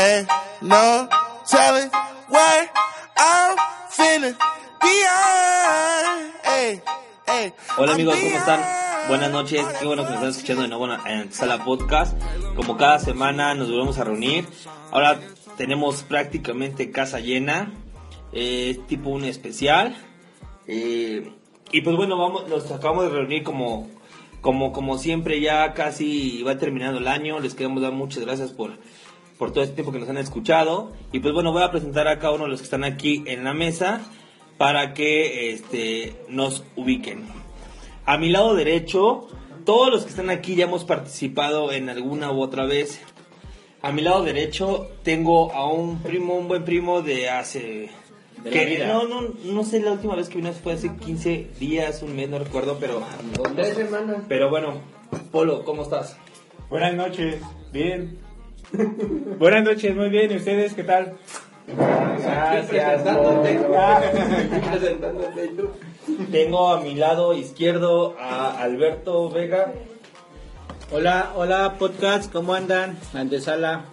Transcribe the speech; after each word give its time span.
Ain't 0.00 0.26
no 0.62 1.08
telling 1.46 1.90
what 2.30 2.70
I'm 3.18 3.56
feeling 3.90 4.34
beyond. 4.80 6.32
Hey, 6.42 6.80
hey, 7.26 7.52
Hola 7.76 7.92
amigos, 7.92 8.16
¿cómo 8.16 8.36
están? 8.38 8.60
Buenas 9.08 9.30
noches, 9.30 9.62
qué 9.78 9.84
bueno 9.84 10.04
que 10.04 10.08
nos 10.08 10.16
están 10.16 10.30
escuchando 10.30 10.62
de 10.62 10.68
nuevo 10.68 10.88
en 11.06 11.30
Sala 11.30 11.62
Podcast. 11.66 12.16
Como 12.56 12.78
cada 12.78 12.98
semana 12.98 13.54
nos 13.54 13.70
volvemos 13.70 13.98
a 13.98 14.04
reunir. 14.04 14.46
Ahora 14.90 15.20
tenemos 15.58 16.02
prácticamente 16.04 16.90
casa 16.90 17.20
llena, 17.20 17.70
eh, 18.32 18.70
es 18.70 18.86
tipo 18.86 19.10
un 19.10 19.26
especial. 19.26 19.98
Eh, 20.66 21.30
y 21.72 21.82
pues 21.82 21.96
bueno, 21.96 22.16
vamos, 22.16 22.48
nos 22.48 22.70
acabamos 22.72 23.04
de 23.04 23.10
reunir 23.10 23.42
como, 23.42 23.90
como, 24.40 24.72
como 24.72 24.96
siempre, 24.96 25.42
ya 25.42 25.74
casi 25.74 26.42
va 26.42 26.56
terminando 26.56 27.00
el 27.00 27.06
año. 27.06 27.38
Les 27.38 27.54
queremos 27.54 27.82
dar 27.82 27.92
muchas 27.92 28.24
gracias 28.24 28.50
por, 28.52 28.78
por 29.40 29.52
todo 29.52 29.64
este 29.64 29.74
tiempo 29.74 29.90
que 29.90 29.98
nos 29.98 30.08
han 30.10 30.18
escuchado. 30.18 30.92
Y 31.12 31.20
pues 31.20 31.32
bueno, 31.32 31.50
voy 31.50 31.62
a 31.62 31.70
presentar 31.70 32.06
a 32.06 32.18
cada 32.18 32.34
uno 32.34 32.44
de 32.44 32.50
los 32.50 32.60
que 32.60 32.64
están 32.64 32.84
aquí 32.84 33.24
en 33.26 33.42
la 33.42 33.54
mesa 33.54 34.02
para 34.58 34.92
que 34.92 35.50
este, 35.50 36.14
nos 36.28 36.62
ubiquen. 36.76 37.24
A 38.04 38.18
mi 38.18 38.28
lado 38.28 38.54
derecho, 38.54 39.28
todos 39.64 39.90
los 39.90 40.02
que 40.02 40.10
están 40.10 40.28
aquí 40.28 40.56
ya 40.56 40.64
hemos 40.64 40.84
participado 40.84 41.72
en 41.72 41.88
alguna 41.88 42.30
u 42.30 42.42
otra 42.42 42.66
vez. 42.66 43.00
A 43.80 43.92
mi 43.92 44.02
lado 44.02 44.22
derecho 44.22 44.90
tengo 45.04 45.50
a 45.54 45.72
un 45.72 46.02
primo, 46.02 46.34
un 46.34 46.46
buen 46.46 46.64
primo 46.64 47.00
de 47.00 47.30
hace... 47.30 47.88
De 48.44 48.50
que-. 48.50 48.84
No, 48.86 49.08
no, 49.08 49.22
no 49.42 49.64
sé 49.64 49.80
la 49.80 49.92
última 49.92 50.16
vez 50.16 50.28
que 50.28 50.36
vino, 50.36 50.52
fue 50.52 50.74
hace 50.74 50.94
15 50.94 51.52
días, 51.58 52.02
un 52.02 52.14
mes, 52.14 52.28
no 52.28 52.38
recuerdo, 52.38 52.76
pero... 52.78 53.02
Tres 53.56 53.74
semanas. 53.74 54.22
Pero 54.28 54.50
bueno, 54.50 54.82
Polo, 55.32 55.64
¿cómo 55.64 55.84
estás? 55.84 56.18
Buenas 56.68 56.92
noches, 56.94 57.40
bien. 57.72 58.29
Buenas 59.38 59.64
noches, 59.64 59.94
muy 59.96 60.08
bien. 60.08 60.30
¿Y 60.30 60.36
ustedes 60.36 60.74
qué 60.74 60.84
tal? 60.84 61.14
Gracias. 61.66 63.04
tú. 65.56 65.70
Tengo 66.30 66.72
a 66.72 66.80
mi 66.80 66.94
lado 66.94 67.34
izquierdo 67.34 68.16
a 68.18 68.60
Alberto 68.60 69.30
Vega. 69.30 69.72
Hola, 70.92 71.32
hola 71.36 71.76
podcast, 71.78 72.32
¿cómo 72.32 72.54
andan? 72.54 72.98
Antesala. 73.14 73.84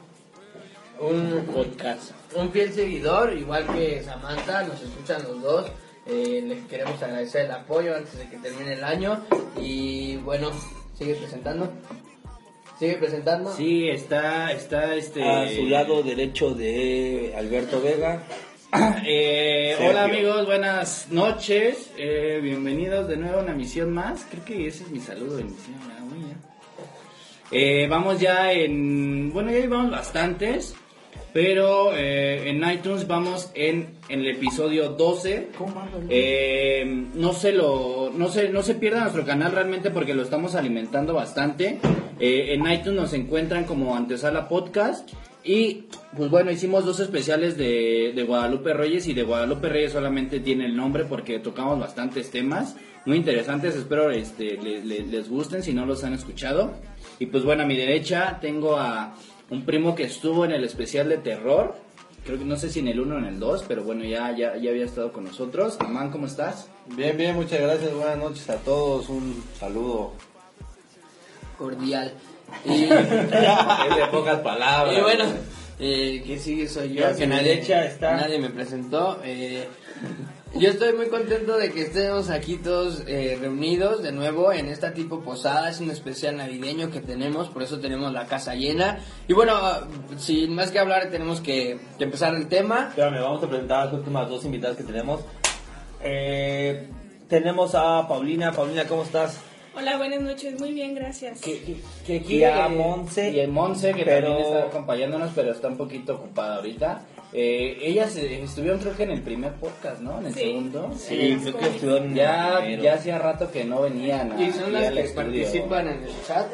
Un 1.00 1.45
podcast. 1.53 2.12
Un 2.36 2.52
fiel 2.52 2.73
seguidor, 2.73 3.34
igual 3.34 3.67
que 3.67 4.02
Samantha, 4.03 4.64
nos 4.64 4.81
escuchan 4.81 5.23
los 5.23 5.41
dos. 5.41 5.72
Eh, 6.08 6.44
les 6.45 6.66
queremos 6.66 7.02
agradecer 7.02 7.45
el 7.45 7.52
apoyo 7.52 7.95
antes 7.95 8.17
de 8.17 8.30
que 8.30 8.38
termine 8.38 8.73
el 8.73 8.84
año. 8.84 9.22
Y 9.59 10.17
bueno, 10.17 10.52
sigue 10.97 11.16
presentando. 11.16 11.72
Sigue 12.80 12.97
presentando. 12.97 13.52
Sí, 13.53 13.89
está, 13.89 14.52
está 14.52 14.94
este. 14.95 15.23
A 15.23 15.50
su 15.50 15.66
lado 15.66 16.03
derecho 16.03 16.53
de 16.53 17.34
Alberto 17.36 17.81
Vega. 17.81 18.23
Eh, 19.06 19.75
hola 19.80 20.03
amigos, 20.03 20.45
buenas 20.45 21.08
noches. 21.09 21.89
Eh, 21.97 22.39
bienvenidos 22.44 23.08
de 23.08 23.16
nuevo 23.17 23.39
a 23.39 23.44
una 23.44 23.53
misión 23.53 23.92
más. 23.94 24.28
Creo 24.30 24.44
que 24.44 24.67
ese 24.67 24.84
es 24.84 24.92
mi 24.92 25.00
saludo 25.00 25.38
de 25.38 25.45
misión. 25.45 25.75
muy 26.09 26.19
bien. 26.19 26.38
Eh, 27.52 27.88
vamos 27.88 28.19
ya 28.19 28.52
en. 28.52 29.31
Bueno, 29.34 29.52
ya 29.52 29.59
llevamos 29.59 29.89
bastantes. 29.89 30.75
Pero 31.33 31.92
eh, 31.95 32.50
en 32.50 32.67
iTunes 32.70 33.06
vamos 33.08 33.52
en, 33.53 33.89
en 34.09 34.22
el 34.22 34.28
episodio 34.36 34.89
12. 34.89 35.50
Eh, 36.09 37.06
no 37.14 37.34
se 37.34 37.52
lo 37.52 38.11
no 38.16 38.30
se 38.30 38.50
no 38.50 38.64
se 38.64 38.75
pierda 38.75 39.02
nuestro 39.02 39.25
canal 39.25 39.52
realmente 39.52 39.92
porque 39.92 40.14
lo 40.16 40.23
estamos 40.23 40.56
alimentando 40.56 41.14
bastante. 41.14 41.80
Eh, 42.19 42.53
en 42.53 42.61
iTunes 42.72 43.00
nos 43.02 43.14
encuentran 43.14 43.66
como 43.66 43.95
Antesala 43.95 44.47
Podcast 44.47 45.09
y 45.44 45.84
pues 46.16 46.30
bueno 46.31 46.50
hicimos 46.50 46.84
dos 46.86 47.00
especiales 47.00 47.56
de, 47.58 48.14
de 48.16 48.23
Guadalupe 48.23 48.73
Reyes 48.73 49.08
y 49.08 49.14
de 49.14 49.23
Guadalupe 49.23 49.69
Reyes 49.69 49.91
solamente 49.94 50.40
tiene 50.40 50.66
el 50.66 50.75
nombre 50.75 51.06
porque 51.06 51.40
tocamos 51.40 51.79
bastantes 51.79 52.31
temas 52.31 52.75
muy 53.06 53.18
interesantes. 53.18 53.75
Espero 53.75 54.09
este 54.09 54.57
le- 54.57 54.84
le- 54.84 55.06
les 55.06 55.29
gusten 55.29 55.62
si 55.62 55.73
no 55.73 55.85
los 55.85 56.03
han 56.03 56.13
escuchado. 56.13 56.73
Y 57.19 57.28
pues 57.28 57.44
bueno 57.44 57.63
a 57.63 57.66
mi 57.66 57.75
derecha 57.78 58.40
tengo 58.41 58.78
a 58.78 59.16
un 59.50 59.66
primo 59.66 59.96
que 59.96 60.03
estuvo 60.03 60.46
en 60.46 60.52
el 60.52 60.63
especial 60.63 61.09
de 61.09 61.18
terror. 61.18 61.75
Creo 62.25 62.38
que 62.38 62.46
no 62.46 62.58
sé 62.58 62.69
si 62.69 62.80
en 62.80 62.90
el 62.90 63.00
1 63.00 63.16
o 63.16 63.18
en 63.19 63.25
el 63.25 63.40
2, 63.40 63.63
pero 63.68 63.84
bueno, 63.84 64.03
ya, 64.03 64.31
ya, 64.35 64.58
ya 64.58 64.69
había 64.72 64.84
estado 64.85 65.13
con 65.13 65.24
nosotros. 65.24 65.78
Amán, 65.80 66.12
¿cómo 66.12 66.25
estás? 66.28 66.68
Bien, 66.88 67.16
bien, 67.16 67.35
muchas 67.35 67.62
gracias. 67.62 67.94
Buenas 67.94 68.18
noches 68.18 68.50
a 68.50 68.58
todos. 68.58 69.08
Un 69.09 69.41
saludo. 69.59 70.12
Cordial. 71.58 72.13
Y, 72.66 72.84
Es 72.84 72.90
de 72.90 74.08
pocas 74.09 74.40
palabras. 74.40 74.97
y 74.97 75.02
bueno, 75.02 75.25
eh, 75.79 76.24
que 76.25 76.40
sigue 76.40 76.68
soy 76.69 76.94
yo. 76.94 77.14
Que 77.16 77.28
nadie, 77.28 77.50
derecha 77.50 77.85
está- 77.85 78.16
nadie 78.16 78.40
me 78.40 78.50
presentó. 78.50 79.19
Eh, 79.24 79.68
yo 80.56 80.69
estoy 80.69 80.94
muy 80.94 81.08
contento 81.08 81.58
de 81.58 81.72
que 81.72 81.81
estemos 81.84 82.30
aquí 82.30 82.58
todos 82.58 83.03
eh, 83.08 83.38
reunidos 83.40 84.02
de 84.02 84.12
nuevo 84.12 84.52
en 84.52 84.68
esta 84.68 84.94
tipo 84.94 85.22
posada. 85.22 85.69
Es 85.69 85.80
un 85.80 85.91
especial 85.91 86.38
navideño 86.38 86.90
que 86.90 87.02
tenemos, 87.02 87.50
por 87.50 87.63
eso 87.63 87.80
tenemos 87.80 88.12
la 88.13 88.25
casa 88.25 88.56
llena. 88.56 89.00
Y 89.28 89.34
bueno, 89.34 89.53
sin 90.18 90.56
más 90.56 90.72
que 90.72 90.80
hablar, 90.80 91.09
tenemos 91.09 91.41
que, 91.41 91.80
que 91.97 92.06
empezar 92.06 92.34
el 92.35 92.47
tema. 92.47 92.88
Espérame, 92.90 93.22
vamos 93.22 93.44
a 93.44 93.47
presentar 93.47 93.80
a 93.81 93.85
las 93.85 93.94
últimas 93.94 94.30
dos 94.30 94.46
invitadas 94.46 94.78
que 94.78 94.84
tenemos. 94.84 95.22
Eh, 96.02 96.88
tenemos 97.28 97.75
a 97.75 98.08
Paulina. 98.08 98.52
Paulina, 98.52 98.85
¿cómo 98.85 99.03
estás? 99.03 99.40
Hola, 99.78 99.98
buenas 99.98 100.22
noches. 100.22 100.60
Muy 100.60 100.74
bien, 100.74 100.96
gracias. 100.96 101.40
Que, 101.40 101.62
que 102.06 102.16
Y 102.28 102.44
a 102.44 102.68
Monse. 102.68 103.30
Y 103.30 103.42
a 103.42 103.48
Monse, 103.48 103.94
que 103.94 104.04
Pero- 104.04 104.28
también 104.30 104.48
está 104.48 104.64
acompañándonos, 104.68 105.32
pero 105.36 105.52
está 105.52 105.68
un 105.68 105.78
poquito 105.78 106.16
ocupada 106.16 106.56
ahorita. 106.56 107.04
Eh, 107.34 107.78
ellas 107.82 108.16
eh, 108.16 108.42
estuvieron 108.42 108.80
creo 108.80 108.96
que 108.96 109.04
en 109.04 109.12
el 109.12 109.22
primer 109.22 109.54
podcast, 109.54 110.02
¿no? 110.02 110.20
En 110.20 110.28
el 110.28 110.34
Sí. 110.34 110.40
segundo. 110.40 110.92
Sí, 110.98 111.38
creo 111.44 111.58
que 111.58 111.66
estuvieron 111.68 112.04
en 112.06 112.16
Ya, 112.16 112.68
ya 112.82 112.94
hacía 112.96 113.20
rato 113.20 113.52
que 113.52 113.66
no 113.66 113.82
venían 113.82 114.32
a, 114.32 114.42
Y 114.42 114.52
son 114.52 114.74
las 114.74 114.92
que 114.92 115.00
estudio. 115.02 115.16
participan 115.16 115.88
en 115.90 116.04
el 116.04 116.12
chat. 116.26 116.48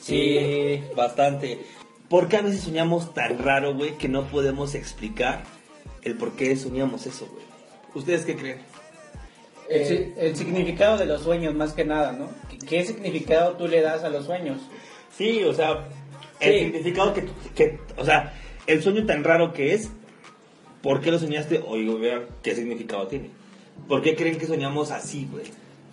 Sí, 0.00 0.82
bastante. 0.96 1.60
¿Por 2.08 2.28
qué 2.28 2.38
a 2.38 2.42
veces 2.42 2.62
soñamos 2.62 3.14
tan 3.14 3.38
raro, 3.38 3.74
güey, 3.74 3.92
que 3.98 4.08
no 4.08 4.24
podemos 4.24 4.74
explicar 4.74 5.44
el 6.02 6.16
por 6.16 6.32
qué 6.32 6.56
soñamos 6.56 7.06
eso, 7.06 7.28
güey? 7.30 7.44
¿Ustedes 7.94 8.24
qué 8.24 8.34
creen? 8.34 8.58
El, 9.74 9.86
si- 9.86 10.12
el 10.16 10.36
significado 10.36 10.98
de 10.98 11.06
los 11.06 11.22
sueños, 11.22 11.54
más 11.54 11.72
que 11.72 11.84
nada, 11.84 12.12
¿no? 12.12 12.28
¿Qué, 12.50 12.58
qué 12.58 12.84
significado 12.84 13.52
tú 13.56 13.66
le 13.68 13.80
das 13.80 14.04
a 14.04 14.08
los 14.10 14.26
sueños? 14.26 14.58
Sí, 15.16 15.42
o 15.44 15.52
sea, 15.54 15.84
el 16.40 16.52
Sí. 16.52 16.58
significado 16.64 17.14
que, 17.14 17.24
que, 17.54 17.78
o 17.96 18.04
sea, 18.04 18.34
el 18.66 18.82
sueño 18.82 19.06
tan 19.06 19.24
raro 19.24 19.52
que 19.52 19.74
es, 19.74 19.90
¿por 20.82 21.00
qué 21.00 21.10
lo 21.10 21.18
soñaste? 21.18 21.62
Oigo, 21.66 21.98
vean 21.98 22.22
qué 22.42 22.54
significado 22.54 23.06
tiene. 23.08 23.30
¿Por 23.88 24.02
qué 24.02 24.14
creen 24.16 24.38
que 24.38 24.46
soñamos 24.46 24.90
así, 24.90 25.28
güey? 25.30 25.44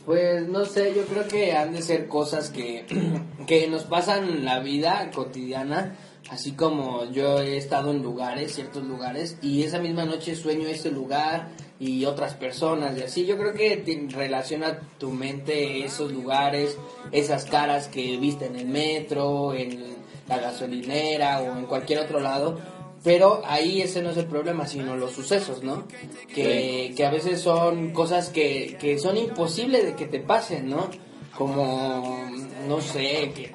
Pues 0.05 0.47
no 0.47 0.65
sé, 0.65 0.93
yo 0.95 1.03
creo 1.03 1.27
que 1.27 1.53
han 1.53 1.73
de 1.73 1.81
ser 1.81 2.07
cosas 2.07 2.49
que, 2.49 2.85
que 3.47 3.67
nos 3.67 3.83
pasan 3.83 4.27
en 4.27 4.45
la 4.45 4.59
vida 4.59 5.11
cotidiana, 5.13 5.95
así 6.29 6.51
como 6.51 7.05
yo 7.11 7.41
he 7.41 7.57
estado 7.57 7.91
en 7.91 8.03
lugares, 8.03 8.53
ciertos 8.53 8.83
lugares, 8.83 9.37
y 9.41 9.63
esa 9.63 9.79
misma 9.79 10.05
noche 10.05 10.35
sueño 10.35 10.67
ese 10.67 10.91
lugar 10.91 11.49
y 11.79 12.05
otras 12.05 12.33
personas 12.33 12.97
y 12.97 13.03
así. 13.03 13.25
Yo 13.25 13.37
creo 13.37 13.53
que 13.53 13.77
te 13.77 14.07
relaciona 14.09 14.79
tu 14.97 15.11
mente 15.11 15.83
esos 15.83 16.11
lugares, 16.11 16.77
esas 17.11 17.45
caras 17.45 17.87
que 17.87 18.17
viste 18.17 18.45
en 18.45 18.55
el 18.57 18.67
metro, 18.67 19.53
en 19.53 19.97
la 20.27 20.39
gasolinera 20.39 21.41
o 21.41 21.57
en 21.57 21.65
cualquier 21.65 21.99
otro 21.99 22.19
lado. 22.19 22.59
Pero 23.01 23.41
ahí 23.45 23.81
ese 23.81 24.01
no 24.01 24.09
es 24.09 24.17
el 24.17 24.25
problema, 24.25 24.67
sino 24.67 24.97
los 24.97 25.11
sucesos, 25.11 25.63
¿no? 25.63 25.87
Que, 26.33 26.93
que 26.97 27.05
a 27.05 27.09
veces 27.09 27.39
son 27.39 27.91
cosas 27.93 28.29
que, 28.29 28.77
que 28.77 28.99
son 28.99 29.15
imposibles 29.15 29.85
de 29.85 29.95
que 29.95 30.05
te 30.05 30.19
pasen, 30.19 30.69
¿no? 30.69 30.89
Como, 31.37 32.29
no 32.67 32.81
sé, 32.81 33.31
que, 33.33 33.53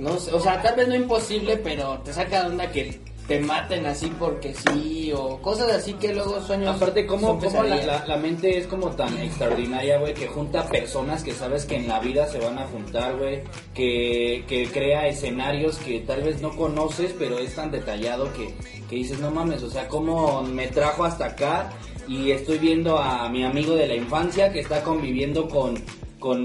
no 0.00 0.18
sé, 0.18 0.32
o 0.32 0.40
sea, 0.40 0.60
tal 0.62 0.76
vez 0.76 0.88
no 0.88 0.94
imposible, 0.94 1.56
pero 1.58 1.98
te 2.04 2.12
saca 2.12 2.42
de 2.42 2.46
onda 2.50 2.70
que 2.72 2.98
te 3.28 3.38
maten 3.38 3.86
así 3.86 4.10
porque 4.18 4.52
sí, 4.54 5.12
o 5.14 5.40
cosas 5.40 5.70
así 5.70 5.92
que 5.92 6.12
luego 6.12 6.40
sueños. 6.42 6.74
Aparte, 6.74 7.06
¿cómo, 7.06 7.28
cómo 7.52 7.62
la, 7.62 7.76
la- 7.86 8.06
la 8.06 8.16
mente 8.16 8.58
es 8.58 8.66
como 8.66 8.88
tan 8.90 9.16
extraordinaria, 9.18 9.98
güey, 9.98 10.14
que 10.14 10.26
junta 10.26 10.64
personas 10.68 11.22
que 11.22 11.32
sabes 11.32 11.64
que 11.64 11.76
en 11.76 11.86
la 11.86 12.00
vida 12.00 12.26
se 12.26 12.40
van 12.40 12.58
a 12.58 12.66
juntar, 12.66 13.16
güey, 13.18 13.42
que, 13.72 14.44
que 14.48 14.66
crea 14.72 15.06
escenarios 15.06 15.76
que 15.78 16.00
tal 16.00 16.22
vez 16.22 16.42
no 16.42 16.56
conoces, 16.56 17.14
pero 17.16 17.38
es 17.38 17.54
tan 17.54 17.70
detallado 17.70 18.32
que, 18.32 18.52
que 18.88 18.96
dices, 18.96 19.20
no 19.20 19.30
mames, 19.30 19.62
o 19.62 19.70
sea, 19.70 19.86
cómo 19.86 20.42
me 20.42 20.66
trajo 20.66 21.04
hasta 21.04 21.26
acá 21.26 21.70
y 22.08 22.32
estoy 22.32 22.58
viendo 22.58 22.98
a 22.98 23.28
mi 23.28 23.44
amigo 23.44 23.74
de 23.76 23.86
la 23.86 23.94
infancia 23.94 24.52
que 24.52 24.58
está 24.58 24.82
conviviendo 24.82 25.48
con, 25.48 25.74
con 26.20 26.44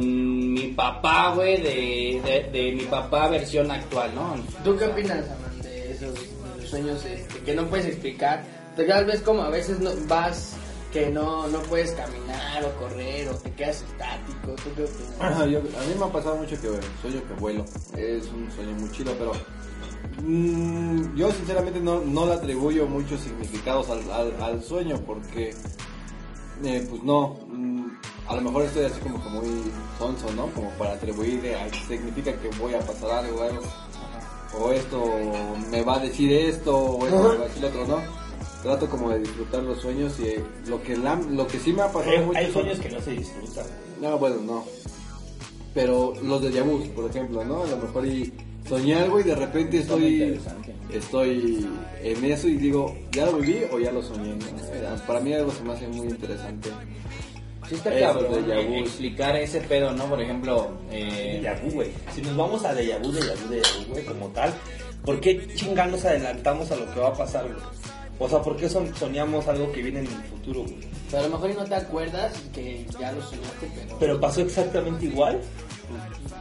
mi 0.54 0.68
papá, 0.69 1.33
güey, 1.36 1.62
de, 1.62 2.22
de, 2.24 2.50
de 2.51 2.72
mi 2.72 2.83
papá 2.86 3.27
versión 3.27 3.69
actual, 3.69 4.16
¿no? 4.16 4.36
¿Tú 4.63 4.75
qué 4.77 4.86
opinas, 4.86 5.25
Aman, 5.30 5.62
de 5.62 5.92
esos 5.92 6.13
de 6.16 6.62
los 6.62 6.69
sueños 6.69 7.06
este, 7.06 7.39
que 7.42 7.54
no 7.54 7.68
puedes 7.68 7.86
explicar? 7.86 8.44
Tal 8.75 9.06
vez 9.06 9.22
como 9.22 9.42
a 9.44 9.50
veces 9.50 9.80
no, 9.80 9.92
vas 10.07 10.54
que 10.92 11.10
no, 11.10 11.45
no 11.50 11.60
puedes 11.63 11.92
caminar 11.92 12.63
o 12.63 12.72
correr 12.80 13.27
o 13.30 13.36
te 13.36 13.51
quedas 13.51 13.83
estático. 13.83 14.56
¿Tú 14.63 14.69
qué 14.75 14.83
opinas? 14.86 15.16
Ajá, 15.19 15.45
yo- 15.45 15.60
a 15.60 15.62
mí 15.62 15.94
me 16.00 16.06
ha 16.06 16.10
pasado 16.12 16.38
mucho 16.38 16.56
que 16.62 16.69
sueño 17.01 17.21
que 17.28 17.33
vuelo. 17.39 17.66
Es 17.98 18.28
un 18.28 18.50
sueño 18.56 18.71
muy 18.80 18.89
chido, 18.92 19.13
pero 19.19 19.33
mm, 20.21 21.16
yo 21.18 21.31
sinceramente 21.31 21.80
no, 21.81 22.00
no 22.01 22.25
le 22.25 22.33
atribuyo 22.33 22.88
muchos 22.88 23.19
significados 23.21 23.89
al, 23.89 24.10
al- 24.12 24.42
al 24.42 24.63
sueño 24.63 25.01
porque, 25.06 25.54
eh, 26.63 26.86
pues 26.90 27.04
no, 27.04 27.38
mm, 27.50 27.86
a 28.28 28.36
lo 28.36 28.42
mejor 28.42 28.63
estoy 28.63 28.86
así 28.86 29.00
como 29.02 29.22
que 29.24 29.30
muy 29.30 29.72
sonso, 30.00 30.31
¿no? 30.36 30.48
Como 30.48 30.69
para 30.72 30.94
atribuirle, 30.94 31.56
a- 31.56 31.69
significa 31.88 32.34
que 32.40 32.50
voy 32.60 32.74
a 32.74 32.80
pasar 32.80 33.12
algo, 33.25 33.42
algo, 33.44 33.62
o 34.60 34.72
esto 34.72 35.04
me 35.69 35.81
va 35.84 35.96
a 35.98 36.00
decir 36.00 36.31
esto, 36.31 36.75
o 36.78 37.06
esto 37.06 37.18
me 37.24 37.38
va 37.38 37.44
a 37.46 37.48
decir 37.48 37.66
otro, 37.66 37.88
¿no? 37.88 37.98
Trato 38.63 38.90
como 38.90 39.10
de 39.12 39.19
disfrutar 39.19 39.62
los 39.63 39.80
sueños 39.80 40.19
y 40.19 40.24
eh, 40.28 40.44
lo 40.68 40.81
que, 40.81 40.98
la- 40.98 41.16
lo 41.16 41.46
que 41.48 41.60
sí 41.60 41.72
me 41.74 41.81
ha 41.84 41.88
pasado 41.92 42.12
Hay, 42.12 42.25
mucho 42.25 42.40
hay 42.40 42.52
sueños 42.52 42.80
que 42.80 42.90
no 42.90 43.02
se 43.02 43.12
disfrutan. 43.12 43.66
no, 44.02 44.18
bueno, 44.18 44.38
no. 44.46 44.63
Pero 45.74 46.13
los 46.24 46.42
de 46.42 46.52
Yabus, 46.54 46.88
por 46.88 47.10
ejemplo, 47.10 47.44
¿no? 47.44 47.63
A 47.63 47.68
lo 47.68 47.78
mejor 47.78 48.06
y 48.07 48.34
soñé 48.68 48.96
algo 48.96 49.20
y 49.20 49.24
de 49.24 49.36
repente 49.36 49.78
estoy 49.80 50.40
estoy 50.92 51.68
en 52.02 52.26
eso 52.26 52.48
y 52.48 52.58
digo, 52.58 52.96
¿ya 53.12 53.26
lo 53.26 53.38
viví 53.38 53.64
o 53.72 53.80
ya 53.80 53.92
lo 53.92 54.02
soñé? 54.02 54.36
no? 54.36 55.06
Para 55.08 55.20
mí 55.20 55.34
algo 55.34 55.52
se 55.52 55.64
me 55.64 55.74
hace 55.74 55.88
muy 55.88 56.08
interesante. 56.08 56.70
Sí 57.68 57.76
está 57.76 57.92
cabrón 58.00 58.46
de 58.48 58.62
eh, 58.62 58.80
explicar 58.80 59.36
ese 59.36 59.60
pedo, 59.62 59.92
¿no? 59.92 60.06
Por 60.06 60.22
ejemplo, 60.22 60.70
eh, 60.92 61.44
güey. 61.74 61.90
Si 62.14 62.22
nos 62.22 62.38
vamos 62.38 62.64
a 62.64 62.74
vu, 62.74 63.12
déjà 63.12 63.34
vu, 63.36 63.92
güey, 63.92 64.06
como 64.06 64.28
tal, 64.28 64.54
¿por 65.04 65.20
qué 65.20 65.48
chingar 65.56 65.90
nos 65.90 66.06
adelantamos 66.06 66.70
a 66.72 66.76
lo 66.76 66.94
que 66.94 67.00
va 67.00 67.08
a 67.10 67.14
pasar, 67.14 67.46
güey? 67.46 67.58
O 68.20 68.30
sea, 68.30 68.42
¿por 68.42 68.56
qué 68.56 68.70
son- 68.70 68.96
soñamos 68.96 69.48
algo 69.48 69.72
que 69.72 69.82
viene 69.82 70.00
en 70.02 70.06
el 70.06 70.24
futuro, 70.30 70.62
güey? 70.62 70.76
O 71.08 71.10
sea, 71.12 71.20
a 71.22 71.24
lo 71.24 71.30
mejor 71.30 71.50
y 71.50 71.54
no 71.56 71.64
te 71.66 71.76
acuerdas 71.76 72.34
que 72.54 72.86
ya 73.00 73.12
lo 73.12 73.22
soñaste, 73.24 73.68
pero... 73.76 73.98
Pero 74.00 74.20
pasó 74.22 74.42
exactamente 74.42 75.06
igual. 75.08 75.42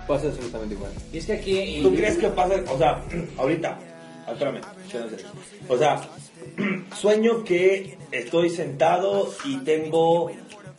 Pasa 0.06 0.28
exactamente 0.28 0.74
igual. 0.74 0.92
y 1.12 1.18
es 1.18 1.26
que 1.26 1.32
aquí... 1.32 1.80
¿Tú 1.82 1.94
crees 1.94 2.18
que 2.18 2.28
pasa? 2.28 2.54
O 2.70 2.78
sea, 2.78 3.02
ahorita, 3.38 3.78
ah, 4.26 4.32
espérame. 4.32 4.60
o 5.68 5.78
sea, 5.78 6.00
sueño 6.96 7.44
que 7.44 7.96
estoy 8.10 8.50
sentado 8.50 9.32
y 9.44 9.56
tengo 9.58 10.30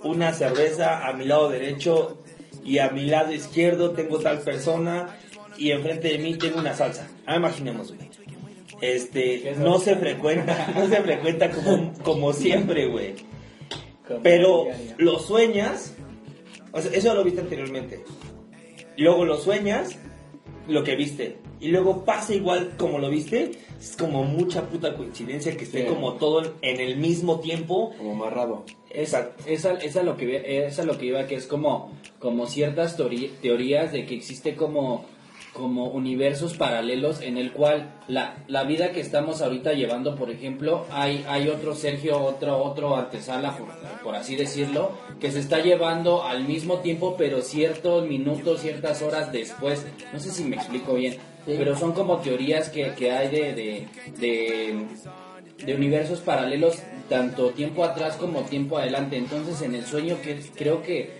una 0.04 0.33
cerveza 0.33 1.07
a 1.07 1.13
mi 1.13 1.25
lado 1.25 1.50
derecho 1.50 2.19
y 2.63 2.80
a 2.80 2.89
mi 2.89 3.06
lado 3.06 3.31
izquierdo 3.31 3.92
tengo 3.92 4.19
tal 4.19 4.39
persona 4.39 5.18
y 5.57 5.72
enfrente 5.72 6.10
de 6.10 6.18
mí 6.18 6.36
tengo 6.36 6.60
una 6.60 6.75
salsa. 6.75 7.07
Ah, 7.25 7.36
imaginemos, 7.36 7.94
güey. 7.94 8.10
Este, 8.81 9.56
no 9.57 9.80
se 9.80 9.95
frecuenta, 9.95 10.74
no 10.75 10.88
se 10.88 11.01
frecuenta 11.01 11.50
como, 11.50 11.94
como 12.04 12.33
siempre, 12.33 12.88
güey. 12.88 13.16
Pero 14.22 14.68
lo 14.98 15.19
sueñas, 15.19 15.95
o 16.72 16.81
sea, 16.81 16.92
eso 16.92 17.13
lo 17.13 17.24
viste 17.24 17.42
anteriormente. 17.42 18.04
Luego 18.98 19.26
lo 19.26 19.38
sueñas, 19.38 19.98
lo 20.68 20.84
que 20.84 20.96
viste. 20.96 21.38
Y 21.60 21.70
luego 21.70 22.04
pasa 22.06 22.34
igual 22.34 22.74
como 22.78 23.00
lo 23.00 23.10
viste. 23.10 23.52
Es 23.80 23.96
como 23.98 24.24
mucha 24.24 24.70
puta 24.70 24.96
coincidencia 24.96 25.56
que 25.56 25.64
esté 25.64 25.84
Sí. 25.84 25.88
como 25.88 26.14
todo 26.14 26.54
en 26.62 26.80
el 26.80 26.98
mismo 26.98 27.40
tiempo. 27.40 27.94
Como 27.98 28.12
amarrado. 28.14 28.64
Esa, 28.90 29.32
esa, 29.46 29.74
esa 29.74 30.04
lo 30.04 30.16
que 30.16 30.66
esa 30.66 30.84
lo 30.84 30.98
que 30.98 31.08
iba 31.08 31.28
que 31.28 31.36
es 31.36 31.48
como 31.48 31.92
como 32.20 32.48
ciertas 32.48 32.98
teorías 33.42 33.92
de 33.92 34.06
que 34.06 34.16
existe 34.16 34.56
como 34.56 35.06
como 35.56 35.86
universos 35.88 36.56
paralelos 36.56 37.22
en 37.22 37.38
el 37.38 37.52
cual 37.54 37.94
la, 38.07 38.36
la 38.48 38.63
vida 38.66 38.92
que 38.92 39.00
estamos 39.00 39.42
ahorita 39.42 39.74
llevando, 39.74 40.16
por 40.16 40.30
ejemplo, 40.30 40.86
hay, 40.92 41.25
hay 41.28 41.48
otro 41.48 41.74
Sergio, 41.74 42.19
otro, 42.22 42.62
otro 42.62 42.96
artesala, 42.96 43.57
por, 43.57 43.69
por 44.04 44.16
así 44.16 44.36
decirlo, 44.36 44.92
que 45.19 45.31
se 45.31 45.40
está 45.40 45.60
llevando 45.60 46.24
al 46.24 46.44
mismo 46.46 46.80
tiempo, 46.80 47.16
pero 47.18 47.42
ciertos 47.42 48.06
minutos, 48.07 48.62
ciertas 48.62 49.02
horas 49.02 49.31
después. 49.31 49.86
No 50.12 50.19
sé 50.19 50.30
si 50.31 50.44
me 50.44 50.57
explico 50.57 50.94
bien, 50.96 51.13
Sí. 51.46 51.54
pero 51.60 51.78
son 51.78 51.94
como 51.94 52.18
teorías 52.18 52.69
que, 52.69 52.94
que 52.96 53.12
hay 53.12 53.30
de, 53.30 53.54
de, 53.54 53.88
de, 54.18 54.86
de 55.63 55.75
universos 55.75 56.19
paralelos, 56.22 56.80
tanto 57.08 57.51
tiempo 57.51 57.84
atrás 57.84 58.16
como 58.18 58.42
tiempo 58.42 58.80
adelante. 58.80 59.16
Entonces, 59.16 59.62
en 59.62 59.75
el 59.75 59.86
sueño, 59.86 60.18
que 60.24 60.40
creo 60.56 60.81
que 60.81 61.12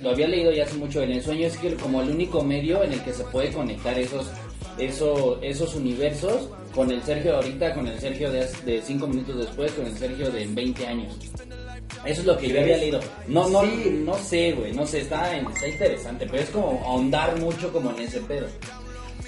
lo 0.00 0.10
había 0.10 0.28
leído 0.28 0.52
ya 0.52 0.64
hace 0.64 0.76
mucho, 0.76 1.02
en 1.02 1.12
el 1.12 1.22
sueño 1.22 1.46
es 1.46 1.56
que 1.56 1.74
como 1.74 2.02
el 2.02 2.10
único 2.10 2.42
medio 2.42 2.82
en 2.82 2.92
el 2.92 3.00
que 3.02 3.12
se 3.12 3.24
puede 3.24 3.50
conectar 3.52 3.98
esos, 3.98 4.26
esos, 4.78 5.38
esos 5.42 5.74
universos 5.74 6.48
con 6.74 6.90
el 6.90 7.02
Sergio 7.02 7.32
de 7.32 7.36
ahorita, 7.36 7.74
con 7.74 7.86
el 7.86 7.98
Sergio 8.00 8.30
de, 8.32 8.40
hace- 8.40 8.64
de 8.64 8.80
cinco 8.82 9.06
minutos 9.06 9.36
después, 9.38 9.72
con 9.72 9.86
el 9.86 9.96
Sergio 9.96 10.30
de 10.30 10.46
20 10.46 10.86
años. 10.86 11.14
Eso 12.06 12.20
es 12.22 12.26
lo 12.26 12.36
que 12.38 12.48
yo 12.48 12.60
había 12.60 12.78
leído. 12.78 13.00
No, 13.28 13.48
no, 13.50 13.62
no 13.64 14.14
sé, 14.18 14.52
güey, 14.52 14.72
no 14.72 14.86
sé, 14.86 15.00
está, 15.02 15.36
está 15.36 15.68
interesante, 15.68 16.26
pero 16.28 16.42
es 16.42 16.48
como 16.50 16.82
ahondar 16.84 17.38
mucho 17.38 17.72
como 17.72 17.90
en 17.90 18.00
ese 18.00 18.20
pedo. 18.20 18.46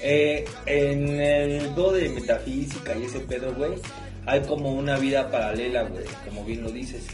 Eh, 0.01 0.43
en 0.65 1.07
el 1.21 1.69
juego 1.69 1.93
de 1.93 2.09
metafísica 2.09 2.97
y 2.97 3.03
ese 3.05 3.19
pedo, 3.19 3.53
güey, 3.53 3.71
hay 4.25 4.41
como 4.41 4.73
una 4.73 4.97
vida 4.97 5.29
paralela, 5.31 5.83
güey, 5.83 6.03
como 6.27 6.43
bien 6.43 6.63
lo 6.63 6.69
dices. 6.71 7.05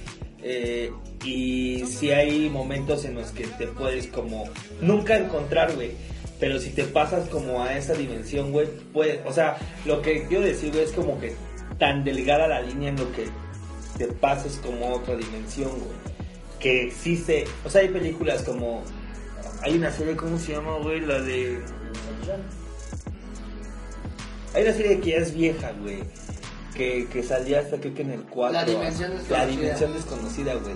Eh, 0.43 0.91
y 1.23 1.83
si 1.85 2.11
hay 2.11 2.49
momentos 2.49 3.05
en 3.05 3.15
los 3.15 3.31
que 3.31 3.45
te 3.45 3.67
puedes 3.67 4.07
como 4.07 4.45
nunca 4.81 5.17
encontrar, 5.17 5.73
güey. 5.75 5.91
Pero 6.39 6.59
si 6.59 6.71
te 6.71 6.85
pasas 6.85 7.29
como 7.29 7.63
a 7.63 7.77
esa 7.77 7.93
dimensión, 7.93 8.51
güey, 8.51 8.67
puedes, 8.91 9.23
o 9.27 9.31
sea, 9.31 9.57
lo 9.85 10.01
que 10.01 10.25
quiero 10.25 10.43
decir, 10.43 10.71
güey, 10.71 10.85
es 10.85 10.91
como 10.91 11.19
que 11.19 11.35
tan 11.77 12.03
delgada 12.03 12.47
la 12.47 12.61
línea 12.61 12.89
en 12.89 12.97
lo 12.97 13.11
que 13.11 13.27
te 13.97 14.07
pases 14.07 14.59
como 14.63 14.87
a 14.87 14.93
otra 14.93 15.15
dimensión, 15.15 15.69
güey. 15.69 16.11
Que 16.59 16.87
existe, 16.87 17.45
o 17.63 17.69
sea, 17.69 17.81
hay 17.81 17.89
películas 17.89 18.41
como, 18.41 18.83
hay 19.61 19.75
una 19.75 19.91
serie, 19.91 20.15
¿cómo 20.15 20.39
se 20.39 20.53
llama, 20.53 20.77
güey? 20.79 21.01
La 21.01 21.21
de... 21.21 21.59
Hay 24.53 24.63
una 24.63 24.73
serie 24.73 24.99
que 24.99 25.11
ya 25.11 25.17
es 25.17 25.33
vieja, 25.35 25.71
güey. 25.81 25.99
Que, 26.75 27.07
que 27.11 27.21
salía 27.23 27.59
hasta 27.59 27.77
creo 27.79 27.93
que 27.93 28.01
en 28.01 28.11
el 28.11 28.21
4. 28.23 28.53
La 28.53 28.65
dimensión 28.65 29.11
La 29.11 29.17
desconocida. 29.19 29.45
dimensión 29.47 29.93
desconocida, 29.93 30.53
güey. 30.55 30.75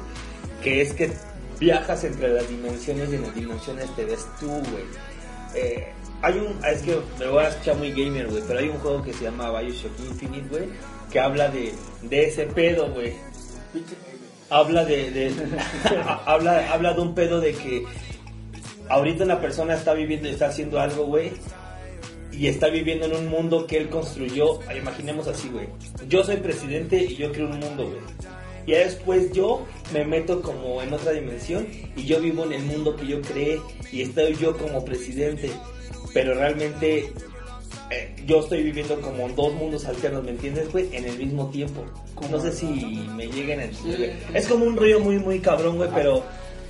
Que 0.61 0.81
es 0.81 0.93
que 0.93 1.11
viajas 1.59 2.03
entre 2.03 2.29
las 2.29 2.49
dimensiones 2.49 3.09
y 3.11 3.15
en 3.15 3.21
las 3.21 3.35
dimensiones 3.35 3.95
te 3.95 4.05
ves 4.05 4.25
tú, 4.39 4.47
güey. 4.47 4.83
Eh, 5.55 5.87
hay 6.21 6.33
un, 6.37 6.63
es 6.65 6.81
que 6.81 6.99
me 7.19 7.27
voy 7.27 7.43
a 7.45 7.49
escuchar 7.49 7.77
muy 7.77 7.91
gamer, 7.91 8.27
güey, 8.27 8.43
pero 8.47 8.59
hay 8.59 8.67
un 8.69 8.77
juego 8.79 9.01
que 9.03 9.13
se 9.13 9.23
llama 9.25 9.57
Bioshock 9.57 9.97
Infinite, 9.99 10.47
güey, 10.49 10.63
que 11.11 11.19
habla 11.19 11.47
de, 11.49 11.73
de 12.01 12.25
ese 12.27 12.45
pedo, 12.47 12.91
güey. 12.91 13.13
Habla 14.49 14.83
de, 14.85 15.11
de 15.11 15.33
habla, 16.25 16.71
habla 16.73 16.93
de 16.93 17.01
un 17.01 17.15
pedo 17.15 17.39
de 17.39 17.53
que 17.53 17.85
ahorita 18.89 19.23
una 19.23 19.39
persona 19.39 19.75
está 19.75 19.93
viviendo 19.93 20.27
y 20.27 20.31
está 20.31 20.47
haciendo 20.47 20.79
algo, 20.79 21.05
güey, 21.05 21.31
y 22.37 22.47
está 22.47 22.67
viviendo 22.67 23.05
en 23.05 23.15
un 23.15 23.27
mundo 23.27 23.65
que 23.67 23.77
él 23.77 23.89
construyó. 23.89 24.59
Imaginemos 24.75 25.27
así, 25.27 25.49
güey. 25.49 25.67
Yo 26.07 26.23
soy 26.23 26.37
presidente 26.37 26.97
y 26.97 27.15
yo 27.15 27.31
creo 27.31 27.47
un 27.47 27.59
mundo, 27.59 27.85
güey. 27.85 27.99
Y 28.67 28.71
después 28.71 29.31
yo 29.31 29.65
me 29.93 30.05
meto 30.05 30.41
como 30.41 30.81
en 30.81 30.91
otra 30.91 31.11
dimensión 31.11 31.67
y 31.95 32.03
yo 32.05 32.19
vivo 32.19 32.45
en 32.45 32.53
el 32.53 32.63
mundo 32.63 32.95
que 32.95 33.05
yo 33.05 33.21
creé 33.21 33.61
y 33.91 34.01
estoy 34.01 34.35
yo 34.35 34.57
como 34.57 34.83
presidente. 34.83 35.51
Pero 36.13 36.33
realmente 36.33 37.11
eh, 37.91 38.15
yo 38.25 38.39
estoy 38.39 38.63
viviendo 38.63 38.99
como 39.01 39.29
dos 39.29 39.53
mundos 39.53 39.85
alternos, 39.85 40.23
¿me 40.23 40.31
entiendes, 40.31 40.71
güey? 40.71 40.89
En 40.95 41.05
el 41.05 41.17
mismo 41.17 41.49
tiempo. 41.51 41.85
No 42.31 42.39
sé 42.39 42.51
si 42.51 42.65
me 43.15 43.27
lleguen 43.27 43.59
a 43.59 43.65
entender. 43.65 43.97
güey. 43.97 44.37
Es 44.37 44.47
como 44.47 44.65
un 44.65 44.75
rollo 44.75 44.99
muy, 44.99 45.19
muy 45.19 45.39
cabrón, 45.39 45.77
güey, 45.77 45.89
pero 45.93 46.23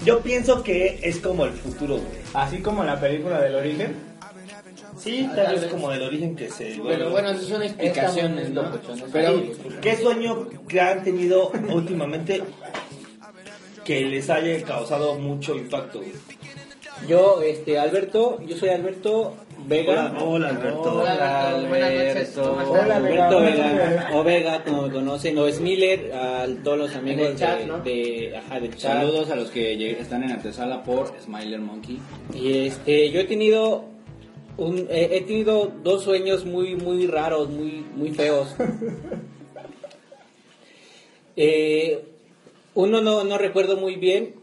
yo 0.04 0.20
pienso 0.20 0.64
que 0.64 1.00
es 1.02 1.20
como 1.20 1.46
el 1.46 1.52
futuro, 1.52 1.96
güey. 1.96 2.08
Así 2.34 2.58
como 2.58 2.82
en 2.82 2.88
la 2.88 3.00
película 3.00 3.42
del 3.42 3.56
origen. 3.56 4.15
Sí, 4.98 5.30
tal 5.36 5.56
vez 5.56 5.66
como 5.66 5.92
el 5.92 6.02
origen 6.02 6.36
que 6.36 6.50
se... 6.50 6.80
Pero 6.88 7.10
bueno, 7.10 7.30
esas 7.32 7.46
son 7.46 7.64
explicaciones, 7.64 8.50
¿no? 8.52 8.72
Pero, 9.12 9.42
¿qué 9.82 9.96
sueño 9.98 10.48
que 10.68 10.80
han 10.82 11.04
tenido 11.04 11.52
últimamente 11.74 12.42
que 13.84 14.02
les 14.02 14.30
haya 14.30 14.62
causado 14.64 15.16
mucho 15.16 15.56
impacto? 15.56 16.02
Yo, 17.08 17.42
este, 17.42 17.78
Alberto, 17.78 18.40
yo 18.48 18.56
soy 18.58 18.70
Alberto 18.70 19.36
Vega. 19.68 20.14
Hola, 20.18 20.24
hola, 20.24 20.50
Alberto. 20.50 20.94
Hola, 21.02 21.50
Alberto. 21.50 23.40
Vega. 23.42 24.10
O 24.14 24.24
Vega, 24.24 24.64
como 24.64 24.84
me 24.84 24.92
conocen, 24.94 25.38
o 25.38 25.46
es 25.48 25.60
Miller, 25.60 26.14
a 26.14 26.46
todos 26.64 26.78
los 26.78 26.96
amigos 26.96 27.22
En 27.22 27.28
el 27.32 27.38
chat, 27.38 27.60
de, 27.60 27.66
¿no? 27.66 27.80
de- 27.80 28.38
ajá, 28.38 28.60
del 28.60 28.72
chat. 28.76 28.94
Saludos 28.94 29.30
a 29.30 29.36
los 29.36 29.50
que 29.52 30.00
están 30.00 30.24
en 30.24 30.32
antesala 30.32 30.84
por 30.84 31.12
Smiler 31.22 31.60
Monkey. 31.60 32.00
Y 32.34 32.66
este, 32.68 33.12
yo 33.12 33.20
he 33.20 33.26
tenido 33.26 33.86
un, 34.58 34.88
he, 34.90 35.18
he 35.18 35.22
tenido 35.22 35.72
dos 35.84 36.04
sueños 36.04 36.46
muy, 36.46 36.76
muy 36.76 37.08
raros, 37.08 37.50
muy, 37.50 37.86
muy 37.96 38.12
feos. 38.12 38.56
Eh, 41.38 42.02
uno 42.76 43.02
no, 43.02 43.24
no 43.26 43.38
recuerdo 43.38 43.76
muy 43.76 43.96
bien, 43.98 44.36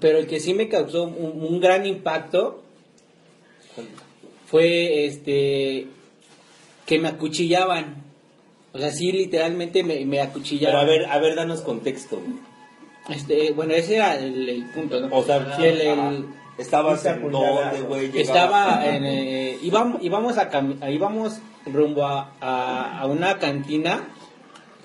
pero 0.00 0.18
el 0.18 0.26
que 0.26 0.40
sí 0.40 0.54
me 0.54 0.68
causó 0.68 1.04
un, 1.04 1.42
un 1.44 1.60
gran 1.60 1.84
impacto 1.86 2.62
fue 4.46 5.04
este 5.06 5.86
que 6.86 6.98
me 6.98 7.08
acuchillaban. 7.08 8.02
O 8.72 8.78
sea, 8.78 8.90
sí, 8.90 9.12
literalmente 9.12 9.82
me, 9.84 10.04
me 10.06 10.20
acuchillaban. 10.20 10.80
Pero 10.86 10.92
a 10.92 10.98
ver, 10.98 11.06
a 11.10 11.18
ver, 11.18 11.34
danos 11.36 11.60
contexto. 11.60 12.20
Este, 13.08 13.52
bueno, 13.52 13.74
ese 13.74 13.96
era 13.96 14.16
el, 14.18 14.48
el 14.48 14.64
punto, 14.70 15.00
¿no? 15.00 15.14
O 15.14 15.22
sea, 15.24 15.56
el- 15.62 16.24
estabas 16.58 17.04
en 17.06 17.22
donde, 17.64 17.80
güey. 17.82 18.10
estaba 18.20 18.86
en, 18.86 19.04
eh, 19.04 19.58
íbamos, 19.62 20.02
íbamos 20.02 20.38
a 20.38 20.50
cami- 20.50 20.92
íbamos 20.92 21.38
rumbo 21.66 22.06
a, 22.06 22.32
a, 22.40 23.00
a 23.00 23.06
una 23.06 23.38
cantina, 23.38 24.08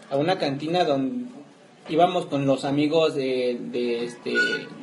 a 0.10 0.18
una 0.18 0.38
cantina 0.40 0.84
donde 0.86 1.30
íbamos 1.90 2.26
con 2.28 2.46
los 2.46 2.66
amigos 2.66 3.16
de, 3.16 3.58
de, 3.60 4.04
este, 4.06 4.34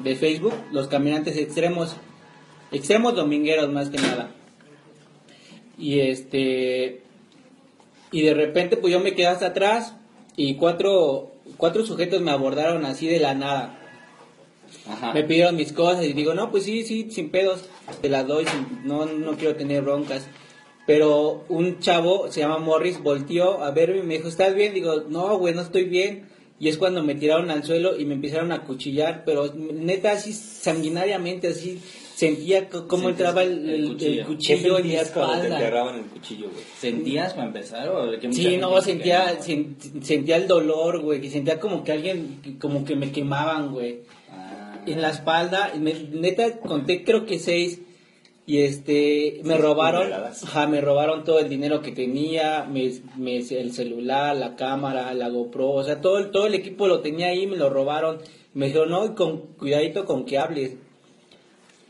de 0.02 0.16
Facebook, 0.16 0.54
los 0.72 0.88
caminantes 0.88 1.36
extremos, 1.36 1.96
extremos 2.72 3.14
domingueros 3.14 3.70
más 3.70 3.90
que 3.90 3.98
nada. 3.98 4.30
Y 5.78 6.00
este, 6.00 7.02
y 8.10 8.22
de 8.22 8.34
repente 8.34 8.76
pues 8.76 8.92
yo 8.92 9.00
me 9.00 9.14
quedé 9.14 9.26
hasta 9.26 9.46
atrás 9.48 9.94
y 10.36 10.54
cuatro, 10.56 11.32
cuatro 11.56 11.84
sujetos 11.84 12.20
me 12.22 12.30
abordaron 12.30 12.84
así 12.86 13.06
de 13.06 13.20
la 13.20 13.34
nada. 13.34 13.78
Ajá. 14.88 15.12
Me 15.12 15.24
pidieron 15.24 15.56
mis 15.56 15.72
cosas 15.72 16.04
y 16.04 16.12
digo, 16.12 16.34
no, 16.34 16.50
pues 16.50 16.64
sí, 16.64 16.84
sí, 16.84 17.08
sin 17.10 17.30
pedos, 17.30 17.64
te 18.00 18.08
las 18.08 18.26
doy, 18.26 18.44
sin- 18.46 18.86
no, 18.86 19.04
no 19.06 19.36
quiero 19.36 19.56
tener 19.56 19.82
broncas. 19.82 20.26
Pero 20.86 21.44
un 21.48 21.80
chavo, 21.80 22.30
se 22.30 22.40
llama 22.40 22.58
Morris, 22.58 23.02
volteó 23.02 23.62
a 23.64 23.72
verme 23.72 23.98
y 23.98 24.02
me 24.02 24.14
dijo, 24.18 24.28
¿estás 24.28 24.54
bien? 24.54 24.72
Digo, 24.72 25.02
no, 25.08 25.36
güey, 25.38 25.52
no 25.54 25.62
estoy 25.62 25.84
bien. 25.84 26.28
Y 26.60 26.68
es 26.68 26.78
cuando 26.78 27.02
me 27.02 27.14
tiraron 27.16 27.50
al 27.50 27.64
suelo 27.64 27.98
y 27.98 28.04
me 28.06 28.14
empezaron 28.14 28.50
a 28.52 28.62
cuchillar, 28.64 29.24
pero 29.26 29.52
neta 29.54 30.12
así 30.12 30.32
sanguinariamente, 30.32 31.48
así 31.48 31.80
sentía 32.14 32.68
cómo 32.68 33.10
entraba 33.10 33.42
el, 33.42 33.50
el 33.50 33.68
el- 33.68 33.74
el 33.84 33.88
cuchillo. 33.88 34.26
cuchillo, 34.26 34.56
¿Qué 34.62 34.66
en 34.68 34.74
mi 34.76 34.82
sentías 34.82 35.10
cuando 35.10 35.32
te 35.32 35.38
espalda. 35.40 35.56
enterraban 35.58 35.94
el 35.96 36.04
cuchillo, 36.06 36.48
güey? 36.50 36.64
¿Sentías 36.80 37.34
para 37.34 37.46
empezar? 37.48 37.88
O 37.90 38.18
que 38.18 38.32
Sí, 38.32 38.56
no, 38.56 38.80
sentía, 38.80 39.38
sentía 40.02 40.36
el 40.36 40.46
dolor, 40.46 41.00
güey, 41.02 41.20
que 41.20 41.28
sentía 41.30 41.58
como 41.60 41.84
que 41.84 41.92
alguien, 41.92 42.40
como 42.60 42.84
que 42.84 42.96
me 42.96 43.10
quemaban, 43.12 43.72
güey. 43.72 44.00
En 44.86 45.02
la 45.02 45.10
espalda, 45.10 45.72
me- 45.78 45.94
neta 45.94 46.58
conté 46.60 47.04
creo 47.04 47.26
que 47.26 47.38
seis 47.38 47.80
y 48.46 48.58
este 48.58 49.40
me 49.44 49.56
robaron, 49.56 50.12
ajá, 50.12 50.66
me 50.68 50.80
robaron 50.80 51.24
todo 51.24 51.40
el 51.40 51.48
dinero 51.48 51.82
que 51.82 51.90
tenía, 51.92 52.64
me, 52.64 52.92
me- 53.16 53.38
el 53.38 53.72
celular, 53.72 54.36
la 54.36 54.54
cámara, 54.56 55.12
la 55.14 55.28
GoPro, 55.28 55.70
o 55.70 55.82
sea, 55.84 56.00
todo 56.00 56.18
el, 56.18 56.30
todo 56.30 56.46
el 56.46 56.54
equipo 56.54 56.86
lo 56.86 57.00
tenía 57.00 57.28
ahí, 57.28 57.46
me 57.48 57.56
lo 57.56 57.68
robaron, 57.70 58.18
me 58.54 58.66
dijeron, 58.66 58.90
no, 58.90 59.14
con 59.16 59.38
cuidadito 59.58 60.04
con 60.04 60.24
que 60.24 60.38
hables. 60.38 60.76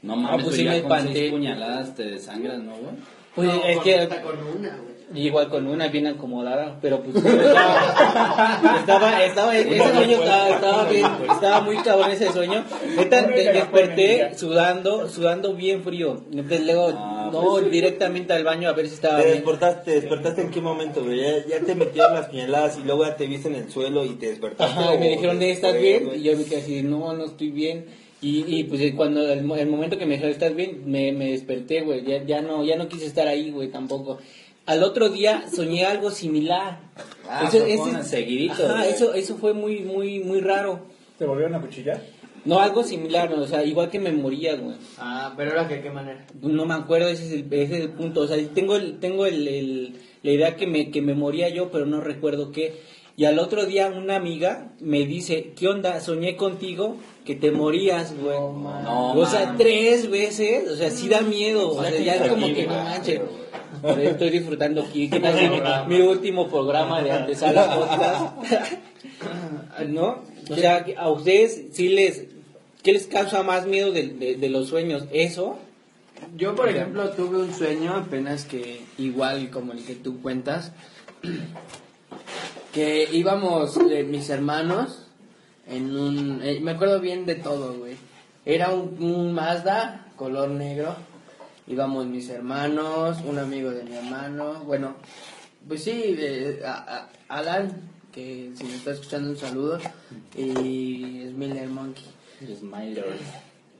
No 0.02 0.16
mames, 0.16 0.40
Ah, 0.40 0.44
pues 0.44 0.56
sí 0.56 0.64
me 0.64 0.70
con 0.82 0.92
espanté. 0.92 1.12
seis 1.18 1.30
puñaladas 1.32 1.94
te 1.94 2.04
desangras, 2.04 2.58
¿no, 2.62 2.72
güey? 2.72 2.94
Pues 3.34 3.48
No, 3.48 3.64
es 3.64 3.74
con- 3.76 3.84
que 3.84 4.08
con 4.22 4.58
una, 4.58 4.76
güey. 4.78 4.95
Igual 5.16 5.48
con 5.48 5.66
una 5.66 5.88
bien 5.88 6.06
acomodada, 6.06 6.78
pero 6.80 7.02
pues 7.02 7.16
estaba, 7.16 8.76
estaba, 8.80 9.24
estaba- 9.24 9.56
ese 9.58 9.78
sueño 9.78 10.16
estaba, 10.18 10.48
estaba 10.50 10.84
bien, 10.90 11.06
estaba 11.30 11.60
muy 11.62 11.76
cabrón 11.78 12.10
ese 12.10 12.32
sueño. 12.32 12.64
Neta, 12.96 13.22
de- 13.22 13.52
desperté 13.52 14.34
sudando, 14.36 15.08
sudando 15.08 15.54
bien 15.54 15.82
frío. 15.82 16.22
Entonces 16.32 16.64
luego, 16.66 16.92
Ah, 16.96 17.30
no, 17.32 17.40
pues 17.42 17.70
directamente 17.70 18.32
al 18.32 18.44
baño 18.44 18.68
a 18.68 18.72
ver 18.72 18.86
si 18.88 18.94
estaba 18.94 19.18
¿Te 19.18 19.24
bien. 19.24 19.36
despertaste, 19.38 19.82
te 19.90 20.00
despertaste 20.00 20.42
en 20.42 20.50
qué 20.50 20.60
momento, 20.60 21.02
güey? 21.04 21.20
Ya, 21.20 21.46
ya 21.58 21.60
te 21.64 21.74
metieron 21.74 22.14
las 22.14 22.26
puñaladas 22.28 22.78
y 22.78 22.82
luego 22.84 23.04
ya 23.04 23.16
te 23.16 23.26
viste 23.26 23.48
en 23.48 23.56
el 23.56 23.70
suelo 23.70 24.04
y 24.04 24.10
te 24.10 24.26
despertaste. 24.28 24.80
Ajá, 24.80 24.94
y 24.94 24.98
me 24.98 25.08
dijeron, 25.10 25.42
¿eh, 25.42 25.50
¿estás 25.50 25.78
bien? 25.80 26.10
Y 26.14 26.22
yo 26.22 26.36
me 26.36 26.44
quedé 26.44 26.60
así, 26.60 26.82
no, 26.82 27.12
no 27.14 27.24
estoy 27.24 27.50
bien. 27.50 27.86
Y, 28.22 28.44
y 28.46 28.64
pues 28.64 28.80
eh, 28.80 28.94
cuando 28.96 29.20
el, 29.30 29.40
el 29.50 29.66
momento 29.66 29.98
que 29.98 30.06
me 30.06 30.12
dijeron, 30.14 30.32
¿estás 30.32 30.54
bien? 30.54 30.82
Me, 30.86 31.12
me 31.12 31.32
desperté, 31.32 31.82
güey. 31.82 32.02
Ya, 32.04 32.22
ya, 32.24 32.40
no, 32.40 32.64
ya 32.64 32.76
no 32.76 32.88
quise 32.88 33.06
estar 33.06 33.26
ahí, 33.28 33.50
güey, 33.50 33.68
tampoco. 33.68 34.18
Al 34.66 34.82
otro 34.82 35.08
día 35.08 35.44
soñé 35.54 35.84
algo 35.86 36.10
similar. 36.10 36.80
Ah, 37.28 37.48
con 37.50 38.04
seguidito, 38.04 38.66
ajá, 38.66 38.86
eso, 38.86 39.14
eso 39.14 39.36
fue 39.36 39.52
muy, 39.52 39.80
muy, 39.80 40.20
muy 40.20 40.40
raro. 40.40 40.80
¿Te 41.18 41.24
volvieron 41.24 41.54
a 41.54 41.60
cuchillar? 41.60 42.02
No, 42.44 42.60
algo 42.60 42.84
similar, 42.84 43.30
¿no? 43.30 43.42
o 43.42 43.46
sea, 43.46 43.64
igual 43.64 43.90
que 43.90 43.98
me 43.98 44.12
moría, 44.12 44.54
güey. 44.54 44.76
Ah, 44.98 45.34
pero 45.36 45.50
era 45.52 45.66
que 45.66 45.80
qué 45.80 45.90
manera. 45.90 46.24
No 46.42 46.64
me 46.64 46.74
acuerdo, 46.74 47.08
ese 47.08 47.26
es 47.26 47.32
el, 47.32 47.52
ese 47.52 47.74
es 47.74 47.80
el 47.82 47.88
punto. 47.90 48.20
O 48.20 48.26
sea, 48.28 48.36
tengo, 48.54 48.76
el, 48.76 48.98
tengo 49.00 49.26
el, 49.26 49.48
el- 49.48 49.96
la 50.22 50.30
idea 50.30 50.56
que 50.56 50.66
me, 50.66 50.90
que 50.90 51.02
me 51.02 51.14
moría 51.14 51.48
yo, 51.48 51.70
pero 51.70 51.86
no 51.86 52.00
recuerdo 52.00 52.52
qué. 52.52 52.80
Y 53.16 53.24
al 53.24 53.38
otro 53.38 53.64
día 53.66 53.88
una 53.88 54.16
amiga 54.16 54.72
me 54.80 55.06
dice, 55.06 55.52
¿qué 55.56 55.68
onda? 55.68 56.00
Soñé 56.00 56.36
contigo 56.36 56.96
que 57.24 57.34
te 57.34 57.50
morías, 57.50 58.14
güey. 58.16 58.36
No, 58.38 59.12
o 59.14 59.26
sea, 59.26 59.46
man. 59.46 59.56
tres 59.56 60.10
veces, 60.10 60.70
o 60.70 60.76
sea, 60.76 60.90
sí 60.90 61.08
da 61.08 61.22
miedo. 61.22 61.70
O 61.70 61.82
sea, 61.82 61.98
ya 61.98 62.14
es 62.16 62.28
como 62.28 62.46
que 62.46 62.66
no 62.66 62.74
manches. 62.74 63.20
Pero 63.82 64.00
estoy 64.10 64.30
disfrutando 64.30 64.82
aquí, 64.82 65.08
que 65.10 65.20
tal 65.20 65.34
mi, 65.88 65.96
mi 65.96 66.02
último 66.02 66.48
programa 66.48 67.02
de 67.02 67.12
antesala 67.12 67.74
podcast. 67.74 68.36
¿No? 69.88 70.22
O 70.50 70.54
sea, 70.56 70.84
que 70.84 70.96
a 70.96 71.08
ustedes 71.10 71.66
sí 71.72 71.88
les, 71.88 72.24
¿qué 72.82 72.92
les 72.92 73.06
causa 73.06 73.42
más 73.42 73.66
miedo 73.66 73.92
de, 73.92 74.08
de- 74.08 74.36
de 74.36 74.48
los 74.48 74.68
sueños? 74.68 75.04
¿Eso? 75.12 75.58
Yo, 76.36 76.54
por 76.54 76.68
ejemplo, 76.68 77.10
tuve 77.10 77.38
un 77.38 77.52
sueño 77.52 77.94
apenas 77.94 78.44
que 78.44 78.80
igual 78.98 79.50
como 79.50 79.72
el 79.72 79.84
que 79.84 79.94
tú 79.94 80.20
cuentas, 80.22 80.72
que 82.72 83.08
íbamos 83.12 83.76
eh, 83.90 84.04
mis 84.04 84.28
hermanos 84.30 85.06
en 85.68 85.96
un... 85.96 86.40
eh, 86.42 86.60
me 86.60 86.72
acuerdo 86.72 87.00
bien 87.00 87.26
de 87.26 87.34
todo, 87.36 87.74
güey. 87.78 87.96
Era 88.44 88.70
un, 88.70 89.02
un 89.02 89.32
Mazda 89.32 90.06
color 90.16 90.50
negro. 90.50 90.94
Íbamos 91.66 92.06
mis 92.06 92.28
hermanos, 92.30 93.18
un 93.26 93.38
amigo 93.38 93.70
de 93.70 93.82
mi 93.84 93.94
hermano. 93.96 94.62
Bueno, 94.64 94.94
pues 95.66 95.82
sí, 95.84 95.90
eh, 96.18 96.60
a- 96.64 97.08
a- 97.28 97.38
Alan, 97.38 97.72
que 98.12 98.52
si 98.54 98.64
me 98.64 98.76
está 98.76 98.92
escuchando 98.92 99.30
un 99.30 99.36
saludo, 99.36 99.78
y 100.36 101.26
Smiler 101.30 101.68
Monkey. 101.68 102.04
Smiler. 102.56 103.04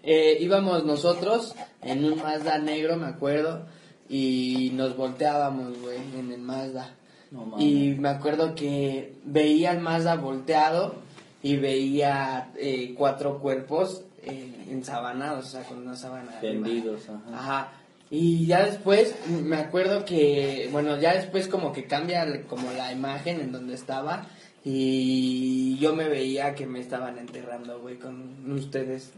Eh, 0.03 0.39
íbamos 0.41 0.85
nosotros 0.85 1.55
en 1.83 2.05
un 2.05 2.19
Mazda 2.19 2.59
negro, 2.59 2.97
me 2.97 3.07
acuerdo, 3.07 3.67
y 4.09 4.71
nos 4.75 4.97
volteábamos, 4.97 5.79
güey, 5.81 5.99
en 6.19 6.33
el 6.33 6.41
Mazda. 6.41 6.95
No 7.31 7.55
y 7.61 7.95
me 7.99 8.09
acuerdo 8.09 8.55
que 8.55 9.15
veía 9.25 9.73
el 9.73 9.81
Mazda 9.81 10.15
volteado 10.17 10.95
y 11.43 11.57
veía 11.57 12.51
eh, 12.57 12.95
cuatro 12.97 13.39
cuerpos 13.41 14.03
eh, 14.27 14.67
ensabanados, 14.71 15.47
o 15.47 15.49
sea, 15.49 15.63
con 15.63 15.79
una 15.79 15.97
sábana. 15.97 16.39
Tendidos, 16.41 17.09
ajá. 17.09 17.39
Ajá. 17.39 17.73
Y 18.11 18.47
ya 18.47 18.65
después 18.67 19.15
me 19.29 19.57
acuerdo 19.57 20.05
que, 20.05 20.69
bueno, 20.71 20.97
ya 20.99 21.15
después 21.15 21.49
como 21.49 21.73
que 21.73 21.87
cambia 21.87 22.43
como 22.47 22.71
la 22.73 22.93
imagen 22.93 23.41
en 23.41 23.51
donde 23.53 23.75
estaba 23.75 24.27
y 24.65 25.79
yo 25.79 25.95
me 25.95 26.09
veía 26.09 26.55
que 26.55 26.67
me 26.67 26.81
estaban 26.81 27.19
enterrando, 27.19 27.81
güey, 27.81 27.97
con 27.99 28.53
ustedes, 28.53 29.13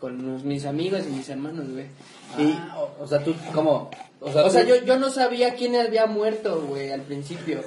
con 0.00 0.46
mis 0.46 0.64
amigos 0.66 1.02
y 1.08 1.12
mis 1.12 1.28
hermanos, 1.28 1.66
güey. 1.70 1.86
Y- 2.38 2.52
Ah, 2.58 2.78
o, 2.78 3.04
o 3.04 3.06
sea, 3.06 3.22
tú, 3.22 3.34
¿cómo? 3.54 3.90
O 4.20 4.32
sea, 4.32 4.44
o 4.44 4.50
sea, 4.50 4.64
yo, 4.64 4.76
yo 4.84 4.98
no 4.98 5.10
sabía 5.10 5.54
quién 5.54 5.76
había 5.76 6.06
muerto, 6.06 6.62
güey, 6.66 6.90
al 6.90 7.02
principio. 7.02 7.60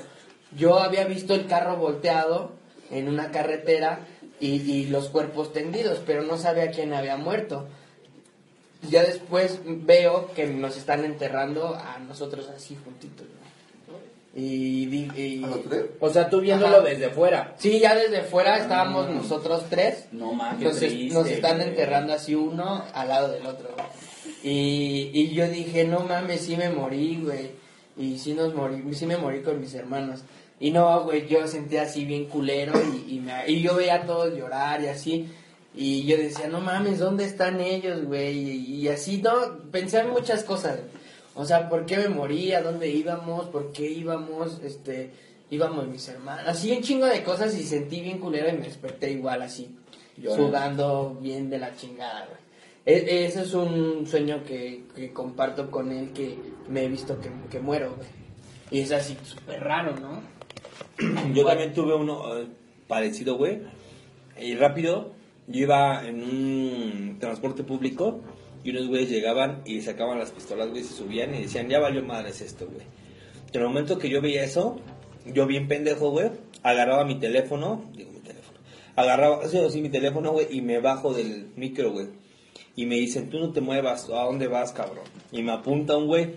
Yo 0.58 0.80
había 0.80 1.06
visto 1.06 1.34
el 1.36 1.46
carro 1.48 1.78
volteado 1.78 2.52
en 2.92 3.08
una 3.08 3.32
carretera 3.32 4.00
y, 4.40 4.50
y 4.72 4.86
los 4.88 5.10
cuerpos 5.10 5.52
tendidos, 5.54 6.00
pero 6.06 6.24
no 6.24 6.38
sabía 6.38 6.72
quién 6.72 6.94
había 6.94 7.18
muerto. 7.18 7.68
Ya 8.90 9.04
después 9.04 9.60
veo 9.66 10.32
que 10.34 10.48
nos 10.48 10.78
están 10.78 11.04
enterrando 11.04 11.76
a 11.76 12.00
nosotros 12.00 12.48
así 12.56 12.78
juntitos. 12.84 13.28
Y, 14.36 14.86
di- 14.86 15.12
y-. 15.22 15.46
O 16.00 16.10
sea, 16.10 16.30
tú 16.30 16.40
viéndolo 16.40 16.78
Ajá. 16.78 16.86
desde 16.86 17.10
fuera. 17.10 17.56
Sí, 17.58 17.80
ya 17.80 17.96
desde 17.96 18.22
fuera 18.22 18.58
estábamos 18.58 19.10
nosotros 19.10 19.64
tres. 19.70 20.06
No 20.12 20.34
mames, 20.34 20.60
qué 20.60 20.66
Entonces 20.66 20.92
triste, 20.92 21.14
nos 21.14 21.28
están 21.28 21.62
enterrando 21.62 22.14
así 22.14 22.36
uno 22.36 22.86
al 22.94 23.10
lado 23.10 23.32
del 23.32 23.46
otro. 23.46 23.70
Y, 24.44 25.10
y 25.14 25.32
yo 25.34 25.48
dije, 25.50 25.84
no 25.84 26.02
mames, 26.02 26.42
sí 26.42 26.56
me 26.56 26.70
morí, 26.70 27.20
güey. 27.22 27.52
Y 27.98 28.18
sí 28.20 28.34
nos 28.34 28.54
morí, 28.54 28.82
sí 28.94 29.06
me 29.06 29.18
morí 29.18 29.42
con 29.42 29.60
mis 29.60 29.74
hermanos. 29.74 30.22
Y 30.60 30.72
no, 30.72 31.04
güey, 31.04 31.28
yo 31.28 31.48
sentía 31.48 31.84
así 31.84 32.04
bien 32.06 32.26
culero 32.26 32.74
y, 33.08 33.16
y, 33.16 33.20
me- 33.20 33.50
y 33.50 33.62
yo 33.62 33.76
veía 33.76 33.96
a 33.96 34.06
todos 34.06 34.36
llorar 34.38 34.82
y 34.82 34.88
así. 34.88 35.28
Y 35.74 36.04
yo 36.06 36.18
decía, 36.18 36.48
no 36.48 36.60
mames, 36.60 37.00
¿dónde 37.00 37.24
están 37.26 37.62
ellos, 37.62 38.04
güey? 38.06 38.38
Y, 38.38 38.76
y 38.82 38.88
así, 38.90 39.22
no, 39.22 39.32
pensé 39.72 40.00
en 40.00 40.10
muchas 40.10 40.44
cosas. 40.44 40.80
O 41.36 41.46
sea, 41.46 41.70
¿por 41.70 41.86
qué 41.86 41.98
me 41.98 42.10
morí? 42.10 42.52
¿A 42.54 42.62
dónde 42.62 42.90
íbamos? 42.90 43.46
¿Por 43.48 43.72
qué 43.72 43.90
íbamos? 43.90 44.60
Este, 44.64 45.12
íbamos 45.50 45.88
mis 45.88 46.06
hermanos. 46.10 46.44
Así 46.48 46.72
un 46.72 46.82
chingo 46.82 47.06
de 47.06 47.24
cosas 47.24 47.56
y 47.58 47.64
sentí 47.64 48.02
bien 48.02 48.18
culero 48.18 48.50
y 48.50 48.54
me 48.54 48.64
desperté 48.66 49.12
igual 49.12 49.42
así. 49.44 49.74
Sudando 50.36 51.18
bien 51.22 51.50
de 51.50 51.60
la 51.60 51.74
chingada, 51.76 52.26
güey. 52.26 52.40
E- 52.86 53.26
ese 53.26 53.44
es 53.44 53.54
un 53.54 54.06
sueño 54.08 54.44
que, 54.44 54.84
que 54.96 55.14
comparto 55.14 55.72
con 55.72 55.92
él 55.94 56.12
que 56.12 56.38
me 56.68 56.84
he 56.84 56.88
visto 56.90 57.18
que, 57.22 57.30
que 57.50 57.60
muero, 57.60 57.94
güey. 57.96 58.10
Y 58.72 58.82
es 58.82 58.92
así 58.92 59.16
súper 59.24 59.62
raro, 59.64 59.96
¿no? 59.96 60.22
Yo 61.34 61.46
también 61.46 61.74
tuve 61.74 61.96
uno 61.96 62.38
eh, 62.38 62.48
parecido, 62.88 63.38
güey. 63.38 63.60
Y 64.40 64.56
rápido, 64.56 65.12
yo 65.48 65.62
iba 65.62 66.08
en 66.08 66.24
un 66.24 67.18
transporte 67.20 67.64
público 67.64 68.22
y 68.64 68.70
unos 68.70 68.88
güeyes 68.88 69.10
llegaban 69.10 69.62
y 69.66 69.82
sacaban 69.82 70.20
las 70.20 70.32
pistolas, 70.32 70.70
güey, 70.70 70.84
se 70.84 70.94
subían 70.94 71.34
y 71.36 71.42
decían, 71.42 71.68
ya 71.68 71.80
valió 71.80 72.04
madres 72.04 72.42
esto, 72.42 72.68
güey. 72.68 72.86
En 73.52 73.62
el 73.62 73.68
momento 73.68 73.98
que 73.98 74.10
yo 74.10 74.22
veía 74.22 74.44
eso, 74.44 74.80
yo 75.26 75.46
bien 75.48 75.68
pendejo, 75.68 76.12
güey, 76.12 76.30
agarraba 76.64 77.04
mi 77.04 77.16
teléfono, 77.16 77.84
digo 77.96 78.12
mi 78.12 78.20
teléfono, 78.20 78.60
agarraba 78.96 79.44
así, 79.44 79.58
así 79.58 79.82
mi 79.82 79.90
teléfono, 79.90 80.32
güey, 80.32 80.48
y 80.52 80.62
me 80.62 80.80
bajo 80.80 81.14
del 81.14 81.48
micro, 81.56 81.92
güey. 81.92 82.08
Y 82.76 82.86
me 82.86 82.96
dicen, 82.96 83.30
tú 83.30 83.40
no 83.40 83.52
te 83.52 83.60
muevas, 83.60 84.10
¿a 84.10 84.24
dónde 84.24 84.48
vas, 84.48 84.72
cabrón? 84.72 85.04
Y 85.32 85.42
me 85.42 85.52
apunta 85.52 85.98
un 85.98 86.08
güey. 86.08 86.36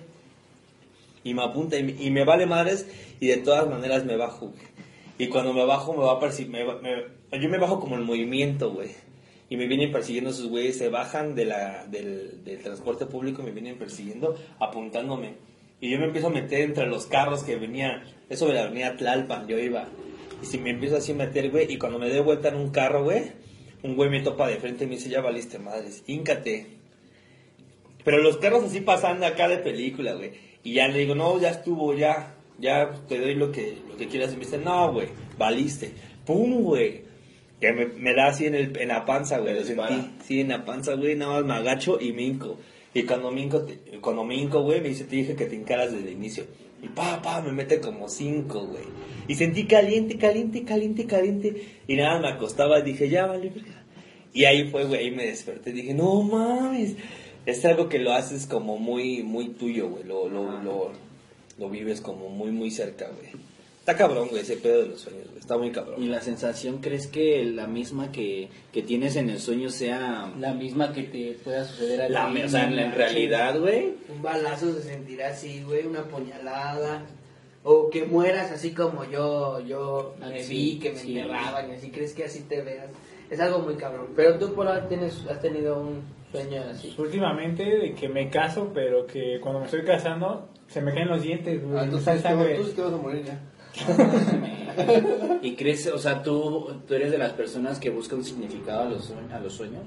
Y 1.25 1.35
me 1.35 1.43
apunta 1.43 1.79
y 1.79 1.97
y 2.01 2.11
me 2.11 2.25
vale 2.25 2.47
madres 2.47 2.87
y 3.21 3.29
de 3.29 3.39
todas 3.39 3.69
maneras 3.69 4.05
me 4.05 4.17
bajo. 4.17 4.53
Y 5.19 5.29
cuando 5.29 5.53
me 5.53 5.65
bajo 5.65 5.93
me 5.93 6.01
va 6.01 6.13
a 6.13 6.21
perseguir, 6.21 6.53
yo 7.33 7.49
me 7.49 7.59
bajo 7.59 7.79
como 7.79 7.97
en 7.97 8.03
movimiento, 8.03 8.73
güey. 8.73 8.91
Y 9.49 9.57
me 9.57 9.67
vienen 9.67 9.93
persiguiendo 9.93 10.31
esos 10.31 10.49
güeyes, 10.49 10.79
se 10.79 10.89
bajan 10.89 11.35
del, 11.35 11.53
del 11.91 12.63
transporte 12.63 13.07
público 13.07 13.43
y 13.43 13.45
me 13.45 13.53
vienen 13.53 13.79
persiguiendo, 13.79 14.35
apuntándome. 14.59 15.35
Y 15.83 15.91
yo 15.91 15.99
me 15.99 16.07
empiezo 16.07 16.29
a 16.29 16.31
meter 16.31 16.61
entre 16.61 16.87
los 16.87 17.07
carros 17.07 17.43
que 17.43 17.57
venían, 17.57 18.05
eso 18.31 18.47
de 18.47 18.55
la 18.55 18.63
avenida 18.63 18.97
Tlalpan, 18.97 19.49
yo 19.49 19.59
iba. 19.59 19.89
Y 20.41 20.47
si 20.47 20.59
me 20.59 20.71
empiezo 20.71 20.97
así 20.97 21.13
a 21.13 21.17
meter, 21.17 21.51
güey, 21.51 21.73
y 21.73 21.77
cuando 21.77 21.99
me 21.99 22.09
doy 22.09 22.21
vuelta 22.21 22.49
en 22.49 22.55
un 22.55 22.71
carro, 22.71 23.05
güey, 23.05 23.33
un 23.83 23.97
güey 23.97 24.09
me 24.09 24.21
topa 24.21 24.49
de 24.49 24.57
frente 24.57 24.85
y 24.85 24.87
me 24.87 24.95
dice, 24.95 25.11
ya 25.11 25.21
valiste 25.21 25.59
madres, 25.59 26.05
híncate. 26.07 26.69
Pero 28.05 28.19
los 28.19 28.39
carros 28.39 28.65
así 28.65 28.81
pasando 28.81 29.27
acá 29.27 29.49
de 29.49 29.59
película, 29.59 30.15
güey. 30.15 30.33
Y 30.65 30.75
ya 30.75 30.89
le 30.89 30.99
digo, 31.01 31.15
no, 31.15 31.41
ya 31.41 31.51
estuvo, 31.51 31.95
ya, 31.95 32.35
ya 32.59 32.91
te 33.09 33.19
doy 33.19 33.35
lo 33.35 33.51
que, 33.51 33.79
lo 33.89 33.97
que 33.97 34.09
quieras. 34.09 34.33
Y 34.33 34.37
me 34.37 34.45
dice, 34.45 34.59
no, 34.59 34.93
güey, 34.93 35.09
valiste. 35.39 35.93
Pum, 36.25 36.63
güey. 36.63 37.03
Que 37.61 37.73
me, 37.73 37.87
me 37.87 38.15
da 38.15 38.29
así 38.29 38.47
en, 38.47 38.55
el, 38.55 38.77
en 38.79 38.89
la 38.89 39.05
panza, 39.05 39.39
güey. 39.39 39.55
Lo 39.55 39.65
sentí. 39.65 40.11
Sí, 40.25 40.41
en 40.41 40.49
la 40.49 40.65
panza, 40.65 40.95
güey. 40.95 41.15
Nada 41.17 41.35
más 41.41 41.45
me 41.45 41.55
agacho 41.55 41.99
y 42.01 42.13
me 42.13 42.23
hinco. 42.23 42.59
Y 42.95 43.05
cuando 43.05 43.31
me 43.31 43.41
hinco, 43.43 43.63
te- 43.65 43.79
cuando 44.01 44.25
me 44.25 44.37
hinco, 44.37 44.63
güey, 44.63 44.81
me 44.81 44.89
dice, 44.91 45.05
te 45.05 45.17
dije 45.17 45.35
que 45.35 45.47
te 45.47 45.55
hincaras 45.57 45.93
desde 45.93 46.09
el 46.09 46.13
inicio. 46.15 46.45
Y 46.83 46.89
pa, 46.89 47.23
pa, 47.23 47.41
me 47.41 47.53
mete 47.53 47.81
como 47.81 48.09
cinco, 48.09 48.67
güey. 48.67 48.83
Y 49.29 49.35
sentí 49.37 49.65
caliente, 49.67 50.19
caliente, 50.19 50.65
caliente, 50.65 51.07
caliente. 51.07 51.55
Y 51.87 51.95
nada, 51.97 52.21
me 52.21 52.29
acostaba 52.29 52.81
y 52.81 52.83
dije, 52.83 53.09
ya, 53.09 53.27
vale, 53.27 53.51
verga. 53.51 53.85
Y 54.35 54.45
ahí 54.45 54.69
fue, 54.69 54.85
güey, 54.85 55.01
ahí 55.05 55.11
me 55.13 55.27
desperté. 55.27 55.73
Dije, 55.73 55.95
no 55.95 56.23
mames. 56.23 56.97
Es 57.47 57.65
algo 57.65 57.89
que 57.89 57.99
lo 57.99 58.13
haces 58.13 58.47
como 58.47 58.79
muy, 58.79 59.23
muy 59.23 59.49
tuyo, 59.49 59.89
güey. 59.89 60.05
Lo, 60.05 60.29
lo, 60.29 60.61
lo, 60.63 60.93
lo 61.59 61.71
vives 61.71 62.01
como 62.01 62.29
muy, 62.29 62.51
muy 62.51 62.71
cerca, 62.71 63.09
güey. 63.09 63.31
Está 63.81 63.97
cabrón, 63.97 64.29
güey, 64.29 64.43
ese 64.43 64.57
pedo 64.59 64.83
de 64.83 64.89
los 64.91 65.01
sueños, 65.01 65.25
güey. 65.27 65.41
Está 65.41 65.59
muy 65.59 65.69
¿Y 65.69 65.73
cabrón. 65.73 66.09
la 66.09 66.21
sensación 66.21 66.79
crees 66.79 67.09
que 67.09 67.45
la 67.45 67.67
misma 67.67 68.13
que, 68.13 68.49
que 68.73 68.83
tienes 68.83 69.17
en 69.17 69.29
el 69.29 69.41
sueño 69.41 69.71
sea 69.71 70.33
La 70.39 70.55
misma 70.55 70.93
que 70.93 71.03
te 71.03 71.33
pueda 71.43 71.65
suceder 71.65 72.03
a 72.03 72.09
la, 72.09 72.33
ti 72.33 72.43
o 72.43 72.49
sea, 72.49 72.69
en, 72.69 72.77
la- 72.77 72.85
en 72.85 72.93
realidad, 72.93 73.59
güey? 73.59 73.95
Un 74.15 74.23
balazo 74.23 74.73
se 74.75 74.83
sentirá 74.83 75.31
así, 75.31 75.65
güey, 75.65 75.85
una 75.85 76.05
puñalada. 76.05 77.03
O 77.65 77.91
que 77.91 78.05
mueras 78.05 78.53
así 78.53 78.71
como 78.73 79.05
yo, 79.05 79.59
yo 79.67 80.15
Ah, 80.23 80.29
me 80.29 80.43
sí, 80.45 80.55
vi, 80.55 80.79
que 80.79 80.93
me 80.93 80.99
sí. 80.99 81.17
enterraban 81.19 81.71
y 81.71 81.75
así, 81.75 81.91
crees 81.91 82.13
que 82.13 82.25
así 82.25 82.41
te 82.49 82.61
veas. 82.63 82.87
Es 83.31 83.41
algo 83.41 83.61
muy 83.61 83.75
cabrón. 83.75 84.09
Pero 84.15 84.39
tú 84.39 84.55
por 84.55 84.67
ahora 84.69 84.89
tienes, 84.89 85.25
has 85.29 85.41
tenido 85.41 85.81
un 85.81 86.03
Últimamente 86.99 87.65
de 87.65 87.95
que 87.95 88.09
me 88.09 88.31
caso, 88.31 88.71
pero 88.73 89.07
que 89.07 89.39
cuando 89.41 89.61
me 89.61 89.67
estoy 89.67 89.83
casando 89.85 90.49
se 90.67 90.81
me 90.81 90.93
caen 90.95 91.09
los 91.09 91.23
dientes, 91.23 91.63
güey. 91.63 91.79
Ah, 91.79 91.89
tú, 91.91 91.99
sí 91.99 92.05
te 92.05 92.83
vas 92.83 92.93
a 92.93 92.97
morir 92.97 93.25
ya. 93.25 93.41
¿Y 95.43 95.55
crees, 95.55 95.87
o 95.87 95.99
sea, 95.99 96.23
tú, 96.23 96.83
tú 96.87 96.95
eres 96.95 97.11
de 97.11 97.19
las 97.19 97.33
personas 97.33 97.79
que 97.79 97.91
buscan 97.91 98.23
significado 98.25 98.83
a 98.83 98.85
los, 98.91 99.13
a 99.33 99.41
los 99.41 99.53
sueños? 99.55 99.85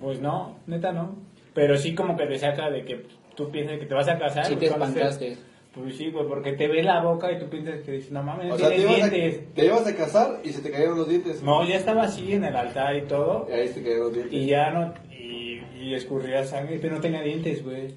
Pues 0.00 0.20
no, 0.20 0.58
neta 0.66 0.92
no. 0.92 1.16
Pero 1.54 1.76
sí 1.78 1.94
como 1.94 2.16
que 2.16 2.26
te 2.26 2.38
saca 2.38 2.70
de 2.70 2.84
que 2.84 3.06
tú 3.34 3.50
piensas 3.50 3.78
que 3.78 3.86
te 3.86 3.94
vas 3.94 4.08
a 4.08 4.18
casar. 4.18 4.46
Sí 4.46 4.54
pues, 4.54 4.68
te 4.68 4.74
espantaste. 4.74 5.36
Pues 5.74 5.96
sí, 5.96 6.10
güey, 6.10 6.26
porque 6.26 6.52
te 6.52 6.68
ves 6.68 6.84
la 6.84 7.02
boca 7.02 7.30
y 7.30 7.38
tú 7.38 7.50
piensas 7.50 7.80
que 7.82 7.92
dices, 7.92 8.10
no 8.10 8.22
mames, 8.22 8.52
O 8.52 8.58
sea, 8.58 8.70
te 8.70 8.78
ibas, 8.78 9.02
a, 9.02 9.08
dientes. 9.10 9.54
te 9.54 9.66
ibas 9.66 9.86
a 9.86 9.94
casar 9.94 10.40
y 10.42 10.50
se 10.50 10.62
te 10.62 10.70
cayeron 10.70 10.96
los 10.96 11.08
dientes. 11.08 11.42
No, 11.42 11.66
ya 11.66 11.76
estaba 11.76 12.04
así 12.04 12.32
en 12.32 12.44
el 12.44 12.56
altar 12.56 12.96
y 12.96 13.02
todo. 13.02 13.46
Y 13.50 13.52
ahí 13.52 13.68
se 13.68 13.74
te 13.74 13.82
cayeron 13.82 14.04
los 14.04 14.14
dientes. 14.14 14.32
Y 14.32 14.46
ya 14.46 14.70
no... 14.70 14.94
Y, 15.86 15.90
y 15.90 15.94
escurría 15.94 16.44
sangre, 16.44 16.78
pero 16.80 16.96
no 16.96 17.00
tenía 17.00 17.22
dientes, 17.22 17.64
güey. 17.64 17.88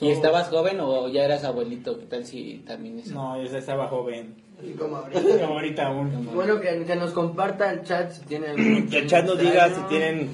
¿Y 0.00 0.10
estabas 0.10 0.48
joven 0.48 0.78
o 0.80 1.08
ya 1.08 1.24
eras 1.24 1.44
abuelito? 1.44 1.98
¿Qué 1.98 2.06
tal 2.06 2.24
si 2.24 2.62
también 2.66 2.98
es? 3.00 3.10
No, 3.10 3.42
ya 3.42 3.58
estaba 3.58 3.88
joven. 3.88 4.34
Así 4.60 4.72
como 4.72 4.96
ahorita. 4.96 5.20
Como 5.40 5.54
ahorita 5.54 5.86
aún. 5.88 6.28
Bueno, 6.32 6.60
que, 6.60 6.84
que 6.84 6.94
nos 6.96 7.10
comparta 7.12 7.72
el 7.72 7.82
chat 7.82 8.12
si 8.12 8.24
tienen 8.26 8.86
Que 8.90 8.98
el 8.98 9.06
chat 9.08 9.24
nos 9.26 9.38
diga 9.38 9.68
si 9.74 9.80
tienen, 9.88 10.28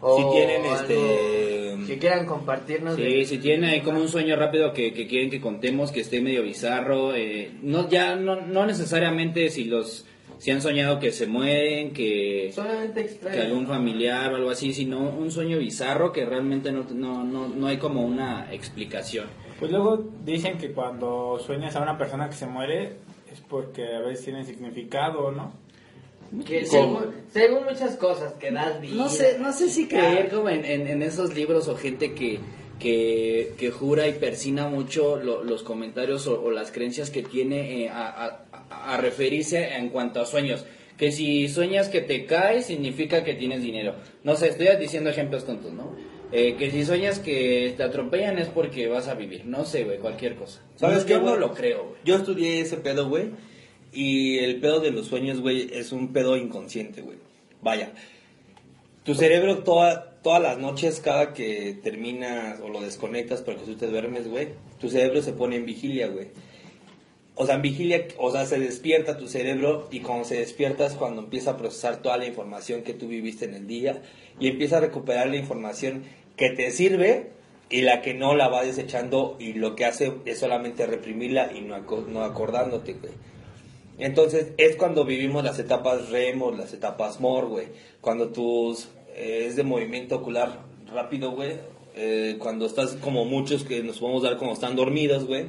o 0.00 0.16
si 0.16 0.36
tienen 0.36 0.62
algo 0.62 0.74
este... 0.76 1.76
Que 1.86 1.98
quieran 1.98 2.24
compartirnos. 2.26 2.96
Sí, 2.96 3.02
de- 3.02 3.24
si 3.26 3.38
tienen 3.38 3.68
ahí 3.70 3.80
como 3.82 4.00
un 4.00 4.08
sueño 4.08 4.34
rápido 4.36 4.72
que, 4.72 4.92
que 4.94 5.06
quieren 5.06 5.30
que 5.30 5.40
contemos, 5.40 5.92
que 5.92 6.00
esté 6.00 6.20
medio 6.22 6.42
bizarro, 6.42 7.14
eh, 7.14 7.50
no 7.62 7.88
ya 7.88 8.16
no, 8.16 8.40
no 8.40 8.64
necesariamente 8.66 9.50
si 9.50 9.64
los 9.66 10.06
si 10.38 10.50
han 10.50 10.60
soñado 10.60 10.98
que 10.98 11.12
se 11.12 11.26
mueren, 11.26 11.92
que, 11.92 12.50
Solamente 12.54 13.18
que 13.20 13.40
algún 13.40 13.66
familiar 13.66 14.32
o 14.32 14.36
algo 14.36 14.50
así, 14.50 14.72
sino 14.74 14.98
un 15.00 15.30
sueño 15.30 15.58
bizarro 15.58 16.12
que 16.12 16.24
realmente 16.26 16.72
no, 16.72 16.84
no, 16.92 17.24
no, 17.24 17.48
no 17.48 17.66
hay 17.66 17.78
como 17.78 18.04
una 18.04 18.52
explicación. 18.52 19.26
Pues 19.58 19.70
luego 19.70 20.04
dicen 20.24 20.58
que 20.58 20.72
cuando 20.72 21.38
sueñas 21.44 21.74
a 21.76 21.80
una 21.82 21.96
persona 21.96 22.28
que 22.28 22.34
se 22.36 22.46
muere 22.46 22.92
es 23.32 23.40
porque 23.48 23.94
a 23.94 24.00
veces 24.00 24.24
tiene 24.26 24.44
significado, 24.44 25.32
¿no? 25.32 25.52
Que 26.44 26.66
según, 26.66 27.06
según 27.32 27.64
muchas 27.64 27.96
cosas 27.96 28.32
que 28.34 28.50
das 28.50 28.80
vida. 28.80 28.96
No 28.96 29.08
sé, 29.08 29.38
no 29.38 29.52
sé 29.52 29.70
si 29.70 29.86
creer 29.88 30.28
como 30.28 30.48
en, 30.48 30.64
en- 30.64 30.86
en 30.88 31.02
esos 31.02 31.34
libros 31.34 31.68
o 31.68 31.76
gente 31.76 32.14
que, 32.14 32.40
que, 32.80 33.54
que 33.56 33.70
jura 33.70 34.08
y 34.08 34.12
persina 34.14 34.68
mucho 34.68 35.16
lo- 35.16 35.44
los 35.44 35.62
comentarios 35.62 36.26
o, 36.26 36.42
o 36.42 36.50
las 36.50 36.72
creencias 36.72 37.10
que 37.10 37.22
tiene 37.22 37.84
eh, 37.84 37.88
a, 37.88 38.08
a- 38.26 38.44
a 38.70 38.96
referirse 38.96 39.74
en 39.76 39.90
cuanto 39.90 40.20
a 40.20 40.26
sueños. 40.26 40.64
Que 40.96 41.12
si 41.12 41.48
sueñas 41.48 41.88
que 41.88 42.00
te 42.00 42.24
caes, 42.24 42.66
significa 42.66 43.22
que 43.22 43.34
tienes 43.34 43.62
dinero. 43.62 43.94
No 44.24 44.34
sé, 44.36 44.48
estoy 44.48 44.68
diciendo 44.80 45.10
ejemplos 45.10 45.44
tontos, 45.44 45.72
¿no? 45.72 45.94
Eh, 46.32 46.56
que 46.58 46.70
si 46.70 46.84
sueñas 46.84 47.18
que 47.18 47.74
te 47.76 47.82
atropellan 47.82 48.38
es 48.38 48.48
porque 48.48 48.88
vas 48.88 49.06
a 49.08 49.14
vivir. 49.14 49.44
No 49.46 49.64
sé, 49.64 49.84
güey, 49.84 49.98
cualquier 49.98 50.34
cosa. 50.36 50.60
¿Sabes 50.76 51.00
Yo 51.02 51.06
qué, 51.06 51.14
no 51.14 51.30
güey? 51.30 51.40
lo 51.40 51.54
creo, 51.54 51.84
güey. 51.84 52.00
Yo 52.04 52.16
estudié 52.16 52.60
ese 52.60 52.78
pedo, 52.78 53.08
güey. 53.08 53.30
Y 53.92 54.38
el 54.38 54.58
pedo 54.60 54.80
de 54.80 54.90
los 54.90 55.06
sueños, 55.06 55.40
güey, 55.40 55.68
es 55.72 55.92
un 55.92 56.12
pedo 56.12 56.36
inconsciente, 56.36 57.02
güey. 57.02 57.18
Vaya. 57.62 57.92
Tu 59.04 59.14
cerebro 59.14 59.58
toda, 59.58 60.18
todas 60.22 60.42
las 60.42 60.58
noches, 60.58 61.00
cada 61.00 61.32
que 61.32 61.78
terminas 61.82 62.60
o 62.60 62.68
lo 62.68 62.80
desconectas 62.80 63.42
porque 63.42 63.62
tú 63.64 63.76
te 63.76 63.86
duermes, 63.86 64.26
güey, 64.28 64.48
tu 64.80 64.88
cerebro 64.88 65.22
se 65.22 65.32
pone 65.32 65.56
en 65.56 65.64
vigilia, 65.66 66.08
güey. 66.08 66.28
O 67.38 67.44
sea, 67.44 67.56
en 67.56 67.62
vigilia, 67.62 68.08
o 68.18 68.32
sea, 68.32 68.46
se 68.46 68.58
despierta 68.58 69.18
tu 69.18 69.28
cerebro 69.28 69.88
y 69.90 70.00
cuando 70.00 70.24
se 70.24 70.36
despierta 70.36 70.86
es 70.86 70.94
cuando 70.94 71.20
empieza 71.20 71.50
a 71.52 71.56
procesar 71.58 71.98
toda 72.00 72.16
la 72.16 72.26
información 72.26 72.82
que 72.82 72.94
tú 72.94 73.08
viviste 73.08 73.44
en 73.44 73.54
el 73.54 73.66
día 73.66 74.00
y 74.40 74.48
empieza 74.48 74.78
a 74.78 74.80
recuperar 74.80 75.28
la 75.28 75.36
información 75.36 76.04
que 76.36 76.48
te 76.50 76.70
sirve 76.70 77.30
y 77.68 77.82
la 77.82 78.00
que 78.00 78.14
no 78.14 78.34
la 78.34 78.48
va 78.48 78.62
desechando 78.64 79.36
y 79.38 79.52
lo 79.52 79.76
que 79.76 79.84
hace 79.84 80.12
es 80.24 80.38
solamente 80.38 80.86
reprimirla 80.86 81.52
y 81.54 81.60
no, 81.60 81.74
aco- 81.76 82.06
no 82.08 82.22
acordándote, 82.24 82.94
güey. 82.94 83.12
Entonces 83.98 84.48
es 84.58 84.76
cuando 84.76 85.04
vivimos 85.04 85.42
las 85.44 85.58
etapas 85.58 86.10
REM 86.10 86.40
o 86.42 86.50
las 86.52 86.72
etapas 86.72 87.20
MOR, 87.20 87.46
güey. 87.48 87.66
Cuando 88.00 88.28
tus 88.28 88.88
eh, 89.14 89.44
es 89.46 89.56
de 89.56 89.62
movimiento 89.62 90.16
ocular 90.16 90.60
rápido, 90.92 91.30
güey. 91.32 91.54
Eh, 91.96 92.36
cuando 92.38 92.66
estás 92.66 92.92
como 92.96 93.24
muchos 93.24 93.64
que 93.64 93.82
nos 93.82 93.98
podemos 93.98 94.22
dar 94.22 94.36
como 94.36 94.52
están 94.52 94.76
dormidos, 94.76 95.24
güey. 95.26 95.46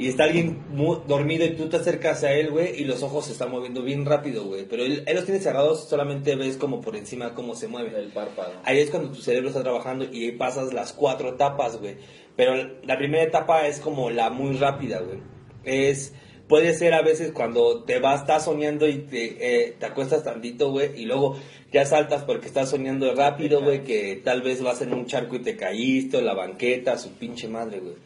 Y 0.00 0.08
está 0.08 0.24
alguien 0.24 0.64
dormido 1.06 1.44
y 1.44 1.50
tú 1.50 1.68
te 1.68 1.76
acercas 1.76 2.24
a 2.24 2.32
él, 2.32 2.50
güey, 2.50 2.80
y 2.80 2.84
los 2.84 3.02
ojos 3.02 3.26
se 3.26 3.32
están 3.32 3.50
moviendo 3.50 3.82
bien 3.82 4.06
rápido, 4.06 4.46
güey. 4.46 4.64
Pero 4.64 4.82
él, 4.82 5.04
él 5.06 5.14
los 5.14 5.26
tiene 5.26 5.40
cerrados, 5.40 5.90
solamente 5.90 6.36
ves 6.36 6.56
como 6.56 6.80
por 6.80 6.96
encima 6.96 7.34
cómo 7.34 7.54
se 7.54 7.68
mueve. 7.68 7.92
El 8.00 8.08
párpado. 8.08 8.54
Ahí 8.64 8.78
es 8.78 8.88
cuando 8.88 9.10
tu 9.10 9.20
cerebro 9.20 9.50
está 9.50 9.62
trabajando 9.62 10.06
y 10.10 10.24
ahí 10.24 10.32
pasas 10.32 10.72
las 10.72 10.94
cuatro 10.94 11.34
etapas, 11.34 11.78
güey. 11.78 11.96
Pero 12.34 12.54
la 12.82 12.96
primera 12.96 13.22
etapa 13.22 13.66
es 13.66 13.78
como 13.78 14.08
la 14.08 14.30
muy 14.30 14.56
rápida, 14.56 15.00
güey. 15.00 15.18
Es, 15.64 16.14
puede 16.48 16.72
ser 16.72 16.94
a 16.94 17.02
veces 17.02 17.32
cuando 17.32 17.84
te 17.84 17.98
vas, 17.98 18.22
estás 18.22 18.46
soñando 18.46 18.88
y 18.88 19.00
te, 19.00 19.66
eh, 19.66 19.76
te 19.78 19.84
acuestas 19.84 20.24
tantito, 20.24 20.70
güey, 20.70 20.98
y 20.98 21.04
luego 21.04 21.36
ya 21.74 21.84
saltas 21.84 22.24
porque 22.24 22.46
estás 22.46 22.70
soñando 22.70 23.14
rápido, 23.14 23.60
güey, 23.62 23.84
que 23.84 24.22
tal 24.24 24.40
vez 24.40 24.62
vas 24.62 24.80
en 24.80 24.94
un 24.94 25.04
charco 25.04 25.36
y 25.36 25.42
te 25.42 25.58
caíste, 25.58 26.16
o 26.16 26.20
la 26.22 26.32
banqueta, 26.32 26.96
su 26.96 27.10
pinche 27.12 27.48
madre, 27.48 27.80
güey. 27.80 27.96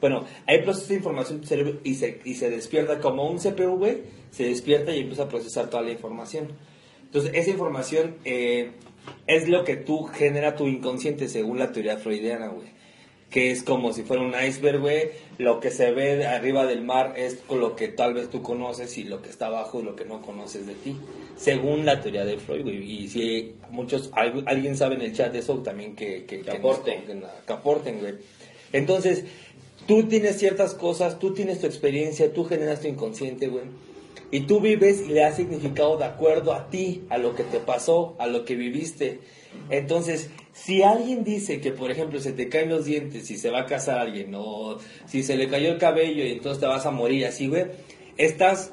Bueno, 0.00 0.24
ahí 0.46 0.62
procesa 0.62 0.94
información 0.94 1.40
tu 1.40 1.46
cerebro 1.46 1.80
y 1.84 1.94
se, 1.94 2.20
y 2.24 2.34
se 2.34 2.50
despierta 2.50 2.98
como 3.00 3.28
un 3.30 3.38
CPU, 3.38 3.78
güey, 3.78 3.98
se 4.30 4.44
despierta 4.44 4.94
y 4.94 5.00
empieza 5.00 5.24
a 5.24 5.28
procesar 5.28 5.70
toda 5.70 5.82
la 5.82 5.92
información. 5.92 6.48
Entonces, 7.04 7.30
esa 7.34 7.50
información 7.50 8.16
eh, 8.24 8.72
es 9.26 9.48
lo 9.48 9.64
que 9.64 9.76
tú 9.76 10.04
genera 10.04 10.54
tu 10.56 10.66
inconsciente 10.66 11.28
según 11.28 11.58
la 11.58 11.72
teoría 11.72 11.96
freudiana, 11.98 12.48
güey. 12.48 12.68
Que 13.30 13.50
es 13.50 13.62
como 13.64 13.92
si 13.92 14.02
fuera 14.02 14.22
un 14.22 14.34
iceberg, 14.40 14.80
güey. 14.80 15.08
Lo 15.38 15.58
que 15.60 15.70
se 15.70 15.90
ve 15.92 16.16
de 16.16 16.26
arriba 16.26 16.64
del 16.66 16.82
mar 16.84 17.14
es 17.16 17.42
lo 17.50 17.74
que 17.74 17.88
tal 17.88 18.14
vez 18.14 18.28
tú 18.30 18.40
conoces 18.42 18.96
y 18.98 19.04
lo 19.04 19.20
que 19.22 19.30
está 19.30 19.46
abajo 19.46 19.78
es 19.80 19.84
lo 19.84 19.96
que 19.96 20.04
no 20.04 20.22
conoces 20.22 20.66
de 20.66 20.74
ti. 20.74 20.96
Según 21.36 21.84
la 21.86 22.00
teoría 22.00 22.24
de 22.24 22.38
Freud, 22.38 22.62
güey. 22.62 23.02
Y 23.04 23.08
si 23.08 23.54
muchos, 23.70 24.12
algu- 24.12 24.44
alguien 24.46 24.76
sabe 24.76 24.94
en 24.94 25.02
el 25.02 25.12
chat 25.12 25.32
de 25.32 25.40
eso 25.40 25.56
también 25.58 25.96
que, 25.96 26.24
que, 26.24 26.40
Que 26.42 26.46
nos 26.50 26.56
aporte. 26.58 26.92
pongan- 27.04 27.24
que 27.46 27.52
aporten, 27.52 27.98
güey. 28.00 28.14
Entonces, 28.72 29.24
tú 29.86 30.04
tienes 30.04 30.38
ciertas 30.38 30.74
cosas, 30.74 31.18
tú 31.18 31.32
tienes 31.32 31.60
tu 31.60 31.66
experiencia, 31.66 32.32
tú 32.32 32.44
generas 32.44 32.80
tu 32.80 32.88
inconsciente, 32.88 33.48
güey. 33.48 33.64
Y 34.30 34.40
tú 34.40 34.60
vives 34.60 35.02
y 35.02 35.12
le 35.12 35.24
has 35.24 35.36
significado 35.36 35.96
de 35.96 36.04
acuerdo 36.04 36.52
a 36.52 36.68
ti, 36.68 37.04
a 37.10 37.18
lo 37.18 37.36
que 37.36 37.44
te 37.44 37.60
pasó, 37.60 38.16
a 38.18 38.26
lo 38.26 38.44
que 38.44 38.56
viviste. 38.56 39.20
Entonces, 39.70 40.30
si 40.52 40.82
alguien 40.82 41.22
dice 41.22 41.60
que, 41.60 41.70
por 41.70 41.90
ejemplo, 41.90 42.18
se 42.18 42.32
te 42.32 42.48
caen 42.48 42.70
los 42.70 42.86
dientes 42.86 43.30
y 43.30 43.36
se 43.36 43.50
va 43.50 43.60
a 43.60 43.66
casar 43.66 43.98
alguien, 43.98 44.34
o 44.34 44.78
si 45.06 45.22
se 45.22 45.36
le 45.36 45.48
cayó 45.48 45.70
el 45.70 45.78
cabello 45.78 46.24
y 46.24 46.32
entonces 46.32 46.60
te 46.60 46.66
vas 46.66 46.86
a 46.86 46.90
morir 46.90 47.26
así, 47.26 47.46
güey, 47.46 47.66
estás 48.16 48.72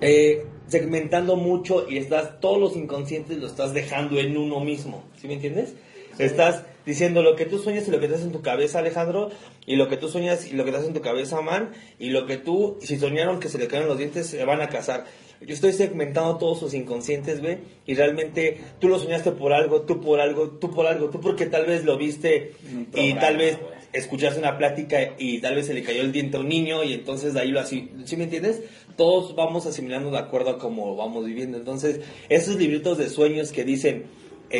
eh, 0.00 0.46
segmentando 0.66 1.36
mucho 1.36 1.86
y 1.88 1.98
estás, 1.98 2.40
todos 2.40 2.58
los 2.58 2.76
inconscientes 2.76 3.38
lo 3.38 3.46
estás 3.46 3.74
dejando 3.74 4.18
en 4.18 4.36
uno 4.36 4.60
mismo. 4.60 5.04
¿Sí 5.20 5.28
me 5.28 5.34
entiendes? 5.34 5.74
Estás 6.18 6.64
diciendo 6.86 7.22
lo 7.22 7.36
que 7.36 7.46
tú 7.46 7.58
sueñas 7.58 7.88
y 7.88 7.90
lo 7.90 8.00
que 8.00 8.08
te 8.08 8.14
hace 8.14 8.24
en 8.24 8.32
tu 8.32 8.42
cabeza, 8.42 8.78
Alejandro, 8.78 9.30
y 9.66 9.76
lo 9.76 9.88
que 9.88 9.96
tú 9.96 10.08
sueñas 10.08 10.46
y 10.50 10.54
lo 10.54 10.64
que 10.64 10.70
te 10.70 10.78
hace 10.78 10.88
en 10.88 10.94
tu 10.94 11.00
cabeza, 11.00 11.40
Man, 11.40 11.70
y 11.98 12.10
lo 12.10 12.26
que 12.26 12.36
tú, 12.36 12.76
si 12.80 12.98
soñaron 12.98 13.40
que 13.40 13.48
se 13.48 13.58
le 13.58 13.66
caen 13.66 13.86
los 13.86 13.98
dientes, 13.98 14.26
se 14.26 14.44
van 14.44 14.60
a 14.60 14.68
casar. 14.68 15.04
Yo 15.40 15.52
estoy 15.52 15.72
segmentando 15.72 16.36
todos 16.38 16.60
sus 16.60 16.74
inconscientes, 16.74 17.40
güey, 17.40 17.58
y 17.86 17.94
realmente 17.94 18.60
tú 18.80 18.88
lo 18.88 18.98
soñaste 18.98 19.32
por 19.32 19.52
algo, 19.52 19.82
tú 19.82 20.00
por 20.00 20.20
algo, 20.20 20.50
tú 20.50 20.70
por 20.70 20.86
algo, 20.86 21.10
tú 21.10 21.20
porque 21.20 21.46
tal 21.46 21.66
vez 21.66 21.84
lo 21.84 21.98
viste 21.98 22.52
y 22.94 23.14
tal 23.14 23.36
vez 23.36 23.58
escuchaste 23.92 24.40
una 24.40 24.58
plática 24.58 25.14
y 25.18 25.40
tal 25.40 25.54
vez 25.54 25.66
se 25.66 25.74
le 25.74 25.82
cayó 25.82 26.02
el 26.02 26.12
diente 26.12 26.36
a 26.36 26.40
un 26.40 26.48
niño 26.48 26.82
y 26.82 26.92
entonces 26.92 27.32
de 27.34 27.40
ahí 27.40 27.50
lo 27.50 27.60
así, 27.60 27.90
¿sí 28.04 28.16
me 28.16 28.24
entiendes? 28.24 28.62
Todos 28.96 29.34
vamos 29.34 29.66
asimilando 29.66 30.10
de 30.10 30.18
acuerdo 30.18 30.50
a 30.50 30.58
cómo 30.58 30.96
vamos 30.96 31.24
viviendo. 31.24 31.58
Entonces, 31.58 32.00
esos 32.28 32.56
libritos 32.56 32.98
de 32.98 33.08
sueños 33.08 33.52
que 33.52 33.64
dicen, 33.64 34.04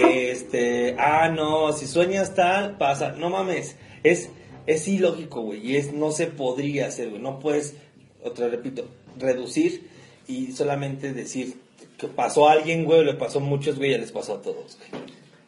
este, 0.02 0.96
ah, 0.98 1.28
no, 1.28 1.72
si 1.72 1.86
sueñas 1.86 2.34
tal, 2.34 2.76
pasa, 2.78 3.12
no 3.12 3.30
mames, 3.30 3.76
es, 4.02 4.30
es 4.66 4.88
ilógico, 4.88 5.42
güey, 5.42 5.64
y 5.66 5.76
es, 5.76 5.92
no 5.92 6.10
se 6.10 6.26
podría 6.26 6.86
hacer, 6.86 7.10
güey, 7.10 7.20
no 7.22 7.38
puedes, 7.38 7.76
otra 8.22 8.48
repito, 8.48 8.86
reducir 9.18 9.88
y 10.26 10.52
solamente 10.52 11.12
decir 11.12 11.56
que 11.98 12.06
pasó 12.08 12.48
a 12.48 12.52
alguien, 12.52 12.84
güey, 12.84 13.04
le 13.04 13.14
pasó 13.14 13.38
a 13.38 13.42
muchos, 13.42 13.76
güey, 13.76 13.90
ya 13.92 13.98
les 13.98 14.10
pasó 14.12 14.34
a 14.36 14.42
todos, 14.42 14.76
güey. 14.78 15.02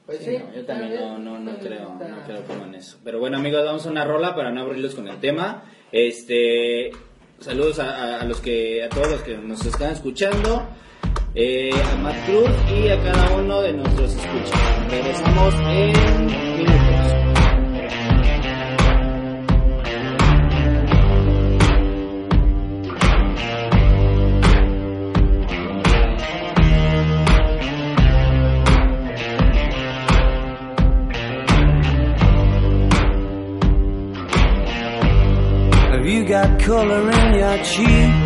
Pues 0.07 0.21
Sí, 0.21 0.37
no, 0.39 0.55
yo 0.55 0.65
también 0.65 0.95
no, 0.95 1.19
no, 1.19 1.39
no 1.41 1.59
creo, 1.59 1.89
no 1.95 2.25
creo 2.25 2.45
como 2.47 2.65
en 2.67 2.77
eso. 2.77 2.97
Pero 3.03 3.19
bueno, 3.19 3.39
amigos, 3.39 3.65
vamos 3.65 3.85
a 3.87 3.91
una 3.91 4.05
rola 4.05 4.37
para 4.37 4.53
no 4.53 4.61
aburrirlos 4.61 4.95
con 4.95 5.09
el 5.09 5.17
tema. 5.19 5.65
Este, 5.91 6.93
saludos 7.41 7.81
a, 7.81 7.91
a- 7.91 8.21
a 8.21 8.25
los 8.25 8.41
que, 8.41 8.85
a 8.85 8.89
todos 8.89 9.11
los 9.11 9.23
que 9.23 9.37
nos 9.37 9.67
están 9.67 9.93
escuchando, 9.93 10.69
eh, 11.37 11.71
a 11.71 11.97
Matt 11.97 12.25
Cruz 12.25 12.51
y 12.71 12.89
a 12.89 12.99
cada 13.03 13.31
uno 13.37 13.61
de 13.61 13.75
nuestros 13.75 14.17
escuchas. 14.17 14.91
Regresamos 14.91 15.55
en 15.69 16.27
minutos. 16.27 17.13
Have 35.93 36.07
you 36.07 36.25
got 36.25 36.61
color 36.61 37.11
in 37.11 37.35
your 37.35 37.59
cheeks? 37.63 38.26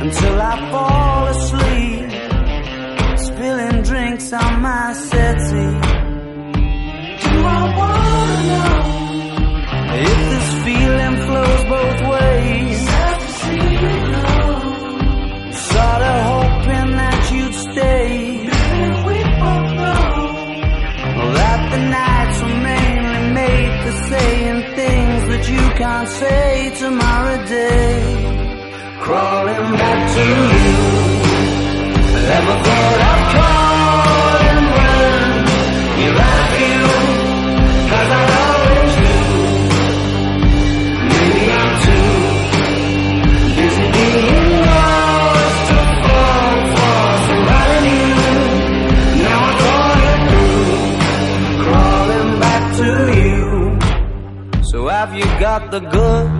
until 0.00 0.40
I 0.40 0.54
fall 0.70 1.26
asleep 1.26 2.10
spilling 3.18 3.82
drinks 3.82 4.32
on 4.32 4.62
my 4.62 4.92
settee. 4.94 5.76
Do 7.24 7.36
I 7.58 7.62
wanna 7.78 8.38
know 8.50 8.80
if 10.08 10.18
this 10.32 10.48
feeling 10.64 11.16
flows 11.26 11.62
both 11.76 12.00
ways? 12.14 12.80
Sorta 15.70 16.14
hoping 16.30 16.90
that 17.02 17.20
you'd 17.32 17.54
stay. 17.54 18.08
We 19.06 19.18
both 19.42 19.70
know 19.80 20.12
that 21.38 21.60
the 21.72 21.82
nights 21.98 22.38
were 22.44 22.60
mainly 22.70 23.24
made 23.40 23.74
for 23.82 23.94
saying 24.10 24.60
things 24.80 25.20
that 25.30 25.44
you 25.52 25.64
can't 25.80 26.08
say 26.08 26.74
tomorrow 26.78 27.38
day. 27.46 28.29
Crawling 29.10 29.72
back 29.72 30.00
to 30.14 30.22
you. 30.22 30.78
Never 32.30 32.54
thought 32.64 32.98
I'd 33.10 33.22
call 33.34 34.38
and 34.50 34.66
run. 34.78 35.30
You 36.00 36.10
like 36.22 36.54
you, 36.62 36.82
cause 37.90 38.10
I 38.18 38.24
always 38.46 38.92
do. 39.02 39.18
Maybe 41.10 41.44
I'm 41.58 41.72
too 41.86 42.12
busy 43.58 43.86
being 43.96 44.52
lost 44.70 45.60
to 45.70 45.78
fall 46.06 46.58
for 46.70 47.02
somebody 47.26 47.78
new. 47.90 48.46
Now 49.26 49.38
I'm 49.42 49.54
calling 49.66 50.22
through 50.30 50.70
crawling 51.64 52.30
back 52.44 52.64
to 52.80 52.90
you. 53.20 53.42
So 54.70 54.78
have 54.86 55.12
you 55.16 55.26
got 55.40 55.62
the 55.72 55.80
goods? 55.80 56.39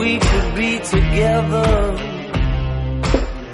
We 0.00 0.18
could 0.18 0.54
be 0.56 0.78
together. 0.78 1.94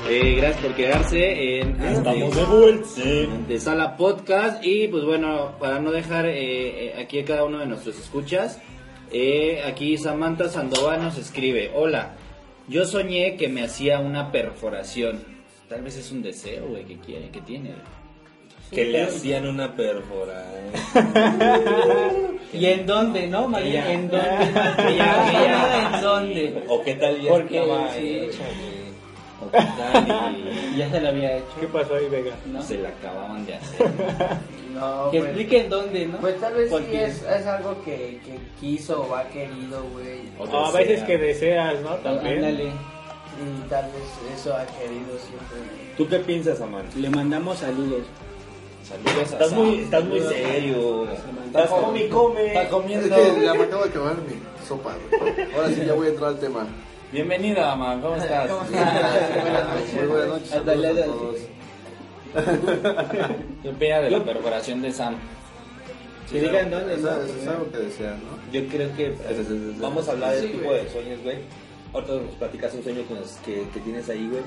Eh, 0.09 0.37
gracias 0.37 0.65
por 0.65 0.75
quedarse 0.77 1.59
en 1.59 1.81
Estamos 1.81 2.37
de 2.37 2.45
vuelta. 2.45 3.01
de 3.49 3.59
Sala 3.59 3.97
Podcast 3.97 4.65
y 4.65 4.87
pues 4.87 5.05
bueno, 5.05 5.57
para 5.59 5.81
no 5.81 5.91
dejar 5.91 6.27
eh, 6.27 6.87
eh, 6.87 7.03
aquí 7.03 7.19
a 7.19 7.25
cada 7.25 7.43
uno 7.45 7.59
de 7.59 7.67
nuestros 7.67 7.99
escuchas, 7.99 8.61
eh, 9.11 9.65
aquí 9.67 9.99
Samantha 9.99 10.49
Sandoval 10.49 11.03
nos 11.03 11.19
escribe, 11.19 11.73
hola, 11.75 12.15
yo 12.69 12.85
soñé 12.85 13.37
que 13.37 13.49
me 13.49 13.65
hacía 13.65 13.99
una 13.99 14.31
perforación, 14.31 15.25
tal 15.69 15.83
vez 15.83 15.97
es 15.97 16.13
un 16.13 16.23
deseo, 16.23 16.69
güey, 16.69 16.85
que 16.85 16.99
quiere, 17.01 17.31
que 17.31 17.41
tiene. 17.41 17.75
Que 18.71 18.85
le 18.87 19.03
hacían 19.05 19.47
una 19.47 19.75
perfora. 19.75 20.45
¿Y 22.53 22.67
en 22.67 22.87
dónde, 22.87 23.27
no, 23.29 23.49
María? 23.49 23.93
¿En 23.93 24.09
dónde? 24.11 24.27
¿En 25.93 26.01
dónde? 26.03 26.65
¿O 26.69 26.83
qué 26.83 26.95
tal 26.95 27.21
ya 27.21 27.31
Porque, 27.31 27.61
estaba 27.61 27.93
sí. 27.93 28.29
¿O 29.41 29.51
qué 29.51 29.59
tal 29.59 30.37
y 30.75 30.77
Ya 30.79 30.91
se 30.91 31.01
lo 31.01 31.09
había 31.09 31.37
hecho. 31.37 31.47
¿Qué 31.61 31.67
pasó 31.69 31.95
ahí, 31.95 32.09
Vega? 32.09 32.35
¿no? 32.47 32.63
Se 32.63 32.79
la 32.79 32.89
acababan 32.89 33.47
de 33.47 33.55
hacer. 33.55 33.87
No, 34.75 35.11
Que 35.11 35.19
pues- 35.19 35.31
expliquen 35.31 35.71
dónde, 35.71 36.07
¿no? 36.07 36.19
Pues 36.19 36.41
tal 36.41 36.55
vez 36.55 36.71
sí 36.71 36.97
es, 36.97 37.23
es 37.23 37.47
algo 37.47 37.83
que, 37.85 38.19
que 38.25 38.39
quiso 38.61 39.03
o 39.09 39.15
ha 39.15 39.25
querido, 39.29 39.83
güey. 39.93 40.21
O 40.39 40.47
No, 40.47 40.67
a 40.67 40.73
veces 40.73 41.03
que 41.05 41.19
deseas, 41.19 41.81
¿no? 41.83 41.91
También. 41.97 42.37
Ándale. 42.45 42.65
Y 42.65 43.69
tal 43.69 43.85
vez 43.93 44.39
eso 44.41 44.55
ha 44.55 44.65
querido 44.67 45.19
siempre. 45.19 45.59
¿Tú 45.99 46.09
qué 46.09 46.19
piensas, 46.21 46.61
Amanda? 46.61 46.89
Le 46.97 47.11
mandamos 47.11 47.59
saludos. 47.59 48.03
Saludos 48.89 49.17
a 49.19 49.23
Estás 49.23 49.51
Sam. 49.51 49.59
muy, 49.59 49.75
estás 49.81 50.05
muy 50.05 50.21
serio. 50.21 51.09
Estás 51.47 51.71
come 51.71 52.09
come. 52.09 52.47
Está 52.47 52.69
comiendo. 52.69 53.17
Es 53.17 53.33
que 53.35 53.45
ya 53.45 53.55
me 53.55 53.65
acabo 53.65 53.85
de 53.85 53.91
acabar 53.91 54.15
mi 54.17 54.67
sopa. 54.67 54.95
güey. 55.19 55.53
Ahora 55.55 55.69
sí 55.69 55.83
ya 55.87 55.93
voy 55.95 56.07
a 56.07 56.11
entrar 56.11 56.29
al 56.31 56.39
tema. 56.39 56.67
Bienvenida, 57.13 57.73
Amanda, 57.73 58.09
¿cómo 58.09 58.17
estás? 58.23 58.51
Muy 58.51 60.07
buenas 60.09 60.29
noches. 60.29 60.53
Hasta 60.53 60.65
saludos 60.73 60.95
luego. 60.95 61.13
a 61.13 61.17
todos. 61.17 61.37
¿Qué 63.63 63.69
opina 63.71 64.01
de 64.01 64.11
la 64.11 64.25
perforación 64.25 64.83
de 64.83 64.93
Sam? 64.93 65.17
Que 66.31 66.41
digan 66.41 66.71
dónde, 66.71 66.95
Es, 66.95 67.01
¿no? 67.01 67.11
es- 67.23 67.31
es 67.31 67.49
algo 67.49 67.71
que 67.71 67.79
desean, 67.79 68.21
¿no? 68.25 68.53
Yo 68.53 68.67
creo 68.69 68.95
que 68.97 69.07
eh, 69.07 69.75
vamos 69.79 70.09
a 70.09 70.13
hablar 70.13 70.33
del 70.35 70.43
Sí, 70.43 70.49
tipo 70.49 70.65
güey. 70.69 70.85
de 70.85 70.91
sueños, 70.91 71.21
güey. 71.23 71.37
Ahorita 71.95 72.13
nos 72.15 72.35
platicas 72.35 72.75
un 72.75 72.83
sueño 72.83 73.03
que, 73.45 73.65
que 73.73 73.81
tienes 73.81 74.09
ahí, 74.09 74.29
güey. 74.29 74.43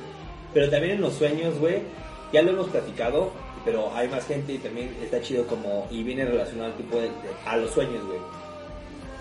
Pero 0.54 0.70
también 0.70 0.96
en 0.96 1.02
los 1.02 1.14
sueños, 1.14 1.58
güey, 1.58 1.80
ya 2.34 2.42
lo 2.42 2.52
hemos 2.52 2.68
platicado, 2.68 3.32
pero 3.66 3.94
hay 3.96 4.08
más 4.08 4.26
gente 4.26 4.54
y 4.54 4.58
también 4.58 4.96
está 5.02 5.22
chido 5.22 5.46
como, 5.48 5.88
y 5.92 6.04
viene 6.04 6.26
relacionado 6.26 6.72
al 6.72 6.78
tipo 6.78 6.98
de, 6.98 7.04
de- 7.04 7.12
a 7.46 7.58
los 7.58 7.72
sueños, 7.72 8.04
güey. 8.06 8.20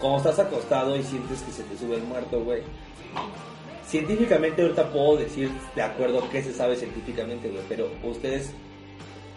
Cuando 0.01 0.19
estás 0.19 0.39
acostado 0.47 0.97
y 0.97 1.03
sientes 1.03 1.41
que 1.43 1.53
se 1.53 1.63
te 1.65 1.77
sube 1.77 1.97
el 1.97 2.03
muerto, 2.05 2.43
güey. 2.45 2.63
Científicamente 3.87 4.63
ahorita 4.63 4.91
puedo 4.93 5.17
decir 5.17 5.51
de 5.75 5.83
acuerdo 5.83 6.29
qué 6.31 6.43
se 6.43 6.53
sabe 6.53 6.77
científicamente, 6.77 7.49
güey, 7.49 7.63
pero 7.69 7.89
ustedes 8.05 8.53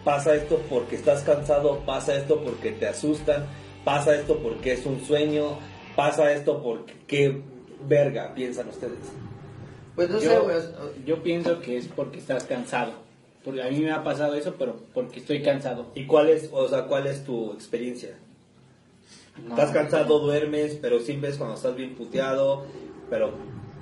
pasa 0.04 0.34
esto 0.34 0.60
porque 0.68 0.96
estás 0.96 1.22
cansado, 1.22 1.78
pasa 1.86 2.14
esto 2.14 2.42
porque 2.42 2.72
te 2.72 2.86
asustan, 2.86 3.46
pasa 3.84 4.14
esto 4.14 4.38
porque 4.38 4.72
es 4.74 4.84
un 4.84 5.00
sueño, 5.04 5.58
pasa 5.96 6.30
esto 6.32 6.62
porque 6.62 6.92
qué 7.06 7.40
verga 7.88 8.34
piensan 8.34 8.68
ustedes. 8.68 8.98
Pues 9.96 10.10
no 10.10 10.20
sé, 10.20 10.38
güey. 10.38 10.56
yo 11.06 11.22
pienso 11.22 11.58
que 11.60 11.78
es 11.78 11.88
porque 11.88 12.18
estás 12.18 12.44
cansado. 12.44 12.92
Porque 13.44 13.62
a 13.62 13.68
mí 13.70 13.80
me 13.80 13.90
ha 13.90 14.04
pasado 14.04 14.34
eso, 14.34 14.54
pero 14.58 14.76
porque 14.94 15.18
estoy 15.20 15.42
cansado. 15.42 15.86
¿Y 15.94 16.06
cuál 16.06 16.28
es, 16.28 16.48
o 16.52 16.68
sea, 16.68 16.84
cuál 16.84 17.06
es 17.06 17.24
tu 17.24 17.52
experiencia? 17.52 18.10
No. 19.44 19.50
Estás 19.50 19.70
cansado, 19.72 20.18
duermes, 20.20 20.78
pero 20.80 21.00
sí 21.00 21.16
ves 21.16 21.38
cuando 21.38 21.56
estás 21.56 21.74
bien 21.74 21.94
puteado, 21.94 22.64
pero 23.10 23.32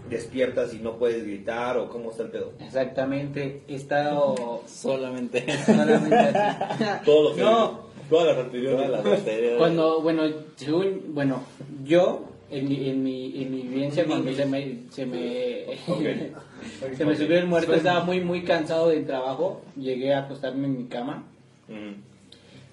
despiertas 0.09 0.73
y 0.75 0.79
no 0.79 0.97
puedes 0.97 1.25
gritar 1.25 1.77
o 1.77 1.89
cómo 1.89 2.11
está 2.11 2.23
el 2.23 2.31
pedo. 2.31 2.53
Exactamente, 2.61 3.63
he 3.69 3.75
estado 3.75 4.63
Solamente. 4.67 5.45
solamente 5.65 6.15
así. 6.17 6.85
Todo 7.05 7.31
lo 7.31 7.35
que 7.37 7.43
No. 7.43 7.81
todas 8.09 8.37
las 8.37 8.45
anteriores. 8.47 9.57
Cuando, 9.59 10.01
bueno, 10.03 10.23
según, 10.57 11.03
bueno, 11.15 11.43
yo, 11.85 12.25
en 12.51 12.69
mi, 12.69 12.89
en 12.89 13.03
mi, 13.03 13.43
en 13.43 13.51
mi 13.51 13.63
vivencia, 13.63 14.05
cuando 14.07 14.33
se 14.33 14.47
me, 14.47 14.79
se 14.91 15.07
me, 15.07 15.65
se 16.97 17.05
me 17.05 17.17
subió 17.17 17.39
el 17.39 17.47
muerto, 17.47 17.75
estaba 17.75 18.05
muy, 18.05 18.21
muy 18.21 18.43
cansado 18.43 18.89
del 18.89 19.07
trabajo, 19.07 19.63
llegué 19.77 20.13
a 20.15 20.21
acostarme 20.21 20.67
en 20.67 20.79
mi 20.79 20.85
cama, 20.85 21.25
Mm. 21.71 22.10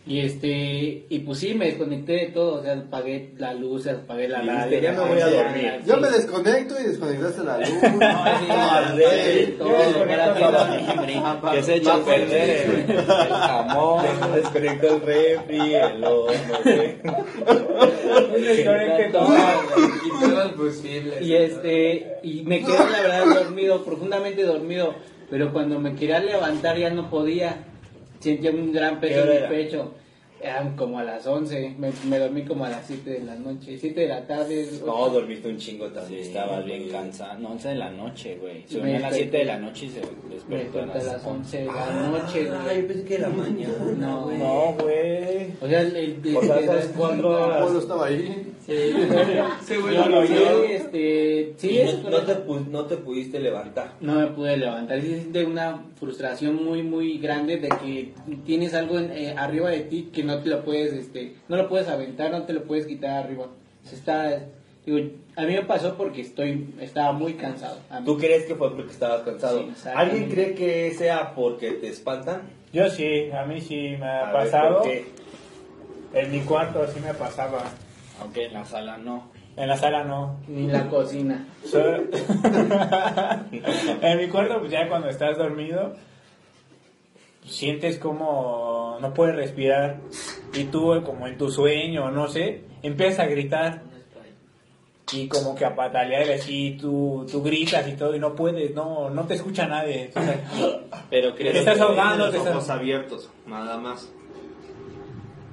Y 0.07 0.19
este, 0.21 1.05
y 1.09 1.19
pues 1.19 1.39
sí, 1.39 1.53
me 1.53 1.65
desconecté 1.65 2.13
de 2.13 2.25
todo, 2.27 2.59
o 2.59 2.63
sea, 2.63 2.73
apagué 2.73 3.33
la 3.37 3.53
luz, 3.53 3.85
apagué 3.87 4.27
la 4.29 4.41
radio. 4.41 4.79
ya 4.79 4.91
me 4.93 4.99
voy 4.99 5.19
a 5.19 5.27
dormir. 5.27 5.71
sí. 5.81 5.85
Yo 5.89 5.97
me 5.97 6.09
desconecto 6.09 6.75
y 6.79 6.83
desconectaste 6.87 7.43
la 7.43 7.57
luz. 7.59 7.69
No, 7.81 7.89
sí, 8.39 8.47
no, 8.47 8.95
sí. 8.95 9.01
sí, 9.45 9.51
todo, 9.57 9.69
Yo 9.69 9.77
desconecto 9.77 10.33
para 10.39 10.57
todo. 10.57 10.67
que- 11.51 11.51
que 11.57 11.63
se 11.63 11.75
echa 11.75 11.93
a 11.95 11.99
perder 11.99 12.69
el, 12.69 12.91
el 12.91 13.05
jamón. 13.05 14.05
Desconectó 14.35 14.87
el 14.95 15.01
refri, 15.01 15.73
el 15.75 16.03
horno. 16.03 16.33
Y 21.21 21.33
este, 21.33 22.17
y 22.23 22.41
me 22.43 22.61
quedé 22.63 22.77
la 22.77 23.01
verdad 23.01 23.25
dormido, 23.43 23.83
profundamente 23.83 24.43
dormido, 24.43 24.93
pero 25.29 25.51
cuando 25.51 25.79
me 25.79 25.95
quería 25.95 26.19
levantar 26.19 26.77
ya 26.77 26.89
no 26.89 27.09
podía, 27.09 27.65
sentía 28.19 28.51
un 28.51 28.71
gran 28.71 28.99
¿Qué 28.99 29.07
peso 29.07 29.31
en 29.31 29.41
mi 29.41 29.47
pecho. 29.47 29.93
Eran 30.39 30.75
como 30.75 30.99
a 30.99 31.03
las 31.03 31.25
11, 31.25 31.75
me, 31.79 31.89
me 32.07 32.19
dormí 32.19 32.43
como 32.43 32.63
a 32.65 32.69
las 32.69 32.85
7 32.85 33.09
de 33.09 33.23
la 33.23 33.35
noche, 33.35 33.77
7 33.77 33.99
de 34.01 34.07
la 34.07 34.27
tarde. 34.27 34.67
No, 34.85 35.09
dormiste 35.09 35.47
un 35.49 35.57
chingo 35.57 35.87
también. 35.87 36.21
Sí, 36.23 36.27
estabas 36.29 36.63
bien 36.63 36.89
cansado. 36.89 37.39
No, 37.39 37.49
11 37.49 37.69
de 37.69 37.75
la 37.75 37.89
noche, 37.89 38.37
güey. 38.39 38.63
Se 38.67 38.77
dormía 38.77 38.97
a 38.97 38.99
las 38.99 39.11
desperté. 39.13 39.31
7 39.31 39.37
de 39.39 39.45
la 39.45 39.59
noche 39.59 39.85
y 39.85 39.89
se 39.89 40.01
despertó 40.29 40.81
a 40.81 40.85
las 40.85 41.25
11 41.25 41.57
de 41.57 41.65
la 41.65 42.07
noche. 42.09 42.49
Ay, 42.51 42.63
güey. 42.63 42.87
pensé 42.87 43.03
que 43.05 43.15
era 43.15 43.29
mañana. 43.29 43.73
No, 43.97 44.21
güey. 44.25 44.37
No, 44.37 44.73
güey. 44.79 45.47
O 45.59 45.67
sea, 45.67 45.81
el, 45.81 45.95
el- 45.95 46.37
O 46.37 46.41
sea, 46.43 46.57
el- 46.59 46.63
esas 46.65 46.85
cuatro 46.95 47.79
estaba 47.79 48.05
ahí. 48.05 48.53
Sí, 48.67 48.73
yo 49.93 50.09
lo 50.09 50.19
oí, 50.19 50.71
este, 50.71 51.53
sí, 51.57 51.77
es 51.79 52.03
no, 52.03 52.09
no 52.09 52.19
te, 52.21 52.35
no 52.69 52.85
te 52.85 52.97
pudiste 52.97 53.39
levantar. 53.39 53.93
No 54.01 54.15
me 54.15 54.27
pude 54.27 54.57
levantar. 54.57 54.97
Es 54.97 55.31
de 55.31 55.45
una 55.45 55.83
frustración 55.97 56.63
muy, 56.63 56.83
muy 56.83 57.17
grande 57.17 57.57
de 57.57 57.69
que 57.69 58.13
tienes 58.45 58.73
algo 58.73 58.99
en- 58.99 59.11
eh, 59.11 59.33
arriba 59.37 59.69
de 59.69 59.79
ti 59.81 60.09
que 60.13 60.23
no 60.27 60.41
te 60.43 60.49
lo 60.49 60.63
puedes, 60.63 60.93
este, 60.93 61.33
no 61.47 61.57
lo 61.57 61.67
puedes 61.67 61.87
aventar, 61.87 62.29
no 62.31 62.43
te 62.43 62.53
lo 62.53 62.63
puedes 62.63 62.85
quitar 62.85 63.23
arriba. 63.25 63.47
Se 63.83 63.95
está, 63.95 64.41
digo, 64.85 65.09
a 65.35 65.41
mí 65.43 65.53
me 65.53 65.63
pasó 65.63 65.95
porque 65.97 66.21
estoy, 66.21 66.73
estaba 66.79 67.11
muy 67.13 67.33
cansado. 67.33 67.79
¿Tú 68.05 68.17
crees 68.17 68.45
que 68.45 68.55
fue 68.55 68.75
porque 68.75 68.91
estabas 68.91 69.21
cansado? 69.21 69.65
Sí. 69.75 69.89
¿Alguien 69.95 70.29
cree 70.29 70.53
que 70.53 70.91
sea 70.91 71.33
porque 71.33 71.71
te 71.71 71.87
espantan? 71.87 72.41
Yo 72.73 72.89
sí, 72.89 73.31
a 73.31 73.45
mí 73.45 73.61
sí 73.61 73.95
me 73.99 74.05
ha 74.05 74.29
A 74.29 74.33
pasado. 74.33 74.83
En 76.13 76.31
mi 76.31 76.41
cuarto 76.41 76.85
sí 76.87 76.99
me 76.99 77.13
pasaba. 77.13 77.63
Aunque 78.21 78.45
en 78.45 78.53
la 78.53 78.65
sala 78.65 78.97
no. 78.97 79.29
En 79.55 79.67
la 79.67 79.77
sala 79.77 80.03
no. 80.03 80.37
Ni 80.47 80.65
en 80.65 80.73
la 80.73 80.87
cocina. 80.89 81.45
So- 81.65 81.79
en 84.01 84.17
mi 84.17 84.27
cuarto, 84.27 84.59
pues 84.59 84.71
ya 84.71 84.87
cuando 84.87 85.09
estás 85.09 85.37
dormido, 85.37 85.93
sientes 87.47 87.97
como 87.97 88.97
no 89.01 89.13
puedes 89.13 89.35
respirar. 89.35 89.97
Y 90.53 90.65
tú, 90.65 91.01
como 91.05 91.27
en 91.27 91.37
tu 91.37 91.49
sueño, 91.49 92.11
no 92.11 92.27
sé, 92.27 92.61
empiezas 92.83 93.19
a 93.19 93.25
gritar. 93.27 93.81
Y 95.13 95.29
como 95.29 95.55
que 95.55 95.63
a 95.63 95.73
patalear 95.73 96.29
así, 96.31 96.77
tú, 96.81 97.25
tú 97.31 97.41
gritas 97.41 97.87
y 97.87 97.93
todo, 97.93 98.13
y 98.13 98.19
no 98.19 98.35
puedes, 98.35 98.75
no, 98.75 99.09
no 99.09 99.23
te 99.23 99.35
escucha 99.35 99.65
nadie. 99.65 100.03
Entonces, 100.05 100.35
Pero 101.09 101.31
Te 101.33 101.37
crees 101.39 101.55
estás 101.57 101.79
ahogando, 101.79 102.25
Los 102.25 102.31
te 102.33 102.37
estás- 102.39 102.53
ojos 102.55 102.69
abiertos, 102.69 103.29
nada 103.45 103.77
más. 103.77 104.09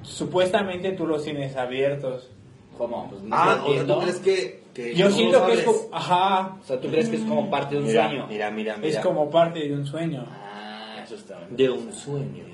supuestamente 0.01 0.91
tú 0.91 1.07
los 1.07 1.23
tienes 1.23 1.55
abiertos. 1.55 2.29
¿Cómo? 2.77 3.07
Pues 3.09 3.21
no 3.23 3.33
Ah, 3.33 3.63
o 3.65 3.73
sea, 3.73 3.85
¿tú 3.87 3.99
crees 3.99 4.19
que, 4.19 4.63
que 4.73 4.95
Yo 4.95 5.09
siento 5.09 5.45
que 5.45 5.53
es 5.53 5.63
como, 5.63 5.77
ajá, 5.93 6.57
O 6.61 6.65
sea, 6.65 6.79
¿tú 6.81 6.89
crees 6.89 7.07
que 7.07 7.15
es 7.15 7.21
como 7.23 7.49
parte 7.49 7.75
de 7.75 7.81
un 7.81 7.87
Mira, 7.87 8.07
sueño? 8.09 8.27
mira, 8.27 8.51
mira, 8.51 8.75
mira. 8.75 8.89
es 8.89 8.99
como 8.99 9.29
parte 9.29 9.59
de 9.59 9.73
un 9.73 9.85
sueño. 9.85 10.25
Ah, 10.29 10.97
eso 11.01 11.04
está 11.04 11.04
bien. 11.04 11.04
De 11.49 11.69
un 11.69 11.93
sueño. 11.93 12.45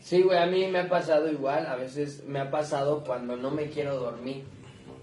Sí, 0.00 0.22
güey, 0.22 0.38
a 0.38 0.46
mí 0.46 0.66
me 0.68 0.80
ha 0.80 0.88
pasado 0.88 1.30
igual. 1.30 1.66
A 1.66 1.76
veces 1.76 2.24
me 2.26 2.38
ha 2.38 2.50
pasado 2.50 3.02
cuando 3.04 3.36
no 3.36 3.50
me 3.50 3.68
quiero 3.70 3.98
dormir. 3.98 4.44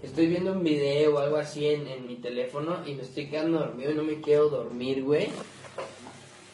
Estoy 0.02 0.26
viendo 0.26 0.52
un 0.52 0.62
video 0.62 1.14
o 1.14 1.18
algo 1.18 1.36
así 1.36 1.66
en, 1.66 1.86
en 1.86 2.06
mi 2.06 2.16
teléfono 2.16 2.78
y 2.86 2.94
me 2.94 3.02
estoy 3.02 3.28
quedando 3.28 3.58
dormido 3.58 3.92
y 3.92 3.94
no 3.94 4.02
me 4.02 4.20
quiero 4.20 4.48
dormir, 4.48 5.02
güey. 5.02 5.28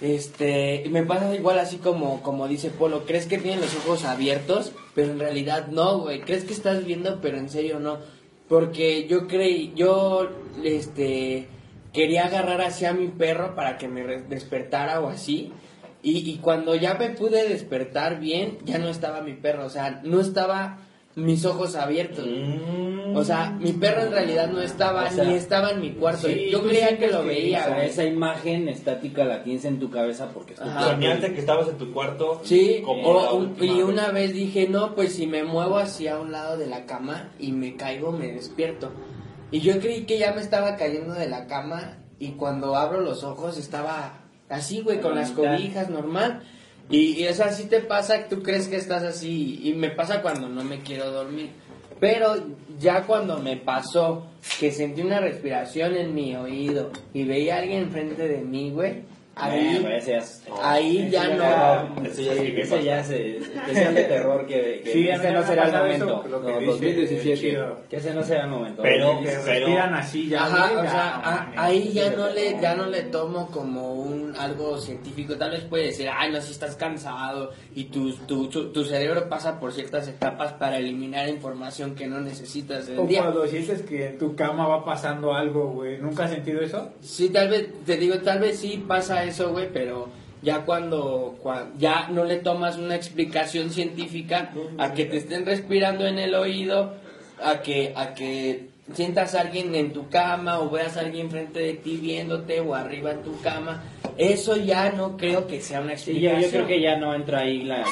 Este, 0.01 0.83
me 0.90 1.03
pasa 1.03 1.35
igual 1.35 1.59
así 1.59 1.77
como, 1.77 2.23
como 2.23 2.49
dice 2.49 2.70
Polo, 2.70 3.05
crees 3.05 3.27
que 3.27 3.37
tienes 3.37 3.61
los 3.61 3.77
ojos 3.85 4.05
abiertos, 4.05 4.73
pero 4.94 5.12
en 5.12 5.18
realidad 5.18 5.66
no, 5.68 5.99
güey, 5.99 6.23
crees 6.23 6.44
que 6.44 6.55
estás 6.55 6.87
viendo, 6.87 7.20
pero 7.20 7.37
en 7.37 7.51
serio 7.51 7.81
no, 7.81 7.99
porque 8.49 9.07
yo 9.07 9.29
creí, 9.29 9.75
yo, 9.77 10.31
este, 10.64 11.49
quería 11.92 12.27
agarrar 12.27 12.62
así 12.62 12.87
a 12.87 12.94
mi 12.94 13.09
perro 13.09 13.55
para 13.55 13.77
que 13.77 13.88
me 13.88 14.03
despertara 14.23 15.01
o 15.01 15.09
así, 15.09 15.53
y, 16.03 16.31
y 16.31 16.37
cuando 16.39 16.75
ya 16.75 16.95
me 16.95 17.11
pude 17.11 17.49
despertar 17.49 18.21
bien, 18.21 18.59
ya 18.65 18.79
no 18.79 18.89
estaba 18.89 19.21
mi 19.21 19.35
perro, 19.35 19.67
o 19.67 19.71
sea, 19.71 20.01
no 20.05 20.21
estaba 20.21 20.79
mis 21.17 21.45
ojos 21.45 21.75
abiertos. 21.75 22.25
O 23.13 23.25
sea, 23.25 23.51
mi 23.59 23.73
perro 23.73 24.03
en 24.03 24.13
realidad 24.13 24.49
no 24.49 24.63
estaba, 24.63 25.07
O 25.07 25.11
sea, 25.11 25.25
ni 25.25 25.35
estaba 25.35 25.71
en 25.73 25.81
mi 25.81 25.91
cuarto. 25.91 26.29
Sí, 26.29 26.49
Yo 26.51 26.63
creía 26.63 26.97
que 26.99 27.09
lo 27.09 27.21
O 27.21 27.25
veía, 27.25 27.65
sea, 27.65 27.75
güey. 27.75 27.89
esa 27.89 28.05
imagen 28.05 28.69
estática 28.69 29.25
la 29.25 29.43
tienes 29.43 29.65
en 29.65 29.81
tu 29.81 29.91
cabeza 29.91 30.29
porque. 30.33 30.55
Soñaste 30.57 31.35
que 31.35 31.41
estabas 31.41 31.69
en 31.69 31.79
tu 31.79 31.93
cuarto. 31.93 32.41
Sí, 32.45 32.81
como 32.85 33.03
o 33.09 33.35
un- 33.35 33.57
y 33.61 33.69
vez. 33.75 33.85
una 33.85 34.11
vez 34.13 34.33
dije, 34.33 34.69
no, 34.69 34.95
pues 34.95 35.15
si 35.15 35.27
me 35.27 35.43
muevo 35.43 35.79
hacia 35.79 36.19
un 36.21 36.31
lado 36.31 36.57
de 36.57 36.69
la 36.69 36.87
cama 36.87 37.31
y 37.41 37.51
me 37.51 37.75
caigo, 37.77 38.13
me 38.13 38.29
despierto. 38.29 38.93
Y 39.51 39.59
yo 39.61 39.81
creí 39.81 40.03
que 40.05 40.17
ya 40.19 40.33
me 40.33 40.41
estaba 40.41 40.77
cayendo 40.77 41.15
de 41.15 41.29
la 41.29 41.49
cama 41.49 41.99
y 42.21 42.31
cuando 42.33 42.77
abro 42.77 43.01
los 43.01 43.25
ojos 43.25 43.59
estaba 43.59 44.19
así, 44.51 44.83
güey, 44.83 45.01
con 45.01 45.15
las 45.15 45.31
cobijas, 45.31 45.89
normal. 45.89 46.43
Y, 46.91 47.13
y 47.13 47.25
eso 47.25 47.45
así 47.45 47.65
te 47.65 47.81
pasa, 47.81 48.29
tú 48.29 48.43
crees 48.43 48.69
que 48.69 48.77
estás 48.77 49.05
así 49.05 49.61
y 49.63 49.75
me 49.75 49.91
pasa 49.91 50.23
cuando 50.23 50.49
no 50.49 50.65
me 50.65 50.81
quiero 50.81 51.11
dormir. 51.11 51.51
Pero 52.01 52.35
ya 52.79 53.05
cuando 53.07 53.39
me 53.39 53.57
pasó 53.57 54.27
que 54.59 54.73
sentí 54.73 55.03
una 55.03 55.21
respiración 55.21 55.95
en 55.97 56.15
mi 56.15 56.35
oído 56.35 56.91
y 57.13 57.25
veía 57.25 57.57
a 57.57 57.59
alguien 57.61 57.83
enfrente 57.83 58.27
de 58.27 58.39
mí, 58.39 58.71
güey, 58.71 59.03
ahí, 59.37 59.83
Eh, 59.87 59.97
ese 59.97 60.12
ya 60.12 60.71
ahí 60.71 61.11
ya 61.11 61.29
no... 61.29 62.05
Eso 62.05 62.23
ya 62.77 62.81
ya 62.83 63.01
es 63.01 63.11
eh, 63.11 63.38
especial 63.38 63.95
de 63.95 64.05
terror 64.05 64.47
que, 64.47 64.81
que 64.85 64.93
Sí, 64.93 65.09
ese 65.09 65.33
no 65.33 65.43
será 65.47 65.64
el 65.66 65.73
momento. 65.73 66.05
eso, 66.07 66.29
lo 66.29 66.40
que 66.47 66.53
No, 66.53 66.59
dice, 66.59 66.71
2017. 66.73 67.37
chido. 67.40 67.77
Que 67.88 67.97
ese 67.97 68.14
no 68.14 68.23
será 68.23 68.45
el 68.45 68.51
momento. 68.51 68.83
Pero- 68.83 69.21
Que 69.23 69.37
pero- 69.45 69.79
así 69.95 70.29
ya. 70.29 70.45
Ajá, 70.45 70.64
o 70.79 70.83
sea, 70.83 71.21
no 71.53 71.61
a- 71.61 71.64
ahí 71.64 71.93
ya 71.93 72.11
no 72.11 72.29
le 72.31 72.61
ya 72.61 72.75
no 72.75 72.87
le 72.87 73.03
tomo 73.05 73.51
como 73.51 73.95
un 73.95 74.35
algo 74.37 74.79
científico. 74.79 75.37
Tal 75.37 75.53
vez 75.53 75.61
puede 75.64 75.87
decir, 75.87 76.09
ay, 76.12 76.31
no, 76.33 76.40
si 76.40 76.53
estás 76.53 76.77
cansado 76.77 77.51
y 77.75 77.85
tu, 77.85 78.12
tu, 78.27 78.49
tu, 78.49 78.73
tu 78.73 78.85
cerebro 78.85 79.29
pasa 79.29 79.59
por 79.61 79.73
ciertas 79.73 80.09
etapas 80.09 80.53
para 80.55 80.79
eliminar 80.79 81.29
información 81.29 81.95
que 81.95 82.07
no 82.07 82.21
necesitas 82.21 82.88
en 82.88 82.99
O 82.99 83.07
día. 83.07 83.23
cuando 83.23 83.47
sientes 83.47 83.83
que 83.83 84.09
en 84.09 84.19
tu 84.19 84.35
cama 84.35 84.66
va 84.66 84.85
pasando 84.85 85.33
algo, 85.35 85.71
güey. 85.73 85.99
¿Nunca 85.99 86.25
has 86.25 86.31
sentido 86.33 86.61
eso? 86.61 86.93
Sí, 87.01 87.29
tal 87.31 87.49
vez, 87.49 87.69
te 87.87 87.97
digo, 87.97 88.19
tal 88.19 88.40
vez 88.40 88.59
sí 88.59 88.85
pasa 88.87 89.19
eso, 89.24 89.50
güey, 89.50 89.68
pero 89.72 90.09
Ya 90.42 90.64
cuando, 90.64 91.37
cua- 91.42 91.68
ya 91.76 92.09
no 92.09 92.24
le 92.24 92.37
tomas 92.37 92.78
una 92.78 92.94
explicación 92.96 93.68
científica 93.70 94.50
a 94.78 94.94
que 94.94 95.04
te 95.04 95.18
estén 95.18 95.44
respirando 95.44 96.06
en 96.06 96.18
el 96.18 96.35
oído, 96.35 96.94
a 97.44 97.61
que, 97.61 97.92
a 97.94 98.14
que 98.14 98.68
sientas 98.94 99.35
a 99.35 99.42
alguien 99.42 99.74
en 99.74 99.92
tu 99.92 100.09
cama 100.09 100.61
o 100.61 100.70
veas 100.70 100.96
a 100.96 101.00
alguien 101.00 101.30
frente 101.30 101.61
de 101.61 101.74
ti 101.74 101.98
viéndote 101.98 102.59
o 102.61 102.74
arriba 102.74 103.11
en 103.11 103.22
tu 103.22 103.38
cama, 103.42 103.83
eso 104.16 104.56
ya 104.56 104.90
no 104.92 105.18
creo 105.18 105.46
que 105.46 105.61
sea 105.61 105.83
una 105.83 105.98
Sí, 105.98 106.18
yo, 106.18 106.30
explicación. 106.30 106.42
yo 106.42 106.50
creo 106.50 106.66
que 106.66 106.80
ya 106.80 106.96
no 106.96 107.14
entra 107.14 107.40
ahí 107.40 107.62
la, 107.64 107.80
la, 107.80 107.85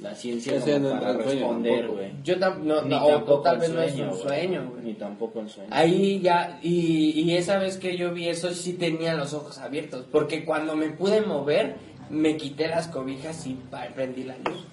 la 0.00 0.14
ciencia 0.14 0.60
como 0.60 0.72
entra 0.72 1.00
para 1.00 1.12
responder, 1.14 1.76
tampoco. 1.80 1.96
güey. 1.98 2.12
Yo 2.22 2.36
tam- 2.38 2.58
no, 2.62 2.82
Ni 2.82 2.88
no, 2.90 3.04
o- 3.04 3.06
o 3.08 3.10
tampoco 3.16 3.40
tal 3.42 3.58
vez 3.58 3.70
no 3.70 3.82
es 3.82 3.94
un 3.96 4.14
sueño, 4.16 4.70
güey. 4.70 4.84
Ni 4.84 4.94
tampoco 4.94 5.40
el 5.40 5.48
sueño. 5.50 5.68
Ahí 5.72 6.20
ya, 6.20 6.58
y, 6.62 7.20
y 7.20 7.36
esa 7.36 7.58
vez 7.58 7.78
que 7.78 7.96
yo 7.96 8.12
vi 8.14 8.28
eso, 8.28 8.52
sí 8.54 8.74
tenía 8.74 9.14
los 9.14 9.34
ojos 9.34 9.58
abiertos, 9.58 10.04
porque 10.12 10.44
cuando 10.44 10.76
me 10.76 10.90
pude 10.90 11.20
mover, 11.22 11.76
me 12.10 12.36
quité 12.36 12.68
las 12.68 12.86
cobijas 12.88 13.46
y 13.46 13.58
prendí 13.94 14.24
la 14.24 14.36
luz. 14.38 14.64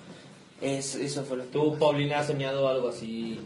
Es, 0.62 0.96
eso 0.96 1.24
fue 1.26 1.38
lo 1.38 1.44
que 1.44 1.50
¿Tú, 1.50 1.76
Paulina, 1.78 2.20
has 2.20 2.28
soñado 2.28 2.68
algo 2.70 2.90
así? 2.90 3.40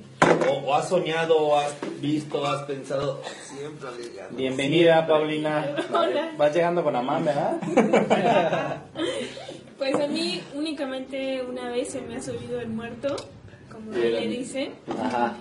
O, 0.48 0.68
o 0.70 0.76
has 0.76 0.88
soñado, 0.89 1.38
o 1.39 1.56
has 1.58 1.74
visto, 2.00 2.46
has 2.46 2.62
pensado? 2.63 3.20
Siempre. 3.48 3.89
Bienvenida, 4.32 5.08
Paulina. 5.08 5.76
Hola. 5.92 6.32
Vas 6.38 6.54
llegando 6.54 6.84
con 6.84 6.96
Amán, 6.96 7.26
¿verdad? 7.26 7.58
Pues 9.80 9.96
a 9.96 10.08
mí 10.08 10.42
únicamente 10.54 11.42
una 11.42 11.70
vez 11.70 11.89
se 11.89 12.02
me 12.02 12.18
ha 12.18 12.22
subido 12.22 12.60
el 12.60 12.68
muerto, 12.70 13.15
como 13.72 13.92
le 13.92 14.28
dicen. 14.28 14.74
Ajá. 15.02 15.36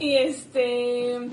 Y 0.00 0.16
este. 0.16 1.30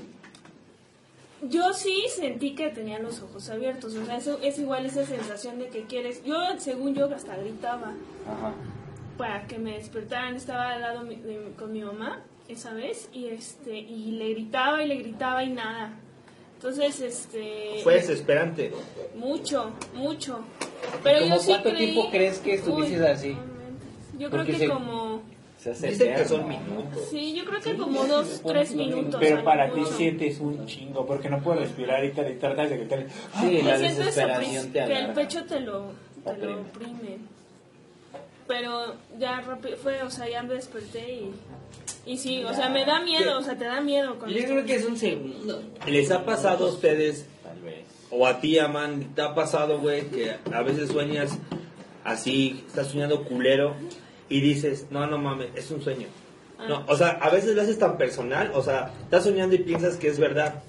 Yo 1.42 1.72
sí 1.72 2.04
sentí 2.08 2.54
que 2.54 2.68
tenía 2.68 3.00
los 3.00 3.20
ojos 3.20 3.50
abiertos. 3.50 3.96
O 3.96 4.06
sea, 4.06 4.16
eso 4.16 4.38
es 4.42 4.58
igual 4.60 4.86
esa 4.86 5.04
sensación 5.04 5.58
de 5.58 5.68
que 5.68 5.82
quieres. 5.86 6.22
Yo, 6.24 6.36
según 6.58 6.94
yo, 6.94 7.06
hasta 7.12 7.36
gritaba 7.36 7.92
Ajá. 8.28 8.52
para 9.18 9.46
que 9.48 9.58
me 9.58 9.72
despertaran. 9.72 10.36
Estaba 10.36 10.70
al 10.70 10.80
lado 10.82 11.02
mi- 11.02 11.16
de- 11.16 11.52
con 11.58 11.72
mi 11.72 11.82
mamá 11.82 12.22
esa 12.48 12.72
vez 12.74 13.08
y 13.12 13.26
este 13.26 13.76
y 13.76 14.12
le 14.12 14.30
gritaba 14.34 14.84
y 14.84 14.86
le 14.88 14.96
gritaba 14.98 15.42
y 15.42 15.50
nada. 15.50 15.98
Entonces, 16.62 17.00
este. 17.00 17.80
Fue 17.82 17.94
desesperante. 17.94 18.70
Mucho, 19.16 19.72
mucho. 19.94 20.38
Pero 21.02 21.20
¿Cómo 21.22 21.34
yo 21.36 21.40
sí 21.42 21.46
cuánto 21.48 21.70
creí- 21.70 21.76
tiempo 21.92 22.10
crees 22.10 22.38
que 22.38 22.54
estuvieses 22.54 23.00
Uy, 23.00 23.06
así? 23.06 23.36
Yo 24.18 24.30
Porque 24.30 24.44
creo 24.46 24.58
que 24.58 24.66
se- 24.66 24.68
como... 24.68 25.22
Dicen 25.64 26.14
que 26.16 26.24
son 26.24 26.48
minutos. 26.48 27.06
Sí, 27.10 27.34
yo 27.34 27.44
creo 27.44 27.60
que 27.60 27.76
como 27.76 28.04
dos, 28.04 28.42
tres 28.44 28.74
minutos. 28.74 29.20
Pero 29.20 29.44
para 29.44 29.72
ti 29.72 29.80
mucho. 29.80 29.92
sientes 29.92 30.38
un 30.40 30.66
chingo, 30.66 31.06
porque 31.06 31.28
no 31.30 31.40
puedes 31.40 31.62
respirar 31.62 32.04
y 32.04 32.10
te 32.10 32.30
y 32.32 32.34
tratas 32.34 32.70
de 32.70 32.78
gritar. 32.78 33.06
Sí, 33.40 33.62
la 33.62 33.78
desesperación 33.78 34.72
te 34.72 34.84
que 34.84 34.98
el 34.98 35.12
pecho 35.12 35.44
te 35.44 35.60
lo, 35.60 35.86
te 36.24 36.30
Oprime. 36.30 36.46
lo 36.52 36.60
oprime. 36.62 37.18
Pero 38.48 38.94
ya 39.20 39.40
rápido 39.40 39.76
fue, 39.76 40.02
o 40.02 40.10
sea, 40.10 40.28
ya 40.28 40.42
me 40.42 40.54
desperté 40.54 41.12
y... 41.14 41.30
Y 42.04 42.18
sí, 42.18 42.42
o 42.44 42.52
sea, 42.52 42.68
me 42.68 42.84
da 42.84 43.00
miedo, 43.00 43.38
o 43.38 43.42
sea, 43.42 43.56
te 43.56 43.64
da 43.64 43.80
miedo. 43.80 44.18
Con 44.18 44.28
Yo 44.28 44.44
creo 44.44 44.64
que 44.64 44.74
es 44.74 44.84
un 44.84 44.96
segundo. 44.96 45.62
¿Les 45.86 46.10
ha 46.10 46.24
pasado 46.24 46.66
a 46.66 46.70
ustedes, 46.70 47.26
Tal 47.42 47.60
vez. 47.60 47.84
o 48.10 48.26
a 48.26 48.40
ti, 48.40 48.58
Aman, 48.58 49.14
te 49.14 49.22
ha 49.22 49.34
pasado, 49.34 49.78
güey, 49.78 50.08
que 50.08 50.36
a 50.52 50.62
veces 50.62 50.90
sueñas 50.90 51.38
así, 52.04 52.64
estás 52.66 52.88
soñando 52.88 53.24
culero 53.24 53.76
y 54.28 54.40
dices, 54.40 54.86
no, 54.90 55.06
no 55.06 55.18
mames, 55.18 55.50
es 55.54 55.70
un 55.70 55.82
sueño? 55.82 56.08
No, 56.68 56.84
o 56.86 56.96
sea, 56.96 57.10
a 57.20 57.30
veces 57.30 57.54
lo 57.54 57.62
haces 57.62 57.78
tan 57.78 57.98
personal, 57.98 58.52
o 58.54 58.62
sea, 58.62 58.92
estás 59.02 59.24
soñando 59.24 59.54
y 59.54 59.58
piensas 59.58 59.96
que 59.96 60.08
es 60.08 60.18
verdad. 60.18 60.62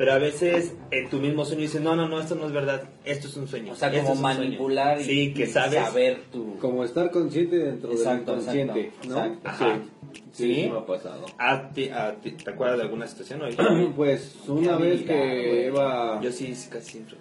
Pero 0.00 0.14
a 0.14 0.18
veces 0.18 0.72
en 0.90 1.10
tu 1.10 1.18
mismo 1.18 1.44
sueño 1.44 1.60
dices, 1.60 1.82
no, 1.82 1.94
no, 1.94 2.08
no, 2.08 2.18
esto 2.18 2.34
no 2.34 2.46
es 2.46 2.52
verdad, 2.52 2.84
esto 3.04 3.28
es 3.28 3.36
un 3.36 3.46
sueño. 3.46 3.74
O 3.74 3.76
sea, 3.76 3.88
esto 3.92 4.00
como 4.00 4.12
es 4.14 4.18
un 4.18 4.24
sueño". 4.32 4.40
manipular 4.50 4.98
y, 4.98 5.04
Sí, 5.04 5.34
que 5.34 5.42
y 5.42 5.46
sabes. 5.48 5.74
saber 5.84 6.22
tu... 6.32 6.56
Como 6.56 6.84
estar 6.84 7.10
consciente 7.10 7.58
dentro 7.58 7.92
Exacto, 7.92 8.30
del 8.32 8.40
inconsciente, 8.40 8.80
exacto, 8.86 9.08
¿no? 9.10 9.16
exacto. 9.26 9.40
Ajá. 9.50 9.74
Sí, 9.74 10.14
sí, 10.14 10.22
¿Sí? 10.46 10.54
sí 10.62 10.70
me 10.70 10.78
ha 10.78 10.86
pasado. 10.86 11.26
¿A 11.36 11.68
ti- 11.68 11.90
a 11.90 12.14
ti- 12.14 12.30
¿Te 12.30 12.50
acuerdas 12.50 12.78
de 12.78 12.82
alguna 12.84 13.06
situación 13.08 13.42
hoy? 13.42 13.54
Pues 13.94 14.36
una 14.48 14.76
vez 14.78 15.02
que 15.02 15.66
iba... 15.66 16.18
Yo 16.22 16.32
sí, 16.32 16.56
casi 16.70 16.92
siempre. 16.92 17.16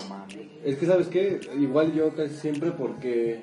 No 0.00 0.08
mames. 0.08 0.36
Es 0.64 0.76
que, 0.76 0.86
¿sabes 0.86 1.08
qué? 1.08 1.40
Igual 1.60 1.92
yo 1.94 2.14
casi 2.14 2.36
siempre 2.36 2.70
porque... 2.70 3.40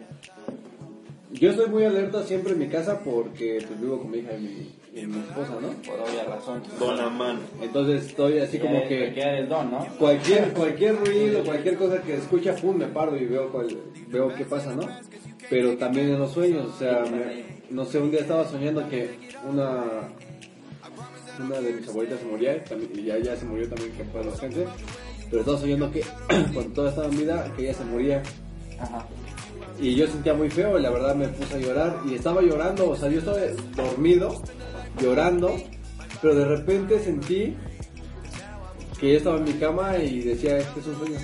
Yo 1.33 1.49
estoy 1.49 1.67
muy 1.67 1.83
alerta 1.83 2.23
siempre 2.23 2.53
en 2.53 2.59
mi 2.59 2.67
casa 2.69 3.01
porque 3.03 3.61
pues 3.67 3.81
vivo 3.81 3.99
con 3.99 4.11
mi 4.11 4.19
hija 4.19 4.31
y 4.37 4.41
mi, 4.41 4.69
y 5.01 5.05
mi 5.07 5.19
esposa, 5.19 5.53
¿no? 5.61 5.69
Por 5.89 5.99
obvia 5.99 6.23
razón. 6.23 6.63
Don 6.79 6.99
Aman. 6.99 7.39
Entonces 7.61 8.05
estoy 8.07 8.39
así 8.39 8.57
como 8.59 8.81
que... 8.87 9.13
queda 9.13 9.37
el 9.39 9.47
don, 9.49 9.71
¿no? 9.71 9.85
Cualquier, 9.99 10.53
cualquier 10.53 10.95
ruido, 10.97 11.43
cualquier 11.43 11.75
cosa 11.77 12.01
que 12.01 12.15
escucha, 12.15 12.55
pum, 12.55 12.77
me 12.77 12.87
paro 12.87 13.15
y 13.17 13.25
veo, 13.25 13.49
cuál- 13.51 13.77
veo 14.07 14.33
qué 14.35 14.45
pasa, 14.45 14.73
¿no? 14.73 14.87
Pero 15.49 15.77
también 15.77 16.09
en 16.09 16.19
los 16.19 16.31
sueños, 16.31 16.65
o 16.75 16.77
sea, 16.77 17.03
me- 17.09 17.45
no 17.69 17.85
sé, 17.85 17.99
un 17.99 18.11
día 18.11 18.21
estaba 18.21 18.47
soñando 18.47 18.87
que 18.89 19.29
una 19.47 19.83
una 21.39 21.59
de 21.61 21.71
mis 21.73 21.87
abuelitas 21.87 22.19
se 22.19 22.25
moría 22.25 22.63
también- 22.63 22.91
y 22.95 23.03
ya, 23.03 23.19
ya 23.19 23.35
se 23.35 23.45
murió 23.45 23.69
también, 23.69 23.91
que 23.91 24.03
fue 24.05 24.23
los 24.23 24.39
cáncer, 24.39 24.65
pero 25.29 25.41
estaba 25.41 25.59
soñando 25.59 25.91
que 25.91 26.01
cuando 26.53 26.73
toda 26.73 26.89
estaba 26.89 27.07
en 27.07 27.17
vida, 27.17 27.51
que 27.55 27.61
ella 27.63 27.73
se 27.75 27.85
moría 27.85 28.23
Ajá. 28.79 29.05
y 29.79 29.93
yo 29.95 30.07
sentía 30.07 30.33
muy 30.33 30.49
feo 30.49 30.79
y 30.79 30.81
la 30.81 30.89
verdad 30.89 31.13
me 31.15 31.27
puse 31.27 31.53
a 31.53 31.59
llorar 31.59 31.97
y 32.09 32.15
estaba 32.15 32.41
llorando, 32.41 32.89
o 32.89 32.95
sea, 32.95 33.09
yo 33.09 33.19
estaba 33.19 33.37
dormido, 33.75 34.41
llorando, 35.01 35.55
pero 36.21 36.35
de 36.35 36.45
repente 36.45 36.99
sentí 36.99 37.55
que 38.99 39.09
ella 39.09 39.17
estaba 39.17 39.37
en 39.37 39.43
mi 39.43 39.53
cama 39.53 39.97
y 39.97 40.21
decía, 40.21 40.57
este 40.57 40.79
es 40.79 40.87
un 40.87 40.97
sueño, 40.97 41.19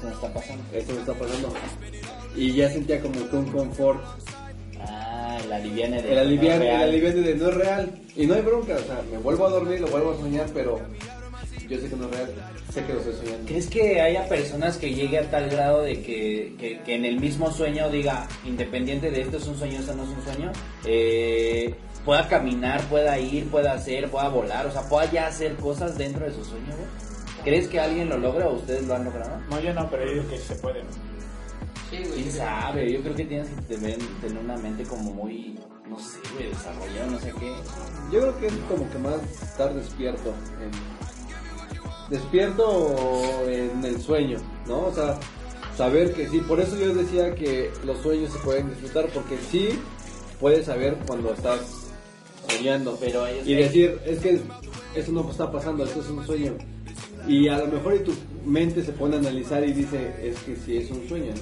Se 0.00 0.06
me 0.06 0.12
está 0.12 0.32
pasando. 0.32 0.64
esto 0.72 0.92
me 0.94 1.00
está 1.00 1.12
pasando. 1.14 1.52
Y 2.36 2.52
ya 2.54 2.70
sentía 2.70 3.00
como 3.00 3.28
que 3.30 3.36
un 3.36 3.50
confort, 3.52 4.02
Ah, 4.86 5.38
el 5.42 5.52
aliviane 5.52 6.02
de... 6.02 6.12
el 6.12 6.18
alivian, 6.18 6.58
no 6.58 6.64
el 6.64 7.24
de 7.24 7.34
no 7.36 7.48
es 7.48 7.54
real. 7.54 7.90
Y 8.16 8.26
no 8.26 8.34
hay 8.34 8.42
bronca, 8.42 8.74
o 8.74 8.78
sea, 8.86 9.00
me 9.10 9.16
vuelvo 9.18 9.46
a 9.46 9.50
dormir, 9.50 9.80
lo 9.80 9.88
vuelvo 9.88 10.12
a 10.12 10.16
soñar, 10.16 10.46
pero 10.52 10.78
yo 11.68 11.78
sé 11.78 11.88
que 11.88 11.96
no 11.96 12.04
es 12.04 12.10
real, 12.10 12.30
sé 12.72 12.84
que 12.84 12.92
lo 12.92 12.98
estoy 13.00 13.14
soñando. 13.14 13.46
¿Crees 13.46 13.66
que 13.68 14.00
haya 14.00 14.28
personas 14.28 14.76
que 14.76 14.94
llegue 14.94 15.18
a 15.18 15.30
tal 15.30 15.48
grado 15.48 15.82
de 15.82 16.02
que, 16.02 16.54
que- 16.58 16.80
que 16.84 16.94
en 16.94 17.04
el 17.06 17.18
mismo 17.18 17.50
sueño 17.50 17.88
diga, 17.90 18.28
independiente 18.44 19.10
de 19.10 19.22
esto 19.22 19.38
es 19.38 19.46
un 19.46 19.56
sueño, 19.58 19.78
esto 19.80 19.94
no 19.94 20.02
es 20.04 20.10
un 20.10 20.22
sueño, 20.24 20.52
eh, 20.84 21.74
pueda 22.04 22.28
caminar, 22.28 22.82
pueda 22.88 23.18
ir, 23.18 23.48
pueda 23.50 23.72
hacer, 23.72 24.10
pueda 24.10 24.28
volar, 24.28 24.66
o 24.66 24.70
sea, 24.70 24.82
pueda 24.88 25.10
ya 25.10 25.26
hacer 25.26 25.56
cosas 25.56 25.96
dentro 25.96 26.24
de 26.26 26.32
su 26.32 26.44
sueño, 26.44 26.66
güey? 26.66 26.88
¿Crees 27.44 27.68
que 27.68 27.78
alguien 27.80 28.08
lo 28.08 28.16
logra 28.18 28.48
o 28.48 28.54
ustedes 28.54 28.86
lo 28.86 28.94
han 28.94 29.04
logrado? 29.04 29.38
No, 29.50 29.60
yo 29.60 29.72
no, 29.74 29.88
pero 29.90 30.06
yo 30.06 30.12
digo 30.14 30.28
que 30.28 30.38
se 30.38 30.54
puede. 30.56 30.82
Sí, 31.90 31.98
güey. 31.98 32.12
¿Quién 32.22 32.32
sabe? 32.32 32.92
Yo 32.92 33.02
creo 33.02 33.14
que 33.14 33.24
tienes 33.24 33.48
que 33.48 33.74
tener, 33.76 33.98
tener 34.20 34.38
una 34.42 34.56
mente 34.56 34.82
como 34.84 35.12
muy, 35.12 35.58
no 35.88 35.98
sé, 35.98 36.18
güey, 36.34 36.48
desarrollada, 36.48 37.06
no 37.10 37.18
sé 37.20 37.32
qué. 37.38 37.52
Yo 38.12 38.20
creo 38.20 38.38
que 38.38 38.46
es 38.46 38.54
como 38.68 38.90
que 38.90 38.98
más 38.98 39.16
estar 39.42 39.74
despierto. 39.74 40.30
en- 40.62 41.04
despierto 42.10 42.94
en 43.48 43.84
el 43.84 44.00
sueño, 44.00 44.38
¿no? 44.66 44.86
O 44.86 44.92
sea, 44.94 45.18
saber 45.76 46.12
que 46.14 46.28
sí. 46.28 46.40
Por 46.40 46.60
eso 46.60 46.76
yo 46.76 46.94
decía 46.94 47.34
que 47.34 47.70
los 47.84 47.98
sueños 47.98 48.32
se 48.32 48.38
pueden 48.40 48.68
disfrutar, 48.70 49.06
porque 49.08 49.38
sí 49.50 49.70
puedes 50.40 50.66
saber 50.66 50.98
cuando 51.06 51.32
estás 51.32 51.60
soñando. 52.56 52.96
Pero 53.00 53.26
ellos- 53.26 53.46
y 53.46 53.54
decir, 53.54 53.98
es 54.06 54.18
que 54.20 54.40
eso 54.94 55.12
no 55.12 55.28
está 55.30 55.50
pasando, 55.50 55.84
esto 55.84 56.00
es 56.00 56.08
un 56.08 56.24
sueño. 56.26 56.52
Y 57.26 57.48
a 57.48 57.56
lo 57.58 57.66
mejor 57.68 57.94
y 57.94 57.98
tu 58.00 58.12
mente 58.44 58.82
se 58.84 58.92
pone 58.92 59.16
a 59.16 59.18
analizar 59.18 59.66
y 59.66 59.72
dice, 59.72 60.12
es 60.22 60.38
que 60.40 60.56
sí 60.56 60.76
es 60.76 60.90
un 60.90 61.08
sueño. 61.08 61.32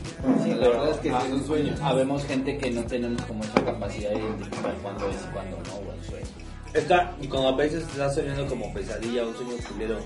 La 0.46 0.68
verdad 0.68 0.90
es 0.90 0.96
que 0.98 1.08
sí 1.10 1.14
es 1.26 1.32
un 1.32 1.44
sueño. 1.46 1.74
Habemos 1.82 2.24
gente 2.24 2.56
que 2.56 2.70
no 2.70 2.82
tenemos 2.84 3.20
como 3.22 3.42
esa 3.42 3.64
capacidad 3.64 4.10
de 4.10 4.18
identificar 4.20 4.74
cuándo 4.82 5.08
es 5.08 5.16
y 5.16 5.32
cuándo 5.32 5.56
no, 5.56 5.76
güey, 5.84 5.98
sueño. 6.08 6.26
Está, 6.74 7.16
y 7.20 7.26
cuando 7.26 7.48
a 7.48 7.56
veces 7.56 7.82
estás 7.82 8.14
soñando 8.14 8.46
como 8.46 8.72
pesadilla, 8.72 9.26
un 9.26 9.34
sueño 9.34 9.52
culero, 9.72 9.98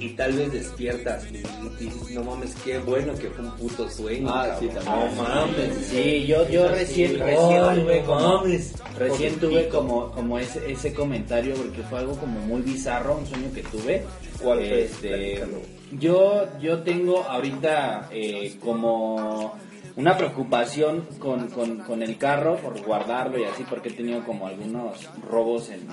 y 0.00 0.10
tal 0.10 0.32
vez 0.32 0.52
despiertas 0.52 1.24
y 1.26 1.84
dices, 1.84 2.10
no 2.10 2.22
mames, 2.22 2.54
qué 2.64 2.78
bueno 2.78 3.14
que 3.14 3.28
fue 3.30 3.44
un 3.44 3.50
puto 3.56 3.88
sueño. 3.90 4.28
Ah, 4.30 4.56
sí, 4.58 4.68
cabrón. 4.68 4.84
también. 4.84 5.16
No 5.16 5.22
mames. 5.22 5.86
Sí, 5.90 6.26
yo, 6.26 6.48
yo 6.48 6.68
recién, 6.68 7.18
recién 7.18 7.74
tuve 7.74 8.02
como, 8.02 8.20
mames. 8.20 8.74
recién 8.96 9.34
tuve 9.40 9.68
como, 9.68 10.10
como 10.12 10.38
ese, 10.38 10.70
ese 10.70 10.92
comentario 10.92 11.54
porque 11.54 11.82
fue 11.82 11.98
algo 11.98 12.16
como 12.16 12.40
muy 12.40 12.62
bizarro, 12.62 13.18
un 13.18 13.26
sueño 13.26 13.52
que 13.52 13.62
tuve. 13.62 14.04
¿Cuál 14.40 14.58
fue? 14.58 14.84
Este, 14.84 15.44
yo, 15.92 16.46
yo 16.60 16.82
tengo 16.82 17.24
ahorita 17.24 18.08
eh, 18.12 18.56
como 18.60 19.56
una 19.98 20.16
preocupación 20.16 21.04
con, 21.18 21.48
con, 21.48 21.78
con 21.78 22.02
el 22.02 22.16
carro 22.16 22.56
por 22.56 22.80
guardarlo 22.82 23.38
y 23.38 23.44
así 23.44 23.64
porque 23.68 23.90
he 23.90 23.92
tenido 23.92 24.24
como 24.24 24.46
algunos 24.46 25.06
robos 25.28 25.68
en, 25.70 25.86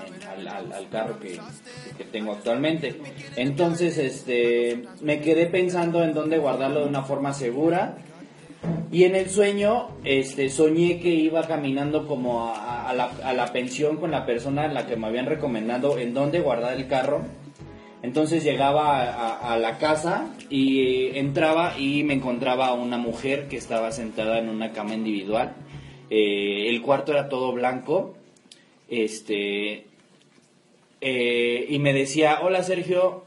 al- 0.48 0.72
al 0.72 0.88
carro 0.88 1.18
que, 1.20 1.38
que 1.98 2.04
tengo 2.04 2.32
actualmente. 2.32 2.98
Entonces, 3.36 3.98
este, 3.98 4.84
me 5.02 5.20
quedé 5.20 5.46
pensando 5.46 6.02
en 6.04 6.14
dónde 6.14 6.38
guardarlo 6.38 6.80
de 6.80 6.86
una 6.86 7.02
forma 7.02 7.34
segura. 7.34 7.98
Y 8.90 9.04
en 9.04 9.14
el 9.16 9.28
sueño, 9.28 9.88
este, 10.04 10.48
soñé 10.48 11.00
que 11.00 11.10
iba 11.10 11.42
caminando 11.42 12.06
como 12.06 12.48
a, 12.48 12.88
a 12.88 12.94
la, 12.94 13.10
a 13.24 13.32
la 13.32 13.52
pensión 13.52 13.96
con 13.98 14.10
la 14.12 14.24
persona 14.24 14.62
a 14.64 14.68
la 14.68 14.86
que 14.86 14.96
me 14.96 15.08
habían 15.08 15.26
recomendado 15.26 15.98
en 15.98 16.14
dónde 16.14 16.40
guardar 16.40 16.72
el 16.74 16.86
carro. 16.86 17.22
Entonces 18.06 18.44
llegaba 18.44 19.32
a, 19.52 19.58
la 19.58 19.78
casa 19.78 20.32
y 20.48 21.08
entraba 21.18 21.76
y 21.76 22.04
me 22.04 22.14
encontraba 22.14 22.72
una 22.72 22.98
mujer 22.98 23.48
que 23.48 23.56
estaba 23.56 23.90
sentada 23.90 24.38
en 24.38 24.48
una 24.48 24.70
cama 24.70 24.94
individual. 24.94 25.56
Eh, 26.08 26.68
el 26.68 26.82
cuarto 26.82 27.10
era 27.10 27.28
todo 27.28 27.50
blanco. 27.50 28.14
Este, 28.88 29.86
eh, 31.00 31.66
y 31.68 31.80
me 31.80 31.92
decía, 31.92 32.38
hola 32.42 32.62
Sergio, 32.62 33.24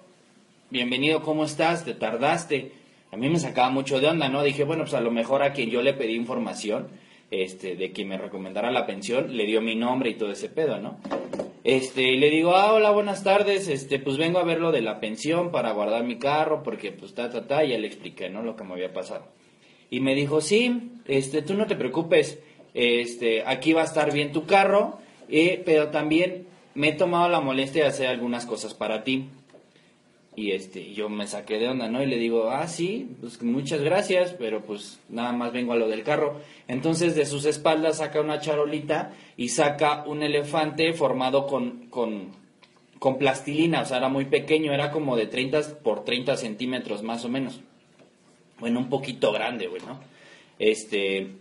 bienvenido, 0.70 1.24
¿cómo 1.24 1.44
estás? 1.44 1.84
¿Te 1.84 1.94
tardaste? 1.94 2.72
A 3.12 3.18
mí 3.18 3.28
me 3.28 3.38
sacaba 3.38 3.70
mucho 3.72 4.00
de 4.00 4.08
onda, 4.08 4.30
¿no? 4.30 4.44
Dije, 4.44 4.64
bueno, 4.64 4.84
pues 4.84 4.94
a 4.94 5.02
lo 5.02 5.12
mejor 5.12 5.44
a 5.44 5.52
quien 5.52 5.72
yo 5.72 5.82
le 5.82 5.92
pedí 5.92 6.16
información, 6.16 6.88
este, 7.32 7.76
de 7.76 7.92
que 7.92 8.06
me 8.06 8.18
recomendara 8.18 8.72
la 8.72 8.86
pensión, 8.86 9.36
le 9.36 9.46
dio 9.46 9.62
mi 9.62 9.76
nombre 9.76 10.10
y 10.10 10.16
todo 10.16 10.32
ese 10.32 10.50
pedo, 10.50 10.80
¿no? 10.80 10.98
Este, 11.64 12.14
y 12.14 12.18
le 12.18 12.30
digo, 12.30 12.56
ah, 12.56 12.74
hola, 12.74 12.90
buenas 12.92 13.24
tardes, 13.24 13.68
este, 13.68 14.00
pues 14.00 14.18
vengo 14.18 14.40
a 14.40 14.44
ver 14.44 14.60
lo 14.60 14.72
de 14.72 14.82
la 14.82 15.00
pensión 15.00 15.52
para 15.52 15.72
guardar 15.72 16.04
mi 16.04 16.18
carro, 16.18 16.64
porque 16.64 16.92
pues 16.92 17.14
ta, 17.14 17.30
ta, 17.30 17.48
ta, 17.48 17.64
y 17.64 17.70
ya 17.70 17.78
le 17.78 17.88
expliqué, 17.88 18.30
¿no? 18.30 18.42
Lo 18.42 18.56
que 18.56 18.64
me 18.64 18.74
había 18.74 18.94
pasado. 18.94 19.26
Y 19.90 20.00
me 20.00 20.16
dijo, 20.16 20.42
sí, 20.42 20.92
este, 21.06 21.42
tú 21.42 21.54
no 21.54 21.68
te 21.68 21.76
preocupes, 21.76 22.40
este, 22.74 23.44
aquí 23.46 23.74
va 23.74 23.82
a 23.82 23.86
estar 23.86 24.14
bien 24.14 24.32
tu 24.32 24.46
carro, 24.46 25.00
eh, 25.28 25.62
pero 25.66 25.90
también 25.90 26.48
me 26.76 26.90
he 26.90 26.94
tomado 26.94 27.30
la 27.30 27.42
molestia 27.42 27.84
de 27.84 27.90
hacer 27.90 28.08
algunas 28.08 28.46
cosas 28.46 28.74
para 28.74 29.04
ti. 29.04 29.30
Y 30.40 30.52
este, 30.54 30.94
yo 30.94 31.10
me 31.10 31.28
saqué 31.28 31.60
de 31.60 31.68
onda, 31.68 31.90
¿no? 31.90 32.02
Y 32.02 32.06
le 32.06 32.16
digo, 32.16 32.50
ah, 32.50 32.66
sí, 32.66 33.10
pues 33.20 33.44
muchas 33.44 33.82
gracias, 33.82 34.34
pero 34.40 34.62
pues 34.62 34.98
nada 35.10 35.34
más 35.34 35.52
vengo 35.52 35.74
a 35.74 35.76
lo 35.76 35.90
del 35.90 36.04
carro. 36.04 36.40
Entonces 36.70 37.14
de 37.14 37.26
sus 37.26 37.44
espaldas 37.44 37.98
saca 37.98 38.22
una 38.22 38.40
charolita 38.40 39.12
y 39.36 39.50
saca 39.50 40.06
un 40.06 40.24
elefante 40.24 40.94
formado 40.94 41.46
con, 41.46 41.88
con, 41.90 42.30
con 43.00 43.18
plastilina, 43.18 43.82
o 43.82 43.86
sea, 43.86 43.98
era 43.98 44.08
muy 44.08 44.24
pequeño, 44.24 44.72
era 44.72 44.92
como 44.92 45.18
de 45.18 45.26
30 45.26 45.82
por 45.84 46.06
30 46.06 46.38
centímetros 46.38 47.04
más 47.04 47.26
o 47.26 47.28
menos. 47.28 47.60
Bueno, 48.62 48.80
un 48.80 48.88
poquito 48.88 49.34
grande, 49.34 49.68
güey, 49.68 49.82
¿no? 49.86 50.00
Este, 50.58 51.32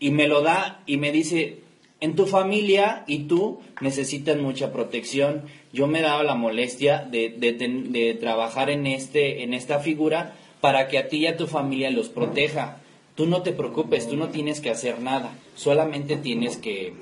y 0.00 0.10
me 0.10 0.26
lo 0.26 0.40
da 0.40 0.82
y 0.86 0.96
me 0.96 1.12
dice, 1.12 1.58
en 2.00 2.14
tu 2.14 2.26
familia 2.26 3.04
y 3.06 3.20
tú 3.20 3.60
necesitan 3.80 4.42
mucha 4.42 4.72
protección. 4.72 5.44
Yo 5.72 5.86
me 5.86 5.98
he 5.98 6.02
dado 6.02 6.22
la 6.22 6.34
molestia 6.34 7.06
de, 7.10 7.30
de, 7.30 7.52
de 7.52 8.14
trabajar 8.14 8.70
en, 8.70 8.86
este, 8.86 9.42
en 9.42 9.54
esta 9.54 9.80
figura 9.80 10.34
para 10.60 10.88
que 10.88 10.98
a 10.98 11.08
ti 11.08 11.18
y 11.18 11.26
a 11.26 11.36
tu 11.36 11.46
familia 11.46 11.90
los 11.90 12.08
proteja. 12.08 12.78
Tú 13.14 13.26
no 13.26 13.42
te 13.42 13.52
preocupes, 13.52 14.08
tú 14.08 14.16
no 14.16 14.28
tienes 14.28 14.60
que 14.60 14.70
hacer 14.70 15.00
nada, 15.00 15.36
solamente 15.56 16.16
tienes 16.16 16.56
que, 16.56 16.94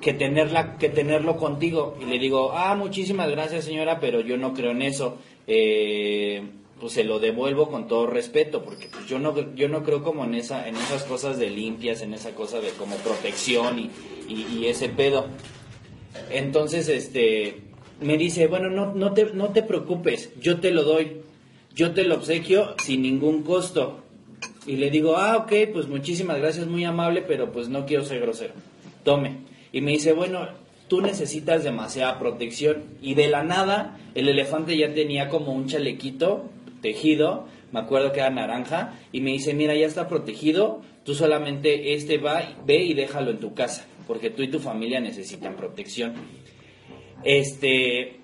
que, 0.00 0.14
tenerla, 0.14 0.78
que 0.78 0.88
tenerlo 0.88 1.36
contigo. 1.36 1.98
Y 2.00 2.06
le 2.06 2.18
digo, 2.18 2.52
ah, 2.54 2.74
muchísimas 2.74 3.30
gracias 3.30 3.66
señora, 3.66 4.00
pero 4.00 4.20
yo 4.20 4.38
no 4.38 4.54
creo 4.54 4.70
en 4.70 4.82
eso. 4.82 5.18
Eh, 5.46 6.42
pues 6.80 6.92
se 6.92 7.04
lo 7.04 7.18
devuelvo 7.18 7.68
con 7.68 7.88
todo 7.88 8.06
respeto, 8.06 8.62
porque 8.62 8.88
pues 8.90 9.06
yo 9.06 9.18
no, 9.18 9.54
yo 9.54 9.68
no 9.68 9.82
creo 9.82 10.02
como 10.02 10.24
en, 10.24 10.34
esa, 10.34 10.68
en 10.68 10.76
esas 10.76 11.04
cosas 11.04 11.38
de 11.38 11.50
limpias, 11.50 12.02
en 12.02 12.14
esa 12.14 12.34
cosa 12.34 12.60
de 12.60 12.70
como 12.70 12.96
protección 12.96 13.78
y, 13.78 13.90
y, 14.28 14.46
y 14.58 14.66
ese 14.66 14.88
pedo. 14.88 15.26
Entonces, 16.30 16.88
este, 16.88 17.62
me 18.00 18.16
dice, 18.16 18.46
bueno, 18.46 18.70
no, 18.70 18.94
no, 18.94 19.12
te, 19.12 19.32
no 19.32 19.48
te 19.48 19.62
preocupes, 19.62 20.30
yo 20.40 20.60
te 20.60 20.70
lo 20.70 20.84
doy, 20.84 21.22
yo 21.74 21.92
te 21.92 22.04
lo 22.04 22.16
obsequio 22.16 22.74
sin 22.82 23.02
ningún 23.02 23.42
costo. 23.42 24.04
Y 24.66 24.76
le 24.76 24.90
digo, 24.90 25.16
ah, 25.16 25.36
ok, 25.38 25.72
pues 25.72 25.88
muchísimas 25.88 26.38
gracias, 26.38 26.66
muy 26.66 26.84
amable, 26.84 27.22
pero 27.22 27.50
pues 27.50 27.68
no 27.68 27.86
quiero 27.86 28.04
ser 28.04 28.20
grosero. 28.20 28.52
Tome. 29.02 29.38
Y 29.72 29.80
me 29.80 29.92
dice, 29.92 30.12
bueno, 30.12 30.46
tú 30.88 31.00
necesitas 31.00 31.64
demasiada 31.64 32.18
protección. 32.18 32.84
Y 33.00 33.14
de 33.14 33.28
la 33.28 33.42
nada, 33.42 33.98
el 34.14 34.28
elefante 34.28 34.76
ya 34.76 34.92
tenía 34.92 35.28
como 35.28 35.52
un 35.52 35.66
chalequito 35.66 36.50
tejido, 36.80 37.46
me 37.72 37.80
acuerdo 37.80 38.12
que 38.12 38.20
era 38.20 38.30
naranja, 38.30 38.94
y 39.12 39.20
me 39.20 39.30
dice, 39.32 39.54
mira, 39.54 39.74
ya 39.74 39.86
está 39.86 40.08
protegido, 40.08 40.82
tú 41.04 41.14
solamente 41.14 41.94
este 41.94 42.18
va, 42.18 42.56
ve 42.66 42.82
y 42.84 42.94
déjalo 42.94 43.30
en 43.30 43.38
tu 43.38 43.54
casa, 43.54 43.86
porque 44.06 44.30
tú 44.30 44.42
y 44.42 44.48
tu 44.48 44.58
familia 44.58 45.00
necesitan 45.00 45.56
protección. 45.56 46.14
Este, 47.24 48.20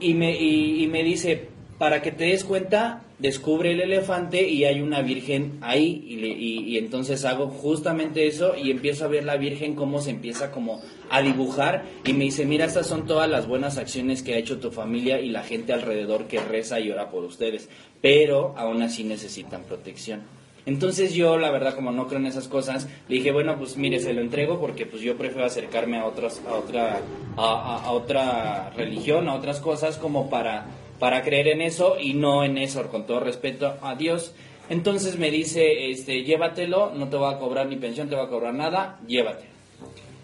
y 0.00 0.14
me, 0.14 0.36
y 0.40 0.86
me 0.86 1.02
dice, 1.02 1.48
para 1.78 2.02
que 2.02 2.12
te 2.12 2.24
des 2.24 2.44
cuenta, 2.44 3.04
descubre 3.20 3.72
el 3.72 3.80
elefante 3.80 4.48
y 4.48 4.64
hay 4.64 4.80
una 4.80 5.02
virgen 5.02 5.58
ahí 5.60 6.04
y, 6.08 6.16
le- 6.16 6.28
y- 6.28 6.64
y 6.70 6.78
entonces 6.78 7.24
hago 7.24 7.48
justamente 7.48 8.26
eso 8.26 8.54
y 8.56 8.70
empiezo 8.70 9.04
a 9.04 9.08
ver 9.08 9.24
la 9.24 9.36
virgen 9.36 9.74
cómo 9.74 10.00
se 10.00 10.10
empieza 10.10 10.50
como 10.50 10.80
a 11.10 11.20
dibujar 11.22 11.84
y 12.04 12.12
me 12.14 12.24
dice, 12.24 12.46
mira, 12.46 12.64
estas 12.64 12.86
son 12.86 13.06
todas 13.06 13.28
las 13.28 13.46
buenas 13.46 13.76
acciones 13.78 14.22
que 14.22 14.34
ha 14.34 14.38
hecho 14.38 14.58
tu 14.58 14.70
familia 14.70 15.20
y 15.20 15.28
la 15.28 15.42
gente 15.42 15.72
alrededor 15.72 16.28
que 16.28 16.40
reza 16.40 16.80
y 16.80 16.90
ora 16.90 17.10
por 17.10 17.24
ustedes, 17.24 17.68
pero 18.00 18.54
aún 18.56 18.80
así 18.82 19.04
necesitan 19.04 19.64
protección. 19.64 20.22
Entonces 20.66 21.14
yo, 21.14 21.38
la 21.38 21.50
verdad, 21.50 21.74
como 21.74 21.90
no 21.90 22.06
creo 22.06 22.20
en 22.20 22.26
esas 22.26 22.46
cosas, 22.46 22.86
le 23.08 23.16
dije, 23.16 23.32
bueno, 23.32 23.56
pues 23.58 23.76
mire, 23.78 23.98
se 23.98 24.12
lo 24.12 24.20
entrego 24.20 24.60
porque 24.60 24.84
pues 24.86 25.02
yo 25.02 25.16
prefiero 25.16 25.46
acercarme 25.46 25.96
a 25.98 26.04
otras, 26.04 26.40
a 26.46 26.52
otra, 26.54 27.00
a, 27.36 27.90
otra 27.92 28.70
religión, 28.76 29.28
a 29.28 29.34
otras 29.34 29.58
cosas, 29.58 29.96
como 29.96 30.28
para, 30.28 30.66
para 31.00 31.22
creer 31.22 31.48
en 31.48 31.62
eso 31.62 31.98
y 31.98 32.14
no 32.14 32.44
en 32.44 32.58
eso, 32.58 32.86
con 32.88 33.06
todo 33.06 33.18
respeto 33.18 33.74
a 33.82 33.96
Dios. 33.96 34.32
Entonces 34.68 35.18
me 35.18 35.32
dice, 35.32 35.90
este, 35.90 36.22
llévatelo, 36.22 36.92
no 36.94 37.08
te 37.08 37.16
va 37.16 37.32
a 37.32 37.38
cobrar 37.38 37.66
ni 37.66 37.76
pensión, 37.76 38.08
te 38.08 38.14
va 38.14 38.24
a 38.24 38.28
cobrar 38.28 38.54
nada, 38.54 39.00
llévatelo. 39.08 39.50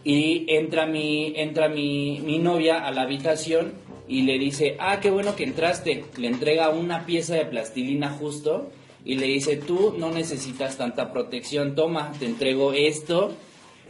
Y 0.04 0.46
entra 0.48 0.86
mi, 0.86 1.32
entra 1.34 1.68
mi, 1.68 2.20
mi 2.20 2.38
novia 2.38 2.86
a 2.86 2.92
la 2.92 3.02
habitación 3.02 3.72
y 4.06 4.22
le 4.22 4.38
dice, 4.38 4.76
ah, 4.78 5.00
qué 5.00 5.10
bueno 5.10 5.34
que 5.34 5.42
entraste. 5.42 6.04
Le 6.16 6.28
entrega 6.28 6.68
una 6.68 7.06
pieza 7.06 7.34
de 7.34 7.46
plastilina 7.46 8.10
justo 8.10 8.70
y 9.04 9.16
le 9.16 9.26
dice, 9.26 9.56
tú 9.56 9.94
no 9.98 10.12
necesitas 10.12 10.76
tanta 10.76 11.12
protección, 11.12 11.74
toma, 11.74 12.12
te 12.18 12.26
entrego 12.26 12.72
esto, 12.72 13.32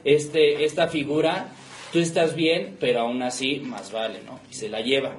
este, 0.05 0.65
esta 0.65 0.89
figura, 0.89 1.49
tú 1.93 1.99
estás 1.99 2.35
bien, 2.35 2.77
pero 2.79 3.01
aún 3.01 3.23
así 3.23 3.61
más 3.61 3.93
vale, 3.93 4.21
¿no? 4.25 4.41
Y 4.51 4.55
se 4.55 4.69
la 4.69 4.81
lleva. 4.81 5.13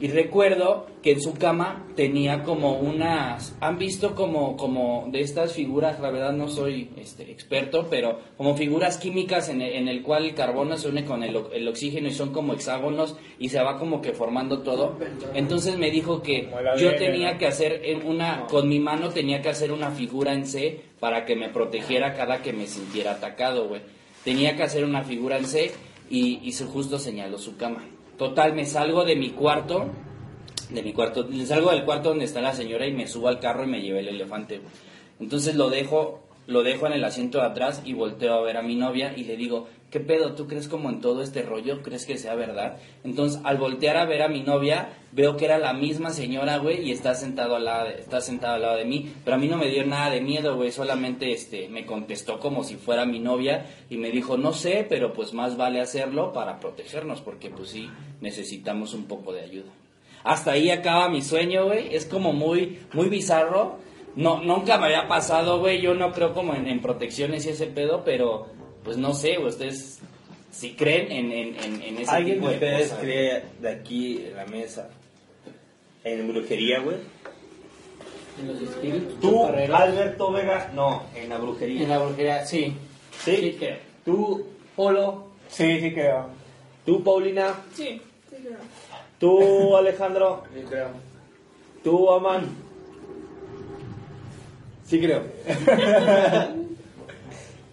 Y 0.00 0.08
recuerdo 0.08 0.86
que 1.02 1.12
en 1.12 1.20
su 1.20 1.34
cama 1.34 1.86
tenía 1.96 2.44
como 2.44 2.78
unas, 2.78 3.56
han 3.60 3.78
visto 3.78 4.14
como, 4.14 4.56
como 4.56 5.08
de 5.10 5.20
estas 5.20 5.52
figuras, 5.52 5.98
la 5.98 6.10
verdad 6.10 6.32
no 6.32 6.48
soy 6.48 6.90
este, 6.96 7.30
experto, 7.32 7.88
pero 7.90 8.20
como 8.36 8.56
figuras 8.56 8.98
químicas 8.98 9.48
en 9.48 9.60
el, 9.60 9.72
en 9.72 9.88
el 9.88 10.02
cual 10.02 10.24
el 10.24 10.34
carbono 10.34 10.76
se 10.76 10.88
une 10.88 11.04
con 11.04 11.24
el, 11.24 11.36
el 11.52 11.66
oxígeno 11.66 12.08
y 12.08 12.12
son 12.12 12.32
como 12.32 12.52
hexágonos 12.52 13.16
y 13.40 13.48
se 13.48 13.60
va 13.60 13.78
como 13.78 14.00
que 14.00 14.12
formando 14.12 14.60
todo. 14.60 14.96
Entonces 15.34 15.78
me 15.78 15.90
dijo 15.90 16.22
que 16.22 16.48
yo 16.78 16.94
tenía 16.94 17.36
que 17.36 17.46
hacer 17.46 17.80
en 17.84 18.06
una, 18.06 18.46
con 18.46 18.68
mi 18.68 18.78
mano 18.78 19.08
tenía 19.10 19.42
que 19.42 19.48
hacer 19.48 19.72
una 19.72 19.90
figura 19.90 20.32
en 20.32 20.46
C 20.46 20.80
para 21.00 21.24
que 21.24 21.34
me 21.34 21.48
protegiera 21.48 22.14
cada 22.14 22.42
que 22.42 22.52
me 22.52 22.66
sintiera 22.66 23.12
atacado, 23.12 23.68
güey. 23.68 23.80
Tenía 24.24 24.56
que 24.56 24.62
hacer 24.62 24.84
una 24.84 25.02
figura 25.02 25.38
en 25.38 25.46
C 25.46 25.72
y, 26.10 26.40
y 26.42 26.52
justo 26.52 26.98
señaló 26.98 27.38
su 27.38 27.56
cama. 27.56 27.84
Total, 28.18 28.52
me 28.52 28.66
salgo 28.66 29.04
de 29.04 29.14
mi 29.14 29.30
cuarto, 29.30 29.86
de 30.70 30.82
mi 30.82 30.92
cuarto, 30.92 31.28
salgo 31.46 31.70
del 31.70 31.84
cuarto 31.84 32.08
donde 32.08 32.24
está 32.24 32.40
la 32.40 32.52
señora 32.52 32.84
y 32.84 32.92
me 32.92 33.06
subo 33.06 33.28
al 33.28 33.38
carro 33.38 33.62
y 33.62 33.68
me 33.68 33.80
llevé 33.80 34.00
el 34.00 34.08
elefante. 34.08 34.60
Entonces 35.20 35.54
lo 35.54 35.70
dejo, 35.70 36.27
lo 36.48 36.62
dejo 36.62 36.86
en 36.86 36.94
el 36.94 37.04
asiento 37.04 37.38
de 37.38 37.44
atrás 37.44 37.82
y 37.84 37.92
volteo 37.92 38.32
a 38.32 38.40
ver 38.40 38.56
a 38.56 38.62
mi 38.62 38.74
novia 38.74 39.12
y 39.14 39.24
le 39.24 39.36
digo, 39.36 39.68
¿qué 39.90 40.00
pedo? 40.00 40.34
¿Tú 40.34 40.46
crees 40.46 40.66
como 40.66 40.88
en 40.88 41.02
todo 41.02 41.22
este 41.22 41.42
rollo? 41.42 41.82
¿Crees 41.82 42.06
que 42.06 42.16
sea 42.16 42.34
verdad? 42.34 42.78
Entonces 43.04 43.38
al 43.44 43.58
voltear 43.58 43.98
a 43.98 44.06
ver 44.06 44.22
a 44.22 44.28
mi 44.28 44.42
novia, 44.42 44.88
veo 45.12 45.36
que 45.36 45.44
era 45.44 45.58
la 45.58 45.74
misma 45.74 46.08
señora, 46.08 46.56
güey, 46.56 46.88
y 46.88 46.90
está 46.90 47.14
sentado 47.14 47.54
al 47.54 47.66
lado 47.66 47.88
de, 47.88 48.00
está 48.00 48.22
sentado 48.22 48.54
al 48.54 48.62
lado 48.62 48.78
de 48.78 48.86
mí, 48.86 49.12
pero 49.26 49.36
a 49.36 49.38
mí 49.38 49.46
no 49.46 49.58
me 49.58 49.68
dio 49.68 49.84
nada 49.84 50.08
de 50.08 50.22
miedo, 50.22 50.56
güey, 50.56 50.72
solamente 50.72 51.32
este 51.32 51.68
me 51.68 51.84
contestó 51.84 52.40
como 52.40 52.64
si 52.64 52.76
fuera 52.76 53.04
mi 53.04 53.20
novia 53.20 53.66
y 53.90 53.98
me 53.98 54.10
dijo, 54.10 54.38
"No 54.38 54.54
sé, 54.54 54.86
pero 54.88 55.12
pues 55.12 55.34
más 55.34 55.58
vale 55.58 55.82
hacerlo 55.82 56.32
para 56.32 56.60
protegernos 56.60 57.20
porque 57.20 57.50
pues 57.50 57.68
sí 57.68 57.90
necesitamos 58.22 58.94
un 58.94 59.04
poco 59.04 59.34
de 59.34 59.42
ayuda." 59.42 59.70
Hasta 60.24 60.52
ahí 60.52 60.70
acaba 60.70 61.08
mi 61.08 61.22
sueño, 61.22 61.66
güey. 61.66 61.94
Es 61.94 62.04
como 62.04 62.32
muy, 62.32 62.80
muy 62.92 63.08
bizarro. 63.08 63.78
No, 64.18 64.42
nunca 64.42 64.78
me 64.78 64.86
había 64.86 65.06
pasado, 65.06 65.60
güey. 65.60 65.80
Yo 65.80 65.94
no 65.94 66.12
creo 66.12 66.34
como 66.34 66.54
en, 66.54 66.66
en 66.66 66.80
protecciones 66.82 67.46
y 67.46 67.50
ese 67.50 67.66
pedo, 67.66 68.02
pero 68.04 68.46
pues 68.82 68.96
no 68.96 69.14
sé, 69.14 69.36
güey. 69.36 69.48
Ustedes 69.48 70.00
si 70.50 70.74
creen 70.74 71.12
en, 71.12 71.30
en, 71.32 71.56
en, 71.62 71.82
en 71.82 71.98
ese 71.98 72.10
¿Alguien 72.10 72.36
tipo 72.38 72.48
de 72.48 72.58
de 72.58 72.66
ustedes 72.66 72.92
cree 73.00 73.42
de 73.60 73.68
aquí 73.70 74.24
en 74.26 74.36
la 74.36 74.46
mesa 74.46 74.90
en 76.02 76.26
brujería, 76.28 76.80
güey? 76.80 76.96
En 78.40 78.48
los 78.48 78.60
espíritus. 78.62 79.20
Tú. 79.20 79.44
Alberto 79.46 80.32
Vega, 80.32 80.70
no, 80.74 81.04
en 81.14 81.28
la 81.28 81.38
brujería. 81.38 81.82
En 81.82 81.88
la 81.88 81.98
brujería, 81.98 82.44
sí. 82.44 82.74
¿Sí? 83.24 83.36
Sí, 83.36 83.56
creo. 83.58 83.76
Tú, 84.04 84.46
Polo, 84.74 85.28
Sí, 85.48 85.80
sí 85.80 85.92
creo. 85.92 86.26
tú, 86.84 87.02
Paulina, 87.04 87.54
Sí, 87.74 88.00
sí, 88.30 88.36
creo. 88.42 88.58
tú, 89.18 89.76
Alejandro, 89.76 90.42
Sí, 90.54 90.60
creo. 90.68 90.88
tú, 91.84 92.10
Aman. 92.10 92.67
Sí, 94.88 94.98
creo. 95.00 95.22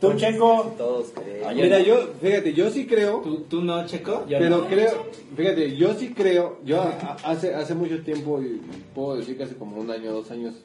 Tú, 0.01 0.13
Checo. 0.15 0.73
Todos 0.77 1.13
creen. 1.13 1.55
Mira, 1.55 1.79
yo, 1.79 2.09
fíjate, 2.21 2.53
yo 2.53 2.69
sí 2.69 2.85
creo, 2.85 3.21
¿Tú, 3.21 3.45
tú 3.49 3.61
no, 3.61 3.85
Checo? 3.85 4.25
pero 4.27 4.49
no. 4.49 4.67
creo, 4.67 5.05
fíjate, 5.35 5.77
yo 5.77 5.93
sí 5.93 6.13
creo, 6.13 6.59
yo 6.65 6.83
hace, 7.23 7.55
hace 7.55 7.73
mucho 7.73 8.03
tiempo, 8.03 8.41
y 8.41 8.61
puedo 8.93 9.15
decir 9.15 9.37
que 9.37 9.43
hace 9.43 9.55
como 9.55 9.77
un 9.77 9.89
año, 9.89 10.11
dos 10.11 10.29
años, 10.31 10.55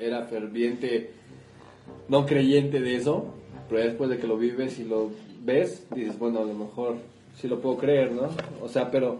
era 0.00 0.24
ferviente, 0.26 1.12
no 2.08 2.26
creyente 2.26 2.80
de 2.80 2.96
eso, 2.96 3.26
pero 3.70 3.84
después 3.84 4.10
de 4.10 4.18
que 4.18 4.26
lo 4.26 4.36
vives 4.36 4.80
y 4.80 4.84
lo 4.84 5.10
ves, 5.44 5.86
dices, 5.94 6.18
bueno, 6.18 6.40
a 6.40 6.44
lo 6.44 6.54
mejor 6.54 6.96
sí 7.40 7.46
lo 7.46 7.60
puedo 7.60 7.76
creer, 7.78 8.10
¿no? 8.10 8.28
O 8.60 8.68
sea, 8.68 8.90
pero 8.90 9.18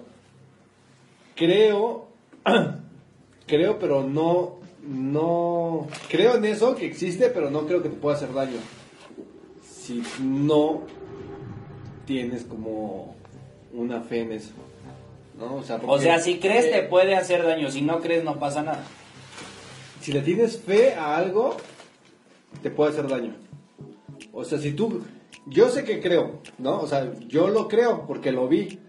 creo, 1.37 2.07
creo, 3.47 3.79
pero 3.79 4.03
no, 4.03 4.62
no, 4.83 5.87
creo 6.09 6.37
en 6.37 6.45
eso 6.45 6.75
que 6.75 6.87
existe, 6.87 7.29
pero 7.29 7.51
no 7.51 7.67
creo 7.67 7.83
que 7.83 7.89
te 7.89 7.97
pueda 7.97 8.17
hacer 8.17 8.33
daño. 8.35 8.59
Si 9.63 10.03
no 10.21 10.83
tienes 12.05 12.45
como 12.45 13.15
una 13.73 14.01
fe 14.01 14.23
en 14.23 14.33
eso. 14.33 14.51
¿no? 15.39 15.57
O 15.57 15.63
sea, 15.63 15.81
O 15.87 15.99
sea, 15.99 16.19
si 16.19 16.39
crees 16.39 16.71
te 16.71 16.81
eh, 16.81 16.83
puede 16.83 17.15
hacer 17.15 17.45
daño, 17.45 17.71
si 17.71 17.83
no 17.83 18.01
crees 18.01 18.25
no 18.25 18.39
pasa 18.39 18.63
nada. 18.63 18.85
si 20.01 20.13
le 20.13 20.21
tienes 20.21 20.59
fe 20.59 20.95
a 20.95 21.17
algo, 21.17 21.57
te 22.63 22.71
puede 22.71 22.91
hacer 22.91 23.09
daño. 23.09 23.35
O 24.33 24.45
sea, 24.45 24.59
si 24.59 24.73
tú, 24.73 25.03
yo 25.47 25.69
sé 25.69 25.85
que 25.85 26.01
creo, 26.01 26.41
¿no? 26.59 26.81
O 26.81 26.89
sea, 26.89 27.13
yo 27.29 27.49
lo 27.49 27.69
creo 27.69 28.05
porque 28.07 28.33
lo 28.33 28.49
vi, 28.49 28.81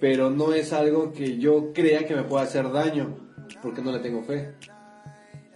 pero 0.00 0.30
no 0.30 0.52
es 0.52 0.72
algo 0.72 1.12
que 1.12 1.38
yo 1.38 1.72
crea 1.72 2.04
que 2.04 2.16
me 2.16 2.24
pueda 2.24 2.42
hacer 2.42 2.72
daño, 2.72 3.16
porque 3.62 3.80
no 3.80 3.92
le 3.92 4.00
tengo 4.00 4.24
fe 4.24 4.54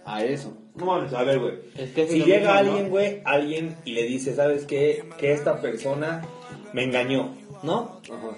a 0.05 0.23
eso. 0.23 0.57
No 0.75 0.85
mames, 0.85 1.13
a 1.13 1.23
ver, 1.23 1.39
güey. 1.39 1.53
Es 1.77 1.91
que 1.91 2.03
es 2.03 2.11
si 2.11 2.23
llega 2.23 2.57
alguien, 2.57 2.89
güey, 2.89 3.21
alguien 3.25 3.75
y 3.85 3.93
le 3.93 4.03
dice, 4.03 4.35
¿sabes 4.35 4.65
qué? 4.65 5.09
Que 5.17 5.33
esta 5.33 5.61
persona 5.61 6.25
me 6.73 6.83
engañó, 6.83 7.35
¿no? 7.63 8.01
Ajá. 8.05 8.37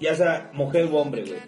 Ya 0.00 0.14
sea 0.14 0.50
mujer 0.52 0.88
o 0.92 0.96
hombre, 0.96 1.24
güey. 1.24 1.40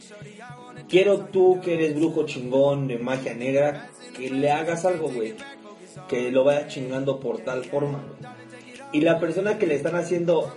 Quiero 0.88 1.20
tú, 1.26 1.60
que 1.62 1.74
eres 1.74 1.94
brujo 1.94 2.24
chingón 2.24 2.88
de 2.88 2.98
magia 2.98 3.34
negra, 3.34 3.90
que 4.16 4.30
le 4.30 4.50
hagas 4.50 4.84
algo, 4.84 5.10
güey. 5.10 5.34
Que 6.08 6.30
lo 6.30 6.44
vaya 6.44 6.66
chingando 6.66 7.20
por 7.20 7.38
tal 7.38 7.64
forma, 7.64 8.02
güey. 8.02 8.32
Y 8.92 9.02
la 9.02 9.18
persona 9.18 9.58
que 9.58 9.66
le 9.66 9.74
están 9.74 9.96
haciendo, 9.96 10.54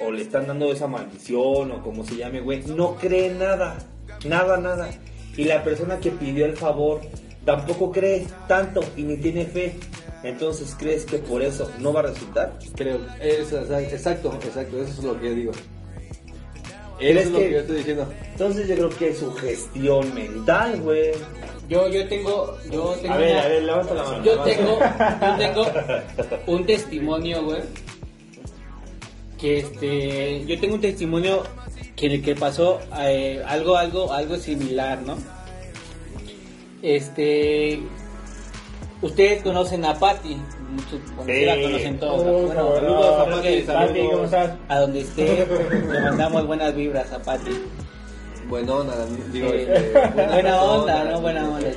o 0.00 0.12
le 0.12 0.22
están 0.22 0.46
dando 0.46 0.70
esa 0.70 0.86
maldición, 0.86 1.72
o 1.72 1.82
como 1.82 2.04
se 2.04 2.16
llame, 2.16 2.40
güey, 2.40 2.62
no 2.66 2.96
cree 2.96 3.34
nada. 3.34 3.78
Nada, 4.26 4.56
nada. 4.58 4.90
Y 5.36 5.44
la 5.44 5.64
persona 5.64 5.98
que 5.98 6.10
pidió 6.10 6.46
el 6.46 6.56
favor 6.56 7.00
tampoco 7.44 7.90
cree 7.92 8.26
tanto 8.48 8.82
y 8.96 9.02
ni 9.02 9.16
tiene 9.16 9.44
fe. 9.46 9.76
Entonces, 10.22 10.74
¿crees 10.78 11.04
que 11.04 11.18
por 11.18 11.42
eso 11.42 11.70
no 11.80 11.92
va 11.92 12.00
a 12.00 12.04
resultar? 12.04 12.58
Creo, 12.74 12.98
eso, 13.20 13.60
exacto, 13.60 14.32
exacto, 14.42 14.82
eso 14.82 14.92
es 14.98 15.04
lo 15.04 15.20
que 15.20 15.28
yo 15.28 15.34
digo. 15.34 15.52
¿Crees 16.98 17.16
Eso 17.16 17.26
es 17.26 17.32
lo 17.32 17.38
que- 17.38 17.44
que 17.46 17.52
yo 17.52 17.58
estoy 17.58 17.76
diciendo. 17.76 18.08
Entonces 18.32 18.68
yo 18.68 18.74
creo 18.76 18.88
que 18.90 19.08
es 19.10 19.18
su 19.18 19.32
gestión 19.34 20.14
mental, 20.14 20.80
güey. 20.80 21.10
Yo, 21.68 21.88
yo 21.88 22.06
tengo, 22.08 22.56
yo 22.70 22.90
tengo 23.02 23.14
A 23.14 23.16
ver, 23.18 23.32
una- 23.32 23.42
a 23.42 23.48
ver, 23.48 23.62
levanta 23.64 23.94
la 23.94 24.02
mano. 24.04 24.24
Yo 24.24 24.38
tengo, 24.40 24.78
yo 25.20 25.36
tengo 25.36 25.66
un 26.46 26.66
testimonio, 26.66 27.44
güey. 27.44 27.62
Que 29.38 29.58
este, 29.58 30.44
yo 30.46 30.58
tengo 30.60 30.74
un 30.76 30.80
testimonio 30.80 31.42
que 31.96 32.06
en 32.06 32.12
el 32.12 32.22
que 32.22 32.34
pasó 32.34 32.80
eh, 33.00 33.42
algo, 33.46 33.76
algo, 33.76 34.12
algo 34.12 34.36
similar, 34.36 35.02
¿no? 35.02 35.16
Este, 36.84 37.80
ustedes 39.00 39.42
conocen 39.42 39.86
a 39.86 39.98
Patty, 39.98 40.36
muchos, 40.68 41.00
sí 41.24 41.44
la 41.46 41.58
conocen 41.58 41.98
todos. 41.98 42.20
Uh, 42.20 42.46
bueno, 42.46 42.62
no, 42.62 42.74
saludos 42.74 43.20
a 43.20 43.24
Patty, 43.30 43.62
Pati, 43.62 44.00
¿cómo 44.00 44.24
estás? 44.24 44.52
a 44.68 44.78
donde 44.80 45.00
esté, 45.00 45.46
le 45.90 46.00
mandamos 46.02 46.46
buenas 46.46 46.74
vibras 46.76 47.10
a 47.10 47.22
Patty. 47.22 47.52
Buenona, 48.50 48.92
digo, 49.32 49.48
Eh, 49.48 49.66
este, 49.74 50.24
buena 50.30 50.62
onda, 50.62 51.04
¿no? 51.04 51.20
Buena 51.22 51.48
onda. 51.48 51.70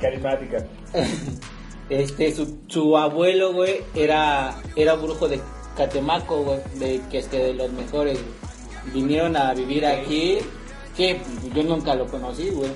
Carismática. 0.00 0.66
Este, 1.88 2.32
su, 2.34 2.58
su 2.68 2.96
abuelo, 2.96 3.52
güey, 3.52 3.82
era, 3.94 4.54
era 4.76 4.94
brujo 4.94 5.28
de 5.28 5.40
Catemaco, 5.76 6.42
güey, 6.42 6.58
de, 6.76 7.02
que 7.10 7.18
este, 7.18 7.38
de 7.38 7.54
los 7.54 7.70
mejores, 7.72 8.18
güey. 8.18 8.94
Vinieron 8.94 9.36
a 9.36 9.52
vivir 9.52 9.84
aquí, 9.84 10.38
que 10.96 11.20
yo 11.54 11.62
nunca 11.62 11.94
lo 11.94 12.06
conocí, 12.06 12.48
güey. 12.50 12.70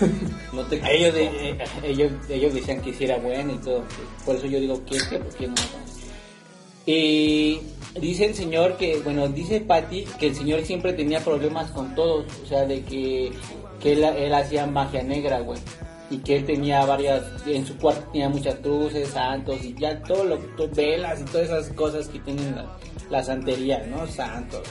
No 0.52 0.62
te 0.64 0.76
Ellos, 0.92 1.14
eh, 1.16 1.56
ellos, 1.84 2.10
ellos 2.28 2.52
decían 2.52 2.80
que 2.82 2.92
sí 2.92 3.04
era 3.04 3.18
bueno 3.18 3.52
y 3.54 3.58
todo, 3.58 3.84
por 4.26 4.34
eso 4.34 4.46
yo 4.46 4.58
digo 4.58 4.84
que 4.84 4.96
este, 4.96 5.18
porque 5.20 5.46
no. 5.46 5.54
Y 6.86 7.60
dice 8.00 8.24
el 8.26 8.34
señor 8.34 8.76
que, 8.76 8.98
bueno, 9.00 9.28
dice 9.28 9.60
Patty 9.60 10.04
que 10.18 10.28
el 10.28 10.34
señor 10.34 10.62
siempre 10.64 10.92
tenía 10.92 11.20
problemas 11.20 11.70
con 11.70 11.94
todos, 11.94 12.24
o 12.42 12.46
sea, 12.46 12.64
de 12.64 12.82
que, 12.82 13.30
que 13.80 13.92
él, 13.92 14.02
él 14.04 14.34
hacía 14.34 14.66
magia 14.66 15.02
negra, 15.02 15.40
güey. 15.40 15.60
Y 16.10 16.18
que 16.18 16.38
él 16.38 16.44
tenía 16.44 16.84
varias, 16.84 17.22
en 17.46 17.64
su 17.64 17.76
cuarto 17.78 18.08
tenía 18.10 18.28
muchas 18.28 18.56
cruces, 18.56 19.10
santos 19.10 19.62
y 19.62 19.74
ya 19.78 20.02
todo 20.02 20.24
lo, 20.24 20.36
to- 20.56 20.68
velas 20.74 21.20
y 21.20 21.24
todas 21.26 21.46
esas 21.46 21.68
cosas 21.74 22.08
que 22.08 22.18
tienen 22.18 22.56
la, 22.56 22.76
la 23.08 23.22
santería, 23.22 23.86
¿no? 23.88 24.04
Santos, 24.08 24.62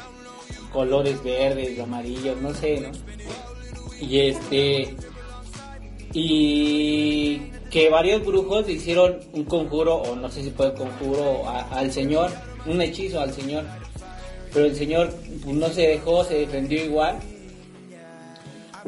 colores 0.72 1.24
verdes, 1.24 1.80
amarillos, 1.80 2.42
no 2.42 2.54
sé, 2.54 2.80
¿no? 2.80 2.90
Y 4.00 4.20
este, 4.20 4.96
y 6.14 7.52
que 7.70 7.90
varios 7.90 8.26
brujos 8.26 8.68
hicieron 8.70 9.20
un 9.34 9.44
conjuro, 9.44 9.96
o 9.98 10.16
no 10.16 10.30
sé 10.30 10.44
si 10.44 10.52
fue 10.52 10.74
conjuro 10.74 11.48
al 11.48 11.92
señor, 11.92 12.32
un 12.66 12.82
hechizo 12.82 13.20
al 13.20 13.34
señor. 13.34 13.66
Pero 14.54 14.66
el 14.66 14.76
señor 14.76 15.14
pues, 15.44 15.56
no 15.56 15.68
se 15.70 15.82
dejó, 15.82 16.24
se 16.24 16.36
defendió 16.40 16.84
igual. 16.84 17.20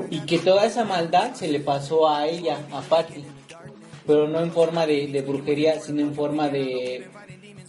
Y 0.10 0.22
que 0.22 0.40
toda 0.40 0.66
esa 0.66 0.86
maldad 0.86 1.34
se 1.36 1.48
le 1.50 1.60
pasó 1.60 2.10
a 2.10 2.28
ella, 2.28 2.58
a 2.72 2.82
Patty. 2.82 3.24
Pero 4.08 4.28
no 4.28 4.40
en 4.40 4.52
forma 4.52 4.88
de 4.88 5.24
brujería, 5.28 5.80
sino 5.80 6.02
en 6.02 6.16
forma 6.16 6.50
de 6.50 7.08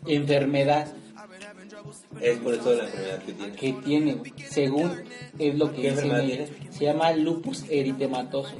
enfermedad 0.06 0.86
Es 2.20 2.38
por 2.38 2.54
eso 2.54 2.74
la 2.74 2.84
enfermedad 2.84 3.22
que 3.22 3.32
tiene. 3.32 3.52
que 3.56 3.72
tiene, 3.84 4.16
según 4.48 4.92
es 5.38 5.54
lo 5.56 5.72
que 5.72 5.82
¿Qué 5.82 5.90
dice 5.90 6.06
ella. 6.06 6.46
Se 6.70 6.84
llama 6.84 7.12
lupus 7.12 7.64
eritematoso. 7.70 8.54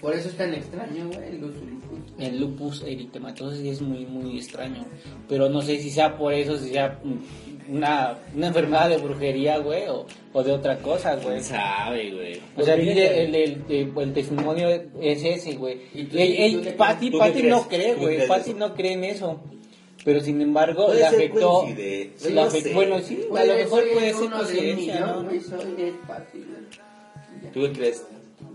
Por 0.00 0.14
eso 0.14 0.28
es 0.28 0.36
tan 0.36 0.54
extraño, 0.54 1.08
güey, 1.12 1.38
lupus. 1.38 1.62
El 2.18 2.40
lupus 2.40 2.82
eritematoso 2.82 3.56
sí 3.56 3.68
es 3.68 3.80
muy, 3.82 4.06
muy 4.06 4.38
extraño. 4.38 4.84
Pero 5.28 5.48
no 5.48 5.60
sé 5.62 5.78
si 5.80 5.90
sea 5.90 6.16
por 6.16 6.32
eso, 6.32 6.56
si 6.58 6.70
sea 6.70 7.00
una, 7.68 8.16
una 8.34 8.46
enfermedad 8.48 8.88
de 8.88 8.98
brujería, 8.98 9.58
güey, 9.58 9.88
o, 9.88 10.06
o 10.32 10.42
de 10.42 10.52
otra 10.52 10.78
cosa, 10.78 11.16
güey. 11.16 11.40
sabe, 11.42 12.12
güey? 12.12 12.40
O 12.56 12.62
sea, 12.62 12.76
Pues 12.76 12.86
dice 12.86 13.24
el, 13.24 13.34
el, 13.34 13.62
el- 13.68 13.92
el 13.98 14.12
testimonio 14.12 14.68
es 14.70 15.24
ese, 15.24 15.54
güey. 15.56 15.78
¿Y 15.94 16.04
tú- 16.04 16.16
Ey, 16.16 16.36
ey, 16.42 16.54
tú 16.56 16.62
qué 16.62 16.70
Patty, 16.72 16.98
crees? 17.08 17.12
¿Tú 17.12 17.18
Patty 17.18 17.42
qué 17.42 17.48
no 17.48 17.68
cree, 17.68 17.94
¿Tú 17.94 18.00
güey. 18.02 18.16
eso? 18.18 18.54
no 18.56 18.74
cree 18.74 18.92
en 18.92 19.04
eso. 19.04 19.40
Pero 20.06 20.20
sin 20.20 20.40
embargo, 20.40 20.94
le 20.94 21.04
afectó. 21.04 21.66
le. 21.66 22.12
Bueno, 22.72 23.00
sí, 23.00 23.26
a 23.36 23.44
lo 23.44 23.54
mejor 23.54 23.84
puede 23.92 24.14
ser 24.14 24.30
coincidencia, 24.30 25.00
¿no? 25.00 25.28
¿Tú 27.52 27.62
qué 27.62 27.72
crees? 27.72 28.06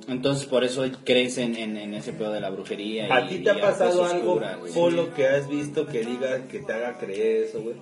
Entonces 0.08 0.46
por 0.48 0.64
eso 0.64 0.86
crees 1.04 1.38
en, 1.38 1.58
en, 1.58 1.76
en 1.76 1.94
ese 1.94 2.14
pedo 2.14 2.32
de 2.32 2.40
la 2.40 2.50
brujería. 2.52 3.14
¿A 3.14 3.28
ti 3.28 3.40
te 3.40 3.50
ha 3.50 3.56
la 3.56 3.62
pasado 3.62 4.06
algo, 4.06 4.32
oscura, 4.32 4.56
güey? 4.56 4.72
Polo, 4.74 5.14
que 5.14 5.28
has 5.28 5.50
visto 5.50 5.88
que 5.88 6.06
diga 6.06 6.48
que 6.48 6.60
te 6.60 6.72
haga 6.72 6.98
creer 6.98 7.44
eso, 7.44 7.62
güey? 7.62 7.76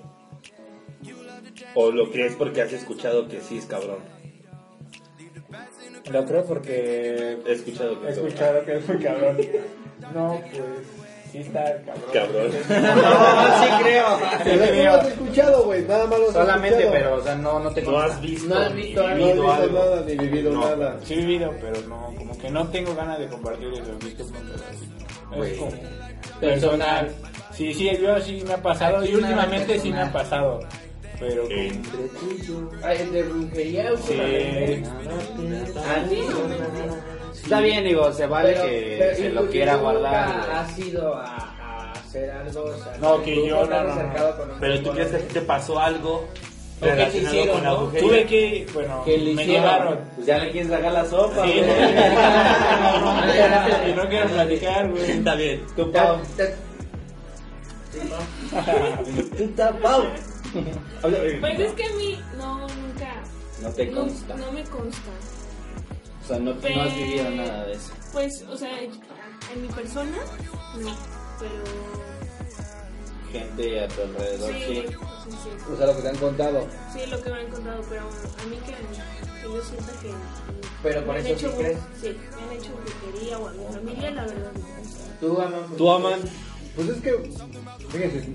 ¿O 1.76 1.92
lo 1.92 2.10
crees 2.12 2.34
porque 2.34 2.64
has 2.64 2.74
escuchado 2.74 3.28
que 3.28 3.40
sí 3.40 3.60
es 3.60 3.66
cabrón? 3.66 4.00
Lo 6.12 6.26
creo 6.26 6.44
porque 6.44 7.38
He 7.46 7.52
escuchado 7.52 8.02
que 8.02 8.08
he 8.08 8.10
es 8.10 8.18
escuchado 8.18 8.66
que 8.66 8.78
es 8.78 8.88
muy 8.90 8.98
cabrón. 8.98 9.38
No, 10.14 10.42
pues 10.42 10.99
sí 11.32 11.38
está 11.40 11.64
cabrón. 11.86 12.12
cabrón. 12.14 12.52
No, 12.70 13.64
sí 13.64 13.84
creo. 13.84 14.20
Pero 14.44 14.84
no 14.84 14.92
has 15.00 15.08
escuchado, 15.08 15.64
güey, 15.66 15.82
nada 15.84 16.06
más 16.08 16.20
lo 16.20 16.28
has 16.28 16.34
Solamente, 16.34 16.80
escuchado. 16.80 16.92
pero, 17.04 17.16
o 17.16 17.24
sea, 17.24 17.36
no, 17.36 17.60
no 17.60 17.72
te 17.72 17.82
No 17.82 18.00
has 18.00 18.22
visto, 18.22 18.48
No 18.50 18.56
has 18.60 18.74
visto 18.76 19.02
ni. 19.10 19.34
No 19.34 19.52
has 19.52 19.60
visto 19.60 19.64
algo. 19.64 19.80
nada 19.80 20.02
ni 20.06 20.16
vivido 20.18 20.52
No. 20.52 20.62
nada. 20.70 21.00
Sí 21.04 21.14
he 21.14 21.18
vivido, 21.18 21.54
pero 21.62 21.82
no, 21.88 22.14
como 22.18 22.38
que 22.38 22.50
no 22.50 22.68
tengo 22.70 22.96
ganas 22.96 23.20
de 23.20 23.28
compartir 23.28 23.68
eso. 23.74 23.84
Es 25.44 25.58
como 25.58 25.72
Personal. 26.40 27.12
Sí, 27.54 27.74
sí, 27.74 27.90
yo 28.02 28.20
sí 28.22 28.44
me 28.48 28.54
ha 28.54 28.62
pasado 28.62 29.04
y 29.04 29.14
últimamente 29.16 29.80
sí 29.80 29.92
me 29.92 30.02
ha 30.02 30.12
pasado. 30.12 30.62
Pero 31.20 31.44
como- 31.44 31.54
Entre 31.56 32.02
tú 32.18 32.32
y 32.38 32.42
yo. 32.48 32.70
Ay, 32.82 32.98
el 33.02 33.12
de 33.12 33.24
brujería, 33.24 33.90
Sí. 33.98 34.14
últimamente. 34.14 34.84
Está 37.44 37.60
bien, 37.62 37.84
digo, 37.84 38.12
se 38.14 38.26
vale 38.28 38.52
Pero- 38.54 38.64
que 38.66 38.96
pero- 39.00 39.16
se 39.18 39.30
lo 39.30 39.48
quiera 39.48 39.76
guardar. 39.78 40.28
nunca 40.30 40.46
güey. 40.46 40.58
has 40.58 40.80
ido 40.80 41.16
a, 41.16 41.24
a 41.26 41.92
hacer 41.94 42.30
algo? 42.32 42.64
O 42.64 42.78
sea, 42.78 42.98
No, 43.02 43.22
que 43.24 43.48
yo 43.48 43.66
no, 43.66 43.70
no, 43.72 43.84
no. 43.84 43.92
acercado 43.94 44.38
con 44.38 44.52
un 44.52 44.60
Pero 44.60 44.80
tú 44.82 44.92
crees 44.92 45.08
que 45.12 45.18
te 45.20 45.42
pasó 45.42 45.80
algo 45.80 46.28
¿O 46.82 46.82
qué 46.82 46.88
te 46.88 46.96
relacionado 46.96 47.36
hicieron, 47.36 47.56
con 47.56 47.64
la 47.64 47.70
no? 47.72 47.78
brujería? 47.80 48.08
Tuve 48.08 48.26
que, 48.26 48.68
bueno, 48.74 49.04
Que 49.04 49.18
le 49.18 49.34
me 49.34 49.46
llevaron. 49.46 50.00
Pues 50.16 50.28
ya 50.28 50.38
le 50.38 50.52
quieres 50.52 50.70
sacar 50.72 50.92
la 50.94 51.06
sopa, 51.06 51.44
Sí, 51.46 51.52
güey. 51.54 51.62
y 53.92 53.94
no 53.96 54.08
quiero 54.10 54.28
platicar, 54.30 54.90
güey. 54.90 55.12
Está 55.12 55.36
bien. 55.36 55.66
Tú, 55.76 55.92
Pau. 55.92 56.18
Tú 59.38 59.48
tapado. 59.56 60.06
Pues 61.42 61.60
es 61.60 61.72
que 61.74 61.84
a 61.86 61.90
mí 61.94 62.20
no, 62.38 62.60
nunca. 62.60 63.22
No 63.62 63.70
te 63.72 63.86
no- 63.88 64.02
consta. 64.02 64.36
No, 64.36 64.52
me 64.52 64.64
consta. 64.64 65.10
O 66.30 66.32
sea, 66.32 66.38
no, 66.44 66.54
no 66.54 66.82
has 66.84 66.96
vivido 66.96 67.28
nada 67.32 67.66
de 67.66 67.74
eso. 67.74 67.92
Pues, 68.14 68.44
o 68.44 68.56
sea, 68.56 68.80
en 68.84 69.62
mi 69.64 69.68
persona, 69.70 70.16
no. 70.80 70.96
Pero. 71.40 71.64
Gente 73.32 73.84
a 73.84 73.88
tu 73.88 74.02
alrededor, 74.04 74.52
Sí, 74.54 74.60
sí. 74.60 74.76
sí, 74.76 75.32
sí. 75.32 75.72
O 75.74 75.76
sea, 75.76 75.88
lo 75.88 75.96
que 75.96 76.02
te 76.04 76.10
han 76.10 76.18
contado. 76.18 76.68
Sí, 76.94 77.00
lo 77.08 77.20
que 77.24 77.32
me 77.32 77.40
han 77.40 77.48
contado, 77.50 77.82
pero 77.90 78.02
a 78.02 78.46
mí 78.48 78.58
que, 78.58 78.74
que 78.74 79.42
yo 79.44 79.64
sienta 79.64 79.92
que. 80.04 80.12
Pero 80.84 81.04
por 81.04 81.16
me 81.16 81.20
han 81.20 81.26
eso 81.26 81.40
sí 81.40 81.46
hecho, 81.48 81.58
crees. 81.58 81.80
Sí, 82.00 82.18
me 82.36 82.44
han 82.44 82.52
hecho 82.60 82.72
brujería 82.76 83.40
o 83.40 83.48
a 83.48 83.52
mi 83.54 83.66
familia, 83.74 84.12
la 84.12 84.26
verdad. 84.26 84.52
no. 84.54 85.28
Tú, 85.28 85.42
Aman. 85.42 85.78
¿Tú, 85.78 85.92
Aman? 85.92 86.20
Pues 86.76 86.90
es 86.90 87.02
que, 87.02 87.32
fíjense, 87.90 88.28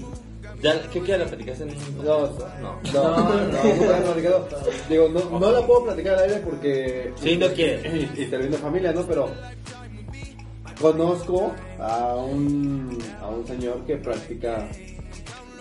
¿Ya, 0.62 0.80
¿Qué 0.90 1.00
quieres 1.00 1.20
la 1.20 1.26
platicaste 1.26 1.64
en 1.64 1.70
un... 1.70 2.04
no, 2.04 2.20
no, 2.26 2.82
no, 2.92 3.20
no, 3.22 3.40
no. 3.40 4.44
Digo, 4.88 5.08
no, 5.08 5.38
no 5.38 5.50
la 5.52 5.66
puedo 5.66 5.84
platicar 5.84 6.14
al 6.14 6.24
aire 6.24 6.36
porque... 6.44 7.12
Sí, 7.22 7.36
no 7.36 7.48
quiere. 7.48 8.08
Y, 8.16 8.22
y 8.22 8.26
termino 8.26 8.56
familia, 8.56 8.92
¿no? 8.92 9.06
Pero 9.06 9.28
conozco 10.80 11.52
a 11.78 12.14
un, 12.16 12.98
a 13.20 13.28
un 13.28 13.46
señor 13.46 13.84
que 13.86 13.96
practica... 13.96 14.68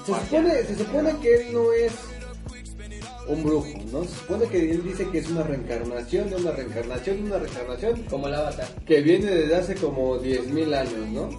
Se 0.05 0.13
supone, 0.13 0.63
se 0.63 0.75
supone 0.77 1.17
que 1.21 1.35
él 1.35 1.53
no 1.53 1.71
es 1.73 1.93
un 3.27 3.43
brujo, 3.43 3.67
¿no? 3.91 4.03
Se 4.03 4.15
supone 4.15 4.45
que 4.47 4.71
él 4.71 4.83
dice 4.83 5.07
que 5.09 5.19
es 5.19 5.29
una 5.29 5.43
reencarnación 5.43 6.29
de 6.29 6.35
una 6.35 6.51
reencarnación 6.51 7.17
de 7.17 7.23
una 7.23 7.39
reencarnación 7.39 8.03
Como 8.09 8.27
el 8.27 8.35
avatar. 8.35 8.67
que 8.85 9.01
viene 9.01 9.27
desde 9.27 9.55
hace 9.55 9.75
como 9.75 10.17
10.000 10.19 10.75
años, 10.75 11.07
¿no? 11.13 11.29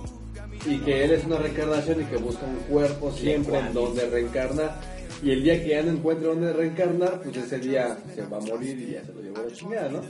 Y 0.67 0.79
que 0.79 1.05
él 1.05 1.13
es 1.13 1.25
una 1.25 1.37
reencarnación 1.37 2.01
y 2.01 2.05
que 2.05 2.17
busca 2.17 2.47
un 2.47 2.57
cuerpo 2.69 3.13
siempre 3.13 3.59
en 3.59 3.73
donde 3.75 4.09
reencarna. 4.09 4.81
Y 5.23 5.31
el 5.31 5.43
día 5.43 5.63
que 5.63 5.69
ya 5.69 5.83
no 5.83 5.93
encuentre 5.93 6.27
donde 6.27 6.53
reencarnar, 6.53 7.23
pues 7.23 7.37
ese 7.37 7.59
día 7.59 7.99
se 8.15 8.23
va 8.23 8.39
a 8.39 8.41
morir 8.41 8.79
y 8.79 8.93
ya 8.93 9.05
se 9.05 9.13
lo 9.13 9.21
llevó 9.21 9.39
a 9.39 9.45
la 9.45 9.53
chingada, 9.53 9.89
¿no? 9.89 10.03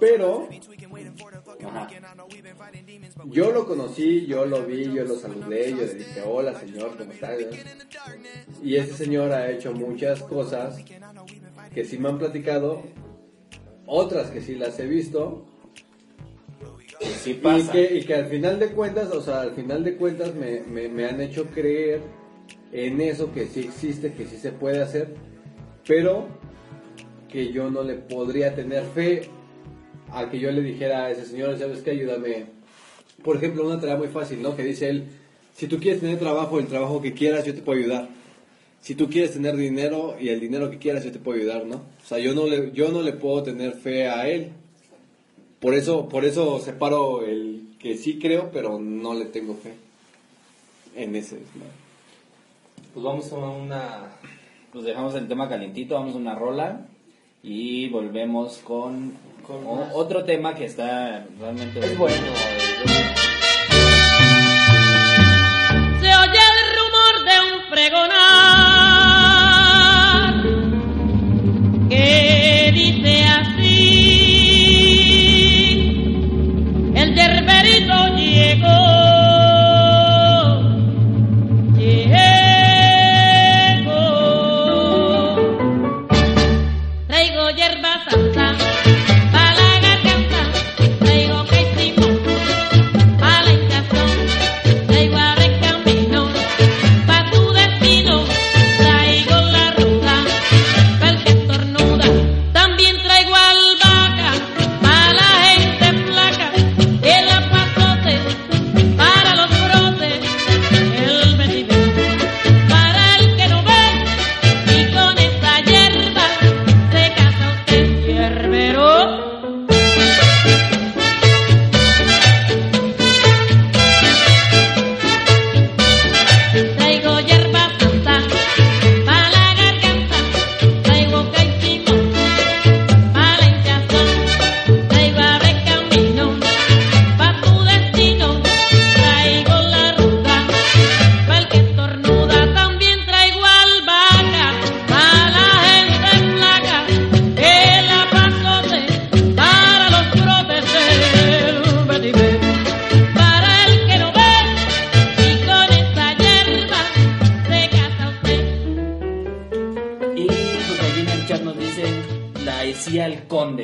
Pero, 0.00 0.48
ajá, 1.64 1.88
yo 3.26 3.52
lo 3.52 3.66
conocí, 3.66 4.26
yo 4.26 4.44
lo 4.44 4.64
vi, 4.64 4.92
yo 4.92 5.04
lo 5.04 5.16
saludé, 5.16 5.70
yo 5.70 5.76
le 5.78 5.94
dije, 5.94 6.22
hola 6.24 6.58
señor, 6.58 6.96
¿cómo 6.96 7.12
está? 7.12 7.32
Y 8.62 8.76
ese 8.76 8.94
señor 8.94 9.32
ha 9.32 9.50
hecho 9.50 9.72
muchas 9.72 10.22
cosas 10.22 10.78
que 11.72 11.84
sí 11.84 11.98
me 11.98 12.08
han 12.08 12.18
platicado, 12.18 12.82
otras 13.86 14.30
que 14.30 14.40
sí 14.40 14.56
las 14.56 14.78
he 14.78 14.86
visto, 14.86 15.46
Sí 17.00 17.30
y 17.30 17.62
que, 17.68 17.98
y 17.98 18.04
que 18.04 18.14
al 18.14 18.26
final 18.26 18.58
de 18.58 18.68
cuentas, 18.68 19.12
o 19.12 19.22
sea, 19.22 19.42
al 19.42 19.52
final 19.52 19.84
de 19.84 19.96
cuentas 19.96 20.34
me, 20.34 20.60
me, 20.62 20.88
me 20.88 21.06
han 21.06 21.20
hecho 21.20 21.46
creer 21.46 22.00
en 22.72 23.00
eso 23.00 23.32
que 23.32 23.46
sí 23.46 23.60
existe, 23.60 24.12
que 24.12 24.26
sí 24.26 24.36
se 24.36 24.50
puede 24.50 24.82
hacer, 24.82 25.14
pero 25.86 26.26
que 27.28 27.52
yo 27.52 27.70
no 27.70 27.82
le 27.82 27.94
podría 27.94 28.54
tener 28.54 28.84
fe 28.84 29.22
a 30.10 30.28
que 30.30 30.38
yo 30.38 30.50
le 30.50 30.62
dijera 30.62 31.04
a 31.04 31.10
ese 31.10 31.26
señor, 31.26 31.58
¿sabes 31.58 31.82
qué? 31.82 31.90
Ayúdame. 31.92 32.46
Por 33.22 33.36
ejemplo, 33.36 33.66
una 33.66 33.80
tarea 33.80 33.96
muy 33.96 34.08
fácil, 34.08 34.42
¿no? 34.42 34.56
Que 34.56 34.64
dice 34.64 34.88
él, 34.88 35.04
si 35.54 35.66
tú 35.66 35.78
quieres 35.78 36.00
tener 36.00 36.18
trabajo, 36.18 36.58
el 36.58 36.66
trabajo 36.66 37.02
que 37.02 37.12
quieras, 37.12 37.44
yo 37.44 37.54
te 37.54 37.60
puedo 37.60 37.80
ayudar. 37.80 38.08
Si 38.80 38.94
tú 38.94 39.10
quieres 39.10 39.32
tener 39.32 39.56
dinero 39.56 40.16
y 40.18 40.28
el 40.28 40.40
dinero 40.40 40.70
que 40.70 40.78
quieras, 40.78 41.04
yo 41.04 41.12
te 41.12 41.18
puedo 41.18 41.38
ayudar, 41.38 41.66
¿no? 41.66 41.76
O 41.76 42.06
sea, 42.06 42.18
yo 42.18 42.34
no 42.34 42.46
le, 42.46 42.70
yo 42.72 42.90
no 42.90 43.02
le 43.02 43.12
puedo 43.12 43.42
tener 43.42 43.72
fe 43.72 44.08
a 44.08 44.28
él. 44.28 44.52
Por 45.60 45.74
eso, 45.74 46.08
por 46.08 46.24
eso 46.24 46.60
separo 46.60 47.24
el 47.24 47.62
que 47.80 47.96
sí 47.96 48.18
creo, 48.18 48.50
pero 48.52 48.78
no 48.78 49.14
le 49.14 49.24
tengo 49.26 49.54
fe 49.54 49.74
en 50.94 51.16
ese. 51.16 51.36
¿no? 51.36 51.64
Pues 52.94 53.04
vamos 53.04 53.32
a 53.32 53.36
una... 53.36 54.12
Pues 54.72 54.84
dejamos 54.84 55.14
el 55.14 55.26
tema 55.28 55.48
calientito, 55.48 55.94
vamos 55.94 56.14
a 56.14 56.18
una 56.18 56.34
rola 56.34 56.82
y 57.42 57.88
volvemos 57.88 58.58
con, 58.58 59.14
o- 59.48 59.88
otro 59.94 60.24
tema 60.24 60.54
que 60.54 60.66
está 60.66 61.26
realmente... 61.40 61.80
Es 61.80 61.96
bueno. 61.98 62.14
Se 66.00 66.06
oye 66.16 66.38
el 66.38 66.60
rumor 66.76 67.14
de 67.24 67.40
un 67.56 67.70
pregonar 67.70 68.27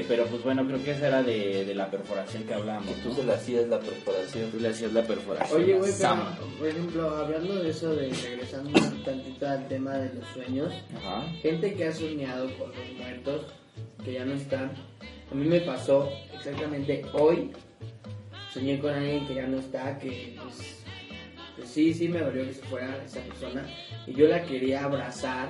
pero 0.09 0.27
pues 0.27 0.43
bueno, 0.43 0.67
creo 0.67 0.83
que 0.83 0.93
esa 0.93 1.09
era 1.09 1.23
de, 1.23 1.65
de 1.65 1.75
la 1.75 1.91
perforación 1.91 2.45
que 2.45 2.55
hablábamos. 2.55 2.95
Tú 3.03 3.11
¿no? 3.11 3.15
se 3.15 3.25
le 3.25 3.33
hacías 3.33 3.69
la 3.69 3.81
preparación. 3.81 4.51
Tú 4.51 4.59
le 4.61 4.69
hacías 4.69 4.93
la 4.93 5.03
perforación. 5.03 5.63
Oye, 5.63 5.75
a 5.75 5.79
güey, 5.79 5.93
por 6.59 6.69
ejemplo, 6.69 7.11
hablando 7.11 7.57
de 7.57 7.71
eso, 7.71 7.95
de 7.95 8.09
regresando 8.11 8.71
un 8.71 9.05
tantito 9.05 9.47
al 9.49 9.69
tema 9.69 9.95
de 9.95 10.15
los 10.15 10.29
sueños, 10.29 10.73
Ajá. 10.97 11.23
gente 11.43 11.75
que 11.75 11.87
ha 11.87 11.93
soñado 11.93 12.47
con 12.59 12.69
los 12.71 12.93
muertos, 12.99 13.47
que 14.05 14.13
ya 14.15 14.25
no 14.25 14.35
están. 14.35 14.73
A 15.31 15.35
mí 15.35 15.47
me 15.47 15.61
pasó 15.61 16.11
exactamente 16.33 17.05
hoy. 17.13 17.51
Soñé 18.53 18.79
con 18.79 18.95
alguien 18.95 19.27
que 19.27 19.35
ya 19.35 19.47
no 19.47 19.59
está, 19.59 19.99
que 19.99 20.37
pues, 20.41 20.85
pues 21.57 21.69
sí, 21.69 21.93
sí 21.93 22.09
me 22.09 22.21
dolió 22.21 22.45
que 22.45 22.55
se 22.55 22.63
fuera 22.63 23.03
esa 23.05 23.21
persona. 23.21 23.67
Y 24.07 24.15
yo 24.15 24.29
la 24.29 24.45
quería 24.45 24.85
abrazar 24.85 25.49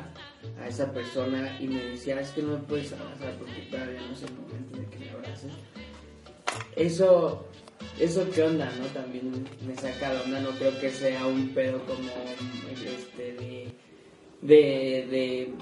a 0.61 0.69
esa 0.69 0.93
persona 0.93 1.57
y 1.61 1.69
me 1.69 1.83
decía, 1.85 2.21
es 2.21 2.31
que 2.31 2.43
no 2.43 2.53
me 2.53 2.59
puedes 2.59 2.93
abrazar 2.93 3.35
porque 3.39 3.67
todavía 3.71 4.01
no 4.01 4.13
es 4.13 4.23
el 4.23 4.33
momento 4.33 4.79
de 4.79 4.87
que 4.87 4.99
me 4.99 5.11
abraces. 5.11 5.53
Eso, 6.77 7.47
eso 7.99 8.27
qué 8.35 8.43
onda, 8.43 8.71
¿no? 8.79 8.87
También 8.87 9.47
me 9.67 9.75
saca 9.77 10.13
de 10.13 10.21
onda, 10.21 10.41
no 10.41 10.51
creo 10.51 10.79
que 10.81 10.91
sea 10.91 11.27
un 11.27 11.49
pedo 11.51 11.81
como 11.87 12.09
este 12.73 13.35
de, 13.35 13.69
de, 14.43 15.07
de 15.11 15.55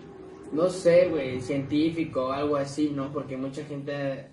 no 0.52 0.68
sé, 0.68 1.08
güey, 1.08 1.40
científico 1.40 2.26
o 2.26 2.32
algo 2.32 2.56
así, 2.56 2.92
¿no? 2.94 3.12
Porque 3.12 3.36
mucha 3.36 3.64
gente 3.64 4.26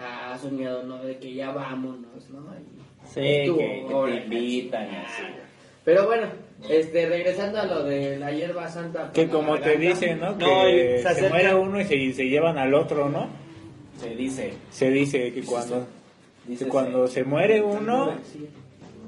ha 0.00 0.36
soñado, 0.38 0.82
¿no? 0.82 1.02
De 1.02 1.18
que 1.18 1.34
ya 1.34 1.52
vámonos, 1.52 2.30
¿no? 2.30 2.54
Y 2.58 2.86
Sí, 3.06 3.20
estuvo, 3.20 3.58
que, 3.58 4.12
que 4.12 4.20
te 4.20 4.34
invitan 4.34 4.88
así. 4.96 5.22
Pero 5.84 6.06
bueno, 6.06 6.28
este, 6.68 7.06
regresando 7.08 7.60
a 7.60 7.64
lo 7.66 7.82
de 7.84 8.18
la 8.18 8.30
hierba 8.32 8.68
santa. 8.68 9.10
Que 9.12 9.28
como 9.28 9.58
te 9.58 9.76
dicen, 9.76 10.20
¿no? 10.20 10.32
No, 10.32 10.38
Que 10.38 11.02
se 11.06 11.14
se, 11.14 11.28
muere 11.28 11.54
uno 11.54 11.80
y 11.80 11.84
se, 11.84 12.12
se 12.12 12.28
llevan 12.28 12.58
al 12.58 12.74
otro, 12.74 13.08
¿no? 13.08 13.28
Se 14.00 14.10
dice. 14.14 14.52
Se 14.70 14.90
dice 14.90 15.32
que 15.32 15.42
cuando, 15.42 15.86
Dice 16.46 16.64
que 16.64 16.70
cuando 16.70 17.06
se 17.06 17.24
muere 17.24 17.62
uno, 17.62 18.14
Sí. 18.32 18.46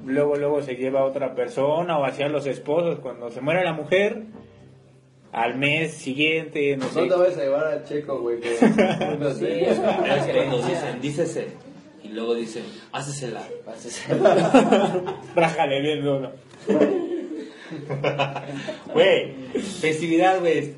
luego 0.05 0.35
luego 0.35 0.61
se 0.61 0.75
lleva 0.75 1.01
a 1.01 1.05
otra 1.05 1.35
persona 1.35 1.97
o 1.99 2.05
hacían 2.05 2.31
los 2.31 2.45
esposos 2.47 2.99
cuando 2.99 3.29
se 3.31 3.41
muere 3.41 3.63
la 3.63 3.73
mujer 3.73 4.23
al 5.31 5.55
mes 5.57 5.93
siguiente 5.93 6.75
no 6.75 6.87
sé 6.89 7.01
No 7.05 7.07
te 7.15 7.21
vayas 7.21 7.37
a 7.37 7.41
llevar 7.43 7.67
a 7.67 7.83
Checo, 7.83 8.19
güey. 8.19 8.39
que- 8.39 8.57
no 9.19 9.31
sé. 9.31 9.69
Es 9.69 9.77
cuando 9.77 10.57
dicen, 10.57 11.01
dícese. 11.01 11.47
Y 12.03 12.07
luego 12.09 12.33
dicen, 12.33 12.63
hácesela. 12.91 13.43
rájale 15.35 15.81
bien 15.81 16.01
duro 16.03 16.31
güey 18.93 19.33
Festividad, 19.81 20.39
güey. 20.39 20.73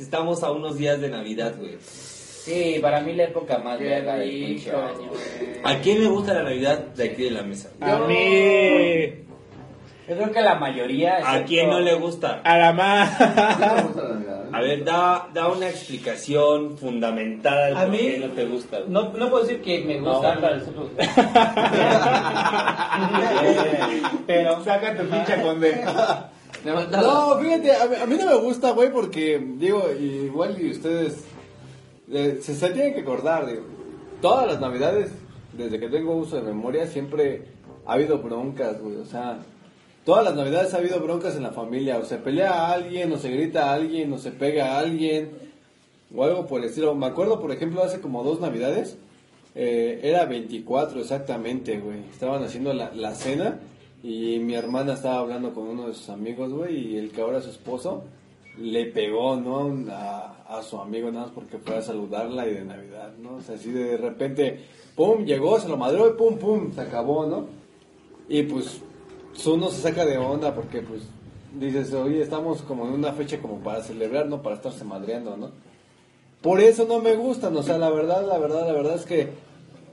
Estamos 0.00 0.42
a 0.42 0.50
unos 0.52 0.78
días 0.78 1.00
de 1.00 1.08
Navidad, 1.08 1.54
güey. 1.58 1.76
Sí, 1.80 2.78
para 2.80 3.00
mí 3.00 3.12
la 3.14 3.24
época 3.24 3.58
más 3.58 3.78
verga 3.78 4.16
del 4.16 4.30
pinche 4.30 4.70
año. 4.70 5.08
güey. 5.08 5.60
¿A 5.62 5.80
quién 5.80 6.00
le 6.02 6.08
gusta 6.08 6.34
la 6.34 6.42
Navidad 6.44 6.78
de 6.78 7.04
aquí 7.04 7.24
de 7.24 7.30
la 7.30 7.42
mesa? 7.42 7.70
a 7.80 7.98
mí 8.00 9.12
Yo 10.08 10.16
creo 10.16 10.32
que 10.32 10.40
la 10.40 10.56
mayoría. 10.56 11.18
¿A 11.24 11.44
quién 11.44 11.70
no 11.70 11.78
le 11.80 11.94
gusta? 11.94 12.40
a 12.44 12.58
la 12.58 12.72
más 12.72 13.18
Navidad. 13.20 14.46
A 14.52 14.60
ver, 14.60 14.84
da, 14.84 15.28
da 15.32 15.48
una 15.48 15.68
explicación 15.68 16.76
fundamentada 16.76 17.66
de 17.68 17.72
A 17.72 17.80
por 17.82 17.88
mí- 17.90 17.98
qué 17.98 18.18
no 18.18 18.26
te 18.34 18.44
gusta. 18.44 18.78
güey. 18.80 18.90
No, 18.90 19.12
no 19.12 19.30
puedo 19.30 19.44
decir 19.44 19.62
que 19.62 19.84
me 19.84 20.00
gusta, 20.00 20.34
pero 24.26 24.60
saca 24.64 24.96
tu 24.96 25.04
pinche 25.08 25.42
conde 25.42 25.84
No, 26.64 27.38
fíjate, 27.38 27.76
a 27.76 27.86
mí, 27.86 27.96
a 28.02 28.06
mí 28.06 28.16
no 28.18 28.26
me 28.26 28.36
gusta, 28.36 28.70
güey, 28.72 28.90
porque, 28.92 29.42
digo, 29.56 29.84
igual 29.98 30.56
y 30.60 30.70
ustedes 30.70 31.24
eh, 32.10 32.38
se, 32.42 32.54
se 32.54 32.70
tienen 32.70 32.94
que 32.94 33.00
acordar, 33.00 33.46
digo, 33.46 33.62
todas 34.20 34.46
las 34.46 34.60
navidades, 34.60 35.12
desde 35.52 35.80
que 35.80 35.88
tengo 35.88 36.14
uso 36.14 36.36
de 36.36 36.42
memoria, 36.42 36.86
siempre 36.86 37.44
ha 37.86 37.94
habido 37.94 38.18
broncas, 38.18 38.80
güey, 38.80 38.96
o 38.96 39.04
sea, 39.06 39.38
todas 40.04 40.24
las 40.24 40.34
navidades 40.34 40.74
ha 40.74 40.78
habido 40.78 41.00
broncas 41.00 41.36
en 41.36 41.42
la 41.42 41.52
familia, 41.52 41.98
o 41.98 42.04
se 42.04 42.18
pelea 42.18 42.52
a 42.52 42.72
alguien, 42.72 43.12
o 43.12 43.18
se 43.18 43.30
grita 43.30 43.70
a 43.70 43.74
alguien, 43.74 44.12
o 44.12 44.18
se 44.18 44.30
pega 44.30 44.74
a 44.74 44.78
alguien, 44.78 45.30
o 46.14 46.24
algo 46.24 46.46
por 46.46 46.60
el 46.60 46.68
estilo. 46.68 46.94
Me 46.94 47.06
acuerdo, 47.06 47.40
por 47.40 47.52
ejemplo, 47.52 47.82
hace 47.82 48.00
como 48.00 48.22
dos 48.24 48.40
navidades, 48.40 48.96
eh, 49.54 50.00
era 50.02 50.24
24 50.24 51.00
exactamente, 51.00 51.78
güey, 51.78 52.00
estaban 52.10 52.42
haciendo 52.42 52.72
la, 52.72 52.90
la 52.94 53.14
cena 53.14 53.60
y 54.02 54.38
mi 54.38 54.54
hermana 54.54 54.94
estaba 54.94 55.18
hablando 55.18 55.52
con 55.52 55.68
uno 55.68 55.88
de 55.88 55.94
sus 55.94 56.08
amigos, 56.08 56.52
güey, 56.52 56.94
y 56.94 56.96
el 56.96 57.10
que 57.10 57.20
ahora 57.20 57.38
es 57.38 57.44
su 57.44 57.50
esposo 57.50 58.04
le 58.58 58.86
pegó, 58.86 59.36
¿no? 59.36 59.90
A, 59.92 60.28
su 60.62 60.78
amigo 60.78 61.10
nada 61.10 61.26
más 61.26 61.34
porque 61.34 61.56
fue 61.56 61.76
a 61.76 61.82
saludarla 61.82 62.46
y 62.46 62.52
de 62.52 62.64
Navidad, 62.64 63.14
¿no? 63.18 63.36
O 63.36 63.40
sea, 63.40 63.54
así 63.54 63.70
de 63.70 63.96
repente, 63.96 64.60
pum, 64.94 65.24
llegó, 65.24 65.58
se 65.58 65.68
lo 65.68 65.78
madreó 65.78 66.10
y 66.10 66.12
pum, 66.12 66.36
pum, 66.36 66.72
se 66.74 66.82
acabó, 66.82 67.24
¿no? 67.24 67.46
Y 68.28 68.42
pues 68.42 68.82
uno 69.46 69.70
se 69.70 69.82
saca 69.82 70.04
de 70.04 70.18
onda 70.18 70.54
porque 70.54 70.82
pues 70.82 71.02
dices, 71.58 71.92
oye, 71.94 72.22
estamos 72.22 72.62
como 72.62 72.86
en 72.86 72.94
una 72.94 73.12
fecha 73.12 73.38
como 73.38 73.58
para 73.58 73.82
celebrar, 73.82 74.26
no 74.26 74.42
para 74.42 74.56
estarse 74.56 74.84
madreando, 74.84 75.36
¿no? 75.36 75.50
Por 76.40 76.60
eso 76.60 76.86
no 76.86 77.00
me 77.00 77.14
gustan, 77.14 77.56
o 77.56 77.62
sea, 77.62 77.78
la 77.78 77.90
verdad, 77.90 78.26
la 78.26 78.38
verdad, 78.38 78.66
la 78.66 78.72
verdad 78.72 78.96
es 78.96 79.04
que 79.04 79.30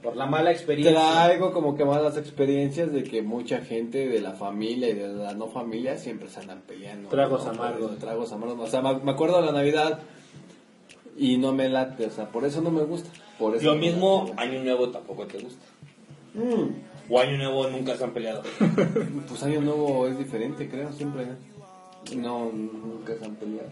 por 0.02 0.16
la 0.16 0.26
mala 0.26 0.50
experiencia. 0.50 0.98
traigo 0.98 1.52
como 1.52 1.76
que 1.76 1.84
malas 1.84 2.16
experiencias 2.16 2.92
de 2.92 3.02
que 3.04 3.22
mucha 3.22 3.60
gente 3.60 4.08
de 4.08 4.20
la 4.20 4.32
familia 4.32 4.88
y 4.88 4.94
de 4.94 5.08
la 5.08 5.34
no 5.34 5.48
familia 5.48 5.96
siempre 5.96 6.28
se 6.28 6.40
andan 6.40 6.62
peleando. 6.66 7.08
Tragos 7.08 7.44
¿no? 7.44 7.50
amargos. 7.50 7.98
Tragos 7.98 8.32
amargos. 8.32 8.68
O 8.68 8.70
sea, 8.70 8.80
me 8.80 9.10
acuerdo 9.10 9.40
de 9.40 9.46
la 9.46 9.52
Navidad 9.52 10.00
y 11.18 11.36
no 11.36 11.52
me 11.52 11.68
late, 11.68 12.06
o 12.06 12.10
sea, 12.10 12.30
por 12.30 12.44
eso 12.44 12.62
no 12.62 12.70
me 12.70 12.82
gusta. 12.82 13.10
Por 13.38 13.56
eso 13.56 13.66
Lo 13.66 13.74
mismo. 13.76 14.32
Año 14.36 14.62
Nuevo 14.62 14.88
tampoco 14.88 15.26
te 15.26 15.38
gusta. 15.38 15.64
Mm, 16.34 16.89
O 17.10 17.18
Año 17.20 17.36
Nuevo 17.36 17.68
nunca 17.68 17.96
se 17.96 18.04
han 18.04 18.12
peleado. 18.12 18.42
pues 19.28 19.42
Año 19.42 19.60
Nuevo 19.60 20.06
es 20.06 20.16
diferente, 20.18 20.68
creo, 20.68 20.92
siempre. 20.92 21.26
No, 22.16 22.50
nunca 22.52 23.14
se 23.18 23.24
han 23.24 23.34
peleado. 23.36 23.68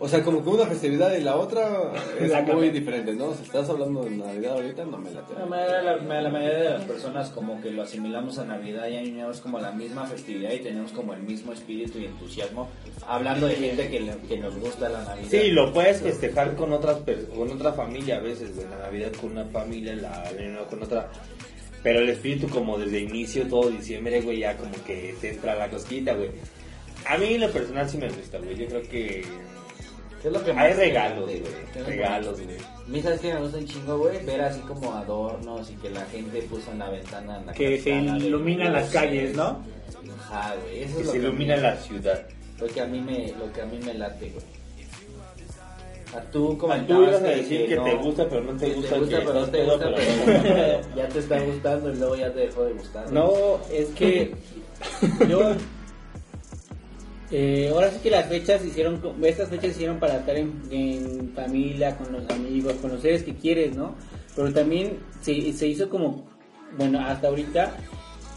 O 0.00 0.08
sea, 0.08 0.22
como 0.22 0.42
que 0.42 0.50
una 0.50 0.66
festividad 0.66 1.14
y 1.16 1.22
la 1.22 1.36
otra 1.36 1.92
es 2.18 2.30
muy 2.54 2.68
diferente, 2.70 3.14
¿no? 3.14 3.32
Si 3.32 3.44
estás 3.44 3.70
hablando 3.70 4.02
de 4.04 4.10
Navidad 4.10 4.54
ahorita, 4.54 4.84
no 4.84 4.98
me. 4.98 5.10
La 5.12 5.46
mayoría, 5.46 5.82
la, 5.82 6.20
la 6.22 6.28
mayoría 6.30 6.58
de 6.58 6.70
las 6.70 6.84
personas 6.84 7.30
como 7.30 7.60
que 7.62 7.70
lo 7.70 7.82
asimilamos 7.82 8.38
a 8.38 8.44
Navidad 8.44 8.88
y 8.88 8.96
Año 8.96 9.12
Nuevo 9.14 9.30
es 9.30 9.40
como 9.40 9.58
la 9.60 9.70
misma 9.70 10.06
festividad 10.06 10.50
y 10.52 10.58
tenemos 10.58 10.90
como 10.92 11.14
el 11.14 11.22
mismo 11.22 11.52
espíritu 11.52 11.98
y 12.00 12.06
entusiasmo 12.06 12.68
hablando 13.06 13.46
de 13.46 13.54
gente 13.54 13.88
que, 13.88 14.00
le- 14.00 14.18
que 14.28 14.36
nos 14.36 14.56
gusta 14.58 14.88
la 14.90 15.04
Navidad. 15.04 15.28
Sí, 15.30 15.50
lo 15.52 15.72
puedes 15.72 16.02
festejar 16.02 16.54
con 16.56 16.72
otras 16.72 16.98
per- 16.98 17.28
con 17.28 17.50
otra 17.50 17.72
familia 17.72 18.16
a 18.16 18.20
veces, 18.20 18.54
güey. 18.54 18.68
La 18.68 18.78
Navidad 18.78 19.12
con 19.18 19.30
una 19.30 19.44
familia, 19.46 19.94
la 19.96 20.22
Año 20.24 20.50
Nuevo 20.50 20.66
con 20.66 20.82
otra. 20.82 21.08
Pero 21.82 22.00
el 22.00 22.10
espíritu 22.10 22.48
como 22.48 22.78
desde 22.78 23.00
inicio, 23.00 23.48
todo 23.48 23.70
diciembre, 23.70 24.20
güey, 24.20 24.40
ya 24.40 24.56
como 24.56 24.72
que 24.84 25.14
te 25.20 25.30
entra 25.30 25.54
la 25.54 25.68
cosquita, 25.68 26.14
güey. 26.14 26.30
A 27.06 27.16
mí 27.16 27.34
en 27.34 27.40
lo 27.40 27.50
personal 27.50 27.88
sí 27.88 27.96
me 27.96 28.08
gusta, 28.08 28.38
güey. 28.38 28.56
Yo 28.56 28.66
creo 28.66 28.82
que 28.82 29.24
¿Qué 30.20 30.28
es 30.28 30.34
lo 30.34 30.44
que 30.44 30.52
hay 30.52 30.74
regalos, 30.74 31.24
güey. 31.24 31.42
¿Qué 31.42 31.48
es 31.48 31.76
lo 31.78 31.84
que 31.84 31.90
Regalos, 31.90 32.40
güey. 32.42 32.56
A 32.58 32.88
mí 32.88 33.02
sabes 33.02 33.20
que 33.20 33.32
me 33.32 33.40
gusta 33.40 33.58
un 33.58 33.66
chingo, 33.66 33.98
güey, 33.98 34.24
ver 34.26 34.42
así 34.42 34.60
como 34.60 34.92
adornos 34.92 35.70
y 35.70 35.74
que 35.76 35.90
la 35.90 36.04
gente 36.06 36.42
puso 36.42 36.70
en 36.72 36.80
la 36.80 36.90
ventana. 36.90 37.38
En 37.38 37.46
la 37.46 37.52
Que 37.54 37.80
se 37.80 37.90
ventana 37.90 38.18
de 38.18 38.26
iluminan 38.26 38.72
las 38.74 38.90
calles, 38.90 39.34
¿no? 39.34 39.64
Ajá, 40.18 40.54
güey, 40.62 40.82
eso 40.82 40.96
Que 40.96 41.00
es 41.00 41.06
lo 41.06 41.12
se 41.12 41.18
que 41.18 41.24
ilumina 41.24 41.56
la 41.56 41.76
ciudad. 41.76 42.26
Lo 42.58 42.66
que 42.66 42.80
a 42.82 42.86
mí 42.86 43.00
me, 43.00 43.32
lo 43.38 43.50
que 43.50 43.62
a 43.62 43.64
mí 43.64 43.78
me 43.82 43.94
late, 43.94 44.30
güey. 44.30 44.44
A 46.16 46.20
tú 46.22 46.48
Tú 46.48 46.58
comentabas 46.58 47.08
ibas 47.08 47.22
a 47.22 47.26
decir 47.28 47.68
que, 47.68 47.76
no- 47.76 47.84
te 47.84 47.94
gusta, 47.96 48.28
pero 48.28 48.42
no 48.42 48.52
te 48.56 48.66
que 48.66 48.74
gusta. 48.74 48.94
te 48.94 49.00
gusta, 49.00 49.18
que 49.20 49.24
pero 49.26 49.40
no 49.40 49.46
te 49.46 49.64
gusta, 49.64 49.78
pero- 49.78 49.96
pero 50.42 50.80
ya 50.96 51.08
te 51.08 51.18
está 51.20 51.40
gustando 51.40 51.92
y 51.92 51.96
luego 51.96 52.16
ya 52.16 52.32
te 52.32 52.40
dejó 52.40 52.64
de 52.64 52.72
gustar. 52.72 53.12
No, 53.12 53.30
es 53.72 53.88
que 53.90 54.34
yo 55.28 55.40
eh, 57.30 57.70
ahora 57.72 57.90
sí 57.92 57.98
que 58.02 58.10
las 58.10 58.26
fechas 58.26 58.64
hicieron, 58.64 59.00
estas 59.22 59.48
fechas 59.48 59.66
se 59.66 59.70
hicieron 59.76 60.00
para 60.00 60.16
estar 60.16 60.36
en, 60.36 60.52
en 60.70 61.32
familia, 61.34 61.96
con 61.96 62.10
los 62.12 62.28
amigos, 62.28 62.74
con 62.82 62.90
los 62.90 63.00
seres 63.02 63.22
que 63.22 63.34
quieres, 63.36 63.76
¿no? 63.76 63.94
Pero 64.34 64.52
también 64.52 64.98
se, 65.20 65.52
se 65.52 65.66
hizo 65.68 65.88
como, 65.88 66.24
bueno, 66.76 66.98
hasta 67.00 67.28
ahorita, 67.28 67.72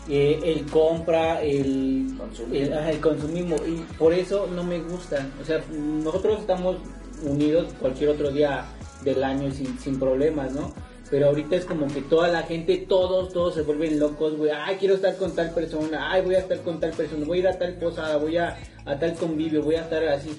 eh, 0.09 0.39
el 0.43 0.65
compra, 0.67 1.41
el 1.41 2.07
el, 2.51 2.74
ajá, 2.74 2.91
el 2.91 2.99
consumismo, 2.99 3.55
y 3.67 3.78
por 3.97 4.13
eso 4.13 4.47
no 4.53 4.63
me 4.63 4.80
gusta. 4.80 5.28
O 5.41 5.45
sea, 5.45 5.63
nosotros 5.71 6.41
estamos 6.41 6.78
unidos 7.24 7.74
cualquier 7.80 8.09
otro 8.11 8.32
día 8.32 8.65
del 9.03 9.24
año 9.24 9.51
sin, 9.51 9.78
sin 9.80 9.99
problemas, 9.99 10.51
¿no? 10.53 10.74
Pero 11.09 11.28
ahorita 11.28 11.55
es 11.57 11.65
como 11.65 11.86
que 11.88 12.01
toda 12.01 12.28
la 12.30 12.41
gente, 12.43 12.78
todos, 12.88 13.32
todos 13.34 13.53
se 13.53 13.61
vuelven 13.61 13.99
locos, 13.99 14.36
güey. 14.36 14.49
Ay, 14.51 14.78
quiero 14.80 14.95
estar 14.95 15.15
con 15.17 15.36
tal 15.36 15.51
persona. 15.51 16.11
Ay, 16.11 16.24
voy 16.24 16.34
a 16.36 16.39
estar 16.39 16.59
con 16.61 16.80
tal 16.80 16.91
persona. 16.91 17.24
Voy 17.26 17.38
a 17.38 17.41
ir 17.41 17.47
a 17.49 17.57
tal 17.59 17.76
posada. 17.76 18.17
Voy 18.17 18.38
a, 18.38 18.57
a 18.86 18.97
tal 18.97 19.13
convivio. 19.13 19.61
Voy 19.61 19.76
a 19.76 19.82
estar 19.82 20.03
así. 20.05 20.32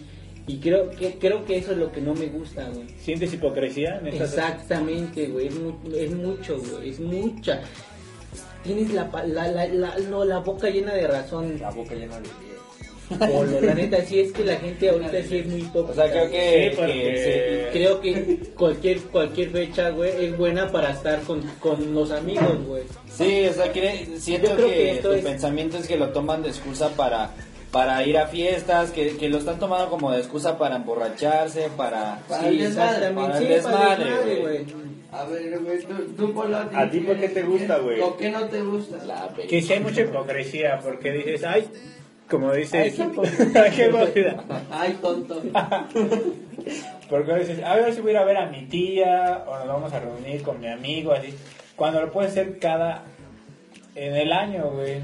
Y 0.49 0.59
creo 0.59 0.91
que, 0.91 1.17
creo 1.19 1.45
que 1.45 1.59
eso 1.59 1.73
es 1.73 1.79
lo 1.79 1.93
que 1.93 2.01
no 2.01 2.15
me 2.15 2.27
gusta, 2.27 2.69
güey. 2.75 2.89
¿Sientes 2.99 3.33
hipocresía 3.33 3.99
en 4.01 4.09
estas 4.09 4.33
Exactamente, 4.33 5.29
güey. 5.29 5.47
Es, 5.47 5.55
mu- 5.55 5.75
es 5.95 6.11
mucho, 6.11 6.59
güey. 6.59 6.91
Es 6.91 6.99
mucha. 6.99 7.61
Tienes 8.65 8.93
la, 8.93 9.11
pa- 9.11 9.25
la, 9.25 9.47
la, 9.49 9.67
la, 9.69 9.99
no, 10.11 10.25
la 10.25 10.39
boca 10.41 10.71
llena 10.71 10.95
de 10.95 11.07
razón. 11.07 11.57
La 11.61 11.71
boca 11.71 11.95
llena 11.95 12.19
de 12.19 12.29
Polo. 13.19 13.61
La 13.61 13.75
neta, 13.75 14.03
sí 14.05 14.21
es 14.21 14.33
que 14.33 14.45
la 14.45 14.57
gente 14.57 14.89
ahorita 14.91 15.23
sí 15.23 15.39
es 15.39 15.47
muy 15.47 15.61
hipócrita. 15.63 15.91
O 15.93 15.95
sea, 15.95 16.11
creo 16.11 16.31
que, 16.31 16.71
Sí, 16.71 16.77
porque- 16.77 16.93
que 16.93 17.69
Y 17.69 17.73
creo 17.73 18.01
que 18.01 18.39
cualquier 18.57 18.99
cualquier 19.01 19.51
fecha, 19.51 19.91
güey, 19.91 20.25
es 20.27 20.37
buena 20.37 20.71
para 20.71 20.91
estar 20.91 21.21
con, 21.23 21.41
con 21.61 21.95
los 21.95 22.11
amigos, 22.11 22.65
güey. 22.67 22.83
Sí, 23.11 23.47
o 23.49 23.53
sea, 23.53 23.71
quiere- 23.73 24.07
siento 24.19 24.51
Yo 24.51 24.57
creo 24.57 24.69
que, 24.69 24.75
que 24.75 24.99
tu 25.03 25.13
es- 25.13 25.25
pensamiento 25.25 25.79
es 25.79 25.87
que 25.87 25.97
lo 25.97 26.11
toman 26.11 26.43
de 26.43 26.49
excusa 26.51 26.91
para 26.91 27.31
para 27.71 28.07
ir 28.07 28.17
a 28.19 28.29
fiestas, 28.29 28.93
que, 28.93 29.17
que 29.17 29.29
lo 29.29 29.39
están 29.39 29.59
tomando 29.59 29.91
como 29.91 30.13
de 30.13 30.21
excusa 30.21 30.57
para 30.59 30.77
emborracharse, 30.77 31.71
para... 31.77 32.21
Para 32.29 32.47
el 32.47 32.59
desmadre, 32.59 33.11
para 33.11 33.11
el 33.11 33.17
sí, 33.17 33.17
para 33.17 33.39
el 33.41 33.49
desmadre, 33.49 34.05
desmadre, 34.05 34.41
güey. 34.41 34.65
A 35.11 35.25
ver, 35.25 35.59
güey, 35.59 35.79
tú, 35.81 35.95
tú 36.17 36.33
Polo, 36.33 36.57
¿A 36.73 36.89
ti 36.89 37.01
por 37.01 37.17
qué 37.19 37.29
te 37.31 37.43
gusta, 37.43 37.79
güey? 37.79 38.01
¿O 38.01 38.17
qué 38.17 38.31
no 38.31 38.45
te 38.45 38.61
gusta? 38.63 39.05
La 39.05 39.29
Que 39.49 39.61
sí 39.61 39.73
hay 39.73 39.81
mucha 39.81 40.03
hipocresía, 40.03 40.79
porque 40.85 41.11
dices, 41.11 41.43
ay, 41.43 41.67
como 42.31 42.53
dices, 42.53 42.75
Ay, 43.01 43.11
qué 43.13 43.59
Ay, 43.59 43.71
qué 43.77 43.87
hipócrita. 43.89 44.45
Ay, 44.71 44.99
tonto. 45.01 45.43
Porque 47.11 47.35
dices, 47.35 47.63
a 47.63 47.75
ver 47.77 47.93
si 47.95 48.01
voy 48.01 48.11
a 48.11 48.13
ir 48.15 48.19
a 48.19 48.25
ver 48.25 48.37
a 48.39 48.47
mi 48.47 48.67
tía, 48.67 49.45
o 49.47 49.57
nos 49.59 49.67
vamos 49.69 49.93
a 49.93 50.01
reunir 50.01 50.43
con 50.43 50.61
mi 50.61 50.69
amigo, 50.69 51.13
así. 51.13 51.35
Cuando 51.77 52.01
lo 52.01 52.11
puedes 52.13 52.31
hacer 52.33 52.59
cada. 52.59 53.05
en 53.95 54.17
el 54.17 54.33
año, 54.33 54.71
güey. 54.71 55.01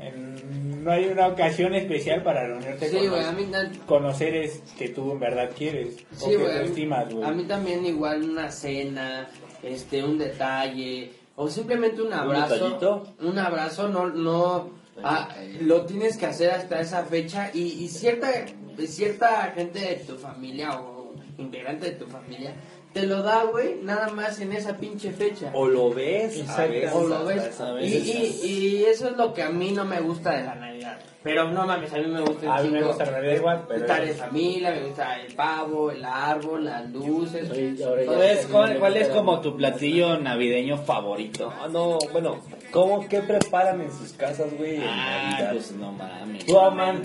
En- 0.00 0.84
no 0.84 0.90
hay 0.90 1.06
una 1.06 1.28
ocasión 1.28 1.74
especial 1.74 2.22
para 2.24 2.44
reunirte 2.46 2.88
Sí, 2.88 2.96
con, 2.96 3.10
los- 3.10 3.24
a 3.24 3.32
mí, 3.32 3.46
con 3.86 4.02
los 4.02 4.16
seres 4.16 4.62
que 4.76 4.88
tú 4.88 5.12
en 5.12 5.20
verdad 5.20 5.50
quieres. 5.56 5.98
o 6.20 6.24
sí, 6.24 6.30
que 6.30 6.36
güey, 6.38 6.50
tú 6.52 6.56
a 6.58 6.60
mí- 6.62 6.66
estimas, 6.68 7.14
güey. 7.14 7.24
A 7.28 7.30
mí 7.32 7.44
también 7.44 7.86
igual 7.86 8.22
una 8.24 8.50
cena, 8.50 9.28
este, 9.62 10.02
un 10.02 10.18
detalle, 10.18 11.12
o 11.36 11.48
simplemente 11.48 12.02
un 12.02 12.12
abrazo. 12.12 12.54
detallito? 12.54 13.06
Un 13.20 13.38
abrazo, 13.38 13.88
no, 13.88 14.06
no, 14.08 14.70
ah, 15.02 15.28
lo 15.60 15.84
tienes 15.86 16.16
que 16.16 16.26
hacer 16.26 16.50
hasta 16.50 16.80
esa 16.80 17.04
fecha 17.04 17.50
y, 17.54 17.60
y 17.84 17.88
cierta, 17.88 18.28
cierta 18.86 19.52
gente 19.54 19.78
de 19.80 19.94
tu 19.96 20.16
familia 20.16 20.80
o 20.80 21.12
integrante 21.38 21.86
de 21.90 21.92
tu 21.92 22.06
familia, 22.06 22.54
te 22.92 23.06
lo 23.06 23.22
da, 23.22 23.44
güey, 23.44 23.76
nada 23.82 24.08
más 24.08 24.38
en 24.40 24.52
esa 24.52 24.76
pinche 24.76 25.12
fecha. 25.12 25.50
O 25.54 25.66
lo 25.66 25.90
ves, 25.94 26.36
a 26.36 26.40
Exacto. 26.40 26.72
veces, 26.72 26.92
o 26.94 27.06
lo 27.08 27.24
ves. 27.24 27.60
Y, 27.80 27.86
y- 27.86 28.46
y 28.46 28.84
eso 28.84 29.08
es 29.08 29.16
lo 29.16 29.32
que 29.32 29.42
a 29.42 29.48
mí 29.48 29.70
no 29.72 29.84
me 29.86 29.98
gusta 30.00 30.36
de 30.36 30.42
la 30.44 30.54
Navidad. 30.54 30.98
Pero 31.22 31.48
no 31.50 31.66
mames, 31.66 31.90
a 31.92 31.98
mí 31.98 32.06
me 32.08 32.20
gusta 32.20 32.46
un 32.46 32.52
A 32.52 32.62
mí 32.62 32.68
me 32.70 32.82
gusta 32.82 33.04
la 33.06 33.12
Navidad 33.12 33.36
igual, 33.36 33.64
pero- 33.66 33.80
Estar 33.80 34.04
en 34.04 34.14
familia, 34.14 34.70
me 34.72 34.82
gusta 34.88 35.20
el 35.20 35.34
pavo, 35.34 35.90
el 35.90 36.04
árbol, 36.04 36.64
las 36.66 36.90
luces. 36.90 37.48
¿Cuál 37.48 38.22
es, 38.22 38.46
cuál, 38.48 38.78
cuál 38.78 38.96
es 38.98 39.08
como 39.08 39.40
tu 39.40 39.56
platillo 39.56 40.18
navideño 40.18 40.76
favorito? 40.78 41.50
No, 41.62 41.68
no, 41.68 41.98
bueno, 42.12 42.40
¿cómo, 42.72 43.06
qué 43.08 43.20
preparan 43.20 43.80
en 43.80 43.92
sus 43.92 44.12
casas, 44.14 44.48
güey, 44.56 44.76
en 44.76 44.82
Ah, 44.84 45.28
Navidad? 45.30 45.52
pues 45.52 45.72
no 45.72 45.92
mames. 45.92 46.46
Tú, 46.46 46.58
Aman, 46.58 47.02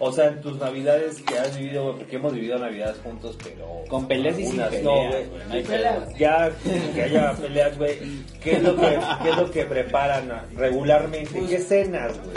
o 0.00 0.12
sea, 0.12 0.26
en 0.26 0.40
tus 0.40 0.58
navidades 0.58 1.22
que 1.22 1.38
has 1.38 1.56
vivido, 1.56 1.84
güey, 1.84 1.96
porque 1.98 2.16
hemos 2.16 2.34
vivido 2.34 2.58
navidades 2.58 2.98
juntos, 3.02 3.38
pero... 3.42 3.84
Con 3.88 4.06
peleas 4.08 4.38
y 4.38 4.46
sin 4.46 4.56
peleas, 4.60 4.82
no, 4.82 4.94
güey, 5.08 5.24
no 5.48 5.54
hay 5.54 5.62
peleas. 5.62 6.18
Ya 6.18 6.50
que 6.94 7.02
haya 7.02 7.32
peleas, 7.32 7.78
güey, 7.78 7.98
¿qué 8.42 8.52
es 8.52 8.62
lo 8.62 8.76
que, 8.76 8.98
qué 9.22 9.30
es 9.30 9.36
lo 9.36 9.50
que 9.50 9.64
preparan 9.64 10.30
regularmente? 10.56 11.40
¿Qué 11.48 11.58
cenas, 11.58 12.12
güey? 12.22 12.36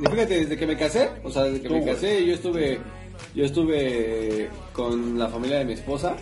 Y 0.00 0.06
fíjate, 0.10 0.40
desde 0.40 0.56
que 0.56 0.66
me 0.66 0.76
casé, 0.76 1.08
o 1.24 1.30
sea, 1.30 1.44
desde 1.44 1.60
que 1.62 1.68
Tú, 1.68 1.74
me 1.74 1.80
güey. 1.80 1.94
casé, 1.94 2.24
yo 2.24 2.34
estuve, 2.34 2.78
yo 3.34 3.44
estuve 3.44 4.48
con 4.72 5.18
la 5.18 5.28
familia 5.28 5.58
de 5.58 5.64
mi 5.64 5.72
esposa. 5.72 6.14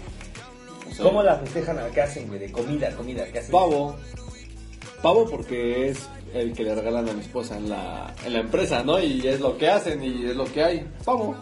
O 0.88 0.94
sea, 0.94 1.04
¿Cómo 1.04 1.22
la 1.22 1.36
festejan? 1.36 1.78
¿Qué 1.92 2.00
hacen, 2.00 2.28
güey? 2.28 2.38
De 2.40 2.50
comida, 2.52 2.90
comida, 2.92 3.24
¿qué 3.32 3.40
hacen? 3.40 3.50
Pavo. 3.50 3.96
Pavo 5.02 5.26
porque 5.28 5.88
es 5.88 6.08
el 6.34 6.52
que 6.52 6.64
le 6.64 6.74
regalan 6.74 7.08
a 7.08 7.12
mi 7.12 7.20
esposa 7.20 7.56
en 7.56 7.68
la, 7.68 8.14
en 8.24 8.32
la 8.32 8.40
empresa, 8.40 8.82
¿no? 8.82 9.00
Y 9.00 9.26
es 9.26 9.40
lo 9.40 9.56
que 9.56 9.68
hacen 9.68 10.02
y 10.02 10.26
es 10.26 10.36
lo 10.36 10.44
que 10.44 10.62
hay. 10.62 10.86
Pavo. 11.04 11.36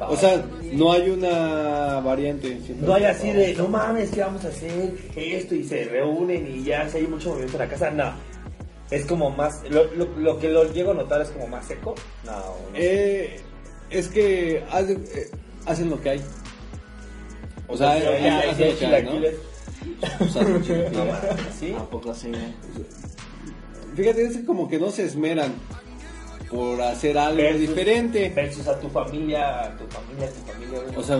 O 0.00 0.16
sea, 0.16 0.44
no 0.72 0.92
hay 0.92 1.08
una 1.08 2.00
variante. 2.00 2.58
No 2.80 2.94
hay 2.94 3.04
así 3.04 3.32
de, 3.32 3.54
no 3.54 3.68
mames, 3.68 4.10
¿qué 4.10 4.20
vamos 4.20 4.44
a 4.44 4.48
hacer? 4.48 4.92
Esto 5.16 5.54
y 5.54 5.64
se 5.64 5.84
reúnen 5.84 6.46
y 6.54 6.64
ya, 6.64 6.88
si 6.88 6.98
hay 6.98 7.06
mucho 7.06 7.30
movimiento 7.30 7.56
en 7.56 7.62
la 7.62 7.68
casa, 7.68 7.90
no. 7.90 8.12
Es 8.90 9.04
como 9.06 9.30
más, 9.30 9.62
lo, 9.70 9.84
lo, 9.94 10.04
lo 10.18 10.38
que 10.38 10.48
lo 10.48 10.70
llego 10.72 10.92
a 10.92 10.94
notar 10.94 11.22
es 11.22 11.30
como 11.30 11.48
más 11.48 11.66
seco. 11.66 11.94
No, 12.24 12.32
no. 12.32 12.54
Eh, 12.74 13.40
es 13.90 14.08
que 14.08 14.62
hacen, 14.70 15.04
eh, 15.14 15.30
hacen 15.64 15.90
lo 15.90 16.00
que 16.00 16.10
hay. 16.10 16.20
O 17.68 17.76
sea, 17.76 17.98
ya, 17.98 18.10
lo 18.10 18.78
que 18.78 18.86
hay, 18.86 19.02
¿no? 19.04 19.12
O 20.20 20.28
sea, 20.28 20.42
¿sí? 21.58 21.72
¿A 21.72 21.84
poco 21.84 22.14
sí? 22.14 22.30
Fíjate, 23.94 24.26
es 24.26 24.38
como 24.46 24.68
que 24.68 24.78
no 24.78 24.90
se 24.90 25.04
esmeran 25.04 25.52
por 26.50 26.80
hacer 26.82 27.16
algo 27.18 27.38
Versus- 27.42 27.60
diferente. 27.60 28.30
Versus 28.34 28.66
a 28.68 28.78
tu 28.78 28.88
familia, 28.88 29.64
a 29.64 29.76
tu 29.76 29.84
familia, 29.86 30.28
a 30.28 30.30
tu 30.30 30.52
familia. 30.52 30.98
O 30.98 31.02
sea, 31.02 31.18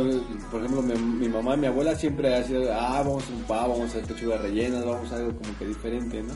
por 0.50 0.60
ejemplo, 0.60 0.82
mi, 0.82 0.94
mi 0.94 1.28
mamá 1.28 1.54
y 1.54 1.58
mi 1.58 1.66
abuela 1.66 1.94
siempre 1.96 2.34
ha 2.34 2.44
sido, 2.44 2.72
ah, 2.72 3.02
vamos 3.04 3.24
a 3.24 3.32
un 3.34 3.42
pavo, 3.44 3.72
vamos 3.74 3.94
a 3.94 3.98
hacer 3.98 4.04
pechugas 4.14 4.40
rellenas, 4.42 4.84
vamos 4.84 5.10
a 5.12 5.16
algo 5.16 5.32
como 5.38 5.58
que 5.58 5.66
diferente, 5.66 6.22
¿no? 6.22 6.34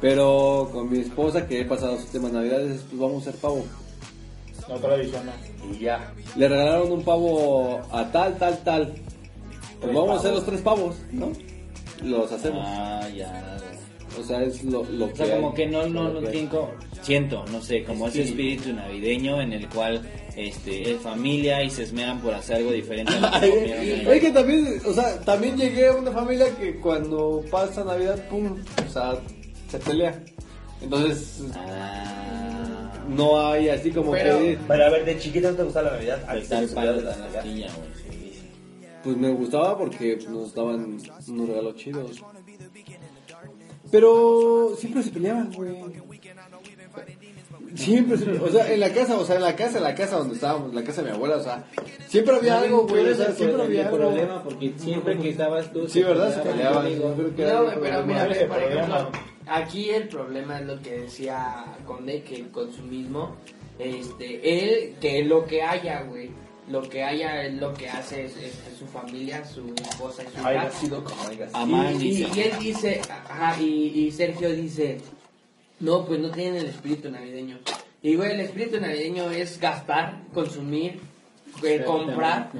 Pero 0.00 0.68
con 0.72 0.88
mi 0.90 1.00
esposa, 1.00 1.46
que 1.48 1.60
he 1.60 1.64
pasado 1.64 1.96
sus 1.98 2.06
temas 2.10 2.32
navidades, 2.32 2.82
pues 2.88 3.00
vamos 3.00 3.26
a 3.26 3.30
hacer 3.30 3.40
pavo. 3.40 3.64
No 4.68 4.76
tradicional. 4.76 5.34
y 5.72 5.78
ya. 5.78 6.12
Le 6.36 6.46
regalaron 6.48 6.92
un 6.92 7.02
pavo 7.02 7.80
a 7.90 8.12
tal, 8.12 8.36
tal, 8.38 8.58
tal. 8.62 8.94
Pues 9.80 9.94
vamos 9.94 10.10
a 10.10 10.14
hacer 10.20 10.32
los 10.32 10.44
tres 10.46 10.60
pavos, 10.60 10.96
¿no? 11.12 11.32
Los 12.02 12.30
hacemos. 12.32 12.64
Ah, 12.66 13.08
ya. 13.14 13.56
O 14.18 14.22
sea, 14.24 14.42
es 14.42 14.64
lo, 14.64 14.82
lo 14.84 15.06
O 15.06 15.08
que 15.10 15.16
sea, 15.26 15.36
como 15.36 15.48
hay. 15.50 15.54
que 15.54 15.66
no, 15.66 15.86
no, 15.88 16.08
Lo 16.08 16.20
no 16.20 16.28
como- 16.50 16.70
siento, 17.02 17.44
no 17.52 17.60
sé, 17.62 17.84
como 17.84 18.08
ese 18.08 18.22
espíritu 18.22 18.72
navideño 18.72 19.40
en 19.40 19.52
el 19.52 19.68
cual 19.68 20.02
este, 20.36 20.92
es 20.92 21.00
familia 21.00 21.62
y 21.62 21.70
se 21.70 21.84
esmeran 21.84 22.20
por 22.20 22.34
hacer 22.34 22.56
algo 22.56 22.72
diferente 22.72 23.12
a 23.14 23.20
lo 23.20 23.40
que 23.40 24.06
Oye, 24.08 24.30
también, 24.32 24.80
o 24.84 24.92
sea, 24.92 25.20
también 25.20 25.56
llegué 25.56 25.88
a 25.88 25.92
una 25.92 26.10
familia 26.10 26.46
que 26.58 26.76
cuando 26.80 27.44
pasa 27.50 27.84
Navidad, 27.84 28.18
pum, 28.28 28.56
o 28.88 28.92
sea, 28.92 29.14
se 29.70 29.78
pelea. 29.78 30.20
Entonces, 30.80 31.42
Ah, 31.56 32.92
no 33.08 33.40
hay 33.50 33.68
así 33.68 33.90
como 33.90 34.12
Pero- 34.12 34.38
que, 34.38 34.58
Bueno, 34.66 34.84
a 34.84 34.88
ver, 34.90 35.04
de 35.04 35.18
chiquita 35.18 35.50
no 35.50 35.56
te 35.56 35.62
gustaba 35.64 35.90
la 35.90 35.96
Navidad. 35.96 36.24
¿A 36.28 36.34
ti 36.34 36.40
te 36.42 36.46
tal 36.48 36.68
palo 36.68 36.94
de 36.94 37.02
la 37.02 37.10
la 37.10 37.16
Navidad? 37.16 37.70
Pues 39.04 39.16
me 39.16 39.30
gustaba 39.30 39.76
porque 39.78 40.18
nos 40.28 40.54
daban 40.54 40.98
unos 41.28 41.48
regalos 41.48 41.76
chidos. 41.76 42.22
Pero 43.90 44.74
siempre 44.76 45.02
se 45.02 45.10
peleaban, 45.10 45.52
güey. 45.52 45.74
Siempre, 47.74 48.18
se- 48.18 48.30
o 48.30 48.48
sea, 48.50 48.72
en 48.72 48.80
la 48.80 48.92
casa, 48.92 49.18
o 49.18 49.24
sea, 49.24 49.36
en 49.36 49.42
la 49.42 49.54
casa, 49.54 49.78
en 49.78 49.84
la 49.84 49.94
casa 49.94 50.16
donde 50.18 50.34
estábamos, 50.34 50.70
en 50.70 50.74
la 50.76 50.82
casa 50.84 51.02
de 51.02 51.10
mi 51.10 51.14
abuela, 51.16 51.36
o 51.36 51.42
sea, 51.42 51.64
siempre 52.08 52.34
había 52.36 52.58
algo, 52.60 52.86
güey, 52.86 53.08
o 53.08 53.14
sea, 53.14 53.32
siempre 53.32 53.62
había 53.62 53.84
algo. 53.86 53.96
problema 53.98 54.42
porque 54.42 54.72
siempre 54.76 55.16
que 55.18 55.30
estabas 55.30 55.72
tú 55.72 55.86
Sí, 55.88 56.02
¿verdad? 56.02 56.34
Se 56.34 56.40
peleaban. 56.48 56.86
creo 56.86 57.14
que 57.14 57.44
No, 57.44 57.64
pero 57.66 57.80
problema. 57.80 58.02
mira, 58.02 58.48
por 58.48 58.62
ejemplo, 58.62 59.10
aquí 59.46 59.90
el 59.90 60.08
problema 60.08 60.60
es 60.60 60.66
lo 60.66 60.80
que 60.80 60.90
decía 61.00 61.76
Conde, 61.86 62.22
que 62.22 62.36
el 62.36 62.50
consumismo, 62.50 63.36
este, 63.78 64.64
él, 64.88 64.96
que 65.00 65.24
lo 65.24 65.44
que 65.44 65.62
haya, 65.62 66.02
güey, 66.02 66.30
lo 66.70 66.82
que 66.88 67.02
haya 67.02 67.44
es 67.44 67.54
lo 67.54 67.72
que 67.74 67.88
hace 67.88 68.24
es, 68.26 68.36
es 68.36 68.54
su 68.78 68.86
familia, 68.86 69.44
su 69.44 69.72
esposa 69.74 70.22
y 70.22 70.26
su 70.36 70.40
hija. 70.40 70.70
sido 70.70 71.04
como 71.04 71.16
Y, 71.30 71.94
y- 71.94 71.98
dice. 71.98 72.28
y 72.34 72.40
él 72.40 72.52
dice, 72.60 73.00
ajá, 73.08 73.60
y, 73.60 73.66
y 74.06 74.10
Sergio 74.12 74.50
dice, 74.54 74.98
no, 75.80 76.04
pues 76.04 76.20
no 76.20 76.30
tienen 76.30 76.56
el 76.56 76.66
espíritu 76.66 77.10
navideño. 77.10 77.58
Y 78.02 78.14
güey, 78.16 78.32
el 78.32 78.40
espíritu 78.40 78.80
navideño 78.80 79.30
es 79.30 79.58
gastar, 79.60 80.22
consumir, 80.34 81.00
eh, 81.62 81.82
comprar. 81.84 82.50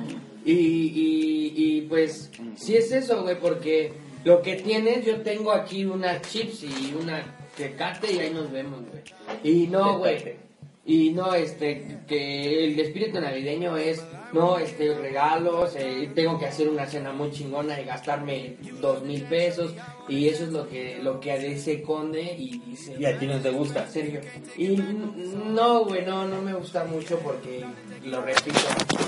Y, 0.44 0.52
y, 0.52 1.52
y 1.56 1.80
pues, 1.82 2.30
sí 2.56 2.76
es 2.76 2.90
eso, 2.92 3.22
güey, 3.22 3.38
porque 3.38 3.92
lo 4.24 4.40
que 4.42 4.56
tienes, 4.56 5.04
yo 5.04 5.20
tengo 5.20 5.52
aquí 5.52 5.84
una 5.84 6.20
chips 6.22 6.62
y 6.64 6.94
una 7.00 7.22
tecate 7.56 8.12
y 8.12 8.18
ahí 8.18 8.30
nos 8.30 8.50
vemos, 8.50 8.80
güey. 8.90 9.02
Y 9.44 9.66
no, 9.66 9.98
güey. 9.98 10.47
Y 10.88 11.10
no, 11.10 11.34
este, 11.34 11.98
que 12.08 12.64
el 12.64 12.80
espíritu 12.80 13.20
navideño 13.20 13.76
es, 13.76 14.02
no, 14.32 14.58
este, 14.58 14.94
regalos, 14.94 15.76
eh, 15.76 16.10
tengo 16.14 16.38
que 16.38 16.46
hacer 16.46 16.66
una 16.66 16.86
cena 16.86 17.12
muy 17.12 17.30
chingona 17.30 17.78
y 17.78 17.84
gastarme 17.84 18.56
dos 18.80 19.02
mil 19.02 19.22
pesos. 19.24 19.74
Y 20.08 20.28
eso 20.28 20.44
es 20.44 20.50
lo 20.50 20.66
que, 20.66 20.98
lo 21.02 21.20
que 21.20 21.38
dice 21.38 21.82
Conde 21.82 22.22
y 22.22 22.58
dice... 22.60 22.96
Y 22.98 23.04
a 23.04 23.18
ti 23.18 23.26
no 23.26 23.38
te 23.38 23.50
gusta. 23.50 23.86
Sergio. 23.86 24.20
Y 24.56 24.68
no, 24.78 25.84
güey, 25.84 26.06
no, 26.06 26.26
no 26.26 26.40
me 26.40 26.54
gusta 26.54 26.84
mucho 26.84 27.18
porque, 27.18 27.62
lo 28.06 28.22
repito, 28.22 28.58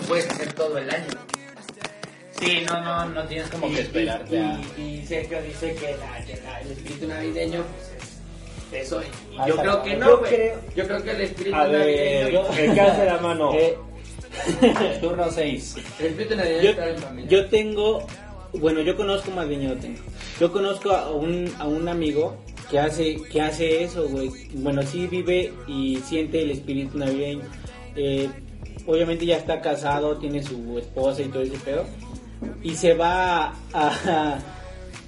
puedes 0.06 0.28
hacer 0.30 0.52
todo 0.52 0.76
el 0.76 0.90
año. 0.90 1.06
Sí, 2.38 2.62
no, 2.66 2.80
no, 2.82 3.06
no 3.08 3.24
tienes 3.26 3.48
como 3.48 3.68
Y- 3.68 3.74
que 3.74 3.80
esperarte 3.80 4.36
y, 4.36 4.38
a... 4.38 4.60
y- 4.78 5.06
Sergio 5.06 5.42
dice 5.42 5.74
que, 5.74 5.96
la- 5.96 6.24
que 6.26 6.40
la- 6.42 6.60
el 6.60 6.72
espíritu 6.72 7.06
navideño 7.08 7.64
pues, 7.64 7.99
es 7.99 7.99
eso. 8.72 9.00
Y 9.02 9.36
Ah, 9.38 9.46
yo 9.48 9.56
creo 9.56 9.82
que 9.82 9.90
Yo 9.92 9.98
no, 9.98 10.16
güey. 10.18 10.30
creo- 10.34 10.60
Yo 10.76 10.86
creo 10.86 11.02
que 11.02 11.10
el 11.10 11.20
espíritu 11.22 11.56
A 11.56 11.66
ver, 11.66 11.78
navideño... 11.80 12.42
el 12.58 12.74
que 12.74 12.80
hace 12.80 13.04
la 13.06 13.18
mano. 13.18 13.52
Eh, 13.54 13.76
Turno 15.00 15.30
6. 15.30 15.76
El 15.98 16.06
espíritu 16.06 16.36
navideño 16.36 16.62
Yo, 16.62 16.70
está 16.70 16.88
en 16.90 16.98
familia. 16.98 17.30
yo 17.30 17.46
tengo, 17.46 18.06
bueno, 18.52 18.80
yo 18.82 18.96
conozco 18.96 19.30
más 19.32 19.48
bien 19.48 19.62
yo 19.62 19.76
tengo. 19.76 19.98
Yo 20.38 20.52
conozco 20.52 20.90
a 20.92 21.10
un, 21.10 21.52
a 21.58 21.66
un 21.66 21.88
amigo 21.88 22.36
que 22.70 22.78
hace, 22.78 23.16
que 23.30 23.40
hace 23.42 23.82
eso, 23.82 24.08
güey. 24.08 24.30
Bueno, 24.54 24.82
sí 24.82 25.06
vive 25.06 25.52
y 25.66 25.96
siente 26.06 26.42
el 26.42 26.52
espíritu 26.52 26.98
navideño. 26.98 27.42
Eh, 27.96 28.28
obviamente 28.86 29.26
ya 29.26 29.36
está 29.36 29.60
casado, 29.60 30.16
tiene 30.18 30.42
su 30.42 30.78
esposa 30.78 31.22
y 31.22 31.26
todo 31.26 31.42
ese 31.42 31.58
pedo. 31.58 31.84
Y 32.62 32.74
se 32.76 32.94
va 32.94 33.46
a, 33.48 33.52
a, 33.72 34.38